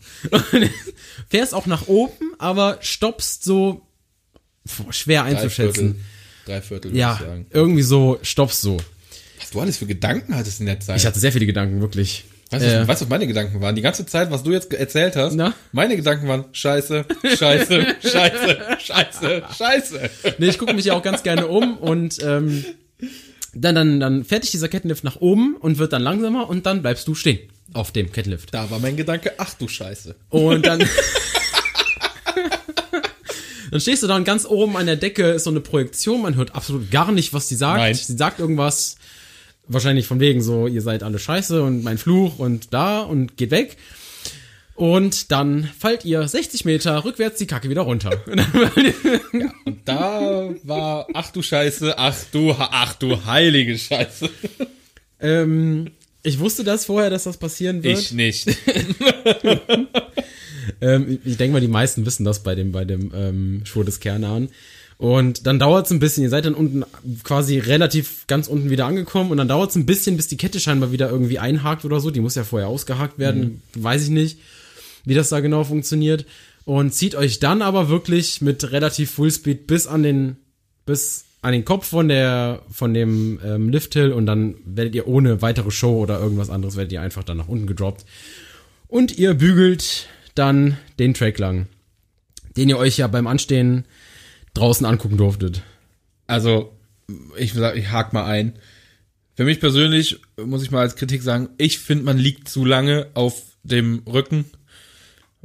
Fährst 1.30 1.54
auch 1.54 1.66
nach 1.66 1.88
oben, 1.88 2.34
aber 2.38 2.78
stoppst 2.82 3.44
so 3.44 3.82
schwer 4.90 5.24
einzuschätzen. 5.24 6.04
Drei 6.46 6.62
Viertel, 6.62 6.92
würde 6.92 6.98
Ja, 7.00 7.14
ich 7.20 7.26
sagen. 7.28 7.46
irgendwie 7.52 7.82
so 7.84 8.20
stoppst 8.22 8.62
so. 8.62 8.78
Was 9.40 9.50
du 9.52 9.60
alles 9.60 9.78
für 9.78 9.86
Gedanken 9.86 10.36
hattest 10.36 10.60
in 10.60 10.66
der 10.66 10.80
Zeit. 10.80 10.98
Ich 10.98 11.06
hatte 11.06 11.20
sehr 11.20 11.32
viele 11.32 11.46
Gedanken, 11.46 11.82
wirklich. 11.82 12.26
Weißt 12.52 12.66
du, 12.66 12.68
Äh, 12.70 12.80
was- 12.82 12.88
weißt 12.90 13.02
was 13.04 13.10
meine 13.10 13.28
Gedanken 13.28 13.62
waren? 13.62 13.76
Die 13.76 13.82
ganze 13.82 14.06
Zeit, 14.06 14.30
was 14.30 14.44
du 14.44 14.52
jetzt 14.52 14.74
erzählt 14.74 15.16
hast, 15.16 15.36
Na? 15.36 15.54
meine 15.72 15.96
Gedanken 15.96 16.28
waren 16.28 16.46
Scheiße, 16.52 17.06
Scheiße, 17.38 17.86
Scheiße, 18.02 18.58
Scheiße, 18.80 19.44
Scheiße. 19.58 20.10
nee, 20.38 20.48
ich 20.48 20.58
gucke 20.58 20.74
mich 20.74 20.86
ja 20.86 20.94
auch 20.96 21.02
ganz 21.04 21.24
gerne 21.24 21.48
um 21.48 21.78
und 21.78 22.18
ähm, 22.22 22.66
dann, 23.54 23.76
dann, 23.76 24.00
dann 24.00 24.24
fährt 24.26 24.44
dich 24.44 24.52
dieser 24.52 24.68
Kettenlift 24.70 25.04
nach 25.04 25.18
oben 25.22 25.56
und 25.58 25.78
wird 25.78 25.94
dann 25.94 26.02
langsamer 26.02 26.50
und 26.50 26.66
dann 26.66 26.82
bleibst 26.82 27.08
du 27.08 27.16
stehen 27.16 27.40
auf 27.74 27.92
dem 27.92 28.12
Kettenlift. 28.12 28.54
Da 28.54 28.70
war 28.70 28.80
mein 28.80 28.98
Gedanke, 28.98 29.32
ach 29.38 29.54
du 29.54 29.68
Scheiße. 29.70 30.16
Und 30.30 30.66
dann. 30.66 30.84
Dann 33.72 33.80
stehst 33.80 34.04
du 34.04 34.08
da 34.08 34.18
und 34.18 34.26
ganz 34.26 34.46
oben 34.46 34.76
an 34.76 34.86
der 34.86 34.98
Decke 34.98 35.24
ist 35.24 35.46
so 35.46 35.50
eine 35.50 35.62
Projektion, 35.62 36.22
man 36.22 36.36
hört 36.36 36.54
absolut 36.54 36.92
gar 36.92 37.12
nicht, 37.12 37.34
was 37.34 37.48
sie 37.48 37.56
sagt. 37.56 37.80
Nein. 37.80 37.96
Sie 37.96 38.18
sagt 38.18 38.40
irgendwas, 38.40 38.98
wahrscheinlich 39.68 40.08
von 40.08 40.20
wegen 40.20 40.42
so, 40.42 40.68
ihr 40.68 40.82
seid 40.82 41.04
alle 41.04 41.20
scheiße 41.20 41.64
und 41.64 41.84
mein 41.84 41.98
Fluch 41.98 42.38
und 42.38 42.74
da 42.74 43.00
und 43.00 43.38
geht 43.38 43.52
weg. 43.52 43.78
Und 44.76 45.32
dann 45.32 45.70
fallt 45.78 46.06
ihr 46.06 46.28
60 46.28 46.66
Meter 46.66 47.06
rückwärts 47.06 47.38
die 47.38 47.48
Kacke 47.48 47.70
wieder 47.70 47.82
runter. 47.82 48.12
Da 49.86 50.50
war, 50.64 51.08
ach 51.14 51.32
du 51.32 51.42
Scheiße, 51.42 51.98
ach 51.98 52.16
du, 52.32 52.54
ach 52.58 52.94
du 52.96 53.26
heilige 53.26 53.78
Scheiße. 53.78 54.30
ähm, 55.20 55.92
ich 56.24 56.40
wusste 56.40 56.64
das 56.64 56.86
vorher, 56.86 57.10
dass 57.10 57.24
das 57.24 57.38
passieren 57.38 57.82
wird. 57.84 58.00
Ich 58.00 58.12
nicht. 58.12 58.48
Ähm, 60.82 61.20
ich 61.24 61.38
denke 61.38 61.54
mal, 61.54 61.62
die 61.62 61.68
meisten 61.68 62.06
wissen 62.06 62.24
das 62.24 62.44
bei 62.44 62.56
dem, 62.56 62.72
bei 62.72 62.86
dem 62.86 63.12
ähm, 63.16 63.62
Schwur 63.66 63.86
des 63.86 64.00
Kernahn. 64.00 64.50
Und 64.98 65.48
dann 65.48 65.58
dauert 65.58 65.88
es 65.88 65.92
ein 65.92 66.00
bisschen. 66.00 66.24
Ihr 66.24 66.30
seid 66.30 66.46
dann 66.46 66.54
unten 66.54 66.84
quasi 67.24 67.58
relativ 67.58 68.28
ganz 68.28 68.48
unten 68.48 68.70
wieder 68.70 68.86
angekommen 68.86 69.32
und 69.32 69.38
dann 69.38 69.48
dauert 69.48 69.72
es 69.72 69.76
ein 69.76 69.88
bisschen, 69.88 70.16
bis 70.16 70.28
die 70.28 70.38
Kette 70.38 70.60
scheinbar 70.60 70.92
wieder 70.92 71.10
irgendwie 71.10 71.40
einhakt 71.40 71.86
oder 71.86 72.00
so. 72.00 72.12
Die 72.12 72.20
muss 72.20 72.36
ja 72.36 72.44
vorher 72.44 72.68
ausgehakt 72.68 73.18
werden. 73.18 73.64
Weiß 73.74 74.04
ich 74.04 74.10
nicht, 74.10 74.38
wie 75.04 75.16
das 75.16 75.30
da 75.30 75.40
genau 75.40 75.64
funktioniert. 75.64 76.26
Und 76.66 76.94
zieht 76.94 77.16
euch 77.16 77.40
dann 77.40 77.64
aber 77.64 77.90
wirklich 77.90 78.42
mit 78.42 78.72
relativ 78.72 79.10
Fullspeed 79.12 79.66
bis 79.66 79.88
an 79.88 80.04
den, 80.04 80.36
bis 80.86 81.26
an 81.42 81.54
den 81.54 81.66
Kopf 81.66 81.88
von 81.88 82.08
der 82.08 82.62
von 82.72 82.94
dem 82.94 83.40
ähm, 83.44 83.70
Lifthill 83.70 84.14
und 84.14 84.26
dann 84.26 84.56
werdet 84.66 84.94
ihr 84.94 85.08
ohne 85.08 85.42
weitere 85.42 85.72
Show 85.72 85.98
oder 86.00 86.20
irgendwas 86.20 86.50
anderes 86.50 86.76
werdet 86.76 86.92
ihr 86.92 87.02
einfach 87.02 87.24
dann 87.24 87.38
nach 87.38 87.48
unten 87.48 87.66
gedroppt 87.66 88.06
und 88.88 89.18
ihr 89.18 89.34
bügelt 89.34 90.08
dann 90.36 90.78
den 91.00 91.14
Track 91.14 91.40
lang, 91.40 91.68
den 92.58 92.70
ihr 92.70 92.78
euch 92.78 92.98
ja 92.98 93.08
beim 93.08 93.28
Anstehen 93.28 93.86
draußen 94.54 94.86
angucken 94.86 95.18
durftet. 95.18 95.64
Also, 96.28 96.78
ich 97.38 97.54
sag, 97.54 97.76
ich 97.76 97.92
hake 97.92 98.14
mal 98.14 98.26
ein. 98.26 98.54
Für 99.36 99.46
mich 99.46 99.60
persönlich 99.60 100.20
muss 100.38 100.64
ich 100.64 100.72
mal 100.72 100.82
als 100.82 100.96
Kritik 100.96 101.22
sagen, 101.22 101.50
ich 101.58 101.80
finde, 101.80 102.04
man 102.04 102.18
liegt 102.18 102.50
zu 102.50 102.66
lange 102.66 103.08
auf 103.14 103.42
dem 103.64 104.04
Rücken. 104.06 104.46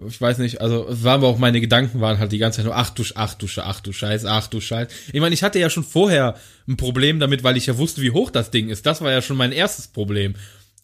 Ich 0.07 0.21
weiß 0.21 0.39
nicht, 0.39 0.61
also 0.61 0.87
es 0.89 1.05
waren 1.05 1.21
aber 1.21 1.29
auch 1.29 1.39
meine 1.39 1.61
Gedanken 1.61 2.03
waren 2.03 2.19
halt 2.19 2.31
die 2.31 2.39
ganze 2.39 2.57
Zeit 2.57 2.67
nur 2.67 2.77
ach 2.77 2.91
du 2.91 3.03
ach 3.15 3.35
du 3.35 3.47
ach 3.57 3.81
du 3.81 3.93
Scheiß, 3.93 4.27
ach 4.27 4.47
du 4.47 4.61
Scheiß. 4.61 4.89
Ich 5.13 5.21
meine, 5.21 5.35
ich 5.35 5.43
hatte 5.43 5.59
ja 5.59 5.71
schon 5.71 5.85
vorher 5.85 6.37
ein 6.69 6.77
Problem 6.77 7.19
damit, 7.19 7.43
weil 7.45 7.57
ich 7.57 7.65
ja 7.65 7.79
wusste, 7.79 8.03
wie 8.03 8.11
hoch 8.11 8.31
das 8.31 8.51
Ding 8.51 8.69
ist. 8.69 8.85
Das 8.85 9.01
war 9.01 9.11
ja 9.11 9.23
schon 9.23 9.39
mein 9.39 9.53
erstes 9.53 9.89
Problem. 9.89 10.35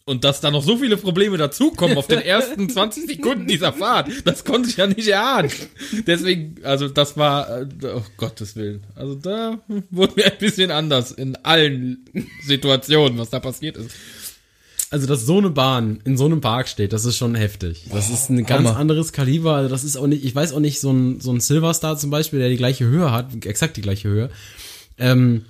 Und 0.05 0.25
dass 0.25 0.41
da 0.41 0.51
noch 0.51 0.63
so 0.63 0.77
viele 0.77 0.97
Probleme 0.97 1.37
dazukommen 1.37 1.97
auf 1.97 2.07
den 2.07 2.19
ersten 2.21 2.69
20 2.69 3.07
Sekunden 3.07 3.47
dieser 3.47 3.71
Fahrt, 3.71 4.09
das 4.25 4.43
konnte 4.43 4.69
ich 4.69 4.75
ja 4.75 4.85
nicht 4.85 5.07
erahnen. 5.07 5.49
Deswegen, 6.05 6.55
also 6.63 6.89
das 6.89 7.15
war, 7.15 7.61
äh, 7.61 7.67
oh 7.85 8.03
Gottes 8.17 8.57
Willen. 8.57 8.83
Also 8.95 9.15
da 9.15 9.59
wurde 9.91 10.13
mir 10.17 10.25
ein 10.25 10.37
bisschen 10.39 10.71
anders 10.71 11.13
in 11.13 11.37
allen 11.37 12.05
Situationen, 12.45 13.17
was 13.17 13.29
da 13.29 13.39
passiert 13.39 13.77
ist. 13.77 13.91
Also, 14.93 15.07
dass 15.07 15.25
so 15.25 15.39
eine 15.39 15.49
Bahn 15.49 16.01
in 16.03 16.17
so 16.17 16.25
einem 16.25 16.39
Park 16.39 16.67
steht, 16.67 16.93
das 16.93 17.03
ist 17.05 17.17
schon 17.17 17.33
heftig. 17.33 17.85
Das 17.91 18.11
ist 18.11 18.29
ein 18.29 18.45
ganz 18.45 18.67
Hammer. 18.67 18.77
anderes 18.77 19.11
Kaliber. 19.11 19.55
Also, 19.55 19.69
das 19.69 19.83
ist 19.83 19.97
auch 19.97 20.05
nicht, 20.05 20.23
ich 20.23 20.35
weiß 20.35 20.53
auch 20.53 20.59
nicht, 20.59 20.79
so 20.79 20.91
ein, 20.91 21.19
so 21.19 21.31
ein 21.31 21.39
Silverstar 21.39 21.97
zum 21.97 22.11
Beispiel, 22.11 22.37
der 22.37 22.49
die 22.49 22.57
gleiche 22.57 22.85
Höhe 22.85 23.11
hat, 23.11 23.33
exakt 23.43 23.75
die 23.75 23.81
gleiche 23.81 24.07
Höhe. 24.07 24.29
Ähm, 24.99 25.45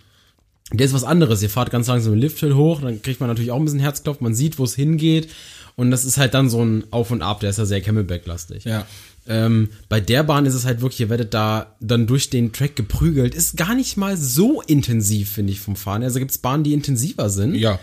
der 0.71 0.85
ist 0.85 0.93
was 0.93 1.03
anderes. 1.03 1.41
Ihr 1.41 1.49
fahrt 1.49 1.71
ganz 1.71 1.87
langsam 1.87 2.13
den 2.13 2.21
Lifthill 2.21 2.55
hoch, 2.55 2.81
dann 2.81 3.01
kriegt 3.01 3.19
man 3.19 3.29
natürlich 3.29 3.51
auch 3.51 3.57
ein 3.57 3.65
bisschen 3.65 3.79
Herzklopfen, 3.79 4.23
man 4.23 4.35
sieht, 4.35 4.59
wo 4.59 4.63
es 4.63 4.75
hingeht. 4.75 5.29
Und 5.75 5.91
das 5.91 6.05
ist 6.05 6.17
halt 6.17 6.33
dann 6.33 6.49
so 6.49 6.63
ein 6.63 6.83
Auf 6.91 7.11
und 7.11 7.21
Ab, 7.21 7.39
der 7.39 7.49
ist 7.49 7.57
ja 7.57 7.65
sehr 7.65 7.81
Camelback-lastig. 7.81 8.63
Ja. 8.63 8.85
Ähm, 9.27 9.69
bei 9.89 9.99
der 9.99 10.23
Bahn 10.23 10.45
ist 10.45 10.53
es 10.53 10.65
halt 10.65 10.81
wirklich, 10.81 10.99
ihr 10.99 11.09
werdet 11.09 11.33
da 11.33 11.75
dann 11.79 12.07
durch 12.07 12.29
den 12.29 12.51
Track 12.51 12.75
geprügelt. 12.75 13.33
Ist 13.33 13.57
gar 13.57 13.73
nicht 13.73 13.97
mal 13.97 14.17
so 14.17 14.61
intensiv, 14.61 15.31
finde 15.31 15.53
ich, 15.53 15.59
vom 15.59 15.75
Fahren. 15.75 16.03
Also 16.03 16.19
gibt's 16.19 16.37
Bahnen, 16.37 16.63
die 16.63 16.73
intensiver 16.73 17.29
sind. 17.29 17.55
Ja. 17.55 17.79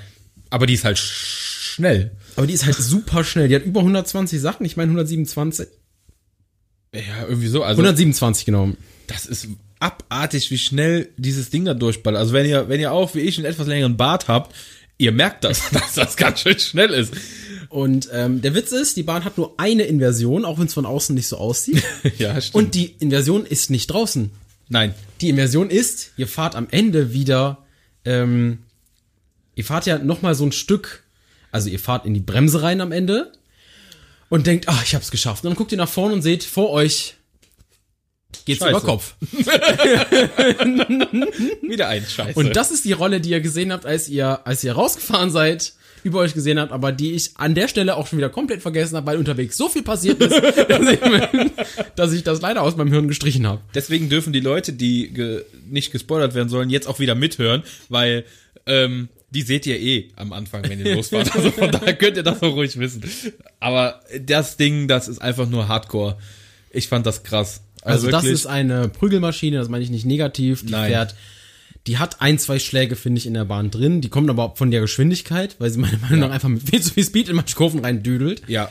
Aber 0.50 0.66
die 0.66 0.74
ist 0.74 0.84
halt 0.84 0.98
schnell. 0.98 2.12
Aber 2.36 2.46
die 2.46 2.54
ist 2.54 2.66
halt 2.66 2.76
super 2.76 3.24
schnell. 3.24 3.48
Die 3.48 3.54
hat 3.54 3.64
über 3.64 3.80
120 3.80 4.40
Sachen, 4.40 4.66
ich 4.66 4.76
meine 4.76 4.90
127. 4.90 5.66
Ja, 6.94 7.26
irgendwie 7.28 7.48
so. 7.48 7.62
Also 7.62 7.80
127 7.80 8.44
genau. 8.44 8.70
das 9.06 9.26
ist 9.26 9.48
abartig, 9.80 10.50
wie 10.50 10.58
schnell 10.58 11.08
dieses 11.16 11.50
Ding 11.50 11.64
da 11.64 11.74
durchballert. 11.74 12.20
Also 12.20 12.32
wenn 12.32 12.46
ihr, 12.46 12.68
wenn 12.68 12.80
ihr 12.80 12.92
auch 12.92 13.14
wie 13.14 13.20
ich 13.20 13.38
einen 13.38 13.46
etwas 13.46 13.66
längeren 13.66 13.96
Bart 13.96 14.28
habt, 14.28 14.54
ihr 14.98 15.10
merkt 15.10 15.44
das, 15.44 15.70
dass 15.72 15.94
das 15.94 16.16
ganz 16.16 16.40
schön 16.40 16.58
schnell 16.58 16.90
ist. 16.90 17.12
Und 17.68 18.08
ähm, 18.12 18.42
der 18.42 18.54
Witz 18.54 18.72
ist, 18.72 18.96
die 18.96 19.02
Bahn 19.02 19.24
hat 19.24 19.38
nur 19.38 19.54
eine 19.56 19.84
Inversion, 19.84 20.44
auch 20.44 20.58
wenn 20.58 20.66
es 20.66 20.74
von 20.74 20.86
außen 20.86 21.14
nicht 21.14 21.28
so 21.28 21.38
aussieht. 21.38 21.82
ja, 22.18 22.40
stimmt. 22.40 22.54
Und 22.54 22.74
die 22.74 22.94
Inversion 22.98 23.46
ist 23.46 23.70
nicht 23.70 23.88
draußen. 23.88 24.30
Nein. 24.68 24.94
Die 25.20 25.30
Inversion 25.30 25.70
ist, 25.70 26.12
ihr 26.16 26.28
fahrt 26.28 26.54
am 26.54 26.68
Ende 26.70 27.12
wieder, 27.12 27.58
ähm, 28.04 28.58
ihr 29.54 29.64
fahrt 29.64 29.86
ja 29.86 29.98
noch 29.98 30.22
mal 30.22 30.34
so 30.34 30.44
ein 30.44 30.52
Stück, 30.52 31.02
also 31.52 31.68
ihr 31.68 31.78
fahrt 31.78 32.06
in 32.06 32.14
die 32.14 32.20
Bremse 32.20 32.62
rein 32.62 32.80
am 32.80 32.92
Ende 32.92 33.32
und 34.28 34.46
denkt, 34.46 34.68
ah, 34.68 34.80
ich 34.84 34.94
hab's 34.94 35.10
geschafft. 35.10 35.44
Und 35.44 35.50
dann 35.50 35.56
guckt 35.56 35.72
ihr 35.72 35.78
nach 35.78 35.88
vorne 35.88 36.14
und 36.14 36.22
seht 36.22 36.44
vor 36.44 36.70
euch 36.70 37.14
geht's 38.50 38.60
Scheiße. 38.60 38.70
über 38.70 38.80
Kopf. 38.80 39.14
Wieder 41.62 41.88
ein 41.88 42.04
Scheiße. 42.04 42.38
Und 42.38 42.54
das 42.56 42.70
ist 42.70 42.84
die 42.84 42.92
Rolle, 42.92 43.20
die 43.20 43.30
ihr 43.30 43.40
gesehen 43.40 43.72
habt, 43.72 43.86
als 43.86 44.08
ihr, 44.08 44.46
als 44.46 44.62
ihr 44.64 44.72
rausgefahren 44.72 45.30
seid, 45.30 45.72
über 46.02 46.20
euch 46.20 46.34
gesehen 46.34 46.58
habt, 46.58 46.72
aber 46.72 46.92
die 46.92 47.12
ich 47.12 47.32
an 47.36 47.54
der 47.54 47.68
Stelle 47.68 47.96
auch 47.96 48.06
schon 48.06 48.18
wieder 48.18 48.30
komplett 48.30 48.62
vergessen 48.62 48.96
habe, 48.96 49.06
weil 49.06 49.18
unterwegs 49.18 49.56
so 49.56 49.68
viel 49.68 49.82
passiert 49.82 50.20
ist, 50.20 50.32
dass, 50.68 50.88
ich, 50.88 50.98
dass 51.96 52.12
ich 52.12 52.22
das 52.22 52.40
leider 52.40 52.62
aus 52.62 52.76
meinem 52.76 52.92
Hirn 52.92 53.08
gestrichen 53.08 53.46
habe. 53.46 53.60
Deswegen 53.74 54.08
dürfen 54.08 54.32
die 54.32 54.40
Leute, 54.40 54.72
die 54.72 55.12
ge 55.12 55.44
nicht 55.68 55.92
gespoilert 55.92 56.34
werden 56.34 56.48
sollen, 56.48 56.70
jetzt 56.70 56.88
auch 56.88 56.98
wieder 56.98 57.14
mithören, 57.14 57.62
weil 57.88 58.24
ähm, 58.66 59.08
die 59.30 59.42
seht 59.42 59.66
ihr 59.66 59.78
eh 59.80 60.08
am 60.16 60.32
Anfang, 60.32 60.68
wenn 60.68 60.84
ihr 60.84 60.94
losfahrt. 60.96 61.34
Also 61.34 61.50
von 61.50 61.70
daher 61.70 61.94
könnt 61.94 62.16
ihr 62.16 62.22
das 62.22 62.42
auch 62.42 62.54
ruhig 62.54 62.78
wissen. 62.78 63.02
Aber 63.60 64.00
das 64.18 64.56
Ding, 64.56 64.88
das 64.88 65.08
ist 65.08 65.20
einfach 65.20 65.48
nur 65.48 65.68
Hardcore. 65.68 66.16
Ich 66.72 66.88
fand 66.88 67.06
das 67.06 67.22
krass. 67.22 67.62
Also, 67.82 68.10
das 68.10 68.22
wirklich- 68.24 68.40
ist 68.40 68.46
eine 68.46 68.88
Prügelmaschine, 68.88 69.56
das 69.58 69.68
meine 69.68 69.84
ich 69.84 69.90
nicht 69.90 70.04
negativ. 70.06 70.64
Die 70.66 70.72
Nein. 70.72 70.90
fährt, 70.90 71.14
die 71.86 71.98
hat 71.98 72.20
ein, 72.20 72.38
zwei 72.38 72.58
Schläge, 72.58 72.94
finde 72.96 73.18
ich, 73.18 73.26
in 73.26 73.34
der 73.34 73.44
Bahn 73.46 73.70
drin. 73.70 74.00
Die 74.00 74.08
kommen 74.10 74.28
aber 74.28 74.54
von 74.56 74.70
der 74.70 74.80
Geschwindigkeit, 74.82 75.56
weil 75.58 75.70
sie 75.70 75.78
meiner 75.78 75.98
Meinung 75.98 76.20
nach 76.20 76.30
einfach 76.30 76.48
mit 76.48 76.68
viel 76.68 76.82
zu 76.82 76.92
viel 76.92 77.04
Speed 77.04 77.28
in 77.28 77.36
manche 77.36 77.56
Kurven 77.56 77.80
rein 77.80 78.02
düdelt. 78.02 78.42
ja. 78.48 78.70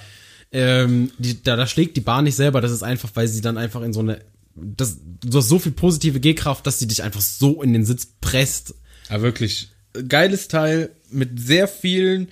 Ähm, 0.52 1.12
die, 1.20 1.44
da, 1.44 1.56
da 1.56 1.68
schlägt 1.68 1.96
die 1.96 2.02
Bahn 2.02 2.24
nicht 2.24 2.36
selber, 2.36 2.60
das 2.60 2.72
ist 2.72 2.82
einfach, 2.82 3.12
weil 3.14 3.28
sie 3.28 3.42
dann 3.42 3.60
einfach 3.60 3.84
in 3.84 3.94
so 3.94 4.00
eine, 4.00 4.20
das, 4.56 4.98
du 5.24 5.38
hast 5.38 5.48
so 5.48 5.60
viel 5.60 5.74
positive 5.74 6.20
G-Kraft, 6.20 6.66
dass 6.66 6.80
sie 6.80 6.88
dich 6.88 7.04
einfach 7.04 7.22
so 7.22 7.62
in 7.62 7.72
den 7.72 7.86
Sitz 7.86 8.08
presst. 8.20 8.74
Aber 9.10 9.22
wirklich 9.22 9.70
geiles 10.08 10.48
Teil 10.48 10.90
mit 11.12 11.40
sehr 11.40 11.68
vielen 11.68 12.30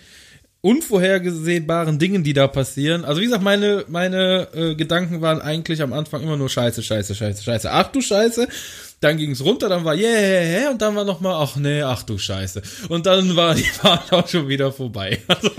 unvorhergesehbaren 0.62 2.00
Dingen, 2.00 2.24
die 2.24 2.34
da 2.34 2.48
passieren. 2.48 3.06
Also 3.06 3.22
wie 3.22 3.26
gesagt, 3.26 3.44
meine 3.44 3.86
meine 3.88 4.48
äh, 4.54 4.76
Gedanken 4.76 5.22
waren 5.22 5.42
eigentlich 5.42 5.82
am 5.82 5.94
Anfang 5.94 6.24
immer 6.24 6.38
nur 6.38 6.50
Scheiße, 6.50 6.84
Scheiße, 6.84 7.16
Scheiße, 7.16 7.44
Scheiße. 7.44 7.72
Ach 7.72 7.92
du 7.92 8.02
Scheiße. 8.02 8.48
Dann 9.00 9.18
ging's 9.18 9.42
runter, 9.44 9.70
dann 9.70 9.86
war 9.86 9.96
yeah, 9.96 10.10
yeah, 10.10 10.60
yeah 10.60 10.72
und 10.72 10.82
dann 10.82 10.96
war 10.96 11.06
noch 11.06 11.22
mal 11.22 11.36
ach 11.42 11.56
nee, 11.56 11.82
ach 11.84 12.04
du 12.04 12.18
Scheiße. 12.18 12.62
Und 12.90 13.06
dann 13.06 13.36
war 13.36 13.54
die 13.56 13.64
Fahrt 13.82 14.12
auch 14.12 14.28
schon 14.28 14.48
wieder 14.48 14.72
vorbei. 14.72 15.20
Also, 15.28 15.52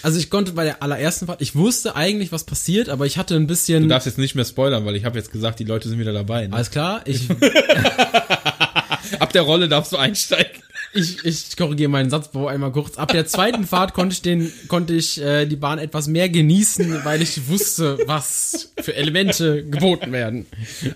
Also 0.00 0.18
ich 0.20 0.30
konnte 0.30 0.52
bei 0.52 0.64
der 0.64 0.82
allerersten 0.82 1.26
Fahrt, 1.26 1.42
ich 1.42 1.56
wusste 1.56 1.96
eigentlich, 1.96 2.30
was 2.30 2.44
passiert, 2.44 2.88
aber 2.88 3.04
ich 3.04 3.18
hatte 3.18 3.34
ein 3.34 3.48
bisschen, 3.48 3.82
du 3.82 3.88
darfst 3.88 4.06
jetzt 4.06 4.16
nicht 4.16 4.36
mehr 4.36 4.44
spoilern, 4.44 4.86
weil 4.86 4.94
ich 4.94 5.04
habe 5.04 5.18
jetzt 5.18 5.32
gesagt, 5.32 5.58
die 5.58 5.64
Leute 5.64 5.88
sind 5.88 5.98
wieder 5.98 6.12
dabei. 6.12 6.46
Ne? 6.46 6.54
alles 6.54 6.70
klar, 6.70 7.02
ich, 7.04 7.28
Ab 9.18 9.32
der 9.32 9.42
Rolle 9.42 9.68
darfst 9.68 9.92
du 9.92 9.96
einsteigen. 9.96 10.62
Ich, 10.92 11.24
ich 11.24 11.56
korrigiere 11.56 11.90
meinen 11.90 12.10
Satzbau 12.10 12.48
einmal 12.48 12.72
kurz. 12.72 12.96
Ab 12.96 13.12
der 13.12 13.26
zweiten 13.26 13.66
Fahrt 13.66 13.94
konnte 13.94 14.14
ich 14.14 14.22
den, 14.22 14.52
konnte 14.68 14.94
ich 14.94 15.20
äh, 15.20 15.46
die 15.46 15.56
Bahn 15.56 15.78
etwas 15.78 16.08
mehr 16.08 16.28
genießen, 16.28 17.04
weil 17.04 17.22
ich 17.22 17.48
wusste, 17.48 17.98
was 18.06 18.72
für 18.80 18.94
Elemente 18.94 19.64
geboten 19.64 20.12
werden. 20.12 20.46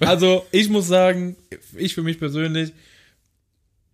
Also, 0.01 0.47
ich 0.51 0.69
muss 0.69 0.89
sagen, 0.89 1.37
ich 1.77 1.95
für 1.95 2.03
mich 2.03 2.19
persönlich, 2.19 2.73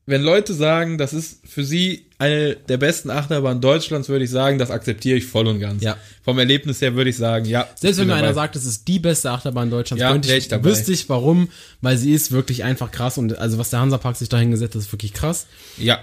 wenn 0.09 0.23
Leute 0.23 0.55
sagen, 0.55 0.97
das 0.97 1.13
ist 1.13 1.41
für 1.47 1.63
sie 1.65 2.07
eine 2.17 2.57
der 2.57 2.79
besten 2.79 3.11
Achterbahnen 3.11 3.61
Deutschlands, 3.61 4.09
würde 4.09 4.25
ich 4.25 4.31
sagen, 4.31 4.59
das 4.59 4.71
akzeptiere 4.71 5.19
ich 5.19 5.27
voll 5.27 5.47
und 5.47 5.61
ganz. 5.61 5.83
Ja. 5.83 5.99
Vom 6.25 6.39
Erlebnis 6.39 6.81
her 6.81 6.95
würde 6.95 7.11
ich 7.11 7.17
sagen, 7.19 7.45
ja. 7.45 7.69
Selbst 7.77 7.99
wenn 7.99 8.07
mir 8.07 8.15
einer 8.15 8.33
sagt, 8.33 8.57
es 8.57 8.65
ist 8.65 8.89
die 8.89 8.99
beste 8.99 9.31
Achterbahn 9.31 9.69
Deutschlands, 9.71 10.01
Ja, 10.01 10.11
könnte 10.11 10.35
ich, 10.35 10.51
wüsste 10.65 10.93
ich 10.93 11.09
warum, 11.11 11.51
weil 11.83 11.99
sie 11.99 12.15
ist 12.15 12.33
wirklich 12.33 12.65
einfach 12.65 12.91
krass 12.91 13.19
und 13.19 13.37
also 13.39 13.59
was 13.59 13.69
der 13.69 13.81
Hansapark 13.81 14.17
sich 14.17 14.31
da 14.31 14.39
hingesetzt 14.39 14.75
hat, 14.75 14.81
ist 14.81 14.93
wirklich 14.93 15.13
krass. 15.13 15.47
Ja, 15.77 16.01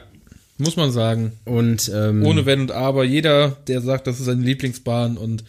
muss 0.59 0.77
man 0.77 0.91
sagen. 0.91 1.33
Und 1.43 1.91
ähm, 1.93 2.23
Ohne 2.25 2.45
Wenn 2.45 2.61
und 2.61 2.71
Aber. 2.71 3.03
Jeder, 3.03 3.57
der 3.67 3.81
sagt, 3.81 4.05
das 4.05 4.19
ist 4.19 4.25
seine 4.25 4.43
Lieblingsbahn 4.43 5.17
und 5.17 5.43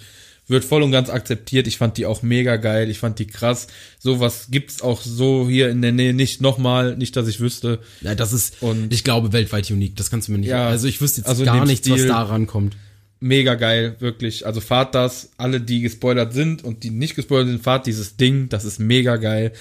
wird 0.49 0.65
voll 0.65 0.83
und 0.83 0.93
ganz 0.93 1.11
akzeptiert. 1.11 1.67
Ich 1.67 1.77
fand 1.79 1.97
die 1.97 2.07
auch 2.07 2.23
mega 2.23 2.57
geil. 2.57 2.89
Ich 2.91 2.99
fand 2.99 3.19
die 3.19 3.27
krass. 3.27 3.67
Sowas 3.99 4.47
gibt's 4.51 4.81
auch 4.83 5.01
so 5.01 5.49
hier 5.49 5.69
in 5.71 5.83
der 5.83 5.93
Nähe 5.93 6.15
nicht 6.15 6.41
nochmal. 6.41 6.97
Nicht, 6.97 7.17
dass 7.17 7.27
ich 7.29 7.41
wüsste. 7.41 7.81
ja, 8.01 8.15
das 8.15 8.33
ist, 8.33 8.63
Und- 8.63 8.93
ich 8.93 9.03
glaube, 9.05 9.33
weltweit 9.33 9.71
unique. 9.71 9.97
Das 9.97 10.11
kannst 10.11 10.29
du 10.29 10.33
mir 10.33 10.39
nicht. 10.39 10.49
Ja, 10.49 10.69
also 10.69 10.87
ich 10.87 11.01
wüsste 11.01 11.21
jetzt 11.23 11.29
also 11.29 11.45
gar 11.45 11.65
nichts, 11.67 11.89
was 11.91 11.99
Stil- 11.99 12.09
da 12.09 12.23
rankommt. 12.23 12.77
mega 13.19 13.55
geil, 13.55 13.97
wirklich. 13.99 14.47
Also 14.47 14.61
fahrt 14.61 14.95
das, 14.95 15.31
alle, 15.37 15.61
die 15.61 15.81
gespoilert 15.81 16.33
sind 16.33 16.63
und 16.63 16.85
die 16.85 16.91
nicht 16.91 17.17
gespoilert 17.17 17.49
sind, 17.49 17.63
fahrt 17.63 17.87
dieses 17.87 18.17
Ding, 18.17 18.49
das 18.49 18.65
ist 18.65 18.79
mega 18.79 19.17
geil. 19.17 19.53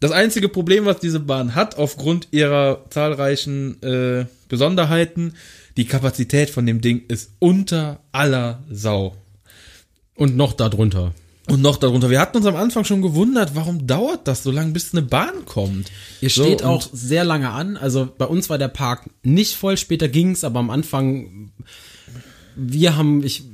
Das 0.00 0.10
einzige 0.12 0.48
Problem, 0.48 0.84
was 0.86 0.98
diese 0.98 1.20
Bahn 1.20 1.54
hat, 1.54 1.78
aufgrund 1.78 2.28
ihrer 2.32 2.84
zahlreichen 2.90 3.80
äh, 3.82 4.26
Besonderheiten, 4.48 5.34
die 5.76 5.84
Kapazität 5.86 6.50
von 6.50 6.66
dem 6.66 6.80
Ding 6.80 7.02
ist 7.08 7.30
unter 7.38 8.00
aller 8.12 8.64
Sau. 8.70 9.14
Und 10.16 10.36
noch 10.36 10.52
darunter. 10.54 11.12
Und 11.48 11.62
noch 11.62 11.76
darunter. 11.76 12.10
Wir 12.10 12.18
hatten 12.20 12.38
uns 12.38 12.46
am 12.46 12.56
Anfang 12.56 12.84
schon 12.84 13.02
gewundert, 13.02 13.54
warum 13.54 13.86
dauert 13.86 14.26
das 14.26 14.42
so 14.42 14.50
lange, 14.50 14.72
bis 14.72 14.92
eine 14.92 15.02
Bahn 15.02 15.44
kommt. 15.44 15.92
Ihr 16.20 16.30
So, 16.30 16.42
steht 16.42 16.62
und- 16.62 16.68
auch 16.68 16.88
sehr 16.92 17.24
lange 17.24 17.50
an. 17.50 17.76
Also 17.76 18.08
bei 18.18 18.24
uns 18.24 18.50
war 18.50 18.58
der 18.58 18.68
Park 18.68 19.08
nicht 19.22 19.54
voll, 19.54 19.76
später 19.76 20.08
ging's, 20.08 20.42
aber 20.42 20.58
am 20.58 20.70
Anfang, 20.70 21.52
wir 22.56 22.96
haben, 22.96 23.22
ich 23.22 23.44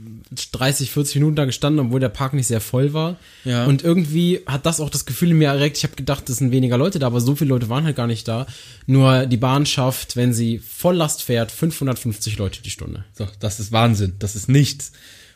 30, 0.52 0.90
40 0.90 1.16
Minuten 1.16 1.36
da 1.36 1.44
gestanden, 1.44 1.84
obwohl 1.86 2.00
der 2.00 2.08
Park 2.08 2.32
nicht 2.32 2.46
sehr 2.46 2.62
voll 2.62 2.94
war. 2.94 3.16
Ja. 3.44 3.66
Und 3.66 3.84
irgendwie 3.84 4.40
hat 4.46 4.64
das 4.64 4.80
auch 4.80 4.88
das 4.88 5.04
Gefühl 5.04 5.32
in 5.32 5.36
mir 5.38 5.48
erregt. 5.48 5.76
Ich 5.76 5.84
habe 5.84 5.94
gedacht, 5.94 6.30
es 6.30 6.38
sind 6.38 6.52
weniger 6.52 6.78
Leute 6.78 6.98
da, 6.98 7.08
aber 7.08 7.20
so 7.20 7.34
viele 7.34 7.50
Leute 7.50 7.68
waren 7.68 7.84
halt 7.84 7.96
gar 7.96 8.06
nicht 8.06 8.26
da. 8.26 8.46
Nur 8.86 9.26
die 9.26 9.36
Bahn 9.36 9.66
schafft, 9.66 10.16
wenn 10.16 10.32
sie 10.32 10.58
Volllast 10.58 11.22
fährt, 11.22 11.52
550 11.52 12.38
Leute 12.38 12.62
die 12.62 12.70
Stunde. 12.70 13.04
So, 13.12 13.28
das 13.40 13.60
ist 13.60 13.72
Wahnsinn. 13.72 14.14
Das 14.20 14.34
ist 14.34 14.48
nichts. 14.48 14.92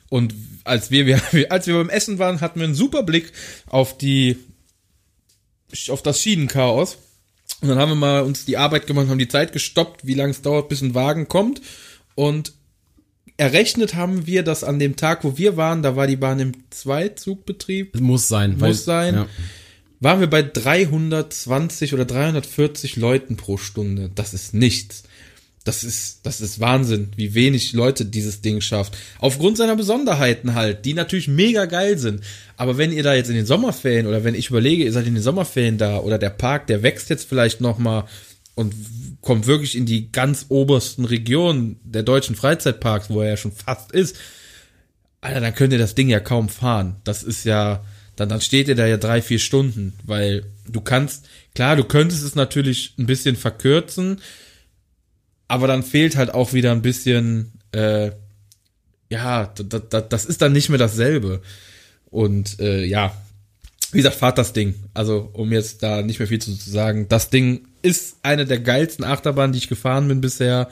Und 0.08 0.34
als 0.64 0.90
wir, 0.90 1.06
wir, 1.06 1.20
als 1.50 1.66
wir 1.66 1.74
beim 1.74 1.88
Essen 1.90 2.18
waren, 2.18 2.40
hatten 2.40 2.60
wir 2.60 2.64
einen 2.66 2.74
super 2.74 3.02
Blick 3.02 3.32
auf 3.66 3.96
die, 3.98 4.36
auf 5.88 6.02
das 6.02 6.20
Schienenchaos. 6.20 6.98
Und 7.62 7.68
dann 7.68 7.78
haben 7.78 7.90
wir 7.90 7.96
mal 7.96 8.22
uns 8.22 8.44
die 8.44 8.56
Arbeit 8.56 8.86
gemacht, 8.86 9.08
haben 9.08 9.18
die 9.18 9.28
Zeit 9.28 9.52
gestoppt, 9.52 10.06
wie 10.06 10.14
lange 10.14 10.30
es 10.30 10.42
dauert, 10.42 10.68
bis 10.68 10.82
ein 10.82 10.94
Wagen 10.94 11.28
kommt. 11.28 11.60
Und 12.14 12.52
errechnet 13.36 13.94
haben 13.94 14.26
wir, 14.26 14.42
dass 14.42 14.64
an 14.64 14.78
dem 14.78 14.96
Tag, 14.96 15.24
wo 15.24 15.36
wir 15.38 15.56
waren, 15.56 15.82
da 15.82 15.96
war 15.96 16.06
die 16.06 16.16
Bahn 16.16 16.40
im 16.40 16.52
Zweizugbetrieb, 16.70 17.98
Muss 18.00 18.28
sein. 18.28 18.56
muss 18.58 18.84
sein, 18.84 19.14
Ja. 19.14 19.28
waren 20.00 20.20
wir 20.20 20.26
bei 20.26 20.42
320 20.42 21.94
oder 21.94 22.04
340 22.04 22.96
Leuten 22.96 23.36
pro 23.36 23.56
Stunde. 23.58 24.10
Das 24.14 24.34
ist 24.34 24.54
nichts. 24.54 25.04
Das 25.66 25.82
ist, 25.82 26.20
das 26.22 26.40
ist 26.40 26.60
Wahnsinn, 26.60 27.08
wie 27.16 27.34
wenig 27.34 27.72
Leute 27.72 28.04
dieses 28.04 28.40
Ding 28.40 28.60
schafft. 28.60 28.96
Aufgrund 29.18 29.56
seiner 29.56 29.74
Besonderheiten 29.74 30.54
halt, 30.54 30.84
die 30.84 30.94
natürlich 30.94 31.26
mega 31.26 31.64
geil 31.64 31.98
sind. 31.98 32.20
Aber 32.56 32.78
wenn 32.78 32.92
ihr 32.92 33.02
da 33.02 33.14
jetzt 33.14 33.30
in 33.30 33.34
den 33.34 33.46
Sommerferien 33.46 34.06
oder 34.06 34.22
wenn 34.22 34.36
ich 34.36 34.48
überlege, 34.48 34.84
ihr 34.84 34.92
seid 34.92 35.08
in 35.08 35.14
den 35.14 35.24
Sommerferien 35.24 35.76
da 35.76 35.98
oder 35.98 36.18
der 36.18 36.30
Park, 36.30 36.68
der 36.68 36.84
wächst 36.84 37.10
jetzt 37.10 37.28
vielleicht 37.28 37.60
nochmal 37.60 38.04
und 38.54 38.74
kommt 39.20 39.48
wirklich 39.48 39.76
in 39.76 39.86
die 39.86 40.12
ganz 40.12 40.46
obersten 40.50 41.04
Regionen 41.04 41.80
der 41.82 42.04
deutschen 42.04 42.36
Freizeitparks, 42.36 43.10
wo 43.10 43.20
er 43.20 43.30
ja 43.30 43.36
schon 43.36 43.50
fast 43.50 43.90
ist, 43.90 44.16
Alter, 45.20 45.40
dann 45.40 45.54
könnt 45.56 45.72
ihr 45.72 45.80
das 45.80 45.96
Ding 45.96 46.08
ja 46.08 46.20
kaum 46.20 46.48
fahren. 46.48 46.94
Das 47.02 47.24
ist 47.24 47.44
ja, 47.44 47.84
dann, 48.14 48.28
dann 48.28 48.40
steht 48.40 48.68
ihr 48.68 48.76
da 48.76 48.86
ja 48.86 48.98
drei, 48.98 49.20
vier 49.20 49.40
Stunden, 49.40 49.94
weil 50.04 50.44
du 50.68 50.80
kannst, 50.80 51.26
klar, 51.56 51.74
du 51.74 51.82
könntest 51.82 52.22
es 52.22 52.36
natürlich 52.36 52.94
ein 52.98 53.06
bisschen 53.06 53.34
verkürzen, 53.34 54.20
aber 55.48 55.66
dann 55.66 55.82
fehlt 55.82 56.16
halt 56.16 56.32
auch 56.34 56.52
wieder 56.52 56.72
ein 56.72 56.82
bisschen, 56.82 57.52
äh, 57.72 58.10
ja, 59.08 59.52
das, 60.08 60.24
ist 60.24 60.42
dann 60.42 60.52
nicht 60.52 60.68
mehr 60.68 60.78
dasselbe. 60.78 61.42
Und 62.10 62.58
äh, 62.60 62.84
ja, 62.84 63.16
wie 63.92 63.98
gesagt, 63.98 64.16
fahrt 64.16 64.38
das 64.38 64.52
Ding. 64.52 64.74
Also, 64.94 65.30
um 65.32 65.52
jetzt 65.52 65.82
da 65.82 66.02
nicht 66.02 66.18
mehr 66.18 66.28
viel 66.28 66.40
zu, 66.40 66.56
zu 66.56 66.70
sagen, 66.70 67.06
das 67.08 67.30
Ding 67.30 67.68
ist 67.82 68.16
eine 68.22 68.44
der 68.44 68.58
geilsten 68.58 69.04
Achterbahnen, 69.04 69.52
die 69.52 69.58
ich 69.58 69.68
gefahren 69.68 70.08
bin 70.08 70.20
bisher. 70.20 70.68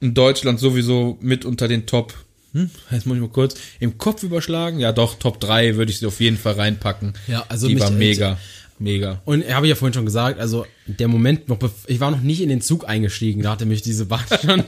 In 0.00 0.12
Deutschland 0.12 0.60
sowieso 0.60 1.18
mit 1.20 1.44
unter 1.44 1.68
den 1.68 1.86
Top. 1.86 2.12
Hm, 2.52 2.70
jetzt 2.90 3.06
muss 3.06 3.16
ich 3.16 3.22
mal 3.22 3.30
kurz 3.30 3.54
im 3.80 3.96
Kopf 3.96 4.22
überschlagen. 4.22 4.78
Ja, 4.78 4.92
doch, 4.92 5.18
Top 5.18 5.40
3 5.40 5.76
würde 5.76 5.90
ich 5.90 5.98
sie 5.98 6.06
auf 6.06 6.20
jeden 6.20 6.36
Fall 6.36 6.54
reinpacken. 6.54 7.14
Ja, 7.26 7.44
also 7.48 7.66
die 7.66 7.74
mich- 7.74 7.82
war 7.82 7.90
mega. 7.90 8.38
Mega. 8.78 9.22
Und 9.24 9.48
habe 9.48 9.66
ich 9.66 9.70
ja 9.70 9.76
vorhin 9.76 9.94
schon 9.94 10.04
gesagt, 10.04 10.40
also 10.40 10.66
der 10.86 11.08
Moment, 11.08 11.48
noch, 11.48 11.58
ich 11.86 12.00
war 12.00 12.10
noch 12.10 12.20
nicht 12.20 12.40
in 12.40 12.48
den 12.48 12.60
Zug 12.60 12.88
eingestiegen, 12.88 13.42
da 13.42 13.52
hatte 13.52 13.66
mich 13.66 13.82
diese 13.82 14.06
Bahn 14.06 14.24
schon 14.44 14.64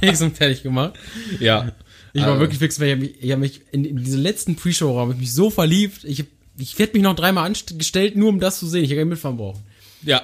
fix 0.00 0.22
und 0.22 0.36
fertig 0.36 0.62
gemacht. 0.62 0.94
Ja. 1.40 1.72
Ich 2.12 2.22
war 2.22 2.28
Also, 2.30 2.40
wirklich 2.40 2.58
fix, 2.58 2.78
weil 2.80 2.88
ich 2.88 2.92
habe 2.92 3.00
mich, 3.02 3.22
ich 3.22 3.32
hab 3.32 3.38
mich 3.38 3.60
in, 3.72 3.84
in 3.84 4.02
diese 4.04 4.16
letzten 4.16 4.56
Pre-Show-Raum 4.56 5.16
mich 5.18 5.32
so 5.32 5.50
verliebt. 5.50 6.04
Ich, 6.04 6.24
ich 6.58 6.78
werde 6.78 6.92
mich 6.94 7.02
noch 7.02 7.14
dreimal 7.16 7.46
angestellt, 7.46 8.16
nur 8.16 8.28
um 8.28 8.40
das 8.40 8.58
zu 8.58 8.66
sehen. 8.66 8.84
Ich 8.84 8.90
hätte 8.90 9.04
Mitfahren 9.04 9.36
brauchen. 9.36 9.62
Ja. 10.02 10.22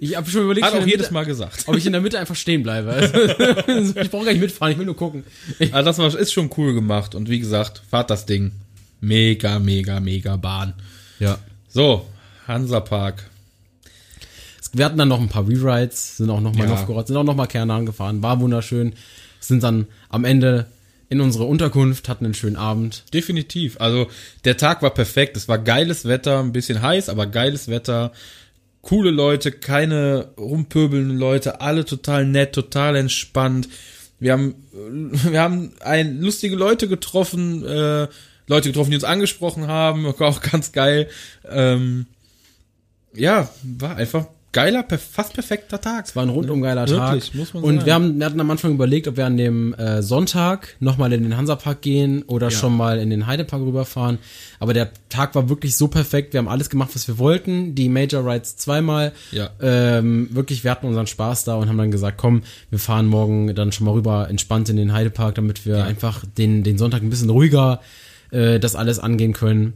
Ich 0.00 0.16
habe 0.16 0.30
schon 0.30 0.44
überlegt, 0.44 0.64
Hat 0.66 0.74
ob 0.74 0.78
ich 0.78 0.80
auch 0.80 0.84
in 0.84 0.88
der 0.90 0.94
jedes 0.96 1.06
Mitte- 1.06 1.14
Mal 1.14 1.24
gesagt. 1.26 1.64
ob 1.66 1.76
ich 1.76 1.84
in 1.86 1.92
der 1.92 2.00
Mitte 2.00 2.18
einfach 2.18 2.36
stehen 2.36 2.62
bleibe. 2.62 2.90
Also, 2.90 3.14
ich 4.00 4.10
brauche 4.10 4.24
gar 4.26 4.32
nicht 4.32 4.40
mitfahren, 4.40 4.72
ich 4.72 4.78
will 4.78 4.86
nur 4.86 4.96
gucken. 4.96 5.24
Ich, 5.58 5.74
Also 5.74 5.86
das 5.86 5.98
war, 5.98 6.16
ist 6.18 6.32
schon 6.32 6.50
cool 6.56 6.72
gemacht. 6.72 7.14
Und 7.14 7.28
wie 7.28 7.40
gesagt, 7.40 7.82
fahrt 7.90 8.10
das 8.10 8.24
Ding. 8.26 8.52
Mega, 9.00 9.58
mega, 9.58 9.98
mega 10.00 10.36
Bahn. 10.36 10.74
ja. 11.18 11.38
So, 11.70 12.06
Hansapark. 12.48 13.30
Wir 14.72 14.84
hatten 14.84 14.98
dann 14.98 15.08
noch 15.08 15.20
ein 15.20 15.28
paar 15.28 15.48
Rewrites, 15.48 16.18
sind 16.18 16.30
auch 16.30 16.40
noch 16.40 16.54
mal 16.54 16.64
Ja. 16.64 16.70
Novgorod, 16.70 17.06
sind 17.06 17.16
auch 17.16 17.24
noch 17.24 17.36
mal 17.36 17.46
Kernahn 17.46 17.86
gefahren, 17.86 18.22
war 18.22 18.40
wunderschön. 18.40 18.94
Sind 19.40 19.62
dann 19.62 19.86
am 20.08 20.24
Ende 20.24 20.66
in 21.08 21.20
unsere 21.20 21.44
Unterkunft, 21.44 22.08
hatten 22.08 22.24
einen 22.26 22.34
schönen 22.34 22.56
Abend. 22.56 23.04
Definitiv. 23.14 23.80
Also 23.80 24.08
der 24.44 24.56
Tag 24.56 24.82
war 24.82 24.90
perfekt. 24.90 25.36
Es 25.36 25.48
war 25.48 25.58
geiles 25.58 26.04
Wetter, 26.04 26.40
ein 26.40 26.52
bisschen 26.52 26.82
heiß, 26.82 27.08
aber 27.08 27.26
geiles 27.26 27.68
Wetter. 27.68 28.12
Coole 28.82 29.10
Leute, 29.10 29.52
keine 29.52 30.28
rumpöbelnden 30.36 31.16
Leute, 31.16 31.60
alle 31.60 31.84
total 31.84 32.26
nett, 32.26 32.52
total 32.52 32.96
entspannt. 32.96 33.68
Wir 34.20 34.32
haben, 34.32 34.54
äh, 34.72 35.30
wir 35.32 35.40
haben 35.40 35.72
ein, 35.80 36.20
lustige 36.20 36.56
Leute 36.56 36.88
getroffen, 36.88 37.64
äh, 37.64 38.08
Leute 38.46 38.68
getroffen, 38.68 38.90
die 38.90 38.96
uns 38.96 39.04
angesprochen 39.04 39.66
haben, 39.66 40.04
war 40.18 40.28
auch 40.28 40.42
ganz 40.42 40.72
geil. 40.72 41.08
Ähm, 41.48 42.06
ja, 43.18 43.48
war 43.62 43.96
einfach 43.96 44.26
geiler, 44.52 44.84
fast 44.98 45.34
perfekter 45.34 45.80
Tag. 45.80 46.06
Es 46.06 46.16
war 46.16 46.22
ein 46.22 46.30
rundum 46.30 46.62
geiler 46.62 46.86
Tag. 46.86 47.12
Wirklich, 47.12 47.34
muss 47.34 47.52
man 47.52 47.62
Und 47.62 47.74
sagen. 47.76 47.86
wir, 47.86 47.94
haben, 47.94 48.18
wir 48.18 48.26
hatten 48.26 48.40
am 48.40 48.50
Anfang 48.50 48.72
überlegt, 48.72 49.06
ob 49.06 49.16
wir 49.16 49.26
an 49.26 49.36
dem 49.36 49.74
äh, 49.74 50.02
Sonntag 50.02 50.76
nochmal 50.80 51.12
in 51.12 51.22
den 51.22 51.36
Hansapark 51.36 51.82
gehen 51.82 52.22
oder 52.22 52.50
schon 52.50 52.76
mal 52.76 52.98
in 52.98 53.10
den 53.10 53.26
Heidepark 53.26 53.60
rüberfahren. 53.60 54.18
Aber 54.58 54.72
der 54.72 54.90
Tag 55.10 55.34
war 55.34 55.48
wirklich 55.48 55.76
so 55.76 55.88
perfekt. 55.88 56.32
Wir 56.32 56.38
haben 56.38 56.48
alles 56.48 56.70
gemacht, 56.70 56.90
was 56.94 57.06
wir 57.08 57.18
wollten. 57.18 57.74
Die 57.74 57.88
Major 57.88 58.24
Rides 58.26 58.56
zweimal. 58.56 59.12
Ja. 59.32 59.50
Ähm, 59.60 60.28
wirklich, 60.32 60.64
wir 60.64 60.70
hatten 60.70 60.86
unseren 60.86 61.06
Spaß 61.06 61.44
da 61.44 61.56
und 61.56 61.68
haben 61.68 61.78
dann 61.78 61.90
gesagt, 61.90 62.16
komm, 62.16 62.42
wir 62.70 62.78
fahren 62.78 63.06
morgen 63.06 63.54
dann 63.54 63.70
schon 63.70 63.84
mal 63.84 63.92
rüber 63.92 64.28
entspannt 64.30 64.68
in 64.70 64.76
den 64.76 64.92
Heidepark, 64.92 65.34
damit 65.34 65.66
wir 65.66 65.84
einfach 65.84 66.24
den, 66.38 66.62
den 66.62 66.78
Sonntag 66.78 67.02
ein 67.02 67.10
bisschen 67.10 67.30
ruhiger 67.30 67.80
äh, 68.30 68.58
das 68.58 68.74
alles 68.74 68.98
angehen 68.98 69.34
können. 69.34 69.74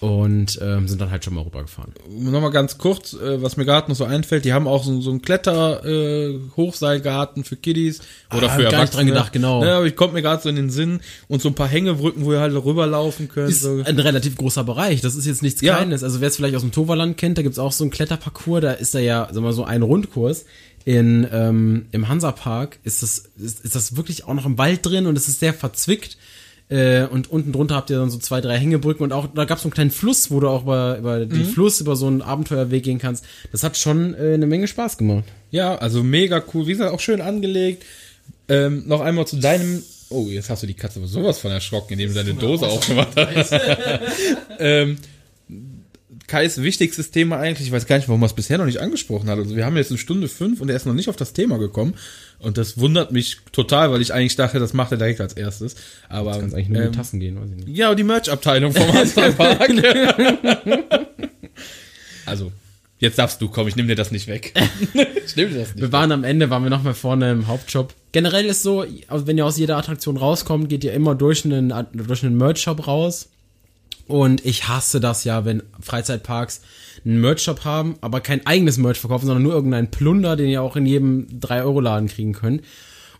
Und 0.00 0.60
ähm, 0.62 0.86
sind 0.86 1.00
dann 1.00 1.10
halt 1.10 1.24
schon 1.24 1.34
mal 1.34 1.40
rübergefahren. 1.42 1.92
Nochmal 2.08 2.52
ganz 2.52 2.78
kurz, 2.78 3.14
äh, 3.14 3.42
was 3.42 3.56
mir 3.56 3.64
gerade 3.64 3.88
noch 3.90 3.96
so 3.96 4.04
einfällt, 4.04 4.44
die 4.44 4.52
haben 4.52 4.68
auch 4.68 4.84
so, 4.84 5.00
so 5.00 5.10
einen 5.10 5.22
Kletter-Hochseilgarten 5.22 7.44
für 7.44 7.56
Kiddies 7.56 8.00
oder 8.36 8.48
Ah, 8.50 8.50
für 8.50 8.62
gar 8.62 8.66
nicht 8.70 8.72
Erwachsene. 8.74 8.96
dran 8.96 9.06
gedacht, 9.06 9.32
genau. 9.32 9.64
Ja, 9.64 9.76
aber 9.78 9.86
ich 9.86 9.96
kommt 9.96 10.14
mir 10.14 10.22
gerade 10.22 10.42
so 10.42 10.48
in 10.48 10.56
den 10.56 10.70
Sinn 10.70 11.00
und 11.28 11.42
so 11.42 11.48
ein 11.48 11.54
paar 11.54 11.68
Hängebrücken, 11.68 12.24
wo 12.24 12.32
ihr 12.32 12.40
halt 12.40 12.54
rüberlaufen 12.54 13.28
könnt. 13.28 13.50
ist 13.50 13.62
so. 13.62 13.82
ein 13.84 13.98
relativ 13.98 14.36
großer 14.36 14.64
Bereich. 14.64 15.00
Das 15.00 15.14
ist 15.16 15.26
jetzt 15.26 15.42
nichts 15.42 15.60
Ja. 15.60 15.76
Kleines. 15.76 16.02
Also 16.04 16.20
wer 16.20 16.28
es 16.28 16.36
vielleicht 16.36 16.54
aus 16.56 16.62
dem 16.62 16.72
Toverland 16.72 17.16
kennt, 17.16 17.38
da 17.38 17.42
gibt's 17.42 17.58
auch 17.58 17.72
so 17.72 17.84
einen 17.84 17.90
Kletterparcours, 17.90 18.60
da 18.62 18.72
ist 18.72 18.94
da 18.94 18.98
ja, 18.98 19.28
wir 19.32 19.40
mal, 19.40 19.52
so 19.52 19.64
ein 19.64 19.82
Rundkurs. 19.82 20.44
In, 20.84 21.26
ähm, 21.32 21.86
Im 21.92 22.08
Hansapark 22.08 22.78
ist 22.82 23.02
das, 23.02 23.24
ist, 23.36 23.64
ist 23.64 23.74
das 23.74 23.96
wirklich 23.96 24.24
auch 24.24 24.32
noch 24.34 24.46
im 24.46 24.56
Wald 24.56 24.86
drin 24.86 25.06
und 25.06 25.18
es 25.18 25.28
ist 25.28 25.40
sehr 25.40 25.52
verzwickt. 25.52 26.16
Äh, 26.70 27.04
und 27.04 27.30
unten 27.30 27.52
drunter 27.52 27.76
habt 27.76 27.88
ihr 27.88 27.98
dann 27.98 28.10
so 28.10 28.18
zwei, 28.18 28.40
drei 28.40 28.58
Hängebrücken 28.58 29.02
und 29.02 29.12
auch, 29.12 29.26
da 29.34 29.46
gab's 29.46 29.62
so 29.62 29.68
einen 29.68 29.74
kleinen 29.74 29.90
Fluss, 29.90 30.30
wo 30.30 30.38
du 30.40 30.48
auch 30.48 30.62
über, 30.62 30.98
über 30.98 31.24
den 31.24 31.44
Fluss, 31.46 31.80
über 31.80 31.96
so 31.96 32.06
einen 32.06 32.20
Abenteuerweg 32.20 32.82
gehen 32.82 32.98
kannst. 32.98 33.24
Das 33.52 33.62
hat 33.62 33.78
schon 33.78 34.14
äh, 34.14 34.34
eine 34.34 34.46
Menge 34.46 34.68
Spaß 34.68 34.98
gemacht. 34.98 35.24
Ja, 35.50 35.76
also 35.76 36.02
mega 36.02 36.42
cool. 36.52 36.66
Wie 36.66 36.72
gesagt, 36.72 36.92
auch 36.92 37.00
schön 37.00 37.22
angelegt. 37.22 37.84
Ähm, 38.48 38.84
noch 38.86 39.00
einmal 39.00 39.26
zu 39.26 39.36
deinem. 39.36 39.82
Oh, 40.10 40.26
jetzt 40.28 40.50
hast 40.50 40.62
du 40.62 40.66
die 40.66 40.74
Katze 40.74 40.98
aber 40.98 41.08
sowas 41.08 41.38
von 41.38 41.50
erschrocken, 41.50 41.94
indem 41.94 42.10
du 42.10 42.14
deine 42.14 42.34
Dose 42.34 42.66
aufgemacht 42.66 43.16
hast. 43.16 43.52
ähm, 44.58 44.98
Kais 46.28 46.62
wichtigstes 46.62 47.10
Thema 47.10 47.38
eigentlich, 47.38 47.68
ich 47.68 47.72
weiß 47.72 47.86
gar 47.86 47.96
nicht, 47.96 48.06
warum 48.06 48.22
er 48.22 48.26
es 48.26 48.34
bisher 48.34 48.58
noch 48.58 48.66
nicht 48.66 48.80
angesprochen 48.80 49.30
hat. 49.30 49.38
Also 49.38 49.56
wir 49.56 49.64
haben 49.64 49.76
jetzt 49.76 49.90
eine 49.90 49.98
Stunde 49.98 50.28
fünf 50.28 50.60
und 50.60 50.68
er 50.68 50.76
ist 50.76 50.84
noch 50.84 50.92
nicht 50.92 51.08
auf 51.08 51.16
das 51.16 51.32
Thema 51.32 51.58
gekommen. 51.58 51.94
Und 52.38 52.58
das 52.58 52.78
wundert 52.78 53.12
mich 53.12 53.38
total, 53.50 53.90
weil 53.90 54.02
ich 54.02 54.12
eigentlich 54.12 54.36
dachte, 54.36 54.58
das 54.58 54.74
macht 54.74 54.92
er 54.92 54.98
direkt 54.98 55.22
als 55.22 55.32
erstes. 55.32 55.74
Aber 56.08 56.38
Kannst 56.38 56.54
eigentlich 56.54 56.68
nur 56.68 56.78
ähm, 56.80 56.84
mit 56.88 56.94
Tassen 56.94 57.18
gehen, 57.18 57.40
weiß 57.40 57.48
ich 57.50 57.66
nicht. 57.66 57.76
ja, 57.76 57.94
die 57.94 58.04
Merch-Abteilung 58.04 58.72
vom 58.72 58.92
Hansapark. 58.92 59.70
also, 62.26 62.52
jetzt 62.98 63.18
darfst 63.18 63.40
du, 63.40 63.48
komm, 63.48 63.66
ich 63.66 63.76
nehme 63.76 63.88
dir 63.88 63.96
das 63.96 64.10
nicht 64.12 64.28
weg. 64.28 64.52
ich 65.26 65.34
nehme 65.34 65.50
dir 65.50 65.60
das 65.60 65.74
nicht 65.74 65.80
Wir 65.80 65.92
waren 65.92 66.12
am 66.12 66.24
Ende, 66.24 66.50
waren 66.50 66.62
wir 66.62 66.70
noch 66.70 66.82
mal 66.82 66.94
vorne 66.94 67.32
im 67.32 67.46
Hauptshop. 67.48 67.94
Generell 68.12 68.44
ist 68.44 68.62
so, 68.62 68.84
also 69.06 69.26
wenn 69.26 69.38
ihr 69.38 69.46
aus 69.46 69.56
jeder 69.56 69.78
Attraktion 69.78 70.18
rauskommt, 70.18 70.68
geht 70.68 70.84
ihr 70.84 70.92
immer 70.92 71.14
durch 71.14 71.46
einen, 71.46 71.72
durch 71.94 72.22
einen 72.22 72.36
Merch-Shop 72.36 72.86
raus. 72.86 73.30
Und 74.08 74.44
ich 74.44 74.68
hasse 74.68 75.00
das 75.00 75.24
ja, 75.24 75.44
wenn 75.44 75.62
Freizeitparks 75.80 76.62
einen 77.04 77.20
Merch-Shop 77.20 77.64
haben, 77.64 77.96
aber 78.00 78.20
kein 78.20 78.44
eigenes 78.46 78.78
Merch 78.78 78.98
verkaufen, 78.98 79.26
sondern 79.26 79.42
nur 79.42 79.52
irgendeinen 79.52 79.90
Plunder, 79.90 80.34
den 80.34 80.48
ihr 80.48 80.62
auch 80.62 80.76
in 80.76 80.86
jedem 80.86 81.26
3-Euro-Laden 81.40 82.08
kriegen 82.08 82.32
könnt. 82.32 82.62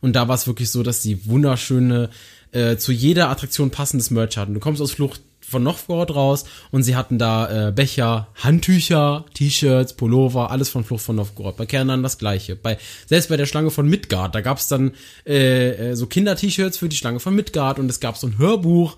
Und 0.01 0.17
da 0.17 0.29
war 0.29 0.35
es 0.35 0.47
wirklich 0.47 0.71
so, 0.71 0.83
dass 0.83 1.03
die 1.03 1.27
wunderschöne, 1.27 2.11
äh, 2.53 2.77
zu 2.77 2.93
jeder 2.93 3.29
Attraktion 3.29 3.71
passendes 3.71 4.11
Merch 4.11 4.37
hatten. 4.37 4.55
Du 4.55 4.61
kommst 4.61 4.81
aus 4.81 4.93
Flucht 4.93 5.21
von 5.49 5.63
Novgorod 5.63 6.15
raus 6.15 6.45
und 6.71 6.83
sie 6.83 6.95
hatten 6.95 7.19
da 7.19 7.69
äh, 7.69 7.73
Becher, 7.73 8.29
Handtücher, 8.37 9.25
T-Shirts, 9.33 9.95
Pullover, 9.95 10.51
alles 10.51 10.69
von 10.69 10.85
Flucht 10.85 11.05
von 11.05 11.17
Novgorod. 11.17 11.57
Bei 11.57 11.65
Kernan 11.65 12.03
das 12.03 12.19
gleiche. 12.19 12.55
Bei, 12.55 12.79
selbst 13.07 13.31
bei 13.31 13.37
der 13.37 13.47
Schlange 13.47 13.71
von 13.71 13.89
Midgard, 13.89 14.35
da 14.35 14.43
gab's 14.43 14.69
dann 14.69 14.93
äh, 15.27 15.91
äh, 15.91 15.95
so 15.95 16.07
Kinder-T-Shirts 16.07 16.77
für 16.77 16.89
die 16.89 16.97
Schlange 16.97 17.21
von 17.21 17.35
Midgard 17.35 17.79
und 17.79 17.89
es 17.89 18.01
gab 18.01 18.19
so 18.19 18.27
ein 18.27 18.37
Hörbuch, 18.39 18.97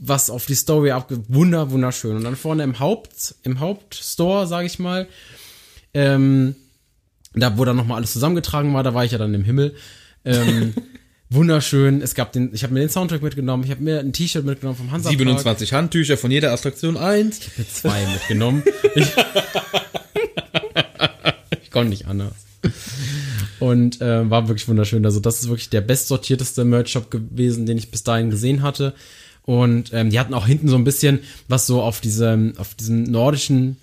was 0.00 0.30
auf 0.30 0.46
die 0.46 0.54
Story 0.54 0.90
abge... 0.90 1.22
Wunder, 1.28 1.70
wunderschön. 1.70 2.16
Und 2.16 2.24
dann 2.24 2.36
vorne 2.36 2.62
im 2.64 2.78
Haupt, 2.78 3.36
im 3.42 3.60
Hauptstore, 3.60 4.46
sage 4.46 4.66
ich 4.66 4.78
mal, 4.78 5.06
ähm, 5.94 6.56
da 7.34 7.56
wo 7.56 7.64
dann 7.64 7.76
nochmal 7.76 7.98
alles 7.98 8.12
zusammengetragen 8.12 8.74
war, 8.74 8.82
da 8.82 8.94
war 8.94 9.04
ich 9.04 9.12
ja 9.12 9.18
dann 9.18 9.34
im 9.34 9.44
Himmel. 9.44 9.74
Ähm, 10.24 10.74
wunderschön. 11.30 12.02
Es 12.02 12.14
gab 12.14 12.32
den, 12.32 12.52
ich 12.52 12.62
habe 12.64 12.74
mir 12.74 12.80
den 12.80 12.88
Soundtrack 12.88 13.22
mitgenommen, 13.22 13.64
ich 13.64 13.70
habe 13.70 13.82
mir 13.82 14.00
ein 14.00 14.12
T-Shirt 14.12 14.44
mitgenommen 14.44 14.78
vom 14.78 14.90
Hansa 14.90 15.10
27 15.10 15.72
Handtücher 15.72 16.16
von 16.16 16.30
jeder 16.30 16.52
Attraktion 16.52 16.96
eins. 16.96 17.40
mir 17.56 17.68
zwei 17.68 18.04
mitgenommen. 18.06 18.62
Ich, 18.94 19.06
ich 21.62 21.70
konnte 21.70 21.90
nicht 21.90 22.06
anders. 22.06 22.34
Und 23.60 24.00
äh, 24.00 24.28
war 24.28 24.48
wirklich 24.48 24.68
wunderschön. 24.68 25.04
Also 25.04 25.20
das 25.20 25.40
ist 25.40 25.48
wirklich 25.48 25.70
der 25.70 25.80
bestsortierteste 25.80 26.64
Merch-Shop 26.64 27.10
gewesen, 27.10 27.66
den 27.66 27.78
ich 27.78 27.90
bis 27.90 28.02
dahin 28.02 28.30
gesehen 28.30 28.62
hatte. 28.62 28.94
Und 29.48 29.94
ähm, 29.94 30.10
die 30.10 30.20
hatten 30.20 30.34
auch 30.34 30.46
hinten 30.46 30.68
so 30.68 30.76
ein 30.76 30.84
bisschen 30.84 31.20
was 31.48 31.66
so 31.66 31.80
auf 31.80 32.02
diesem, 32.02 32.52
auf 32.58 32.74
diesem 32.74 33.04
nordischen 33.04 33.78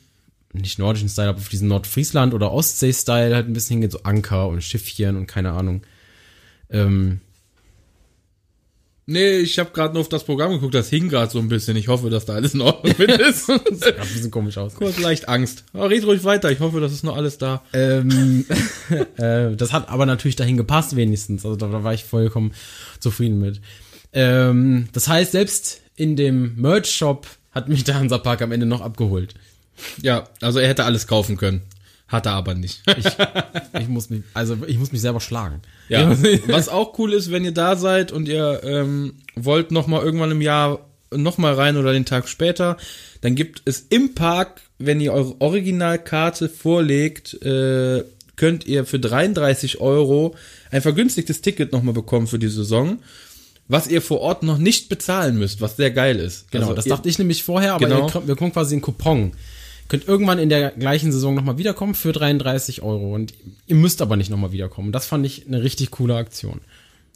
nicht 0.54 0.78
nordischen 0.78 1.10
Style, 1.10 1.30
aber 1.30 1.40
auf 1.40 1.50
diesen 1.50 1.68
Nordfriesland- 1.72 2.36
oder 2.36 2.52
Ostsee-Style 2.52 3.34
halt 3.34 3.48
ein 3.48 3.54
bisschen 3.54 3.78
hingeht, 3.78 3.92
so 3.92 4.04
Anker 4.04 4.48
und 4.48 4.64
Schiffchen 4.64 5.18
und 5.18 5.26
keine 5.26 5.54
Ahnung. 5.54 5.82
Ähm, 6.70 7.20
Nee, 9.08 9.38
ich 9.38 9.60
habe 9.60 9.70
gerade 9.70 9.94
nur 9.94 10.02
auf 10.02 10.10
das 10.10 10.24
Programm 10.24 10.52
geguckt, 10.52 10.74
das 10.74 10.90
hing 10.90 11.10
gerade 11.10 11.32
so 11.32 11.38
ein 11.38 11.48
bisschen. 11.48 11.78
Ich 11.78 11.88
hoffe, 11.90 12.10
dass 12.10 12.26
da 12.26 12.34
alles 12.34 12.56
in 12.56 12.62
Ordnung 12.62 12.96
mit 12.98 13.12
ist. 13.22 13.46
sieht 13.46 13.66
grad 13.66 14.00
ein 14.00 14.14
bisschen 14.14 14.32
komisch 14.32 14.58
aus. 14.58 14.74
Kurz 14.74 14.98
leicht 14.98 15.30
Angst. 15.30 15.64
Aber 15.74 15.92
red 15.92 16.06
ruhig 16.06 16.24
weiter. 16.24 16.52
Ich 16.52 16.60
hoffe, 16.60 16.80
das 16.80 16.92
ist 16.92 17.04
noch 17.04 17.16
alles 17.16 17.38
da. 17.38 17.62
Ähm, 17.72 18.46
äh, 19.18 19.56
das 19.56 19.74
hat 19.74 19.90
aber 19.90 20.08
natürlich 20.08 20.36
dahin 20.36 20.58
gepasst 20.58 20.96
wenigstens. 20.96 21.46
Also 21.46 21.56
da, 21.56 21.68
da 21.68 21.84
war 21.84 21.94
ich 21.94 22.04
vollkommen 22.04 22.54
zufrieden 23.00 23.40
mit. 23.40 23.62
Ähm, 24.16 24.88
das 24.94 25.08
heißt, 25.08 25.34
selbst 25.34 25.82
in 25.96 26.16
dem 26.16 26.56
Merch-Shop 26.56 27.28
hat 27.52 27.70
mich 27.70 27.84
der 27.84 27.96
Hansapark 27.96 28.42
am 28.42 28.52
Ende 28.52 28.66
noch 28.66 28.82
abgeholt. 28.82 29.36
Ja, 30.02 30.24
also 30.42 30.60
er 30.60 30.70
hätte 30.70 30.86
alles 30.86 31.06
kaufen 31.06 31.38
können. 31.38 31.62
Hat 32.08 32.26
er 32.26 32.34
aber 32.34 32.56
nicht. 32.56 32.82
Ich, 32.98 33.82
ich 33.82 33.88
muss 33.90 34.10
mich, 34.10 34.24
also 34.34 34.58
ich 34.68 34.78
muss 34.78 34.92
mich 34.92 35.02
selber 35.02 35.20
schlagen. 35.20 35.62
Ja, 35.90 36.16
was 36.48 36.70
auch 36.70 36.98
cool 36.98 37.14
ist, 37.14 37.30
wenn 37.32 37.44
ihr 37.44 37.52
da 37.52 37.76
seid 37.76 38.12
und 38.12 38.28
ihr 38.28 38.62
ähm, 38.64 39.16
wollt 39.36 39.72
noch 39.72 39.88
mal 39.88 40.02
irgendwann 40.02 40.32
im 40.32 40.42
Jahr 40.42 40.86
noch 41.12 41.38
mal 41.38 41.54
rein 41.54 41.78
oder 41.78 41.92
den 41.94 42.06
Tag 42.06 42.30
später, 42.30 42.78
dann 43.22 43.36
gibt 43.36 43.62
es 43.66 43.86
im 43.90 44.16
Park, 44.16 44.62
wenn 44.78 45.02
ihr 45.02 45.14
eure 45.14 45.40
Originalkarte 45.42 46.48
vorlegt, 46.48 47.34
äh, 47.44 48.04
könnt 48.36 48.66
ihr 48.66 48.86
für 48.86 49.00
33 49.00 49.82
Euro 49.82 50.36
ein 50.72 50.82
vergünstigtes 50.82 51.42
Ticket 51.42 51.72
noch 51.72 51.84
mal 51.84 51.94
bekommen 51.94 52.28
für 52.28 52.40
die 52.40 52.50
Saison, 52.50 53.00
was 53.68 53.88
ihr 53.88 54.02
vor 54.02 54.22
Ort 54.22 54.44
noch 54.44 54.58
nicht 54.58 54.90
bezahlen 54.90 55.38
müsst, 55.38 55.60
was 55.62 55.76
sehr 55.76 55.92
geil 55.92 56.18
ist. 56.20 56.52
Genau, 56.52 56.66
Also 56.66 56.76
das 56.76 56.86
ihr, 56.86 56.90
dachte 56.92 57.10
ich 57.10 57.18
nämlich 57.18 57.44
vorher, 57.44 57.74
aber 57.74 57.88
Genau. 57.88 58.08
ihr, 58.08 58.14
wir 58.14 58.22
bekommen 58.36 58.54
quasi 58.54 58.76
einen 58.76 58.82
Coupon. 58.82 59.32
Könnt 59.88 60.08
irgendwann 60.08 60.40
in 60.40 60.50
der 60.50 60.72
gleichen 60.72 61.12
Saison 61.12 61.36
nochmal 61.36 61.58
wiederkommen 61.58 61.94
für 61.96 62.12
33 62.12 62.82
Euro. 62.82 63.14
Und 63.14 63.34
ihr 63.68 63.76
müsst 63.76 64.02
aber 64.02 64.16
nicht 64.18 64.30
nochmal 64.32 64.52
wiederkommen. 64.52 64.92
Das 64.92 65.06
fand 65.06 65.26
ich 65.26 65.48
eine 65.48 65.62
richtig 65.64 65.92
coole 65.92 66.16
Aktion. 66.16 66.62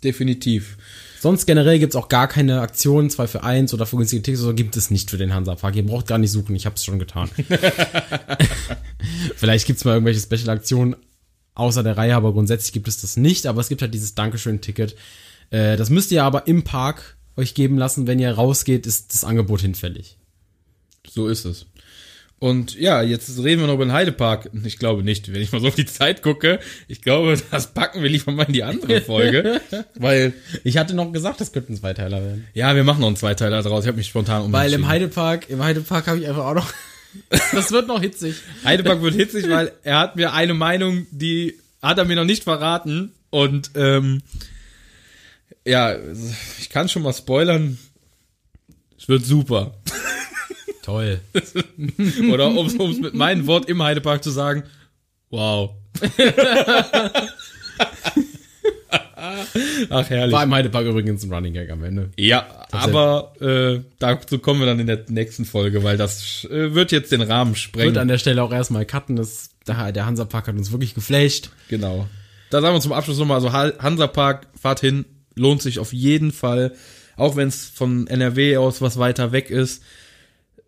definitiv. 0.03 0.77
Sonst 1.19 1.45
generell 1.45 1.80
gibt's 1.80 1.97
auch 1.97 2.07
gar 2.07 2.27
keine 2.30 2.61
Aktionen, 2.61 3.09
2 3.09 3.27
für 3.27 3.43
1 3.43 3.73
oder 3.73 3.85
für 3.85 3.97
günstige 3.97 4.21
Tickets, 4.21 4.41
so 4.41 4.53
gibt 4.53 4.77
es 4.77 4.89
nicht 4.89 5.09
für 5.09 5.17
den 5.17 5.34
Hansa-Park. 5.34 5.76
Ihr 5.76 5.85
braucht 5.85 6.07
gar 6.07 6.17
nicht 6.17 6.31
suchen, 6.31 6.55
ich 6.55 6.65
habe 6.65 6.76
es 6.76 6.85
schon 6.85 6.97
getan. 6.99 7.30
Vielleicht 9.35 9.67
gibt's 9.67 9.85
mal 9.85 9.93
irgendwelche 9.93 10.21
Special-Aktionen 10.21 10.95
außer 11.55 11.84
der 11.84 11.97
Reihe, 11.97 12.15
aber 12.15 12.31
grundsätzlich 12.34 12.71
gibt 12.71 12.88
es 12.88 13.01
das 13.01 13.17
nicht. 13.17 13.45
Aber 13.47 13.61
es 13.61 13.67
gibt 13.69 13.81
halt 13.81 13.93
dieses 13.93 14.15
Dankeschön-Ticket. 14.15 14.95
Äh, 15.51 15.77
das 15.77 15.89
müsst 15.89 16.11
ihr 16.11 16.23
aber 16.23 16.47
im 16.47 16.63
Park 16.63 17.17
euch 17.35 17.53
geben 17.53 17.77
lassen. 17.77 18.07
Wenn 18.07 18.19
ihr 18.19 18.31
rausgeht, 18.31 18.85
ist 18.85 19.13
das 19.13 19.23
Angebot 19.23 19.61
hinfällig. 19.61 20.17
So 21.07 21.27
ist 21.27 21.45
es. 21.45 21.65
Und 22.39 22.80
ja, 22.80 23.01
jetzt 23.01 23.38
reden 23.43 23.59
wir 23.59 23.67
noch 23.67 23.73
über 23.73 23.85
den 23.85 23.91
Heidepark. 23.91 24.49
Ich 24.63 24.80
glaube 24.80 25.03
nicht, 25.03 25.34
wenn 25.34 25.41
ich 25.41 25.51
mal 25.51 25.59
so 25.59 25.67
auf 25.67 25.76
die 25.76 25.85
Zeit 25.85 26.21
gucke. 26.21 26.59
Ich 26.88 27.01
glaube, 27.01 27.38
das 27.51 27.73
packen 27.73 28.01
wir 28.01 28.09
lieber 28.09 28.31
mal 28.31 28.43
in 28.43 28.53
die 28.53 28.63
andere 28.63 29.01
Folge. 29.01 29.59
weil, 29.95 30.34
Ich 30.63 30.77
hatte 30.77 30.95
noch 30.95 31.11
gesagt, 31.11 31.41
das 31.41 31.51
könnten 31.51 31.76
Zweiteiler 31.76 32.23
werden. 32.23 32.47
ja, 32.53 32.76
wir 32.76 32.85
machen 32.85 33.01
noch 33.01 33.07
einen 33.07 33.17
Zweiteiler 33.17 33.61
draus. 33.61 33.84
Ich 33.84 33.88
habe 33.88 33.97
mich 33.97 34.07
spontan 34.07 34.43
umentschieden. 34.43 34.71
Weil 34.71 34.73
im 34.73 34.88
Heidepark, 34.88 35.49
im 35.49 35.61
Heidepark 35.61 36.07
habe 36.07 36.19
ich 36.19 36.27
einfach 36.27 36.45
auch 36.45 36.53
noch. 36.53 36.73
das 37.51 37.71
wird 37.71 37.88
noch 37.88 37.99
hitzig. 37.99 38.35
Heidepark 38.63 39.01
wird 39.01 39.15
hitzig, 39.15 39.49
weil 39.49 39.73
er 39.84 39.99
hat 39.99 40.15
mir 40.15 40.31
eine 40.31 40.53
Meinung, 40.53 41.07
die 41.11 41.55
hat 41.81 41.97
er 41.97 42.05
mir 42.05 42.15
noch 42.15 42.26
nicht 42.26 42.43
verraten. 42.43 43.11
Und 43.31 43.71
ähm, 43.76 44.21
ja, 45.69 45.95
ich 46.59 46.69
kann 46.69 46.89
schon 46.89 47.03
mal 47.03 47.13
spoilern. 47.13 47.77
Es 48.97 49.07
wird 49.07 49.25
super. 49.25 49.75
Toll. 50.83 51.19
Oder 52.31 52.47
um 52.47 52.65
es 52.65 52.99
mit 52.99 53.13
meinem 53.13 53.45
Wort 53.47 53.69
im 53.69 53.81
Heidepark 53.83 54.23
zu 54.23 54.31
sagen, 54.31 54.63
wow. 55.29 55.71
Ach, 59.89 60.09
herrlich. 60.09 60.33
War 60.33 60.43
im 60.43 60.53
Heidepark 60.53 60.85
übrigens 60.85 61.23
ein 61.23 61.33
Running 61.33 61.53
Gag 61.53 61.69
am 61.69 61.83
Ende. 61.83 62.09
Ja, 62.17 62.65
aber 62.71 63.33
äh, 63.41 63.81
dazu 63.99 64.39
kommen 64.39 64.59
wir 64.61 64.65
dann 64.67 64.79
in 64.79 64.87
der 64.87 65.05
nächsten 65.09 65.45
Folge, 65.45 65.83
weil 65.83 65.97
das 65.97 66.45
äh, 66.45 66.73
wird 66.73 66.91
jetzt 66.91 67.11
den 67.11 67.21
Rahmen 67.21 67.51
Wird 67.51 67.59
sprengen. 67.59 67.97
an 67.97 68.07
der 68.07 68.17
Stelle 68.17 68.41
auch 68.43 68.51
erstmal 68.51 68.85
cutten. 68.85 69.15
Das, 69.15 69.49
der, 69.67 69.77
Hansa-Park 70.05 70.47
hat 70.47 70.55
uns 70.55 70.71
wirklich 70.71 70.95
geflasht. 70.95 71.49
Genau. 71.67 72.07
Da 72.49 72.61
sagen 72.61 72.75
wir 72.75 72.81
zum 72.81 72.93
Abschluss 72.93 73.19
nochmal, 73.19 73.35
also 73.35 73.51
Ha- 73.53 73.73
Hansapark, 73.79 74.47
fahrt 74.59 74.79
hin, 74.79 75.05
lohnt 75.39 75.61
sich 75.61 75.79
auf 75.79 75.93
jeden 75.93 76.31
Fall, 76.31 76.73
auch 77.15 77.35
wenn 77.35 77.47
es 77.47 77.65
von 77.65 78.07
NRW 78.07 78.57
aus 78.57 78.81
was 78.81 78.97
weiter 78.99 79.31
weg 79.31 79.49
ist. 79.49 79.81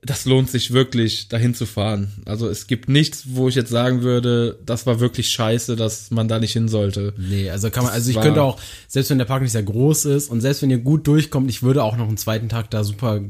Das 0.04 0.26
lohnt 0.26 0.50
sich 0.50 0.72
wirklich, 0.72 1.28
dahin 1.28 1.54
zu 1.54 1.68
fahren. 1.68 2.12
Also 2.26 2.50
es 2.50 2.66
gibt 2.66 2.90
nichts, 2.90 3.24
wo 3.36 3.48
ich 3.50 3.54
jetzt 3.54 3.70
sagen 3.70 4.02
würde, 4.02 4.58
das 4.66 4.88
war 4.88 5.00
wirklich 5.00 5.30
scheiße, 5.30 5.76
dass 5.76 6.10
man 6.10 6.28
da 6.28 6.40
nicht 6.40 6.54
hin 6.54 6.68
sollte. 6.68 7.14
Nee, 7.20 7.52
also 7.52 7.70
kann 7.70 7.84
man, 7.84 7.94
also 7.94 8.10
ich 8.10 8.16
war- 8.16 8.24
könnte 8.24 8.42
auch, 8.42 8.60
selbst 8.88 9.12
wenn 9.12 9.20
der 9.20 9.26
Park 9.26 9.44
nicht 9.44 9.52
sehr 9.52 9.62
groß 9.62 10.06
ist 10.06 10.32
und 10.32 10.42
selbst 10.42 10.64
wenn 10.64 10.72
ihr 10.72 10.80
gut 10.80 11.06
durchkommt, 11.06 11.52
ich 11.52 11.62
würde 11.62 11.84
auch 11.84 11.98
noch 11.98 12.08
einen 12.08 12.18
zweiten 12.18 12.50
Tag 12.50 12.72
da 12.72 12.84
super 12.84 13.22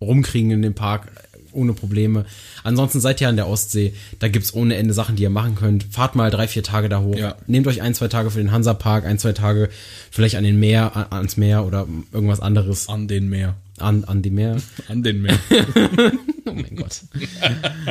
rumkriegen 0.00 0.50
in 0.52 0.62
dem 0.62 0.74
Park 0.74 1.08
ohne 1.56 1.72
Probleme. 1.72 2.24
Ansonsten 2.62 3.00
seid 3.00 3.20
ihr 3.20 3.28
an 3.28 3.36
der 3.36 3.48
Ostsee, 3.48 3.94
da 4.18 4.28
gibt's 4.28 4.54
ohne 4.54 4.76
Ende 4.76 4.94
Sachen, 4.94 5.16
die 5.16 5.22
ihr 5.24 5.30
machen 5.30 5.54
könnt. 5.56 5.84
Fahrt 5.90 6.14
mal 6.14 6.30
drei, 6.30 6.46
vier 6.46 6.62
Tage 6.62 6.88
da 6.88 7.00
hoch. 7.00 7.16
Ja. 7.16 7.34
Nehmt 7.46 7.66
euch 7.66 7.82
ein, 7.82 7.94
zwei 7.94 8.08
Tage 8.08 8.30
für 8.30 8.38
den 8.38 8.52
Hansa-Park, 8.52 9.04
ein, 9.06 9.18
zwei 9.18 9.32
Tage 9.32 9.68
vielleicht 10.10 10.36
an 10.36 10.44
den 10.44 10.60
Meer, 10.60 10.94
an- 10.96 11.06
ans 11.10 11.36
Meer 11.36 11.64
oder 11.64 11.86
irgendwas 12.12 12.40
anderes 12.40 12.88
An 12.88 13.08
den 13.08 13.28
Meer. 13.28 13.54
an, 13.78 14.04
an 14.04 14.22
die 14.22 14.30
Meer. 14.30 14.56
An 14.88 15.02
den 15.02 15.22
Meer. 15.22 15.38
Oh 16.48 16.52
mein 16.54 16.76
Gott. 16.76 17.00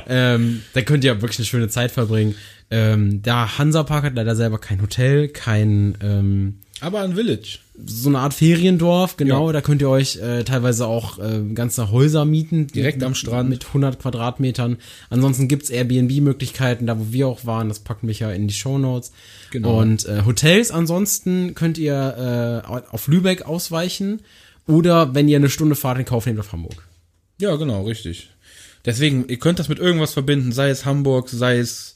ähm, 0.07 0.61
da 0.73 0.81
könnt 0.81 1.03
ihr 1.03 1.21
wirklich 1.21 1.39
eine 1.39 1.45
schöne 1.45 1.67
Zeit 1.67 1.91
verbringen. 1.91 2.35
Ähm, 2.71 3.21
der 3.21 3.57
Hansa-Park 3.57 4.05
hat 4.05 4.15
leider 4.15 4.33
selber 4.35 4.59
kein 4.59 4.81
Hotel, 4.81 5.27
kein 5.27 5.95
ähm, 6.01 6.59
Aber 6.81 7.01
ein 7.01 7.15
Village. 7.15 7.59
so 7.85 8.09
eine 8.09 8.19
Art 8.19 8.33
Feriendorf, 8.33 9.15
genau. 9.15 9.47
Ja. 9.47 9.53
Da 9.53 9.61
könnt 9.61 9.81
ihr 9.81 9.89
euch 9.89 10.17
äh, 10.17 10.43
teilweise 10.43 10.87
auch 10.87 11.19
äh, 11.19 11.41
ganze 11.53 11.89
Häuser 11.89 12.25
mieten. 12.25 12.67
Direkt 12.67 13.01
am 13.01 13.15
Strand. 13.15 13.49
Mit 13.49 13.67
100 13.67 13.99
Quadratmetern. 13.99 14.77
Ansonsten 15.09 15.47
gibt's 15.47 15.69
Airbnb-Möglichkeiten, 15.69 16.85
da 16.85 16.99
wo 16.99 17.11
wir 17.11 17.27
auch 17.27 17.45
waren. 17.45 17.69
Das 17.69 17.79
packen 17.79 18.07
wir 18.07 18.15
ja 18.15 18.31
in 18.31 18.47
die 18.47 18.53
Shownotes. 18.53 19.11
Genau. 19.51 19.79
Und 19.79 20.05
äh, 20.05 20.23
Hotels 20.25 20.71
ansonsten 20.71 21.55
könnt 21.55 21.77
ihr 21.77 22.63
äh, 22.63 22.67
auf 22.67 23.07
Lübeck 23.07 23.43
ausweichen. 23.43 24.21
Oder 24.67 25.15
wenn 25.15 25.29
ihr 25.29 25.37
eine 25.37 25.49
Stunde 25.49 25.75
Fahrt 25.75 25.99
in 25.99 26.05
Kauf 26.05 26.25
nehmt 26.25 26.39
auf 26.39 26.51
Hamburg. 26.51 26.85
Ja, 27.39 27.55
genau, 27.55 27.83
richtig. 27.83 28.29
Deswegen, 28.83 29.27
ihr 29.27 29.37
könnt 29.37 29.59
das 29.59 29.69
mit 29.69 29.79
irgendwas 29.79 30.13
verbinden, 30.13 30.51
sei 30.51 30.69
es 30.69 30.85
Hamburg, 30.85 31.29
sei 31.29 31.57
es 31.57 31.94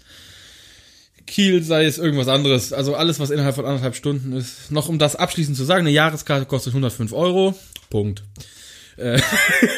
Kiel, 1.29 1.63
sei 1.63 1.85
es 1.85 1.97
irgendwas 1.97 2.27
anderes. 2.27 2.73
Also 2.73 2.95
alles, 2.95 3.19
was 3.19 3.29
innerhalb 3.29 3.55
von 3.55 3.65
anderthalb 3.65 3.95
Stunden 3.95 4.33
ist. 4.33 4.71
Noch 4.71 4.89
um 4.89 4.99
das 4.99 5.15
abschließend 5.15 5.55
zu 5.55 5.63
sagen, 5.63 5.81
eine 5.81 5.91
Jahreskarte 5.91 6.45
kostet 6.45 6.73
105 6.73 7.13
Euro. 7.13 7.55
Punkt. 7.89 8.23
Äh, 8.97 9.21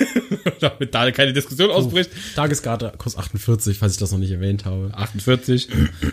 damit 0.59 0.95
da 0.95 1.11
keine 1.11 1.33
Diskussion 1.33 1.69
ausbricht. 1.69 2.09
Tageskarte 2.35 2.93
kostet 2.97 3.21
48, 3.21 3.77
falls 3.77 3.93
ich 3.93 3.99
das 3.99 4.11
noch 4.11 4.19
nicht 4.19 4.31
erwähnt 4.31 4.65
habe. 4.65 4.91
48. 4.93 5.67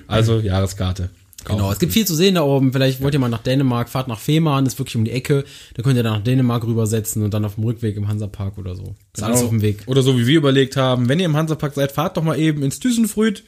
Also 0.06 0.40
Jahreskarte. 0.40 1.10
Genau, 1.44 1.70
es 1.70 1.78
gibt 1.78 1.93
viel 1.93 2.06
zu 2.06 2.15
sehen 2.15 2.35
da 2.35 2.43
oben. 2.43 2.73
Vielleicht 2.73 3.01
wollt 3.01 3.15
ihr 3.15 3.20
mal 3.20 3.28
nach 3.28 3.43
Dänemark, 3.43 3.89
fahrt 3.89 4.09
nach 4.09 4.19
Fehmarn, 4.19 4.66
ist 4.66 4.78
wirklich 4.78 4.97
um 4.97 5.05
die 5.05 5.12
Ecke. 5.12 5.44
Da 5.74 5.82
könnt 5.82 5.97
ihr 5.97 6.02
dann 6.02 6.15
nach 6.15 6.24
Dänemark 6.24 6.65
rübersetzen 6.65 7.23
und 7.23 7.32
dann 7.32 7.44
auf 7.44 7.55
dem 7.55 7.65
Rückweg 7.65 7.97
im 7.97 8.09
Hansapark 8.09 8.59
oder 8.59 8.74
so. 8.74 8.97
Ist 9.15 9.23
alles 9.23 9.43
auf 9.43 9.51
dem 9.51 9.62
Weg. 9.62 9.85
Oder 9.86 10.02
so 10.02 10.19
wie 10.19 10.27
wir 10.27 10.36
überlegt 10.36 10.77
haben, 10.77 11.09
wenn 11.09 11.20
ihr 11.20 11.27
im 11.27 11.36
Hansapark 11.36 11.74
seid, 11.74 11.93
fahrt 11.93 12.16
doch 12.16 12.24
mal 12.24 12.39
eben 12.39 12.62
ins 12.62 12.81
Thysenfrüd 12.81 13.44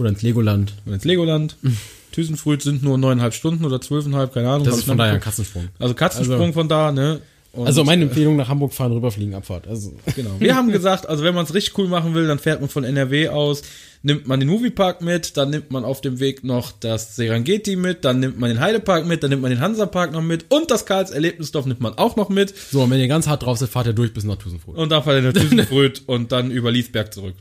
Oder 0.00 0.08
ins 0.08 0.22
Legoland. 0.22 0.72
oder 0.86 0.94
ins 0.96 1.04
Legoland. 1.04 1.56
Thysenfrüd 2.12 2.60
sind 2.62 2.82
nur 2.82 2.98
neuneinhalb 2.98 3.34
Stunden 3.34 3.64
oder 3.64 3.80
zwölfeinhalb, 3.80 4.34
keine 4.34 4.48
Ahnung. 4.50 4.64
Das 4.66 4.78
ist 4.78 4.84
von 4.84 4.98
daher 4.98 5.12
ein 5.12 5.16
nicht 5.18 5.24
Katzensprung. 5.24 5.68
Also 5.78 5.94
Katzensprung 5.94 6.40
Also- 6.40 6.52
von 6.54 6.68
da, 6.68 6.90
ne? 6.90 7.20
Und, 7.52 7.66
Also 7.66 7.82
meine 7.82 8.04
Empfehlung 8.04 8.36
nach 8.36 8.46
Hamburg 8.48 8.72
fahren, 8.72 8.92
rüberfliegen, 8.92 9.34
Abfahrt. 9.34 9.66
Also 9.66 9.92
genau. 10.16 10.30
Wir 10.38 10.54
haben 10.54 10.70
gesagt, 10.70 11.08
also 11.08 11.24
wenn 11.24 11.34
man 11.34 11.44
es 11.44 11.52
richtig 11.54 11.76
cool 11.78 11.88
machen 11.88 12.14
will, 12.14 12.26
dann 12.28 12.38
fährt 12.38 12.60
man 12.60 12.70
von 12.70 12.84
NRW 12.84 13.28
aus, 13.28 13.62
nimmt 14.04 14.28
man 14.28 14.38
den 14.38 14.48
Moviepark 14.48 15.02
mit, 15.02 15.36
dann 15.36 15.50
nimmt 15.50 15.70
man 15.72 15.84
auf 15.84 16.00
dem 16.00 16.20
Weg 16.20 16.44
noch 16.44 16.70
das 16.70 17.16
Serengeti 17.16 17.74
mit, 17.74 18.04
dann 18.04 18.20
nimmt 18.20 18.38
man 18.38 18.50
den 18.50 18.60
Heidepark 18.60 19.04
mit, 19.04 19.24
dann 19.24 19.30
nimmt 19.30 19.42
man 19.42 19.50
den 19.50 19.60
Hansapark 19.60 20.12
noch 20.12 20.22
mit 20.22 20.46
und 20.48 20.70
das 20.70 20.86
Karls 20.86 21.10
Erlebnisdorf 21.10 21.66
nimmt 21.66 21.80
man 21.80 21.94
auch 21.98 22.14
noch 22.14 22.28
mit 22.28 22.54
so, 22.56 22.82
und 22.82 22.90
wenn 22.90 23.00
ihr 23.00 23.08
ganz 23.08 23.26
hart 23.26 23.42
drauf 23.42 23.58
seid, 23.58 23.68
fahrt 23.68 23.88
ihr 23.88 23.94
durch 23.94 24.12
bis 24.14 24.22
nach 24.22 24.36
Tusenfrot. 24.36 24.76
und 24.76 24.90
dann 24.92 25.02
fährt 25.02 25.16
er 25.24 25.32
nach 25.32 25.40
Thysenfrüd 25.40 26.02
und 26.06 26.30
dann 26.30 26.52
über 26.52 26.70
Liesberg 26.70 27.12
zurück. 27.12 27.34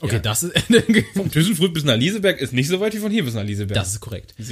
Okay, 0.00 0.20
das 0.22 0.42
ist 0.44 0.54
Vom 1.14 1.30
Thysenfrüd 1.30 1.74
bis 1.74 1.84
nach 1.84 1.96
Lieseberg 1.96 2.40
ist 2.40 2.52
nicht 2.52 2.68
so 2.68 2.78
weit 2.80 2.94
wie 2.94 2.98
von 2.98 3.10
hier 3.10 3.24
bis 3.24 3.34
nach 3.34 3.44
Lieseberg. 3.44 3.74
das 3.74 3.88
ist 3.92 4.00
korrekt. 4.00 4.34
Du? 4.38 4.44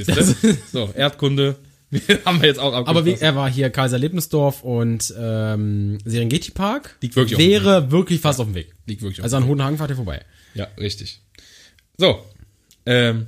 So, 0.72 0.90
Erdkunde. 0.94 1.56
haben 2.24 2.40
wir 2.40 2.48
jetzt 2.48 2.58
auch 2.58 2.72
Aber 2.72 3.04
wie, 3.04 3.10
abgeschlossen. 3.12 3.22
er 3.24 3.36
war 3.36 3.48
hier 3.50 3.70
Kaiser 3.70 3.98
Lebensdorf 3.98 4.64
und 4.64 5.14
ähm, 5.16 5.98
Serengeti 6.04 6.50
Park. 6.50 6.96
Liegt 7.00 7.14
wirklich 7.14 7.36
auf 7.36 7.40
dem 7.40 7.48
wäre 7.50 7.90
wirklich 7.92 8.20
fast 8.20 8.40
auf 8.40 8.46
dem 8.46 8.56
Weg. 8.56 8.74
Liegt 8.86 9.02
wirklich 9.02 9.20
auf 9.20 9.24
Also 9.24 9.36
an 9.36 9.46
Hohenhagen 9.46 9.78
fahrt 9.78 9.90
ihr 9.90 9.96
vorbei. 9.96 10.24
Ja, 10.54 10.66
richtig. 10.78 11.20
So, 11.96 12.18
ähm, 12.86 13.26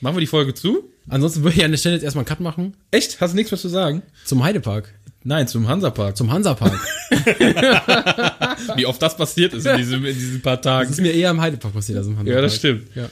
machen 0.00 0.14
wir 0.16 0.20
die 0.20 0.28
Folge 0.28 0.54
zu? 0.54 0.84
Ansonsten 1.08 1.42
würde 1.42 1.56
ich 1.56 1.64
an 1.64 1.72
der 1.72 1.78
Stelle 1.78 1.96
jetzt 1.96 2.04
erstmal 2.04 2.22
einen 2.22 2.28
Cut 2.28 2.38
machen 2.40 2.76
Echt? 2.92 3.20
Hast 3.20 3.32
du 3.32 3.36
nichts 3.36 3.50
mehr 3.50 3.58
zu 3.58 3.68
sagen? 3.68 4.02
zum 4.24 4.44
Heidepark. 4.44 4.94
Nein, 5.22 5.46
zum 5.48 5.68
Hansapark. 5.68 6.16
Zum 6.16 6.32
Hansapark. 6.32 6.72
Wie 8.76 8.86
oft 8.86 9.00
das 9.02 9.16
passiert 9.16 9.52
ist 9.52 9.66
in, 9.66 9.76
diesem, 9.76 10.04
in 10.04 10.14
diesen 10.14 10.40
paar 10.40 10.56
Das 10.56 10.64
Tagen. 10.64 10.90
ist 10.90 11.00
mir 11.00 11.12
eher 11.12 11.30
im 11.30 11.40
Heidepark 11.40 11.74
passiert 11.74 11.98
als 11.98 12.06
im 12.06 12.16
Hansapark. 12.18 12.36
Ja, 12.36 12.42
das 12.42 12.56
stimmt. 12.56 12.88
Ja. 12.94 13.10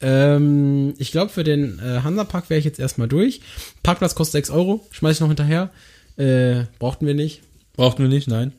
Ähm, 0.00 0.94
ich 0.98 1.12
glaube, 1.12 1.30
für 1.30 1.44
den 1.44 1.78
äh, 1.78 2.00
Hansapark 2.00 2.48
wäre 2.50 2.58
ich 2.58 2.64
jetzt 2.64 2.80
erstmal 2.80 3.08
durch. 3.08 3.40
Parkplatz 3.82 4.14
kostet 4.14 4.32
6 4.46 4.50
Euro, 4.50 4.86
schmeiß 4.92 5.16
ich 5.16 5.20
noch 5.20 5.28
hinterher. 5.28 5.70
Äh, 6.16 6.64
brauchten 6.78 7.06
wir 7.06 7.14
nicht. 7.14 7.42
Brauchten 7.74 8.02
wir 8.02 8.08
nicht, 8.08 8.28
nein. 8.28 8.52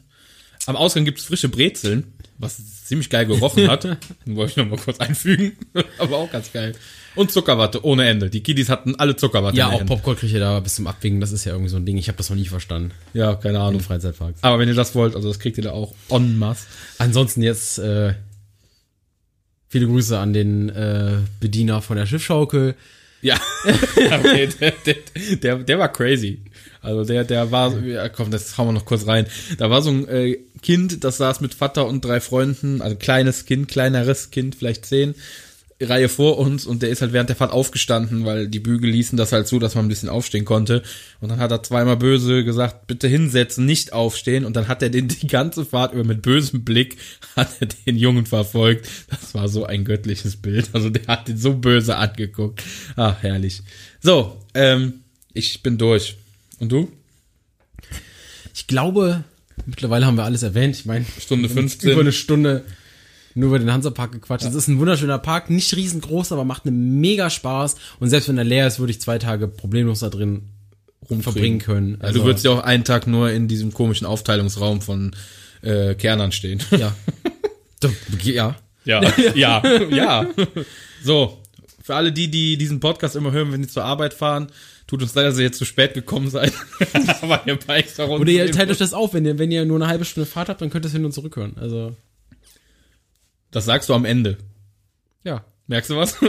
Am 0.66 0.76
Ausgang 0.76 1.04
gibt's 1.04 1.26
frische 1.26 1.50
Brezeln, 1.50 2.14
was 2.38 2.86
ziemlich 2.86 3.10
geil 3.10 3.26
gerochen 3.26 3.68
hat. 3.70 3.86
Wollte 4.26 4.52
ich 4.52 4.58
noch 4.58 4.68
mal 4.70 4.78
kurz 4.80 5.00
einfügen. 5.00 5.54
Aber 5.98 6.18
auch 6.18 6.32
ganz 6.32 6.52
geil. 6.54 6.74
Und 7.16 7.32
Zuckerwatte 7.32 7.86
ohne 7.86 8.08
Ende. 8.08 8.30
Die 8.30 8.42
Kiddies 8.42 8.70
hatten 8.70 8.96
alle 8.96 9.16
Zuckerwatte 9.16 9.58
Ja, 9.58 9.68
in 9.68 9.74
auch 9.74 9.80
Hand. 9.82 9.90
Popcorn 9.90 10.18
kriegt 10.18 10.34
ihr 10.34 10.40
da 10.40 10.60
bis 10.60 10.76
zum 10.76 10.88
Abwinken. 10.88 11.22
Das 11.22 11.32
ist 11.32 11.46
ja 11.46 11.52
irgendwie 11.52 11.70
so 11.70 11.78
ein 11.78 11.86
Ding. 11.86 11.98
Ich 11.98 12.08
habe 12.08 12.18
das 12.18 12.30
noch 12.30 12.38
nie 12.38 12.46
verstanden. 12.48 12.92
Ja, 13.14 13.36
keine 13.36 13.58
In 13.58 13.62
Ahnung. 13.62 13.82
Freizeitparks. 13.82 14.42
Aber 14.42 14.60
wenn 14.60 14.68
ihr 14.68 14.76
das 14.76 14.96
wollt, 14.96 15.16
also 15.16 15.28
das 15.28 15.40
kriegt 15.40 15.58
ihr 15.58 15.64
da 15.64 15.72
auch 15.72 15.94
en 16.10 16.38
masse. 16.38 16.66
Ansonsten 16.98 17.44
jetzt 17.44 17.78
äh, 17.80 18.14
viele 19.70 19.88
Grüße 19.88 20.18
an 20.18 20.34
den 20.34 20.70
äh, 20.70 21.18
Bediener 21.40 21.82
von 21.82 21.98
der 21.98 22.06
Schiffschaukel. 22.06 22.76
Ja, 23.24 23.40
okay, 24.20 24.50
der, 24.60 24.74
der, 24.86 24.96
der, 25.38 25.56
der 25.60 25.80
war 25.80 25.88
crazy. 25.94 26.42
Also 26.82 27.06
der, 27.06 27.24
der 27.24 27.52
war, 27.52 27.74
ja, 27.80 28.10
komm, 28.10 28.32
das 28.32 28.58
hauen 28.58 28.68
wir 28.68 28.74
noch 28.74 28.84
kurz 28.84 29.08
rein. 29.08 29.28
Da 29.58 29.70
war 29.70 29.82
so 29.82 29.92
ein 29.92 30.06
äh, 30.10 30.40
Kind, 30.62 31.06
das 31.06 31.20
saß 31.20 31.40
mit 31.40 31.54
Vater 31.54 31.88
und 31.88 32.04
drei 32.04 32.20
Freunden, 32.20 32.82
also 32.82 32.98
kleines 32.98 33.46
Kind, 33.46 33.70
kleineres 33.70 34.30
Kind, 34.30 34.56
vielleicht 34.56 34.86
zehn, 34.86 35.16
Reihe 35.84 36.10
vor 36.10 36.38
uns 36.38 36.66
und 36.66 36.82
der 36.82 36.90
ist 36.90 37.02
halt 37.02 37.14
während 37.14 37.30
der 37.30 37.36
Fahrt 37.36 37.52
aufgestanden, 37.52 38.26
weil 38.26 38.48
die 38.48 38.60
Bügel 38.60 38.90
ließen 38.90 39.18
das 39.18 39.32
halt 39.32 39.48
so, 39.48 39.60
dass 39.60 39.76
man 39.76 39.86
ein 39.86 39.90
bisschen 39.90 40.10
aufstehen 40.10 40.46
konnte. 40.46 40.84
Und 41.20 41.30
dann 41.30 41.40
hat 41.40 41.52
er 41.52 41.64
zweimal 41.64 41.98
böse 41.98 42.44
gesagt, 42.44 42.88
bitte 42.88 43.08
hinsetzen, 43.08 43.66
nicht 43.66 43.94
aufstehen. 43.94 44.46
Und 44.46 44.56
dann 44.56 44.68
hat 44.68 44.82
er 44.82 44.90
den 44.90 45.08
die 45.08 45.28
ganze 45.28 45.66
Fahrt 45.66 45.94
über 45.94 46.04
mit 46.04 46.22
bösem 46.22 46.64
Blick 46.64 46.98
hat 47.36 47.50
er 47.60 47.68
den 47.68 47.98
Jungen 47.98 48.26
verfolgt. 48.26 48.88
Das 49.10 49.34
war 49.34 49.48
so 49.48 49.66
ein 49.66 49.86
göttliches 49.86 50.38
Bild. 50.38 50.70
Also 50.74 50.90
der 50.90 51.08
hat 51.08 51.30
ihn 51.30 51.38
so 51.38 51.54
böse 51.54 51.98
angeguckt. 51.98 52.64
Ach, 52.96 53.22
herrlich. 53.22 53.62
So, 54.02 54.38
ähm, 54.54 55.02
ich 55.34 55.64
bin 55.64 55.78
durch. 55.78 56.18
Und 56.60 56.72
du? 56.72 56.92
Ich 58.54 58.68
glaube, 58.68 59.24
mittlerweile 59.66 60.06
haben 60.06 60.18
wir 60.18 60.24
alles 60.24 60.44
erwähnt. 60.44 60.76
Ich 60.76 60.86
meine, 60.86 61.06
Stunde 61.20 61.44
wir 61.44 61.50
haben 61.50 61.70
15. 61.70 61.90
Über 61.90 62.02
eine 62.02 62.12
Stunde 62.12 62.64
nur 63.36 63.50
über 63.50 63.60
den 63.60 63.72
Hansapark 63.72 64.12
gequatscht. 64.12 64.46
Es 64.46 64.56
ist 64.56 64.68
ein 64.68 64.80
wunderschöner 64.80 65.20
Park, 65.20 65.50
nicht 65.50 65.76
riesengroß, 65.76 66.32
aber 66.32 66.44
macht 66.44 66.66
einen 66.66 67.00
mega 67.00 67.30
Spaß. 67.30 67.76
Und 68.00 68.10
selbst 68.10 68.30
wenn 68.30 68.38
er 68.38 68.44
leer 68.44 68.68
ist, 68.68 68.80
würde 68.80 68.92
ich 68.92 69.02
zwei 69.02 69.18
Tage 69.20 69.48
problemlos 69.48 70.00
da 70.00 70.10
drin 70.10 70.50
verbringen 71.22 71.60
können. 71.60 71.98
Also, 72.00 72.20
du 72.20 72.26
würdest 72.26 72.46
ja 72.46 72.52
auch 72.52 72.64
einen 72.64 72.84
Tag 72.84 73.08
nur 73.08 73.30
in 73.32 73.48
diesem 73.48 73.74
komischen 73.74 74.08
Aufteilungsraum 74.08 74.82
von 74.82 75.16
äh, 75.62 75.96
Kernern 75.96 76.32
stehen. 76.32 76.62
ja. 76.72 76.96
Ja. 78.24 78.56
Ja, 78.86 79.02
ja, 79.36 79.62
ja. 79.90 80.28
So, 81.04 81.42
für 81.82 81.96
alle 81.96 82.12
die, 82.12 82.30
die 82.30 82.58
diesen 82.58 82.80
Podcast 82.80 83.16
immer 83.16 83.32
hören, 83.32 83.52
wenn 83.52 83.64
sie 83.64 83.70
zur 83.70 83.84
Arbeit 83.84 84.14
fahren, 84.14 84.48
tut 84.88 85.02
uns 85.02 85.16
leid, 85.16 85.26
dass 85.26 85.38
ihr 85.38 85.44
jetzt 85.44 85.58
zu 85.58 85.66
spät 85.66 85.94
gekommen 85.94 86.30
seid. 86.30 86.54
Aber 87.22 87.42
ihr 87.46 87.56
Bikes 87.58 87.96
da 87.96 88.08
Oder 88.08 88.32
ihr 88.32 88.52
teilt 88.52 88.70
euch 88.70 88.78
das 88.78 88.94
auf, 88.94 89.14
wenn 89.14 89.26
ihr, 89.26 89.38
wenn 89.40 89.52
ihr 89.52 89.66
nur 89.66 89.78
eine 89.78 89.88
halbe 89.88 90.06
Stunde 90.06 90.30
Fahrt 90.30 90.50
habt, 90.50 90.62
dann 90.62 90.70
könnt 90.70 90.86
ihr 90.86 90.88
es 90.88 90.94
hin 90.94 91.06
und 91.06 91.14
zurück 91.14 91.36
hören. 91.36 91.56
Also, 91.60 91.96
Das 93.54 93.66
sagst 93.66 93.90
du 93.90 93.94
am 93.94 94.06
Ende. 94.06 94.38
ja. 95.24 95.44
Merkst 95.68 95.92
du 95.92 95.96
was? 95.96 96.18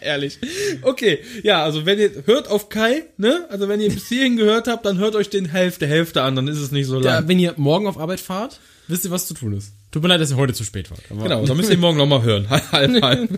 Ehrlich. 0.00 0.38
Okay, 0.82 1.18
ja, 1.42 1.64
also 1.64 1.84
wenn 1.84 1.98
ihr 1.98 2.22
hört 2.26 2.48
auf 2.48 2.68
Kai, 2.68 3.04
ne? 3.16 3.46
Also 3.50 3.68
wenn 3.68 3.80
ihr 3.80 3.90
bis 3.90 4.08
hierhin 4.08 4.36
gehört 4.36 4.68
habt, 4.68 4.86
dann 4.86 4.98
hört 4.98 5.16
euch 5.16 5.30
den 5.30 5.46
Hälfte 5.46 5.86
Hälfte 5.86 6.22
an, 6.22 6.36
dann 6.36 6.46
ist 6.48 6.58
es 6.58 6.70
nicht 6.70 6.86
so 6.86 7.00
lang. 7.00 7.22
ja. 7.24 7.28
Wenn 7.28 7.38
ihr 7.40 7.54
morgen 7.56 7.86
auf 7.88 7.98
Arbeit 7.98 8.20
fahrt, 8.20 8.60
wisst 8.86 9.04
ihr, 9.04 9.10
was 9.10 9.26
zu 9.26 9.34
tun 9.34 9.52
ist. 9.54 9.72
Tut 9.90 10.02
mir 10.02 10.08
leid, 10.08 10.20
dass 10.20 10.30
ihr 10.30 10.36
heute 10.36 10.52
zu 10.54 10.64
spät 10.64 10.90
wart. 10.90 11.02
Genau, 11.08 11.44
dann 11.44 11.56
müsst 11.56 11.70
ihr 11.70 11.78
morgen 11.78 11.98
nochmal 11.98 12.22
hören. 12.22 12.48
halb, 12.50 13.02
halb. 13.02 13.30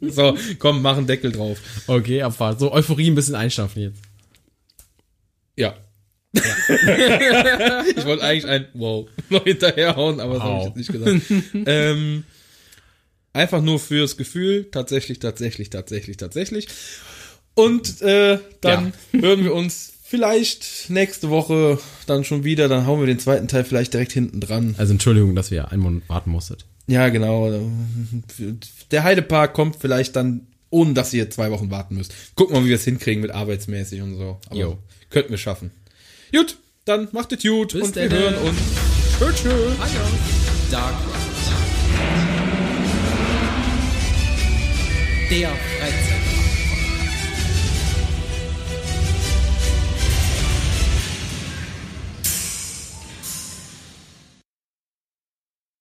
So, 0.00 0.36
komm, 0.58 0.80
mach 0.80 0.96
einen 0.96 1.06
Deckel 1.06 1.32
drauf. 1.32 1.58
Okay, 1.86 2.22
Abfahrt. 2.22 2.60
So 2.60 2.72
Euphorie 2.72 3.10
ein 3.10 3.14
bisschen 3.14 3.34
einstampfen 3.34 3.82
jetzt. 3.82 4.00
Ja. 5.56 5.74
ich 6.32 8.04
wollte 8.04 8.22
eigentlich 8.22 8.46
ein 8.46 8.66
Wow 8.74 9.08
noch 9.30 9.44
hinterherhauen, 9.44 10.20
aber 10.20 10.34
das 10.34 10.42
habe 10.42 10.58
ich 10.58 10.64
jetzt 10.64 10.76
nicht 10.76 10.92
gesagt. 10.92 11.22
ähm, 11.66 12.24
einfach 13.32 13.62
nur 13.62 13.78
fürs 13.78 14.16
Gefühl, 14.16 14.68
tatsächlich, 14.70 15.18
tatsächlich, 15.18 15.70
tatsächlich, 15.70 16.16
tatsächlich. 16.16 16.68
Und 17.54 18.02
äh, 18.02 18.38
dann 18.60 18.92
hören 19.12 19.42
wir 19.42 19.54
uns 19.54 19.92
vielleicht 20.04 20.90
nächste 20.90 21.28
Woche 21.28 21.78
dann 22.06 22.24
schon 22.24 22.44
wieder. 22.44 22.68
Dann 22.68 22.86
hauen 22.86 23.00
wir 23.00 23.06
den 23.06 23.18
zweiten 23.18 23.48
Teil 23.48 23.64
vielleicht 23.64 23.94
direkt 23.94 24.12
hinten 24.12 24.40
dran. 24.40 24.74
Also 24.78 24.92
Entschuldigung, 24.92 25.34
dass 25.34 25.50
wir 25.50 25.72
einen 25.72 25.82
Monat 25.82 26.08
warten 26.08 26.30
musstet. 26.30 26.66
Ja, 26.86 27.08
genau. 27.10 27.52
Der 28.90 29.02
Heidepark 29.04 29.52
kommt 29.52 29.76
vielleicht 29.76 30.16
dann, 30.16 30.46
ohne 30.70 30.94
dass 30.94 31.12
ihr 31.12 31.28
zwei 31.30 31.50
Wochen 31.50 31.70
warten 31.70 31.96
müsst. 31.96 32.14
Gucken 32.34 32.54
wir 32.54 32.60
mal, 32.60 32.64
wie 32.64 32.70
wir 32.70 32.76
es 32.76 32.84
hinkriegen 32.84 33.20
mit 33.20 33.30
arbeitsmäßig 33.30 34.00
und 34.00 34.16
so. 34.16 34.40
Aber 34.46 34.56
Jo. 34.56 34.78
könnten 35.10 35.30
wir 35.30 35.38
schaffen. 35.38 35.70
Gut, 36.30 36.56
dann 36.84 37.08
macht 37.12 37.32
es 37.32 37.42
gut 37.42 37.72
Bis 37.72 37.82
und 37.82 37.96
wir 37.96 38.10
hören 38.10 38.34
uns. 38.36 38.58
Tschö, 39.18 39.32
tschö. 39.32 39.70
Dark 40.70 40.94
Der 45.30 45.48
Freizeit 45.48 45.77